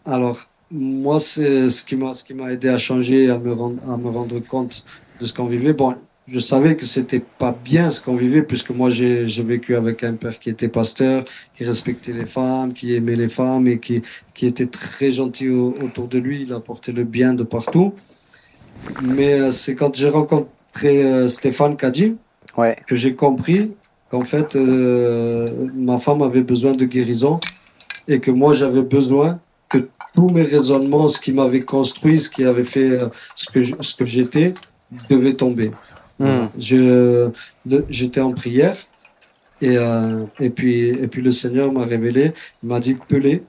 Alors, 0.06 0.36
moi, 0.70 1.20
c'est 1.20 1.68
ce 1.70 1.84
qui 1.84 1.96
m'a 1.96 2.14
ce 2.14 2.24
qui 2.24 2.34
m'a 2.34 2.52
aidé 2.52 2.68
à 2.68 2.78
changer, 2.78 3.30
à 3.30 3.38
me 3.38 3.52
rendre 3.52 3.80
à 3.90 3.96
me 3.96 4.08
rendre 4.10 4.38
compte 4.40 4.84
de 5.20 5.26
ce 5.26 5.32
qu'on 5.32 5.46
vivait. 5.46 5.72
Bon, 5.72 5.94
je 6.28 6.40
savais 6.40 6.74
que 6.76 6.84
c'était 6.86 7.22
pas 7.38 7.56
bien 7.64 7.88
ce 7.90 8.00
qu'on 8.00 8.16
vivait 8.16 8.42
puisque 8.42 8.70
moi 8.70 8.90
j'ai 8.90 9.26
j'ai 9.28 9.42
vécu 9.44 9.76
avec 9.76 10.02
un 10.02 10.14
père 10.14 10.38
qui 10.40 10.50
était 10.50 10.68
pasteur, 10.68 11.24
qui 11.54 11.64
respectait 11.64 12.12
les 12.12 12.26
femmes, 12.26 12.72
qui 12.72 12.94
aimait 12.94 13.16
les 13.16 13.28
femmes 13.28 13.68
et 13.68 13.78
qui 13.78 14.02
qui 14.34 14.46
était 14.46 14.66
très 14.66 15.12
gentil 15.12 15.48
au- 15.50 15.74
autour 15.84 16.08
de 16.08 16.18
lui. 16.18 16.42
Il 16.42 16.52
apportait 16.52 16.92
le 16.92 17.04
bien 17.04 17.32
de 17.34 17.44
partout. 17.44 17.92
Mais 19.02 19.40
euh, 19.40 19.50
c'est 19.50 19.74
quand 19.74 19.94
j'ai 19.96 20.08
rencontré 20.08 21.02
euh, 21.04 21.28
Stéphane 21.28 21.76
dit, 21.92 22.16
Ouais. 22.56 22.74
que 22.86 22.96
j'ai 22.96 23.14
compris 23.14 23.72
qu'en 24.10 24.22
fait, 24.22 24.56
euh, 24.56 25.46
ma 25.74 25.98
femme 25.98 26.22
avait 26.22 26.42
besoin 26.42 26.72
de 26.72 26.84
guérison 26.86 27.38
et 28.08 28.18
que 28.20 28.30
moi, 28.30 28.54
j'avais 28.54 28.82
besoin 28.82 29.38
que 29.68 29.88
tous 30.14 30.28
mes 30.30 30.42
raisonnements, 30.42 31.08
ce 31.08 31.20
qui 31.20 31.32
m'avait 31.32 31.60
construit, 31.60 32.20
ce 32.20 32.30
qui 32.30 32.44
avait 32.44 32.64
fait 32.64 32.90
euh, 32.90 33.08
ce 33.34 33.50
que 33.50 33.62
je- 33.62 33.74
ce 33.80 33.94
que 33.96 34.04
j'étais, 34.04 34.54
devait 35.10 35.34
tomber. 35.34 35.70
Hmm. 36.18 36.46
Je, 36.58 37.28
j'étais 37.90 38.20
en 38.20 38.30
prière 38.30 38.76
et, 39.60 39.76
euh, 39.76 40.24
et, 40.40 40.50
puis, 40.50 40.88
et 40.88 41.08
puis 41.08 41.20
le 41.22 41.30
Seigneur 41.32 41.72
m'a 41.72 41.84
révélé, 41.84 42.32
il 42.62 42.68
m'a 42.68 42.80
dit, 42.80 42.96
Pelé, 43.08 43.42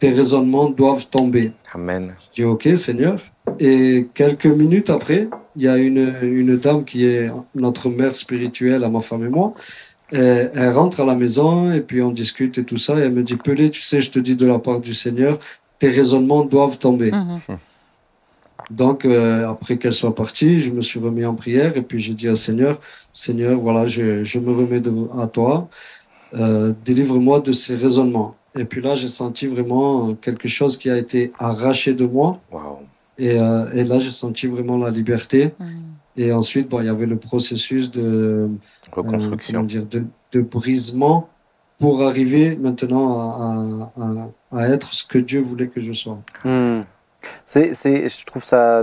tes 0.00 0.10
raisonnements 0.10 0.70
doivent 0.70 1.08
tomber. 1.08 1.52
Amen. 1.74 2.14
Je 2.30 2.42
dis, 2.42 2.44
OK, 2.44 2.68
Seigneur. 2.76 3.16
Et 3.60 4.08
quelques 4.14 4.46
minutes 4.46 4.90
après, 4.90 5.28
il 5.56 5.62
y 5.62 5.68
a 5.68 5.76
une, 5.76 6.14
une 6.22 6.56
dame 6.56 6.84
qui 6.84 7.04
est 7.04 7.30
notre 7.54 7.88
mère 7.88 8.14
spirituelle 8.14 8.82
à 8.84 8.88
ma 8.88 9.00
femme 9.00 9.24
et 9.24 9.28
moi. 9.28 9.54
Et 10.10 10.16
elle 10.16 10.70
rentre 10.70 11.00
à 11.00 11.04
la 11.04 11.14
maison 11.14 11.70
et 11.72 11.80
puis 11.80 12.00
on 12.00 12.12
discute 12.12 12.56
et 12.58 12.64
tout 12.64 12.78
ça. 12.78 12.96
Et 12.98 13.02
elle 13.02 13.12
me 13.12 13.22
dit, 13.22 13.36
Pelé, 13.36 13.70
tu 13.70 13.82
sais, 13.82 14.00
je 14.00 14.10
te 14.10 14.18
dis 14.18 14.36
de 14.36 14.46
la 14.46 14.58
part 14.58 14.80
du 14.80 14.94
Seigneur, 14.94 15.38
tes 15.78 15.88
raisonnements 15.90 16.44
doivent 16.44 16.78
tomber. 16.78 17.10
Mhm. 17.12 17.38
Donc, 18.70 19.04
euh, 19.04 19.48
après 19.48 19.78
qu'elle 19.78 19.92
soit 19.92 20.14
partie, 20.14 20.60
je 20.60 20.70
me 20.70 20.80
suis 20.82 21.00
remis 21.00 21.24
en 21.24 21.34
prière 21.34 21.76
et 21.76 21.82
puis 21.82 21.98
j'ai 21.98 22.12
dit 22.14 22.28
au 22.28 22.36
Seigneur, 22.36 22.78
Seigneur, 23.12 23.58
voilà, 23.58 23.86
je, 23.86 24.24
je 24.24 24.38
me 24.38 24.52
remets 24.52 24.80
de- 24.80 25.08
à 25.18 25.26
toi, 25.26 25.68
euh, 26.34 26.74
délivre-moi 26.84 27.40
de 27.40 27.52
ces 27.52 27.76
raisonnements. 27.76 28.34
Et 28.58 28.64
puis 28.64 28.82
là, 28.82 28.94
j'ai 28.94 29.08
senti 29.08 29.46
vraiment 29.46 30.14
quelque 30.16 30.48
chose 30.48 30.76
qui 30.76 30.90
a 30.90 30.98
été 30.98 31.30
arraché 31.38 31.94
de 31.94 32.04
moi 32.06 32.40
Wow. 32.52 32.80
et, 33.16 33.38
euh, 33.40 33.72
et 33.72 33.84
là, 33.84 33.98
j'ai 33.98 34.10
senti 34.10 34.46
vraiment 34.48 34.76
la 34.76 34.90
liberté. 34.90 35.54
Mhm. 35.58 35.66
Et 36.18 36.32
ensuite, 36.32 36.68
bon, 36.68 36.80
il 36.80 36.86
y 36.86 36.88
avait 36.90 37.06
le 37.06 37.16
processus 37.16 37.90
de, 37.92 38.48
Reconstruction. 38.92 39.52
comment 39.60 39.64
dire, 39.64 39.86
de, 39.86 40.04
de 40.32 40.40
brisement 40.42 41.28
pour 41.78 42.02
arriver 42.02 42.56
maintenant 42.56 43.18
à, 43.20 43.92
à, 44.00 44.04
à, 44.04 44.60
à 44.62 44.68
être 44.68 44.92
ce 44.92 45.04
que 45.06 45.18
Dieu 45.18 45.40
voulait 45.40 45.68
que 45.68 45.80
je 45.80 45.92
sois. 45.92 46.18
Hmm. 46.44 46.82
C'est, 47.46 47.74
c'est, 47.74 48.08
je 48.08 48.24
trouve 48.26 48.44
ça 48.44 48.82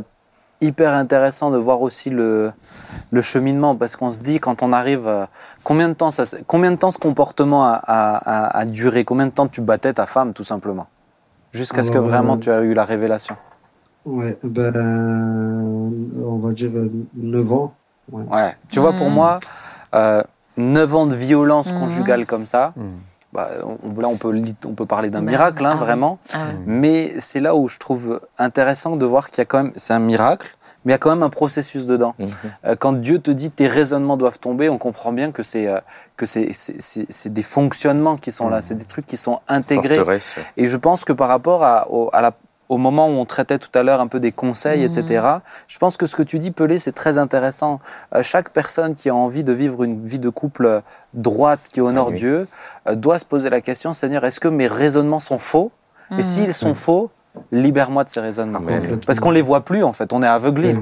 hyper 0.61 0.93
intéressant 0.93 1.51
de 1.51 1.57
voir 1.57 1.81
aussi 1.81 2.09
le, 2.09 2.51
le 3.11 3.21
cheminement 3.21 3.75
parce 3.75 3.95
qu'on 3.95 4.13
se 4.13 4.21
dit 4.21 4.39
quand 4.39 4.63
on 4.63 4.71
arrive, 4.73 5.07
euh, 5.07 5.25
combien 5.63 5.89
de 5.89 5.93
temps 5.93 6.11
ça, 6.11 6.23
combien 6.47 6.71
de 6.71 6.77
temps 6.77 6.91
ce 6.91 6.97
comportement 6.97 7.65
a, 7.65 7.73
a, 7.73 8.15
a- 8.17 8.57
a 8.59 8.65
duré, 8.65 9.03
combien 9.03 9.27
de 9.27 9.31
temps 9.31 9.47
tu 9.47 9.61
battais 9.61 9.93
ta 9.93 10.05
femme 10.05 10.33
tout 10.33 10.43
simplement, 10.45 10.87
jusqu'à 11.53 11.83
ce 11.83 11.91
que 11.91 11.97
Alors, 11.97 12.09
vraiment 12.09 12.35
euh, 12.35 12.39
tu 12.39 12.51
as 12.51 12.61
eu 12.61 12.73
la 12.73 12.85
révélation. 12.85 13.35
Ouais, 14.05 14.37
ben, 14.43 15.91
on 16.23 16.37
va 16.37 16.51
dire 16.53 16.71
euh, 16.75 16.91
9 17.15 17.51
ans. 17.51 17.73
Ouais. 18.11 18.23
Ouais. 18.31 18.55
Tu 18.69 18.79
vois 18.79 18.93
pour 18.93 19.07
Mhm. 19.07 19.13
moi, 19.15 19.39
euh, 19.95 20.21
9 20.57 20.95
ans 20.95 21.05
de 21.07 21.15
violence 21.15 21.71
Mhm. 21.71 21.79
conjugale 21.79 22.25
comme 22.25 22.45
ça, 22.45 22.73
Mhm. 22.75 22.83
bah, 23.33 23.49
on, 23.63 23.99
là 23.99 24.07
on 24.07 24.15
peut, 24.17 24.33
on 24.65 24.73
peut 24.73 24.85
parler 24.85 25.09
d'un 25.09 25.21
Bah, 25.21 25.31
miracle 25.31 25.65
hein, 25.65 25.71
ah 25.73 25.77
oui. 25.77 25.79
vraiment. 25.85 26.19
Ah 26.33 26.37
ouais. 26.37 26.43
Mais 26.65 27.13
c'est 27.19 27.39
là 27.39 27.55
où 27.55 27.67
je 27.67 27.77
trouve 27.77 28.19
intéressant 28.37 28.95
de 28.95 29.05
voir 29.05 29.29
qu'il 29.29 29.39
y 29.39 29.41
a 29.41 29.45
quand 29.45 29.63
même, 29.63 29.73
c'est 29.75 29.93
un 29.93 29.99
miracle, 29.99 30.55
mais 30.85 30.91
il 30.91 30.93
y 30.93 30.95
a 30.95 30.99
quand 30.99 31.09
même 31.09 31.23
un 31.23 31.29
processus 31.29 31.85
dedans. 31.87 32.13
Mhm. 32.19 32.27
Euh, 32.65 32.75
Quand 32.77 32.93
Dieu 32.93 33.19
te 33.19 33.31
dit 33.31 33.49
tes 33.51 33.67
raisonnements 33.67 34.17
doivent 34.17 34.39
tomber, 34.39 34.69
on 34.69 34.77
comprend 34.77 35.11
bien 35.11 35.31
que 35.31 35.43
c'est 35.43 35.67
euh, 35.67 35.79
que 36.15 36.25
c'est 36.25 36.53
c'est- 36.53 36.79
c'est- 36.79 37.07
c'est 37.09 37.33
des 37.33 37.43
fonctionnements 37.43 38.15
qui 38.17 38.31
sont 38.31 38.47
là, 38.49 38.61
c'est 38.61 38.75
des 38.75 38.85
trucs 38.85 39.05
qui 39.05 39.17
sont 39.17 39.39
intégrés. 39.47 39.95
Forteresse. 39.97 40.35
Et 40.57 40.67
je 40.67 40.77
pense 40.77 41.03
que 41.03 41.11
par 41.11 41.27
rapport 41.27 41.63
à, 41.63 41.91
au, 41.91 42.09
à 42.13 42.21
la- 42.21 42.31
au 42.69 42.77
moment 42.77 43.07
où 43.07 43.11
on 43.11 43.25
traitait 43.25 43.59
tout 43.59 43.69
à 43.77 43.83
l'heure 43.83 44.01
un 44.01 44.07
peu 44.07 44.19
des 44.19 44.31
conseils, 44.31 44.79
Mhm. 44.79 44.85
etc., 44.85 45.25
je 45.67 45.77
pense 45.77 45.97
que 45.97 46.07
ce 46.07 46.15
que 46.15 46.23
tu 46.23 46.39
dis, 46.39 46.51
Pelé, 46.51 46.79
c'est 46.79 46.91
très 46.91 47.17
intéressant. 47.17 47.79
Euh, 48.15 48.23
chaque 48.23 48.49
personne 48.51 48.95
qui 48.95 49.09
a 49.09 49.15
envie 49.15 49.43
de 49.43 49.53
vivre 49.53 49.83
une 49.83 50.03
vie 50.05 50.19
de 50.19 50.29
couple 50.29 50.65
euh, 50.65 50.81
droite, 51.13 51.61
qui 51.71 51.81
honore 51.81 52.07
Ah 52.09 52.11
oui. 52.11 52.17
Dieu, 52.17 52.47
euh, 52.87 52.95
doit 52.95 53.19
se 53.19 53.25
poser 53.25 53.49
la 53.49 53.61
question, 53.61 53.93
Seigneur, 53.93 54.23
est-ce 54.25 54.39
que 54.39 54.47
mes 54.47 54.67
raisonnements 54.67 55.19
sont 55.19 55.37
faux? 55.37 55.71
Et 56.11 56.15
Mhm. 56.15 56.21
s'ils 56.21 56.53
sont 56.53 56.73
faux, 56.73 57.09
libère-moi 57.51 58.03
de 58.03 58.09
ces 58.09 58.19
raisonnements. 58.19 58.59
Amen. 58.59 58.81
Complètement. 58.81 59.01
Parce 59.05 59.19
qu'on 59.19 59.31
les 59.31 59.41
voit 59.41 59.61
plus, 59.65 59.83
en 59.83 59.93
fait, 59.93 60.13
on 60.13 60.23
est 60.23 60.27
aveuglé. 60.27 60.75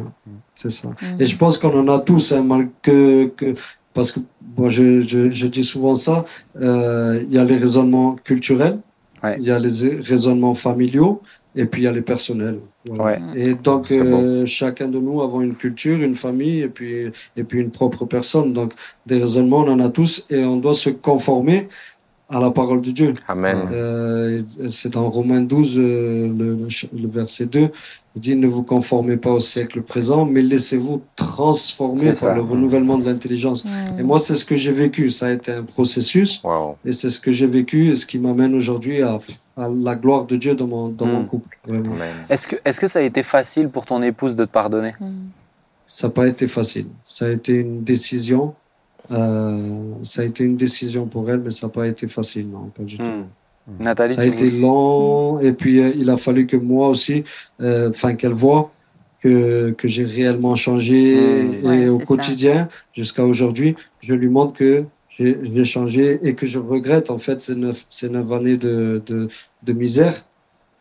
C'est 0.55 0.71
ça. 0.71 0.89
Et 1.19 1.25
je 1.25 1.37
pense 1.37 1.57
qu'on 1.57 1.77
en 1.79 1.87
a 1.93 1.99
tous, 1.99 2.31
hein, 2.31 2.43
mal 2.43 2.69
que, 2.81 3.25
que, 3.27 3.53
parce 3.93 4.11
que 4.11 4.19
moi, 4.55 4.69
je, 4.69 5.01
je, 5.01 5.31
je 5.31 5.47
dis 5.47 5.63
souvent 5.63 5.95
ça, 5.95 6.25
euh, 6.61 7.23
il 7.27 7.33
y 7.33 7.39
a 7.39 7.43
les 7.43 7.57
raisonnements 7.57 8.15
culturels, 8.23 8.79
Ouais. 9.23 9.35
il 9.39 9.45
y 9.45 9.51
a 9.51 9.57
les 9.57 9.95
raisonnements 10.01 10.53
familiaux, 10.53 11.21
et 11.55 11.65
puis 11.65 11.81
il 11.81 11.85
y 11.85 11.87
a 11.87 11.91
les 11.91 12.01
personnels. 12.01 12.59
Voilà. 12.87 13.19
Ouais. 13.19 13.19
Et 13.35 13.53
donc, 13.53 13.91
euh, 13.91 14.45
chacun 14.45 14.87
de 14.87 14.99
nous 14.99 15.21
avons 15.21 15.41
une 15.41 15.55
culture, 15.55 16.01
une 16.01 16.15
famille, 16.15 16.61
et 16.61 16.67
puis, 16.67 17.11
et 17.37 17.43
puis 17.43 17.61
une 17.61 17.71
propre 17.71 18.05
personne. 18.05 18.53
Donc, 18.53 18.73
des 19.05 19.19
raisonnements, 19.19 19.59
on 19.59 19.71
en 19.73 19.79
a 19.79 19.89
tous, 19.89 20.25
et 20.29 20.43
on 20.43 20.57
doit 20.57 20.73
se 20.73 20.89
conformer 20.89 21.67
à 22.29 22.39
la 22.39 22.51
parole 22.51 22.81
de 22.81 22.91
Dieu. 22.91 23.13
Amen. 23.27 23.69
Euh, 23.71 24.41
c'est 24.69 24.93
dans 24.93 25.09
Romains 25.09 25.41
12, 25.41 25.73
euh, 25.77 26.27
le, 26.27 26.67
le 26.99 27.07
verset 27.07 27.45
2, 27.45 27.69
il 28.15 28.21
dit 28.21 28.35
Ne 28.35 28.47
vous 28.47 28.63
conformez 28.63 29.17
pas 29.17 29.31
au 29.31 29.39
siècle 29.39 29.81
présent, 29.81 30.25
mais 30.25 30.41
laissez-vous 30.41 31.01
transformer 31.15 32.13
par 32.19 32.35
le 32.35 32.41
renouvellement 32.41 32.97
de 32.97 33.05
l'intelligence. 33.05 33.65
Mhm. 33.65 33.99
Et 33.99 34.03
moi, 34.03 34.19
c'est 34.19 34.35
ce 34.35 34.45
que 34.45 34.55
j'ai 34.55 34.71
vécu. 34.71 35.09
Ça 35.09 35.27
a 35.27 35.31
été 35.31 35.51
un 35.51 35.63
processus, 35.63 36.41
Wow. 36.43 36.77
et 36.85 36.91
c'est 36.91 37.09
ce 37.09 37.19
que 37.19 37.31
j'ai 37.31 37.47
vécu, 37.47 37.89
et 37.89 37.95
ce 37.95 38.05
qui 38.05 38.17
m'amène 38.19 38.55
aujourd'hui 38.55 39.01
à, 39.01 39.19
à 39.57 39.69
la 39.69 39.95
gloire 39.95 40.25
de 40.25 40.35
Dieu 40.35 40.55
dans 40.55 40.67
mon, 40.67 40.89
dans 40.89 41.05
mon 41.05 41.21
Mm. 41.21 41.27
couple. 41.27 41.57
Est-ce 42.29 42.47
que, 42.47 42.55
est-ce 42.65 42.79
que 42.79 42.87
ça 42.87 42.99
a 42.99 43.01
été 43.03 43.21
facile 43.23 43.69
pour 43.69 43.85
ton 43.85 44.01
épouse 44.01 44.35
de 44.35 44.45
te 44.45 44.51
pardonner? 44.51 44.93
Mhm. 44.99 45.29
Ça 45.85 46.07
n'a 46.07 46.13
pas 46.13 46.27
été 46.27 46.47
facile. 46.47 46.87
Ça 47.03 47.25
a 47.25 47.29
été 47.29 47.53
une 47.53 47.83
décision. 47.83 48.55
Euh, 49.11 49.91
ça 50.01 50.21
a 50.21 50.25
été 50.25 50.43
une 50.45 50.55
décision 50.55 51.05
pour 51.05 51.29
elle, 51.29 51.39
mais 51.41 51.49
ça 51.49 51.67
n'a 51.67 51.73
pas 51.73 51.87
été 51.87 52.07
facile, 52.07 52.49
non, 52.49 52.71
pas 52.75 52.83
du 52.83 52.97
tout. 52.97 53.03
Hmm. 53.03 53.25
Nathalie, 53.79 54.13
Ça 54.13 54.21
a 54.21 54.25
été 54.25 54.49
long 54.51 55.39
et 55.39 55.53
puis 55.53 55.81
euh, 55.81 55.91
il 55.95 56.09
a 56.09 56.17
fallu 56.17 56.47
que 56.47 56.57
moi 56.57 56.89
aussi, 56.89 57.23
euh, 57.61 57.89
enfin 57.89 58.15
qu'elle 58.15 58.33
voit 58.33 58.71
que, 59.21 59.71
que 59.71 59.87
j'ai 59.87 60.03
réellement 60.03 60.55
changé 60.55 61.15
Mmh. 61.15 61.53
et 61.53 61.67
Ouais, 61.67 61.87
au 61.89 61.99
quotidien 61.99 62.67
jusqu'à 62.93 63.25
aujourd'hui, 63.25 63.75
je 64.01 64.13
lui 64.13 64.27
montre 64.27 64.53
que 64.53 64.83
j'ai 65.19 65.65
changé 65.65 66.19
et 66.27 66.33
que 66.35 66.45
je 66.45 66.59
regrette 66.59 67.11
en 67.11 67.17
fait 67.19 67.39
ces 67.41 67.55
neuf, 67.55 67.85
ces 67.89 68.09
neuf 68.09 68.31
années 68.31 68.57
de, 68.57 69.01
de, 69.05 69.27
de 69.61 69.73
misère, 69.73 70.13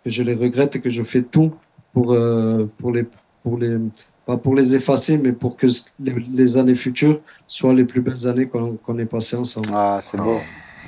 que 0.04 0.10
je 0.10 0.22
les 0.22 0.34
regrette 0.34 0.76
et 0.76 0.80
que 0.80 0.90
je 0.90 1.02
fais 1.02 1.22
tout 1.22 1.52
pour, 1.92 2.12
euh, 2.12 2.66
pour 2.78 2.92
les, 2.92 3.04
pour 3.42 3.58
les, 3.58 3.76
pas 4.24 4.36
pour 4.36 4.54
les 4.54 4.74
effacer, 4.74 5.18
mais 5.18 5.32
pour 5.32 5.56
que 5.56 5.66
les, 6.00 6.14
les 6.32 6.56
années 6.56 6.74
futures 6.74 7.20
soient 7.46 7.74
les 7.74 7.84
plus 7.84 8.00
belles 8.00 8.26
années 8.26 8.46
qu'on 8.48 8.98
ait 8.98 9.04
passées 9.04 9.36
ensemble. 9.36 9.68
Ah, 9.72 9.98
c'est 10.00 10.16
beau. 10.16 10.38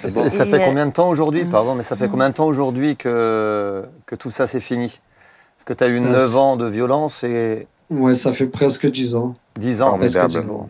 Et 0.03 0.09
C'est 0.09 0.23
beau. 0.23 0.29
ça, 0.29 0.47
fait 0.47 0.65
combien 0.65 0.87
de 0.87 0.93
temps 0.93 1.09
aujourd'hui, 1.11 1.45
mm. 1.45 1.51
pardon, 1.51 1.75
mais 1.75 1.83
ça 1.83 1.97
fait 1.97 2.07
Mm. 2.09 2.11
combien 2.11 2.29
de 2.31 2.35
temps 2.35 2.47
aujourd'hui 2.47 2.97
que, 2.97 3.85
que 4.07 4.15
tout 4.15 4.31
ça 4.31 4.47
c'est 4.47 4.61
fini? 4.61 4.87
Est-ce 4.87 5.65
que 5.65 5.73
tu 5.73 5.85
as 5.85 5.89
eu 5.89 5.99
Euh, 5.99 6.13
9 6.13 6.37
ans 6.37 6.57
de 6.57 6.67
violence 6.67 7.25
et 7.25 7.67
Ouais, 7.91 8.15
ça 8.15 8.33
fait 8.33 8.47
presque 8.47 8.91
dix 8.91 9.15
ans. 9.15 9.35
10 9.59 9.83
ans? 9.83 9.99
Presque 9.99 10.17
Formidable. 10.19 10.45
dix 10.47 10.51
ans. 10.51 10.69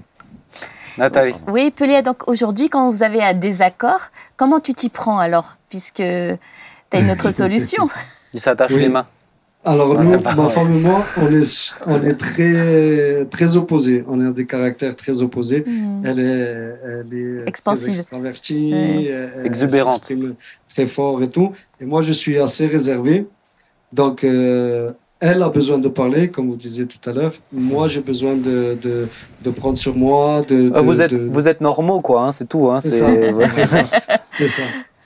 Nathalie, 0.98 1.34
Oui, 1.48 1.70
Pelé, 1.70 2.02
donc 2.02 2.28
aujourd'hui, 2.28 2.68
quand 2.68 2.90
vous 2.90 3.02
avez 3.02 3.22
un 3.22 3.34
désaccord, 3.34 4.00
comment 4.36 4.60
tu 4.60 4.74
t'y 4.74 4.88
prends 4.88 5.18
alors 5.18 5.56
Puisque 5.68 5.96
tu 5.96 6.02
as 6.02 7.00
une 7.00 7.10
autre 7.10 7.30
solution? 7.42 7.88
il 8.32 8.40
s'attache 8.40 8.70
Oui. 8.72 8.80
les 8.82 8.88
mains. 8.88 9.06
Alors 9.66 9.90
Ouais, 9.96 10.04
nous, 10.04 10.10
ma 10.20 10.30
vrai. 10.34 10.48
femme 10.52 10.72
et 10.72 10.78
moi, 10.80 11.02
on 11.22 11.32
est, 11.34 11.74
on 11.86 12.02
est 12.04 12.14
très, 12.16 13.24
très 13.26 13.56
opposés. 13.56 14.04
On 14.08 14.20
a 14.20 14.30
des 14.30 14.44
caractères 14.46 14.94
très 14.94 15.22
opposés. 15.22 15.64
Mhm. 15.66 16.02
Elle 16.04 16.18
est, 16.20 16.74
elle 16.84 17.08
est 17.18 17.48
Expansive. 17.48 17.88
très 17.92 17.98
extravertie, 18.00 18.72
elle- 18.72 19.32
elle 19.38 19.46
Exubérante. 19.46 19.94
s'exprime 19.94 20.34
très 20.68 20.86
fort 20.86 21.22
et 21.22 21.30
tout. 21.30 21.52
Et 21.80 21.86
moi, 21.86 22.02
je 22.02 22.12
suis 22.12 22.38
assez 22.38 22.66
réservé. 22.66 23.26
Donc, 23.92 24.22
euh, 24.22 24.92
elle 25.26 25.42
a 25.42 25.48
besoin 25.48 25.78
de 25.78 25.88
parler, 25.88 26.28
comme 26.28 26.48
vous 26.50 26.56
disiez 26.56 26.86
tout 26.86 27.02
à 27.08 27.12
l'heure. 27.14 27.32
Moi, 27.50 27.88
j'ai 27.88 28.00
besoin 28.00 28.34
de, 28.36 28.76
de, 28.82 29.08
de 29.44 29.50
prendre 29.50 29.78
sur 29.78 29.94
moi. 29.96 30.42
De, 30.46 30.68
de- 30.68 30.78
vous, 30.80 31.00
êtes, 31.00 31.14
vous 31.14 31.48
êtes 31.48 31.60
normaux, 31.62 32.00
quoi, 32.02 32.24
hein, 32.26 32.32
c'est 32.32 32.48
tout. 32.48 32.68
Hein, 32.70 32.80
ça. 33.66 33.84
C'est 34.36 34.48
ça. 34.48 34.62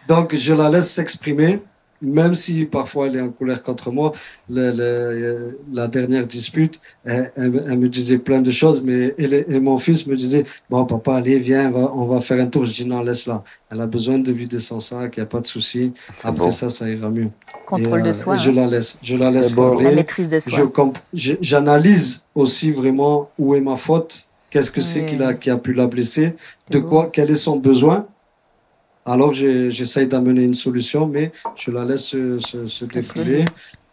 Donc, 0.09 0.35
je 0.35 0.55
la 0.55 0.71
laisse 0.71 0.91
s'exprimer, 0.91 1.61
même 2.01 2.35
si 2.35 2.65
parfois 2.65 3.07
elle 3.07 3.17
est 3.17 3.21
en 3.21 3.31
colère 3.31 3.63
contre 3.63 3.91
moi. 3.91 4.13
Le- 4.49 4.71
le- 4.73 5.59
la 5.73 5.89
dernière 5.89 6.27
dispute, 6.27 6.81
elle, 7.05 7.33
elle- 7.37 7.65
elle 7.69 7.79
me 7.79 7.89
disait 7.89 8.19
plein 8.19 8.41
de 8.41 8.51
choses, 8.51 8.83
mais 8.85 9.15
elle, 9.19 9.35
et 9.35 9.61
mon 9.61 9.79
fils 9.79 10.07
me 10.07 10.17
disait 10.17 10.45
Bon, 10.71 10.85
papa, 10.87 11.17
allez, 11.17 11.39
viens, 11.39 11.69
on 11.69 11.79
va, 11.79 11.93
on 11.95 12.07
va 12.07 12.21
faire 12.21 12.41
un 12.41 12.47
tour. 12.47 12.65
Je 12.67 12.73
dis 12.73 12.87
Non, 12.87 13.01
laisse-la. 13.03 13.43
Elle 13.71 13.81
a 13.81 13.87
besoin 13.87 14.19
de 14.19 14.33
vider 14.33 14.61
son 14.61 14.81
sac, 14.81 15.17
il 15.17 15.21
n'y 15.21 15.25
a 15.25 15.27
pas 15.27 15.41
de 15.41 15.47
souci. 15.47 15.93
Après 16.25 16.51
ça, 16.51 16.71
ça 16.71 16.89
ira 16.89 17.11
mieux. 17.11 17.29
Contrôle 17.67 18.01
Et, 18.01 18.03
de 18.05 18.09
euh, 18.09 18.13
soi. 18.13 18.35
Je 18.37 18.51
hein. 18.51 18.55
la 18.55 18.67
laisse. 18.67 18.99
Je 19.03 19.17
la 19.17 19.31
laisse 19.31 19.49
C'est 19.49 19.55
beau. 19.57 19.75
La 19.75 19.83
parler. 19.83 19.95
maîtrise 19.97 20.29
de 20.31 20.39
Je 20.39 20.51
soi. 20.51 20.93
J'analyse 21.41 22.25
aussi 22.35 22.71
vraiment 22.73 23.31
où 23.39 23.55
est 23.55 23.61
ma 23.61 23.77
faute, 23.77 24.27
qu'est-ce 24.51 24.73
que 24.73 24.81
c'est 24.81 25.05
qu'il 25.07 25.23
a, 25.23 25.35
qui 25.35 25.51
a 25.51 25.57
pu 25.59 25.73
la 25.73 25.87
blesser, 25.87 26.35
de 26.71 26.79
quoi, 26.79 27.11
quel 27.13 27.31
est 27.31 27.35
son 27.35 27.57
besoin. 27.57 28.07
Alors 29.09 29.33
j'essaye 29.33 30.07
d'amener 30.07 30.43
une 30.43 30.55
solution, 30.55 31.07
mais 31.07 31.33
je 31.57 31.71
la 31.71 31.85
laisse 31.85 32.05
se, 32.05 32.39
se, 32.39 32.67
se 32.67 32.85
défouler. 32.85 33.45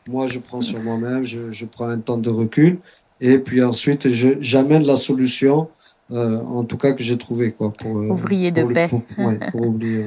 Moi, 0.08 0.28
je 0.28 0.40
prends 0.40 0.62
sur 0.62 0.80
moi-même, 0.84 1.24
je, 1.24 1.52
je 1.52 1.66
prends 1.66 1.88
un 1.88 2.00
temps 2.00 2.18
de 2.18 2.30
recul 2.30 2.78
Et 3.22 3.40
puis 3.40 3.64
ensuite, 3.64 4.10
je- 4.12 4.38
j'amène 4.42 4.86
la 4.86 4.98
solution, 4.98 5.70
euh, 6.12 6.38
en 6.42 6.64
tout 6.66 6.78
cas 6.78 6.92
que 6.92 7.02
j'ai 7.02 7.18
trouvée. 7.18 7.52
Quoi, 7.54 7.72
pour, 7.72 7.98
euh, 7.98 8.10
Ouvrier 8.10 8.52
de 8.52 8.60
pour 8.60 8.70
le- 8.70 8.74
paix. 8.76 8.88
Pour, 8.90 9.02
ouais, 9.26 9.40
pour 9.52 9.62
oublier. 9.68 10.06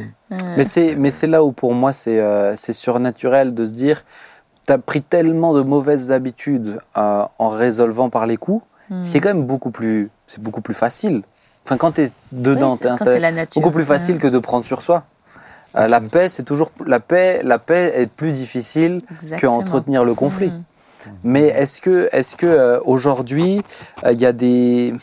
Mais 0.57 0.65
c'est, 0.65 0.95
mais 0.95 1.11
c'est 1.11 1.27
là 1.27 1.43
où 1.43 1.53
pour 1.53 1.73
moi 1.75 1.93
c'est, 1.95 2.21
euh, 2.21 2.55
c'est 2.57 2.75
surnaturel 2.75 3.55
de 3.55 3.65
se 3.65 3.73
dire, 3.73 4.05
tu 4.67 4.73
as 4.75 4.79
pris 4.79 5.01
tellement 5.01 5.55
de 5.55 5.63
mauvaises 5.63 6.13
habitudes 6.13 6.79
euh, 6.99 7.23
en 7.39 7.49
résolvant 7.49 8.11
par 8.11 8.27
les 8.27 8.37
coups, 8.37 8.63
Hmm. 8.91 9.03
ce 9.03 9.11
qui 9.11 9.17
est 9.19 9.21
quand 9.21 9.35
même 9.35 9.45
beaucoup 9.47 9.71
plus, 9.71 10.09
c'est 10.27 10.41
beaucoup 10.43 10.63
plus 10.63 10.73
facile. 10.75 11.21
Enfin, 11.69 11.77
quand 11.77 11.93
tu 11.93 12.01
es 12.01 12.11
dedans, 12.33 12.79
Oui, 12.83 12.91
c'est 12.97 13.21
la 13.21 13.31
nature. 13.31 13.61
beaucoup 13.61 13.75
plus 13.75 13.85
facile 13.85 14.15
Ouais. 14.15 14.21
que 14.23 14.27
de 14.29 14.39
prendre 14.39 14.65
sur 14.65 14.81
soi. 14.81 15.05
Euh, 15.77 15.87
la 15.87 16.01
paix, 16.01 16.31
c'est 16.31 16.43
toujours 16.43 16.71
la 16.87 16.99
paix. 16.99 17.43
La 17.45 17.59
paix 17.59 17.93
est 17.95 18.07
plus 18.07 18.33
difficile 18.33 19.03
qu'entretenir 19.39 20.03
le 20.03 20.15
conflit. 20.15 20.49
Mm. 20.49 21.11
Mais 21.25 21.43
est-ce 21.49 21.83
que, 21.83 22.09
est-ce 22.13 22.37
que 22.37 22.47
euh, 22.47 22.81
aujourd'hui, 22.87 23.61
euh, 24.07 24.13
il 24.13 24.19
y 24.19 24.25
a 24.25 24.33
des, 24.33 24.95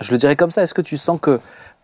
je 0.00 0.10
le 0.10 0.18
dirais 0.18 0.34
comme 0.34 0.50
ça, 0.50 0.64
est-ce 0.64 0.74
que 0.74 0.82
tu 0.82 0.96
sens 0.96 1.20
que, 1.20 1.38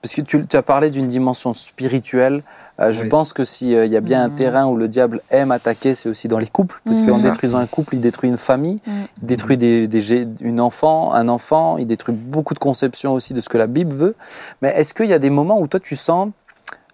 parce 0.05 0.15
que 0.15 0.21
tu, 0.21 0.47
tu 0.47 0.55
as 0.55 0.63
parlé 0.63 0.91
d'une 0.91 1.07
dimension 1.07 1.55
spirituelle, 1.55 2.43
euh, 2.79 2.93
je 2.93 3.05
Oui. 3.05 3.09
pense 3.09 3.33
que 3.33 3.47
s'il 3.47 3.71
y 3.71 3.97
a 3.97 4.01
bien 4.03 4.23
un 4.23 4.29
Mhm. 4.29 4.35
terrain 4.35 4.67
où 4.67 4.77
le 4.77 4.87
diable 4.87 5.23
aime 5.31 5.51
attaquer, 5.51 5.95
c'est 5.95 6.11
aussi 6.11 6.29
dans 6.29 6.39
les 6.39 6.47
couples, 6.47 6.79
parce 6.85 7.01
Mhm. 7.01 7.07
qu'en 7.07 7.19
détruisant 7.21 7.57
un 7.57 7.67
couple, 7.67 7.95
il 7.95 8.03
détruit 8.03 8.29
une 8.29 8.37
famille, 8.37 8.83
Mhm. 8.87 9.07
il 9.23 9.27
détruit 9.27 9.57
des, 9.57 9.89
des 9.89 10.03
gé- 10.03 10.29
une 10.43 10.61
enfant, 10.61 11.15
un 11.15 11.27
enfant, 11.29 11.79
il 11.79 11.87
détruit 11.87 12.15
beaucoup 12.15 12.53
de 12.53 12.59
conceptions 12.59 13.15
aussi 13.15 13.33
de 13.33 13.41
ce 13.41 13.49
que 13.49 13.57
la 13.57 13.67
Bible 13.67 13.95
veut. 13.97 14.15
Mais 14.61 14.75
est-ce 14.77 14.93
qu'il 14.93 15.07
y 15.07 15.15
a 15.15 15.19
des 15.19 15.31
moments 15.31 15.59
où 15.59 15.67
toi 15.69 15.81
tu 15.81 15.97
sens 15.97 16.29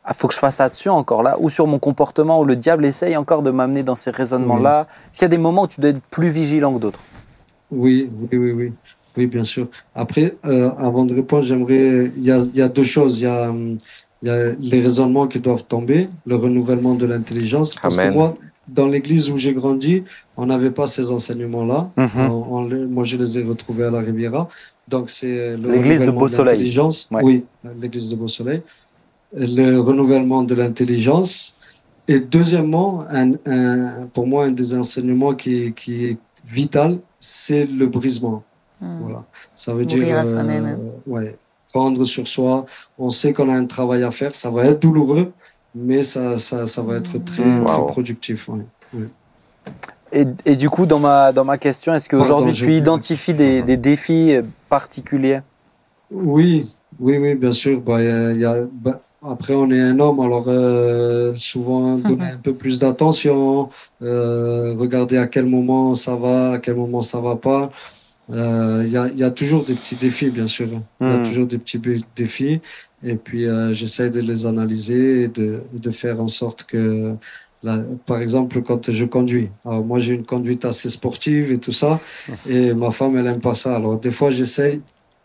ah, 0.05 0.15
faut 0.15 0.29
que 0.29 0.35
je 0.35 0.39
fasse 0.39 0.61
attention 0.61 0.95
encore 0.95 1.25
là, 1.25 1.37
ou 1.41 1.51
sur 1.51 1.67
mon 1.67 1.79
comportement, 1.81 2.39
où 2.41 2.45
le 2.45 2.55
diable 2.57 2.85
essaye 2.87 3.17
encore 3.17 3.43
de 3.43 3.51
m'amener 3.51 3.83
dans 3.83 3.97
ces 3.97 4.11
raisonnements-là? 4.13 4.87
Est-ce 5.07 5.19
qu'il 5.19 5.23
y 5.23 5.25
a 5.25 5.29
des 5.29 5.37
moments 5.37 5.63
où 5.63 5.67
tu 5.67 5.81
dois 5.81 5.91
être 5.91 6.01
plus 6.13 6.29
vigilant 6.31 6.73
que 6.75 6.79
d'autres? 6.79 7.01
Oui, 7.73 8.09
oui, 8.33 8.39
oui, 8.39 8.53
oui. 8.53 8.73
Oui, 9.17 9.27
bien 9.27 9.45
sûr. 9.45 9.69
Après, 9.95 10.35
euh, 10.45 10.71
avant 10.79 11.05
de 11.05 11.15
répondre, 11.15 11.43
j'aimerais. 11.43 12.13
Il 12.17 12.25
y 12.25 12.31
a, 12.31 12.39
il 12.39 12.57
y 12.57 12.63
a 12.63 12.69
deux 12.69 12.85
choses. 12.85 13.21
Il 13.21 13.25
y 13.25 13.27
a, 13.27 13.53
il 14.23 14.29
y 14.29 14.31
a 14.31 14.53
les 14.59 14.81
raisonnements 14.81 15.27
qui 15.27 15.41
doivent 15.41 15.65
tomber, 15.67 16.09
le 16.27 16.37
renouvellement 16.37 16.95
de 16.95 17.07
l'intelligence. 17.07 17.75
Parce 17.81 17.99
Amen. 17.99 18.11
que 18.13 18.15
moi, 18.19 18.35
dans 18.69 18.87
l'église 18.87 19.31
où 19.31 19.37
j'ai 19.39 19.53
grandi, 19.53 20.05
on 20.37 20.47
n'avait 20.47 20.71
pas 20.71 20.87
ces 20.87 21.11
enseignements-là. 21.11 21.91
Mhm. 21.97 22.87
Moi, 22.89 23.05
je 23.05 23.17
les 23.17 23.39
ai 23.39 23.43
retrouvés 23.43 23.85
à 23.85 23.91
la 23.91 23.99
Riviera. 24.01 24.49
Donc, 24.87 25.11
c'est 25.11 25.57
L'église 25.57 26.01
de 26.05 26.11
l'intelligence. 26.45 27.09
Ouais. 27.11 27.23
Oui, 27.25 27.45
l'église 27.81 28.11
de 28.11 28.17
Beau-Soleil. 28.17 28.61
Le 29.33 29.79
renouvellement 29.79 30.43
de 30.43 30.55
l'intelligence. 30.55 31.57
Et 32.09 32.19
deuxièmement, 32.21 33.05
un, 33.11 33.33
un- 33.47 34.07
pour 34.13 34.27
moi, 34.27 34.47
un 34.47 34.51
des 34.51 34.75
enseignements 34.75 35.35
qui, 35.35 35.73
qui 35.75 36.07
est 36.07 36.17
vital, 36.45 36.99
c'est 37.21 37.67
le 37.67 37.87
brisement. 37.87 38.43
Mm. 38.81 38.99
Voilà. 39.03 39.23
Ça 39.55 39.75
veut 39.75 39.85
Mourir 39.85 40.01
dire 40.05 40.19
à 40.19 40.25
soi-même. 40.27 40.67
euh, 41.07 41.11
ouais, 41.11 41.37
prendre 41.73 42.05
sur 42.05 42.27
soi. 42.27 42.65
On 42.99 43.11
sait 43.11 43.33
qu'on 43.33 43.49
a 43.51 43.55
un 43.55 43.67
travail 43.67 44.03
à 44.05 44.11
faire. 44.11 44.35
Ça 44.35 44.51
va 44.51 44.65
être 44.67 44.81
douloureux, 44.83 45.33
mais 45.75 46.03
ça, 46.03 46.39
ça, 46.39 46.67
ça 46.67 46.83
va 46.83 46.97
être 46.97 47.19
très, 47.19 47.43
Mmh. 47.45 47.65
très 47.67 47.79
Wow. 47.79 47.87
productif. 47.87 48.49
ouais. 48.49 48.65
Et, 50.13 50.25
et 50.45 50.57
du 50.57 50.69
coup, 50.69 50.87
dans 50.87 50.99
ma, 50.99 51.33
dans 51.33 51.45
ma 51.45 51.57
question, 51.57 51.95
est-ce 51.95 52.09
qu'aujourd'hui 52.09 52.53
tu 52.53 52.73
identifies 52.73 53.35
des, 53.35 53.63
des 53.63 53.77
défis 53.77 54.35
euh, 54.35 54.43
particuliers? 54.69 55.41
Oui, 56.11 56.69
oui, 56.99 57.19
oui, 57.19 57.35
bien 57.37 57.53
sûr. 57.53 57.81
Bah, 57.81 58.03
il 58.03 58.07
y 58.07 58.09
a- 58.11 58.33
il 58.33 58.41
y 58.41 58.45
a- 58.45 58.67
bah, 58.73 59.01
après, 59.23 59.55
on 59.55 59.71
est 59.71 59.81
un 59.81 60.01
homme, 60.01 60.19
alors 60.19 60.47
euh, 60.49 61.33
souvent 61.37 61.97
donner 61.97 62.25
un 62.33 62.39
peu 62.39 62.55
plus 62.55 62.81
d'attention, 62.81 63.69
euh, 64.03 64.75
regarder 64.77 65.19
à 65.19 65.29
quel 65.29 65.47
moment 65.47 65.95
ça 65.95 66.17
va, 66.17 66.53
à 66.55 66.59
quel 66.59 66.75
moment 66.75 67.03
ça 67.03 67.21
va 67.21 67.37
pas. 67.37 67.71
Euh, 68.31 68.83
Il 68.87 68.93
y, 68.93 68.97
a, 68.97 69.09
il 69.09 69.19
y 69.19 69.25
a 69.25 69.31
toujours 69.31 69.65
des 69.65 69.75
petits 69.75 69.97
défis, 69.97 70.31
bien 70.31 70.47
sûr. 70.47 70.69
Il 71.05 71.11
y 71.11 71.13
a 71.13 71.19
Hmm. 71.19 71.23
toujours 71.23 71.47
des 71.47 71.59
petits 71.59 71.81
défis. 72.17 72.61
Et 73.03 73.17
puis, 73.17 73.47
euh, 73.47 73.73
j'essaie 73.73 74.11
de 74.11 74.21
les 74.21 74.47
analyser 74.47 75.23
et 75.25 75.29
de, 75.29 75.63
de 75.73 75.91
faire 75.91 76.21
en 76.21 76.29
sorte 76.29 76.65
que, 76.65 77.17
par 78.07 78.21
exemple, 78.21 78.63
quand 78.63 78.91
je 78.91 79.05
conduis. 79.05 79.51
Alors, 79.65 79.85
moi, 79.85 79.99
j'ai 79.99 80.15
une 80.15 80.25
conduite 80.27 80.65
assez 80.65 80.91
sportive 80.91 81.53
et 81.53 81.59
tout 81.59 81.73
ça. 81.73 82.01
Et 82.45 82.73
ma 82.75 82.91
femme, 82.91 83.17
elle 83.17 83.27
aime 83.27 83.41
pas 83.41 83.55
ça. 83.55 83.77
Alors, 83.77 83.99
des 84.01 84.11
fois, 84.13 84.31
j'essaie. 84.31 84.81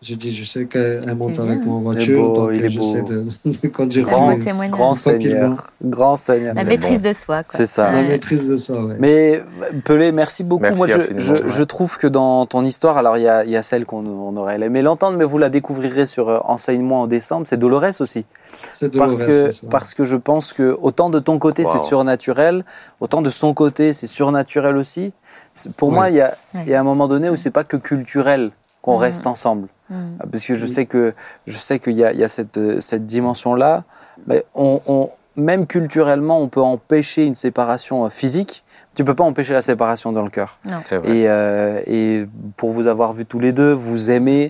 Je 0.08 0.14
dis, 0.14 0.32
je 0.32 0.43
sais 0.43 0.66
qu'elle 0.68 1.16
monte 1.16 1.39
avec 1.39 1.66
moi 1.66 1.78
en 1.78 1.80
Il 1.80 1.82
est 1.82 2.14
voiture. 2.14 2.28
beau, 2.28 2.36
donc, 2.36 2.49
il 2.53 2.66
est 2.66 2.70
j'essaie 2.70 3.01
beau. 3.01 3.08
de, 3.10 3.26
de 3.64 3.68
conduire. 3.70 4.06
Témoignage. 4.39 4.70
Grand 4.72 4.93
Tranquillement. 4.93 4.95
Seigneur, 4.95 5.72
grand 5.84 6.16
Seigneur. 6.16 6.53
La 6.53 6.64
maîtrise 6.64 7.01
bon. 7.01 7.10
de 7.10 7.14
soi. 7.14 7.43
quoi. 7.43 7.53
C'est 7.58 7.66
ça. 7.66 7.91
La 7.91 8.01
Ouais. 8.01 8.08
maîtrise 8.10 8.49
de 8.49 8.74
ouais. 8.88 8.95
Mais 8.99 9.43
Pelé, 9.84 10.12
merci 10.12 10.43
beaucoup. 10.43 10.62
Merci 10.62 10.78
Moi, 10.78 10.88
je, 10.88 11.18
je, 11.20 11.34
je 11.49 11.64
trouve 11.64 11.97
que 11.97 12.06
dans 12.06 12.45
ton 12.45 12.64
histoire, 12.64 12.97
alors 12.97 13.18
il 13.18 13.24
y 13.24 13.28
a, 13.28 13.43
il 13.45 13.49
y 13.49 13.56
a 13.58 13.64
celle 13.64 13.86
qu'on 13.88 14.06
on 14.06 14.38
aurait 14.38 14.62
aimé 14.62 14.84
l'entendre, 14.84 15.18
mais 15.18 15.26
vous 15.26 15.39
la 15.39 15.49
découvrirez 15.49 16.06
sur 16.06 16.30
euh, 16.30 16.38
Enseigne-moi 16.43 16.99
en 16.99 17.08
décembre. 17.08 17.47
C'est 17.47 17.58
Dolores 17.58 17.99
aussi. 17.99 18.26
C'est 18.53 18.95
Parce 18.95 19.18
douloureux, 19.18 19.26
que, 19.26 19.32
c'est 19.32 19.51
ça. 19.53 19.68
parce 19.72 19.93
que 19.95 20.03
je 20.03 20.18
pense 20.18 20.53
que 20.53 20.78
autant 20.82 21.10
de 21.10 21.18
ton 21.20 21.39
côté 21.39 21.66
c'est 21.66 21.80
surnaturel, 21.80 22.64
autant 22.99 23.22
de 23.24 23.32
son 23.32 23.53
côté 23.56 23.91
c'est 23.93 24.08
surnaturel 24.08 24.78
aussi. 24.78 25.14
C'est- 25.53 25.72
Pour 25.74 25.89
Ouais. 25.89 25.95
moi, 25.95 26.10
il 26.12 26.18
y, 26.18 26.22
a, 26.22 26.36
y 26.68 26.74
a 26.74 26.80
un 26.80 26.84
moment 26.84 27.08
donné 27.08 27.30
où 27.30 27.36
c'est 27.36 27.49
pas 27.49 27.64
que 27.64 27.78
culturel 27.78 28.51
qu'on 28.82 28.95
Mhm. 28.97 29.01
reste 29.01 29.26
ensemble. 29.28 29.68
Mm. 29.90 30.18
Parce 30.32 30.46
que 30.46 30.56
je 30.56 30.66
sais 30.66 30.86
que 30.86 31.14
je 31.48 31.58
sais 31.58 31.80
qu'il 31.80 31.94
y 31.94 32.04
a, 32.04 32.12
il 32.12 32.20
y 32.20 32.24
a 32.24 32.28
cette, 32.30 32.80
cette 32.82 33.06
dimension-là. 33.06 33.84
Mais 34.28 34.44
on, 34.56 34.80
on- 34.88 35.10
même 35.38 35.68
culturellement, 35.68 36.40
on 36.42 36.48
peut 36.48 36.62
empêcher 36.62 37.26
une 37.26 37.36
séparation 37.36 38.06
euh, 38.06 38.10
physique. 38.10 38.64
Tu 38.96 39.04
peux 39.04 39.14
pas 39.14 39.26
empêcher 39.26 39.52
la 39.52 39.62
séparation 39.62 40.14
dans 40.14 40.22
le 40.24 40.30
cœur. 40.30 40.58
Et, 41.04 41.26
euh, 41.28 41.82
et 41.86 42.26
pour 42.56 42.72
vous 42.72 42.88
avoir 42.88 43.12
vu 43.12 43.26
tous 43.26 43.40
les 43.40 43.52
deux, 43.52 43.74
vous 43.74 44.10
aimez. 44.10 44.50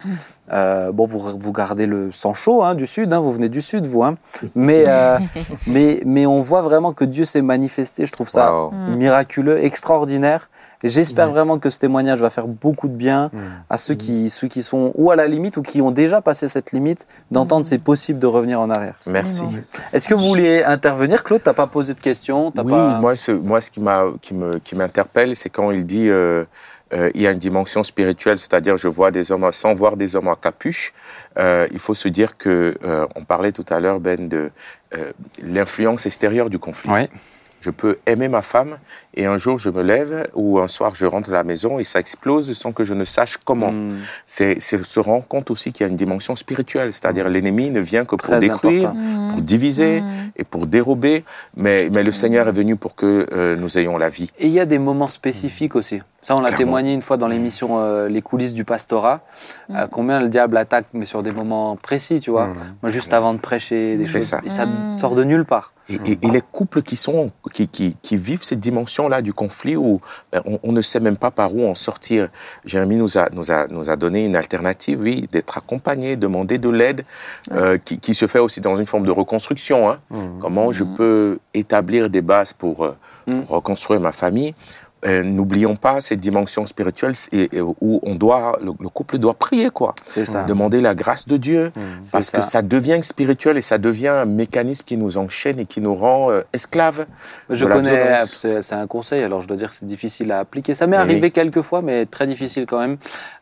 euh, 0.53 0.91
bon, 0.91 1.07
vous, 1.07 1.17
vous 1.39 1.51
gardez 1.51 1.87
le 1.87 2.11
sang 2.11 2.35
chaud 2.35 2.61
hein, 2.63 2.75
du 2.75 2.85
sud. 2.85 3.11
hein, 3.11 3.19
vous 3.19 3.31
venez 3.31 3.49
du 3.49 3.63
sud, 3.63 3.87
vous. 3.87 4.03
hein. 4.03 4.15
Mais, 4.53 4.83
euh, 4.87 5.17
mais, 5.67 6.01
mais 6.05 6.27
on 6.27 6.41
voit 6.41 6.61
vraiment 6.61 6.93
que 6.93 7.03
Dieu 7.05 7.25
s'est 7.25 7.41
manifesté. 7.41 8.05
Je 8.05 8.11
trouve 8.11 8.29
ça 8.29 8.53
Wow. 8.53 8.69
Mm. 8.71 8.95
miraculeux, 8.97 9.63
extraordinaire. 9.63 10.51
Et 10.85 10.89
j'espère 10.89 11.25
Ouais. 11.27 11.33
vraiment 11.33 11.57
que 11.57 11.71
ce 11.71 11.79
témoignage 11.79 12.19
va 12.19 12.29
faire 12.29 12.47
beaucoup 12.47 12.87
de 12.87 12.93
bien 12.93 13.31
à 13.71 13.77
ceux 13.77 13.95
qui, 13.95 14.29
ceux 14.29 14.47
qui 14.47 14.61
sont 14.61 14.91
ou 14.93 15.09
à 15.09 15.15
la 15.15 15.25
limite 15.25 15.57
ou 15.57 15.63
qui 15.63 15.81
ont 15.81 15.89
déjà 15.89 16.21
passé 16.21 16.47
cette 16.47 16.71
limite, 16.73 17.07
d'entendre 17.31 17.65
c'est 17.65 17.79
possible 17.79 18.19
de 18.19 18.27
revenir 18.27 18.59
en 18.61 18.69
arrière. 18.69 18.97
Merci. 19.07 19.45
Est-ce 19.93 20.07
que 20.07 20.13
vous 20.13 20.27
vouliez 20.27 20.63
intervenir, 20.63 21.23
Claude? 21.23 21.41
T'as 21.43 21.53
pas 21.53 21.65
posé 21.65 21.95
de 21.95 21.99
questions? 21.99 22.53
Oui, 22.55 22.71
pas... 22.71 22.99
moi, 22.99 23.15
ce, 23.15 23.31
moi, 23.31 23.61
ce 23.61 23.69
qui 23.71 24.75
m'interpelle, 24.75 25.35
c'est 25.35 25.49
quand 25.49 25.71
il 25.71 25.87
dit, 25.87 26.07
euh, 26.07 26.45
euh, 26.93 27.09
il 27.15 27.21
y 27.21 27.27
a 27.27 27.31
une 27.31 27.39
dimension 27.39 27.83
spirituelle, 27.83 28.37
c'est-à-dire, 28.37 28.77
je 28.77 28.87
vois 28.87 29.09
des 29.09 29.31
hommes, 29.31 29.49
sans 29.51 29.73
voir 29.73 29.97
des 29.97 30.15
hommes 30.15 30.27
à 30.27 30.35
capuche. 30.35 30.93
Euh, 31.39 31.67
il 31.71 31.79
faut 31.79 31.95
se 31.95 32.07
dire 32.09 32.37
que, 32.37 32.75
euh, 32.83 33.07
on 33.15 33.23
parlait 33.23 33.51
tout 33.51 33.65
à 33.69 33.79
l'heure, 33.79 33.99
Ben, 33.99 34.29
de 34.29 34.51
euh, 34.95 35.11
l'influence 35.41 36.05
extérieure 36.05 36.51
du 36.51 36.59
conflit. 36.59 36.91
Ouais. 36.91 37.09
Je 37.61 37.71
peux 37.71 37.97
aimer 38.05 38.27
ma 38.27 38.43
femme 38.43 38.77
et 39.15 39.25
un 39.25 39.37
jour 39.37 39.57
je 39.59 39.69
me 39.69 39.81
lève 39.81 40.27
ou 40.35 40.59
un 40.59 40.67
soir 40.67 40.93
je 40.95 41.05
rentre 41.05 41.29
à 41.29 41.33
la 41.33 41.43
maison 41.43 41.79
et 41.79 41.83
ça 41.83 41.99
explose 41.99 42.53
sans 42.53 42.71
que 42.71 42.83
je 42.85 42.93
ne 42.93 43.05
sache 43.05 43.37
comment. 43.43 43.71
Hmm, 43.71 43.95
C'est, 44.25 44.59
se 44.59 44.99
rendre 44.99 45.25
compte 45.27 45.51
aussi 45.51 45.71
qu'il 45.73 45.85
y 45.85 45.87
a 45.87 45.89
une 45.89 45.95
dimension 45.95 46.35
spirituelle, 46.35 46.91
c'est-à-dire 46.93 47.29
l'ennemi 47.29 47.71
ne 47.71 47.79
vient 47.79 48.05
que 48.05 48.15
pour 48.15 48.29
Très 48.29 48.39
détruire, 48.39 48.89
important. 48.89 48.99
Mm. 48.99 49.31
pour 49.33 49.41
diviser 49.41 50.01
Mm. 50.01 50.05
et 50.37 50.43
pour 50.43 50.67
dérober, 50.67 51.23
mais, 51.55 51.89
mais 51.93 52.03
le 52.03 52.11
Seigneur 52.11 52.47
est 52.47 52.51
venu 52.51 52.75
pour 52.75 52.95
que 52.95 53.25
euh, 53.31 53.55
nous 53.55 53.77
ayons 53.77 53.97
la 53.97 54.09
vie. 54.09 54.29
Et 54.39 54.47
il 54.47 54.53
y 54.53 54.59
a 54.59 54.65
des 54.65 54.79
moments 54.79 55.07
spécifiques 55.07 55.75
aussi. 55.75 56.01
Ça, 56.21 56.35
on 56.35 56.41
l'a 56.41 56.51
témoigné 56.53 56.91
une 56.93 57.03
fois 57.03 57.17
dans 57.17 57.27
l'émission 57.27 57.77
euh, 57.79 58.07
Les 58.09 58.21
coulisses 58.23 58.55
du 58.55 58.65
pastorat. 58.65 59.21
Euh, 59.69 59.85
combien 59.91 60.19
le 60.19 60.27
diable 60.27 60.57
attaque, 60.57 60.87
mais 60.93 61.05
sur 61.05 61.21
des 61.21 61.31
moments 61.31 61.75
précis, 61.75 62.19
tu 62.19 62.31
vois. 62.31 62.47
Moi, 62.81 62.91
juste 62.91 63.13
avant 63.13 63.33
de 63.33 63.39
prêcher, 63.39 63.95
des 63.95 64.05
choses. 64.05 64.23
ça. 64.23 64.41
Et 64.43 64.49
ça 64.49 64.65
Mm. 64.65 64.95
sort 64.95 65.13
de 65.15 65.23
nulle 65.23 65.45
part. 65.45 65.73
Et, 65.87 65.99
et- 66.11 66.17
et 66.23 66.31
les 66.31 66.41
couples 66.41 66.81
qui, 66.81 66.95
sont, 66.95 67.29
qui, 67.53 67.67
qui, 67.67 67.95
qui 68.01 68.17
vivent 68.17 68.41
cette 68.43 68.59
dimension-là 69.05 69.21
du 69.21 69.33
conflit 69.33 69.75
où 69.75 70.01
ben, 70.31 70.41
on, 70.45 70.59
on 70.63 70.71
ne 70.71 70.81
sait 70.81 70.99
même 70.99 71.17
pas 71.17 71.31
par 71.31 71.55
où 71.55 71.65
en 71.67 71.75
sortir. 71.75 72.29
Jérémie 72.65 72.97
nous 72.97 73.17
a, 73.17 73.29
nous 73.31 73.51
a, 73.51 73.67
nous 73.67 73.89
a 73.89 73.95
donné 73.95 74.21
une 74.21 74.35
alternative, 74.35 74.99
oui, 75.01 75.27
d'être 75.31 75.57
accompagné, 75.57 76.15
demander 76.15 76.57
de 76.57 76.69
l'aide, 76.69 77.05
euh, 77.51 77.77
qui, 77.77 77.97
qui 77.99 78.13
se 78.13 78.27
fait 78.27 78.39
aussi 78.39 78.61
dans 78.61 78.75
une 78.77 78.85
forme 78.85 79.05
de 79.05 79.11
reconstruction. 79.11 79.89
hein. 79.89 79.99
Comment 80.39 80.71
je 80.71 80.83
peux 80.83 81.39
établir 81.53 82.09
des 82.09 82.21
bases 82.21 82.53
pour, 82.53 82.85
euh, 82.85 82.95
Mm. 83.27 83.41
pour 83.41 83.55
reconstruire 83.55 83.99
ma 83.99 84.11
famille 84.11 84.53
Euh, 85.05 85.23
N'oublions 85.23 85.75
pas 85.75 86.01
cette 86.01 86.19
dimension 86.19 86.65
spirituelle 86.65 87.13
et, 87.31 87.49
et 87.57 87.61
où 87.61 87.99
on 88.03 88.15
doit, 88.15 88.57
le, 88.63 88.71
le 88.79 88.89
couple 88.89 89.17
doit 89.19 89.33
prier, 89.35 89.69
quoi. 89.69 89.93
C'est 90.05 90.25
ça. 90.25 90.43
Demander 90.45 90.81
la 90.81 90.95
grâce 90.95 91.27
de 91.27 91.37
Dieu. 91.37 91.71
C'est 91.99 92.11
Parce 92.11 92.31
que 92.31 92.41
ça 92.41 92.61
devient 92.61 92.99
spirituel 93.03 93.57
et 93.57 93.61
ça 93.61 93.77
devient 93.77 94.07
un 94.07 94.25
mécanisme 94.25 94.83
qui 94.85 94.97
nous 94.97 95.17
enchaîne 95.17 95.59
et 95.59 95.65
qui 95.65 95.79
nous 95.81 95.93
rend 95.95 96.31
euh, 96.31 96.41
esclaves. 96.53 97.05
Je 97.49 97.65
de 97.65 97.69
connais, 97.71 98.19
c'est 98.25 98.73
un 98.73 98.87
conseil, 98.87 99.21
alors 99.23 99.41
je 99.41 99.47
dois 99.47 99.57
dire 99.57 99.69
que 99.69 99.75
c'est 99.75 99.85
difficile 99.85 100.31
à 100.31 100.39
appliquer. 100.39 100.73
Ça 100.75 100.87
m'est 100.87 100.95
Oui. 100.97 101.01
arrivé 101.03 101.31
quelques 101.31 101.61
fois, 101.61 101.81
mais 101.81 102.05
très 102.05 102.25
difficile 102.27 102.65
quand 102.65 102.79
même. 102.79 102.97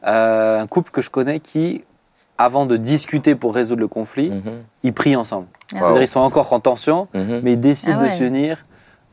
Euh, 0.05 0.59
un 0.61 0.67
couple 0.67 0.91
que 0.91 1.01
je 1.01 1.09
connais 1.09 1.39
qui, 1.39 1.83
avant 2.37 2.65
de 2.65 2.75
discuter 2.77 3.35
pour 3.35 3.53
résoudre 3.55 3.79
le 3.81 3.87
conflit, 3.87 4.31
Mhm. 4.31 4.63
ils 4.83 4.93
prient 4.93 5.15
ensemble. 5.15 5.47
Ah 5.73 5.77
C'est-à-dire 5.79 6.01
ils 6.01 6.07
sont 6.07 6.19
encore 6.19 6.51
en 6.51 6.59
tension, 6.59 7.07
Mhm. 7.13 7.39
mais 7.43 7.53
ils 7.53 7.59
décident 7.59 7.97
Ah 8.01 8.03
de 8.03 8.09
s'unir 8.09 8.65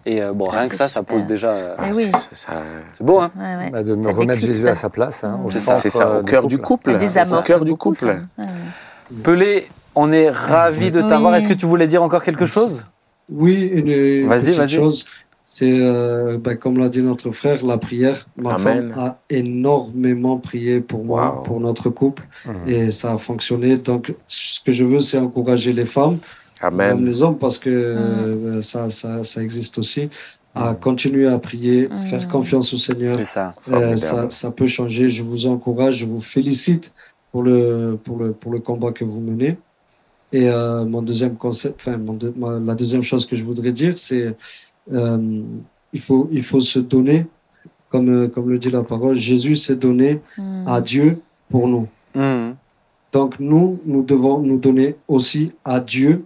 Et 0.07 0.23
euh, 0.23 0.33
bon, 0.33 0.49
Ah, 0.51 0.61
rien 0.61 0.69
que 0.69 0.75
ça, 0.77 0.89
ça 0.89 1.03
pose 1.03 1.27
déjà. 1.27 1.51
euh, 1.53 1.77
Eh 1.87 1.95
oui. 1.97 2.11
c'est 2.33 2.49
beau, 3.05 3.19
hein 3.21 3.31
Ouais, 3.37 3.57
ouais. 3.57 3.71
Bah, 3.71 3.83
de 3.83 3.95
me 3.95 4.03
Ça 4.03 4.13
remettre. 4.13 4.41
Jésus 4.41 4.67
à 4.69 4.75
sa 4.75 4.89
place, 4.89 5.25
hein, 5.25 5.39
au 5.45 5.51
C'est 5.51 5.59
ça, 5.59 5.77
centre 5.77 5.93
ça, 5.95 6.09
euh, 6.09 6.21
au 6.21 6.25
cœur 6.25 6.47
du 6.47 6.59
couple. 6.59 6.91
Au 6.91 7.43
cœur 7.43 7.65
du 7.65 7.77
couple. 7.77 8.07
Ouais. 8.39 8.45
Pelé, 9.23 9.67
on 9.95 10.11
est 10.13 10.31
ravis 10.31 10.91
de 10.91 11.01
t'avoir. 11.03 11.33
Oui. 11.33 11.39
Est-ce 11.39 11.49
que 11.49 11.53
tu 11.55 11.67
voulais 11.67 11.87
dire 11.87 12.03
encore 12.03 12.23
quelque 12.23 12.47
chose? 12.47 12.85
Oui, 13.31 13.71
une, 13.73 14.27
Vas-y, 14.27 14.55
chose. 14.69 15.05
C'est, 15.43 15.79
euh, 15.81 16.39
ben, 16.39 16.57
comme 16.57 16.79
l'a 16.79 16.89
dit 16.89 17.03
notre 17.03 17.31
frère, 17.33 17.65
la 17.67 17.77
prière. 17.77 18.27
Ma 18.37 18.55
Amen. 18.55 18.93
femme 18.93 19.03
a 19.05 19.19
énormément 19.31 20.37
prié 20.39 20.81
pour 20.81 21.05
moi, 21.05 21.35
Wow. 21.37 21.43
pour 21.43 21.61
notre 21.61 21.91
couple, 21.91 22.23
Mhm. 22.47 22.55
et 22.69 22.91
ça 22.91 23.13
a 23.15 23.19
fonctionné. 23.19 23.77
Donc, 23.77 24.15
ce 24.29 24.61
que 24.61 24.71
je 24.73 24.85
veux, 24.85 25.01
c'est 25.01 25.19
encourager 25.19 25.73
les 25.73 25.85
femmes, 25.87 26.19
même 26.69 26.81
Amen. 26.99 27.07
les 27.07 27.23
hommes, 27.23 27.39
parce 27.39 27.59
que 27.59 27.71
euh, 27.71 28.61
ça, 28.61 28.91
ça, 28.91 29.25
ça 29.25 29.43
existe 29.43 29.79
aussi, 29.79 30.11
à 30.55 30.75
continuer 30.75 31.27
à 31.29 31.39
prier, 31.39 31.89
Mhm. 31.89 32.05
faire 32.05 32.29
confiance 32.29 32.75
au 32.75 32.79
Seigneur. 32.79 33.17
C'est 33.17 33.25
ça. 33.25 33.55
Euh, 33.73 33.97
ça, 33.97 34.29
ça 34.31 34.51
peut 34.51 34.67
changer. 34.67 35.09
Je 35.09 35.23
vous 35.23 35.47
encourage, 35.47 35.97
je 35.99 36.07
vous 36.07 36.21
félicite 36.21 36.93
pour 37.33 37.43
le, 37.45 37.97
pour 38.05 38.19
le, 38.19 38.33
pour 38.33 38.53
le 38.53 38.59
combat 38.59 38.91
que 38.93 39.05
vous 39.05 39.21
menez. 39.21 39.57
Et 40.33 40.49
euh, 40.51 40.85
mon 40.85 41.03
deuxième 41.03 41.37
concept, 41.37 41.77
enfin, 41.81 41.97
mon 41.97 42.19
ma- 42.37 42.59
la 42.59 42.75
deuxième 42.75 43.03
chose 43.03 43.25
que 43.27 43.35
je 43.37 43.45
voudrais 43.45 43.73
dire, 43.73 43.97
c'est 43.97 44.35
euh, 44.93 45.43
il 45.93 46.01
faut, 46.01 46.29
il 46.33 46.43
faut 46.43 46.61
se 46.61 46.79
donner, 46.81 47.27
comme, 47.89 48.29
comme 48.31 48.49
le 48.51 48.59
dit 48.59 48.71
la 48.71 48.83
parole, 48.85 49.17
Jésus 49.17 49.57
s'est 49.57 49.77
donné 49.77 50.21
Mm. 50.37 50.65
à 50.69 50.81
Dieu 50.81 51.19
pour 51.51 51.67
nous. 51.69 51.87
Donc 53.13 53.41
nous, 53.41 53.81
nous 53.87 54.03
devons 54.03 54.39
nous 54.41 54.59
donner 54.59 54.95
aussi 55.09 55.53
à 55.65 55.81
Dieu 55.81 56.25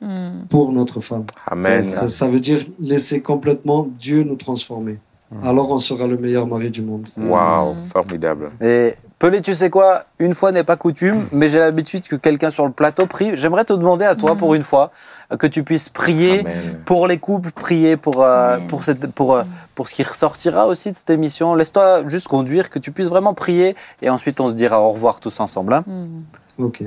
Mm. 0.00 0.46
pour 0.48 0.70
notre 0.72 1.00
femme. 1.00 1.24
Amen. 1.46 1.82
Ça, 1.82 2.06
ça 2.06 2.28
veut 2.28 2.38
dire 2.40 2.60
laisser 2.80 3.20
complètement 3.20 3.88
Dieu 3.98 4.22
nous 4.22 4.36
transformer. 4.36 4.98
Alors 5.42 5.70
on 5.70 5.78
sera 5.78 6.06
le 6.06 6.16
meilleur 6.16 6.46
mari 6.46 6.70
du 6.70 6.80
monde. 6.82 7.06
Waouh, 7.18 7.74
formidable. 7.92 8.50
Et 8.62 8.94
Pelé, 9.18 9.42
tu 9.42 9.52
sais 9.52 9.68
quoi? 9.68 10.04
Une 10.20 10.32
fois 10.32 10.52
n'est 10.52 10.62
pas 10.64 10.76
coutume, 10.76 11.26
mais 11.32 11.48
j'ai 11.48 11.58
l'habitude 11.58 12.06
que 12.06 12.14
quelqu'un 12.14 12.50
sur 12.50 12.64
le 12.64 12.70
plateau 12.70 13.06
prie. 13.06 13.36
J'aimerais 13.36 13.64
te 13.64 13.72
demander 13.72 14.04
à 14.04 14.14
toi, 14.14 14.36
pour 14.36 14.54
une 14.54 14.62
fois, 14.62 14.92
que 15.36 15.46
tu 15.48 15.64
puisses 15.64 15.88
prier 15.88 16.40
Amen. 16.40 16.80
pour 16.86 17.08
les 17.08 17.18
couples, 17.18 17.50
prier 17.50 17.96
pour, 17.96 18.22
euh, 18.22 18.58
pour, 18.68 18.84
cette, 18.84 19.08
pour, 19.08 19.34
euh, 19.34 19.42
pour 19.74 19.88
ce 19.88 19.94
qui 19.94 20.04
ressortira 20.04 20.68
aussi 20.68 20.92
de 20.92 20.96
cette 20.96 21.10
émission. 21.10 21.56
Laisse-toi 21.56 22.08
juste 22.08 22.28
conduire, 22.28 22.70
que 22.70 22.78
tu 22.78 22.92
puisses 22.92 23.08
vraiment 23.08 23.34
prier, 23.34 23.74
et 24.00 24.08
ensuite 24.08 24.40
on 24.40 24.48
se 24.48 24.54
dira 24.54 24.80
au 24.80 24.90
revoir 24.90 25.18
tous 25.18 25.40
ensemble. 25.40 25.72
hein. 25.74 25.84
Mm. 25.86 26.62
Ok. 26.62 26.84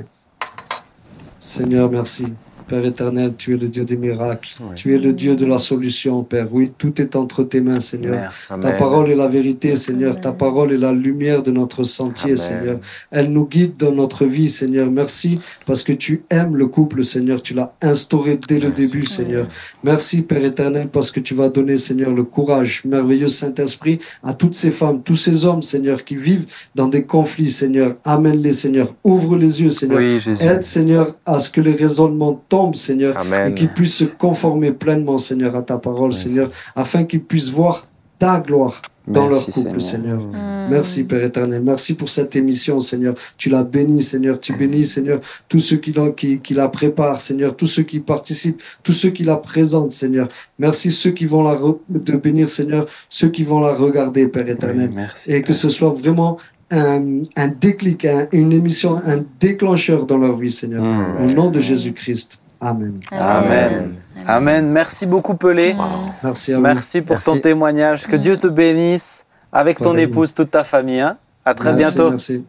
Seigneur, 1.38 1.90
merci. 1.90 2.32
Père 2.72 2.86
éternel, 2.86 3.34
tu 3.36 3.52
es 3.52 3.58
le 3.58 3.68
Dieu 3.68 3.84
des 3.84 3.98
miracles. 3.98 4.54
Oui. 4.62 4.74
Tu 4.76 4.94
es 4.94 4.98
le 4.98 5.12
Dieu 5.12 5.36
de 5.36 5.44
la 5.44 5.58
solution, 5.58 6.22
Père. 6.22 6.48
Oui, 6.52 6.72
tout 6.78 7.02
est 7.02 7.16
entre 7.16 7.42
tes 7.42 7.60
mains, 7.60 7.80
Seigneur. 7.80 8.14
Merci. 8.14 8.48
Ta 8.62 8.72
parole 8.72 9.10
est 9.10 9.14
la 9.14 9.28
vérité, 9.28 9.76
Seigneur. 9.76 10.18
Ta 10.18 10.32
parole 10.32 10.72
est 10.72 10.78
la 10.78 10.94
lumière 10.94 11.42
de 11.42 11.50
notre 11.50 11.84
sentier, 11.84 12.30
Amen. 12.30 12.36
Seigneur. 12.38 12.78
Elle 13.10 13.30
nous 13.30 13.46
guide 13.46 13.76
dans 13.76 13.92
notre 13.92 14.24
vie, 14.24 14.48
Seigneur. 14.48 14.90
Merci 14.90 15.38
parce 15.66 15.82
que 15.82 15.92
tu 15.92 16.22
aimes 16.30 16.56
le 16.56 16.66
couple, 16.66 17.04
Seigneur. 17.04 17.42
Tu 17.42 17.52
l'as 17.52 17.74
instauré 17.82 18.38
dès 18.48 18.58
le 18.58 18.68
Merci, 18.68 18.86
début, 18.86 19.02
Seigneur. 19.02 19.46
Merci, 19.84 20.22
Père 20.22 20.42
éternel, 20.42 20.88
parce 20.90 21.10
que 21.10 21.20
tu 21.20 21.34
vas 21.34 21.50
donner, 21.50 21.76
Seigneur, 21.76 22.14
le 22.14 22.22
courage, 22.22 22.86
merveilleux 22.86 23.28
Saint-Esprit, 23.28 23.98
à 24.22 24.32
toutes 24.32 24.54
ces 24.54 24.70
femmes, 24.70 25.02
tous 25.02 25.16
ces 25.16 25.44
hommes, 25.44 25.60
Seigneur, 25.60 26.04
qui 26.04 26.16
vivent 26.16 26.46
dans 26.74 26.88
des 26.88 27.04
conflits, 27.04 27.50
Seigneur. 27.50 27.96
Amène-les, 28.04 28.54
Seigneur. 28.54 28.94
Ouvre 29.04 29.36
les 29.36 29.60
yeux, 29.60 29.70
Seigneur. 29.70 29.98
Oui. 29.98 30.18
Aide, 30.40 30.62
Seigneur, 30.62 31.14
à 31.26 31.38
ce 31.38 31.50
que 31.50 31.60
les 31.60 31.72
raisonnements 31.72 32.42
tombent, 32.48 32.61
Seigneur, 32.72 33.16
Amen. 33.18 33.50
et 33.50 33.54
qu'ils 33.54 33.68
puissent 33.72 33.96
se 33.96 34.04
conformer 34.04 34.70
pleinement, 34.72 35.18
Seigneur, 35.18 35.56
à 35.56 35.62
ta 35.62 35.78
parole, 35.78 36.10
Merci. 36.10 36.28
Seigneur, 36.28 36.50
afin 36.76 37.04
qu'ils 37.04 37.22
puissent 37.24 37.50
voir 37.50 37.86
ta 38.18 38.38
gloire 38.40 38.80
dans 39.08 39.28
Merci, 39.28 39.46
leur 39.50 39.54
couple, 39.54 39.80
Seigneur. 39.80 40.20
Seigneur. 40.20 40.20
Mm. 40.20 40.68
Merci, 40.70 41.02
Père 41.04 41.24
éternel. 41.24 41.60
Merci 41.64 41.94
pour 41.94 42.08
cette 42.08 42.36
émission, 42.36 42.78
Seigneur. 42.78 43.14
Tu 43.36 43.50
l'as 43.50 43.64
béni, 43.64 44.00
Seigneur. 44.00 44.38
Tu 44.38 44.52
bénis, 44.52 44.84
Seigneur, 44.84 45.18
tous 45.48 45.58
ceux 45.58 45.78
qui 45.78 45.92
la, 45.92 46.10
qui, 46.10 46.38
qui 46.38 46.54
la 46.54 46.68
préparent, 46.68 47.20
Seigneur, 47.20 47.56
tous 47.56 47.66
ceux 47.66 47.82
qui 47.82 47.98
participent, 47.98 48.62
tous 48.84 48.92
ceux 48.92 49.10
qui 49.10 49.24
la 49.24 49.36
présentent, 49.36 49.90
Seigneur. 49.90 50.28
Merci 50.60 50.92
ceux 50.92 51.10
qui 51.10 51.26
vont 51.26 51.42
la 51.42 51.58
de 51.88 52.12
bénir, 52.16 52.48
Seigneur, 52.48 52.86
ceux 53.08 53.28
qui 53.28 53.42
vont 53.42 53.58
la 53.60 53.72
regarder, 53.72 54.28
Père 54.28 54.48
éternel 54.48 54.88
Oui, 54.90 54.94
merci. 54.94 55.32
et 55.32 55.42
que 55.42 55.52
ce 55.52 55.68
soit 55.68 55.90
vraiment 55.90 56.38
un, 56.70 57.22
un 57.36 57.48
déclic, 57.48 58.04
un- 58.04 58.28
une 58.32 58.52
émission, 58.52 59.00
un 59.04 59.24
déclencheur 59.40 60.06
dans 60.06 60.16
leur 60.18 60.36
vie, 60.36 60.52
Seigneur. 60.52 60.82
Mm. 60.84 61.24
Au 61.28 61.32
nom 61.34 61.50
de 61.50 61.58
Jésus-Christ. 61.58 62.44
Amen. 62.62 62.96
Amen. 63.10 63.94
Amen. 64.28 64.70
Merci 64.70 65.04
beaucoup, 65.06 65.34
Pelé. 65.34 65.74
Merci 66.22 66.52
à 66.52 66.56
vous. 66.56 66.62
Merci 66.62 67.02
pour 67.02 67.20
ton 67.22 67.38
témoignage. 67.40 68.06
Que 68.06 68.14
Dieu 68.16 68.36
te 68.36 68.46
bénisse 68.46 69.26
avec 69.52 69.78
ton 69.80 69.96
épouse, 69.96 70.32
toute 70.32 70.52
ta 70.52 70.62
famille. 70.62 71.00
hein. 71.00 71.16
À 71.44 71.54
très 71.54 71.74
Merci, 71.74 71.96
bientôt. 71.96 72.10
Merci. 72.10 72.44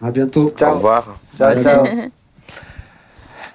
À 0.00 0.10
bientôt. 0.12 0.54
Ciao. 0.56 0.70
Au 0.70 0.74
revoir. 0.76 1.18
Ciao. 1.36 1.62
ciao. 1.62 1.84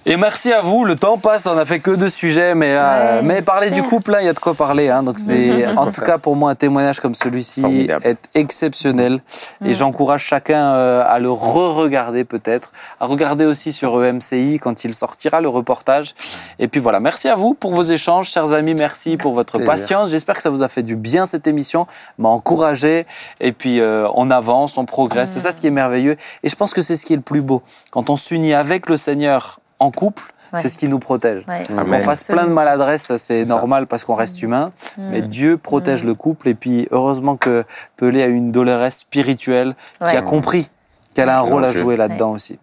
Et 0.07 0.17
merci 0.17 0.51
à 0.51 0.61
vous. 0.61 0.83
Le 0.83 0.95
temps 0.95 1.19
passe, 1.19 1.45
on 1.45 1.55
a 1.55 1.63
fait 1.63 1.79
que 1.79 1.91
deux 1.91 2.09
sujets, 2.09 2.55
mais, 2.55 2.73
euh, 2.75 3.21
mais 3.23 3.43
parler 3.43 3.69
du 3.69 3.83
couple, 3.83 4.11
là, 4.11 4.21
il 4.21 4.25
y 4.25 4.29
a 4.29 4.33
de 4.33 4.39
quoi 4.39 4.55
parler. 4.55 4.89
hein. 4.89 5.03
Donc 5.03 5.19
c'est, 5.19 5.67
en 5.77 5.91
tout 5.91 6.01
cas, 6.01 6.17
pour 6.17 6.35
moi, 6.35 6.49
un 6.49 6.55
témoignage 6.55 6.99
comme 6.99 7.13
celui-ci 7.13 7.87
est 8.03 8.17
exceptionnel. 8.33 9.19
Et 9.63 9.75
j'encourage 9.75 10.23
chacun 10.23 10.73
euh, 10.73 11.03
à 11.07 11.19
le 11.19 11.29
re-regarder 11.31 12.23
peut-être, 12.23 12.71
à 12.99 13.05
regarder 13.05 13.45
aussi 13.45 13.71
sur 13.71 14.03
EMCI 14.03 14.57
quand 14.59 14.83
il 14.85 14.95
sortira 14.95 15.39
le 15.39 15.49
reportage. 15.49 16.15
Et 16.57 16.67
puis 16.67 16.79
voilà, 16.79 16.99
merci 16.99 17.29
à 17.29 17.35
vous 17.35 17.53
pour 17.53 17.75
vos 17.75 17.83
échanges, 17.83 18.27
chers 18.27 18.53
amis. 18.53 18.73
Merci 18.73 19.17
pour 19.17 19.33
votre 19.35 19.59
Plaisir. 19.59 19.71
patience. 19.71 20.09
J'espère 20.09 20.35
que 20.35 20.41
ça 20.41 20.49
vous 20.49 20.63
a 20.63 20.67
fait 20.67 20.81
du 20.83 20.95
bien 20.95 21.27
cette 21.27 21.45
émission, 21.45 21.85
m'a 22.17 22.29
encouragé. 22.29 23.05
Et 23.39 23.51
puis 23.51 23.79
euh, 23.79 24.07
on 24.15 24.31
avance, 24.31 24.79
on 24.79 24.85
progresse. 24.85 25.33
C'est 25.33 25.41
ça 25.41 25.51
ce 25.51 25.61
qui 25.61 25.67
est 25.67 25.71
merveilleux. 25.71 26.17
Et 26.41 26.49
je 26.49 26.55
pense 26.55 26.73
que 26.73 26.81
c'est 26.81 26.95
ce 26.95 27.05
qui 27.05 27.13
est 27.13 27.17
le 27.17 27.21
plus 27.21 27.41
beau. 27.41 27.61
Quand 27.91 28.09
on 28.09 28.17
s'unit 28.17 28.55
avec 28.55 28.89
le 28.89 28.97
Seigneur 28.97 29.59
en 29.81 29.91
couple, 29.91 30.33
Ouais. 30.53 30.59
c'est 30.61 30.67
ce 30.67 30.77
qui 30.77 30.89
nous 30.89 30.99
protège. 30.99 31.45
Ouais. 31.47 31.63
On 31.73 31.77
Amen. 31.77 32.01
fasse 32.01 32.23
plein 32.23 32.43
de 32.45 32.51
maladresses, 32.51 33.03
ça 33.03 33.17
c'est 33.17 33.45
ça. 33.45 33.55
normal 33.55 33.87
parce 33.87 34.03
qu'on 34.03 34.15
reste 34.15 34.41
humain. 34.41 34.73
Mm. 34.97 35.09
Mais 35.11 35.21
Dieu 35.21 35.57
protège 35.57 36.03
le 36.03 36.13
couple. 36.13 36.49
Et 36.49 36.55
puis 36.55 36.89
heureusement 36.91 37.37
que 37.37 37.63
Pelé 37.95 38.21
a 38.21 38.27
une 38.27 38.51
Dolores 38.51 38.91
spirituelle 38.91 39.75
qui 39.99 40.17
a 40.17 40.21
compris 40.21 40.69
qu'elle 41.13 41.29
a 41.29 41.37
un 41.37 41.41
rôle 41.41 41.63
à 41.65 41.71
jouer 41.71 41.95
là-dedans 41.95 42.31
aussi. 42.31 42.59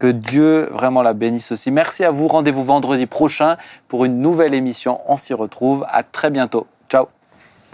Que 0.00 0.08
Dieu 0.08 0.68
vraiment 0.72 1.02
la 1.02 1.14
bénisse 1.14 1.52
aussi. 1.52 1.70
Merci 1.70 2.04
à 2.04 2.10
vous. 2.10 2.26
Rendez-vous 2.26 2.64
vendredi 2.64 3.06
prochain 3.06 3.56
pour 3.86 4.04
une 4.04 4.20
nouvelle 4.20 4.54
émission. 4.54 5.00
On 5.06 5.16
s'y 5.16 5.32
retrouve. 5.34 5.86
À 5.88 6.02
très 6.02 6.30
bientôt. 6.30 6.66
Ciao. 6.88 7.06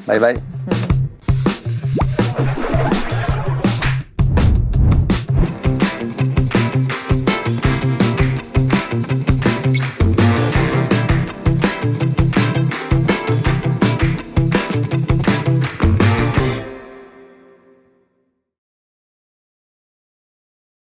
Bye 0.07 0.19
bye. 0.21 0.37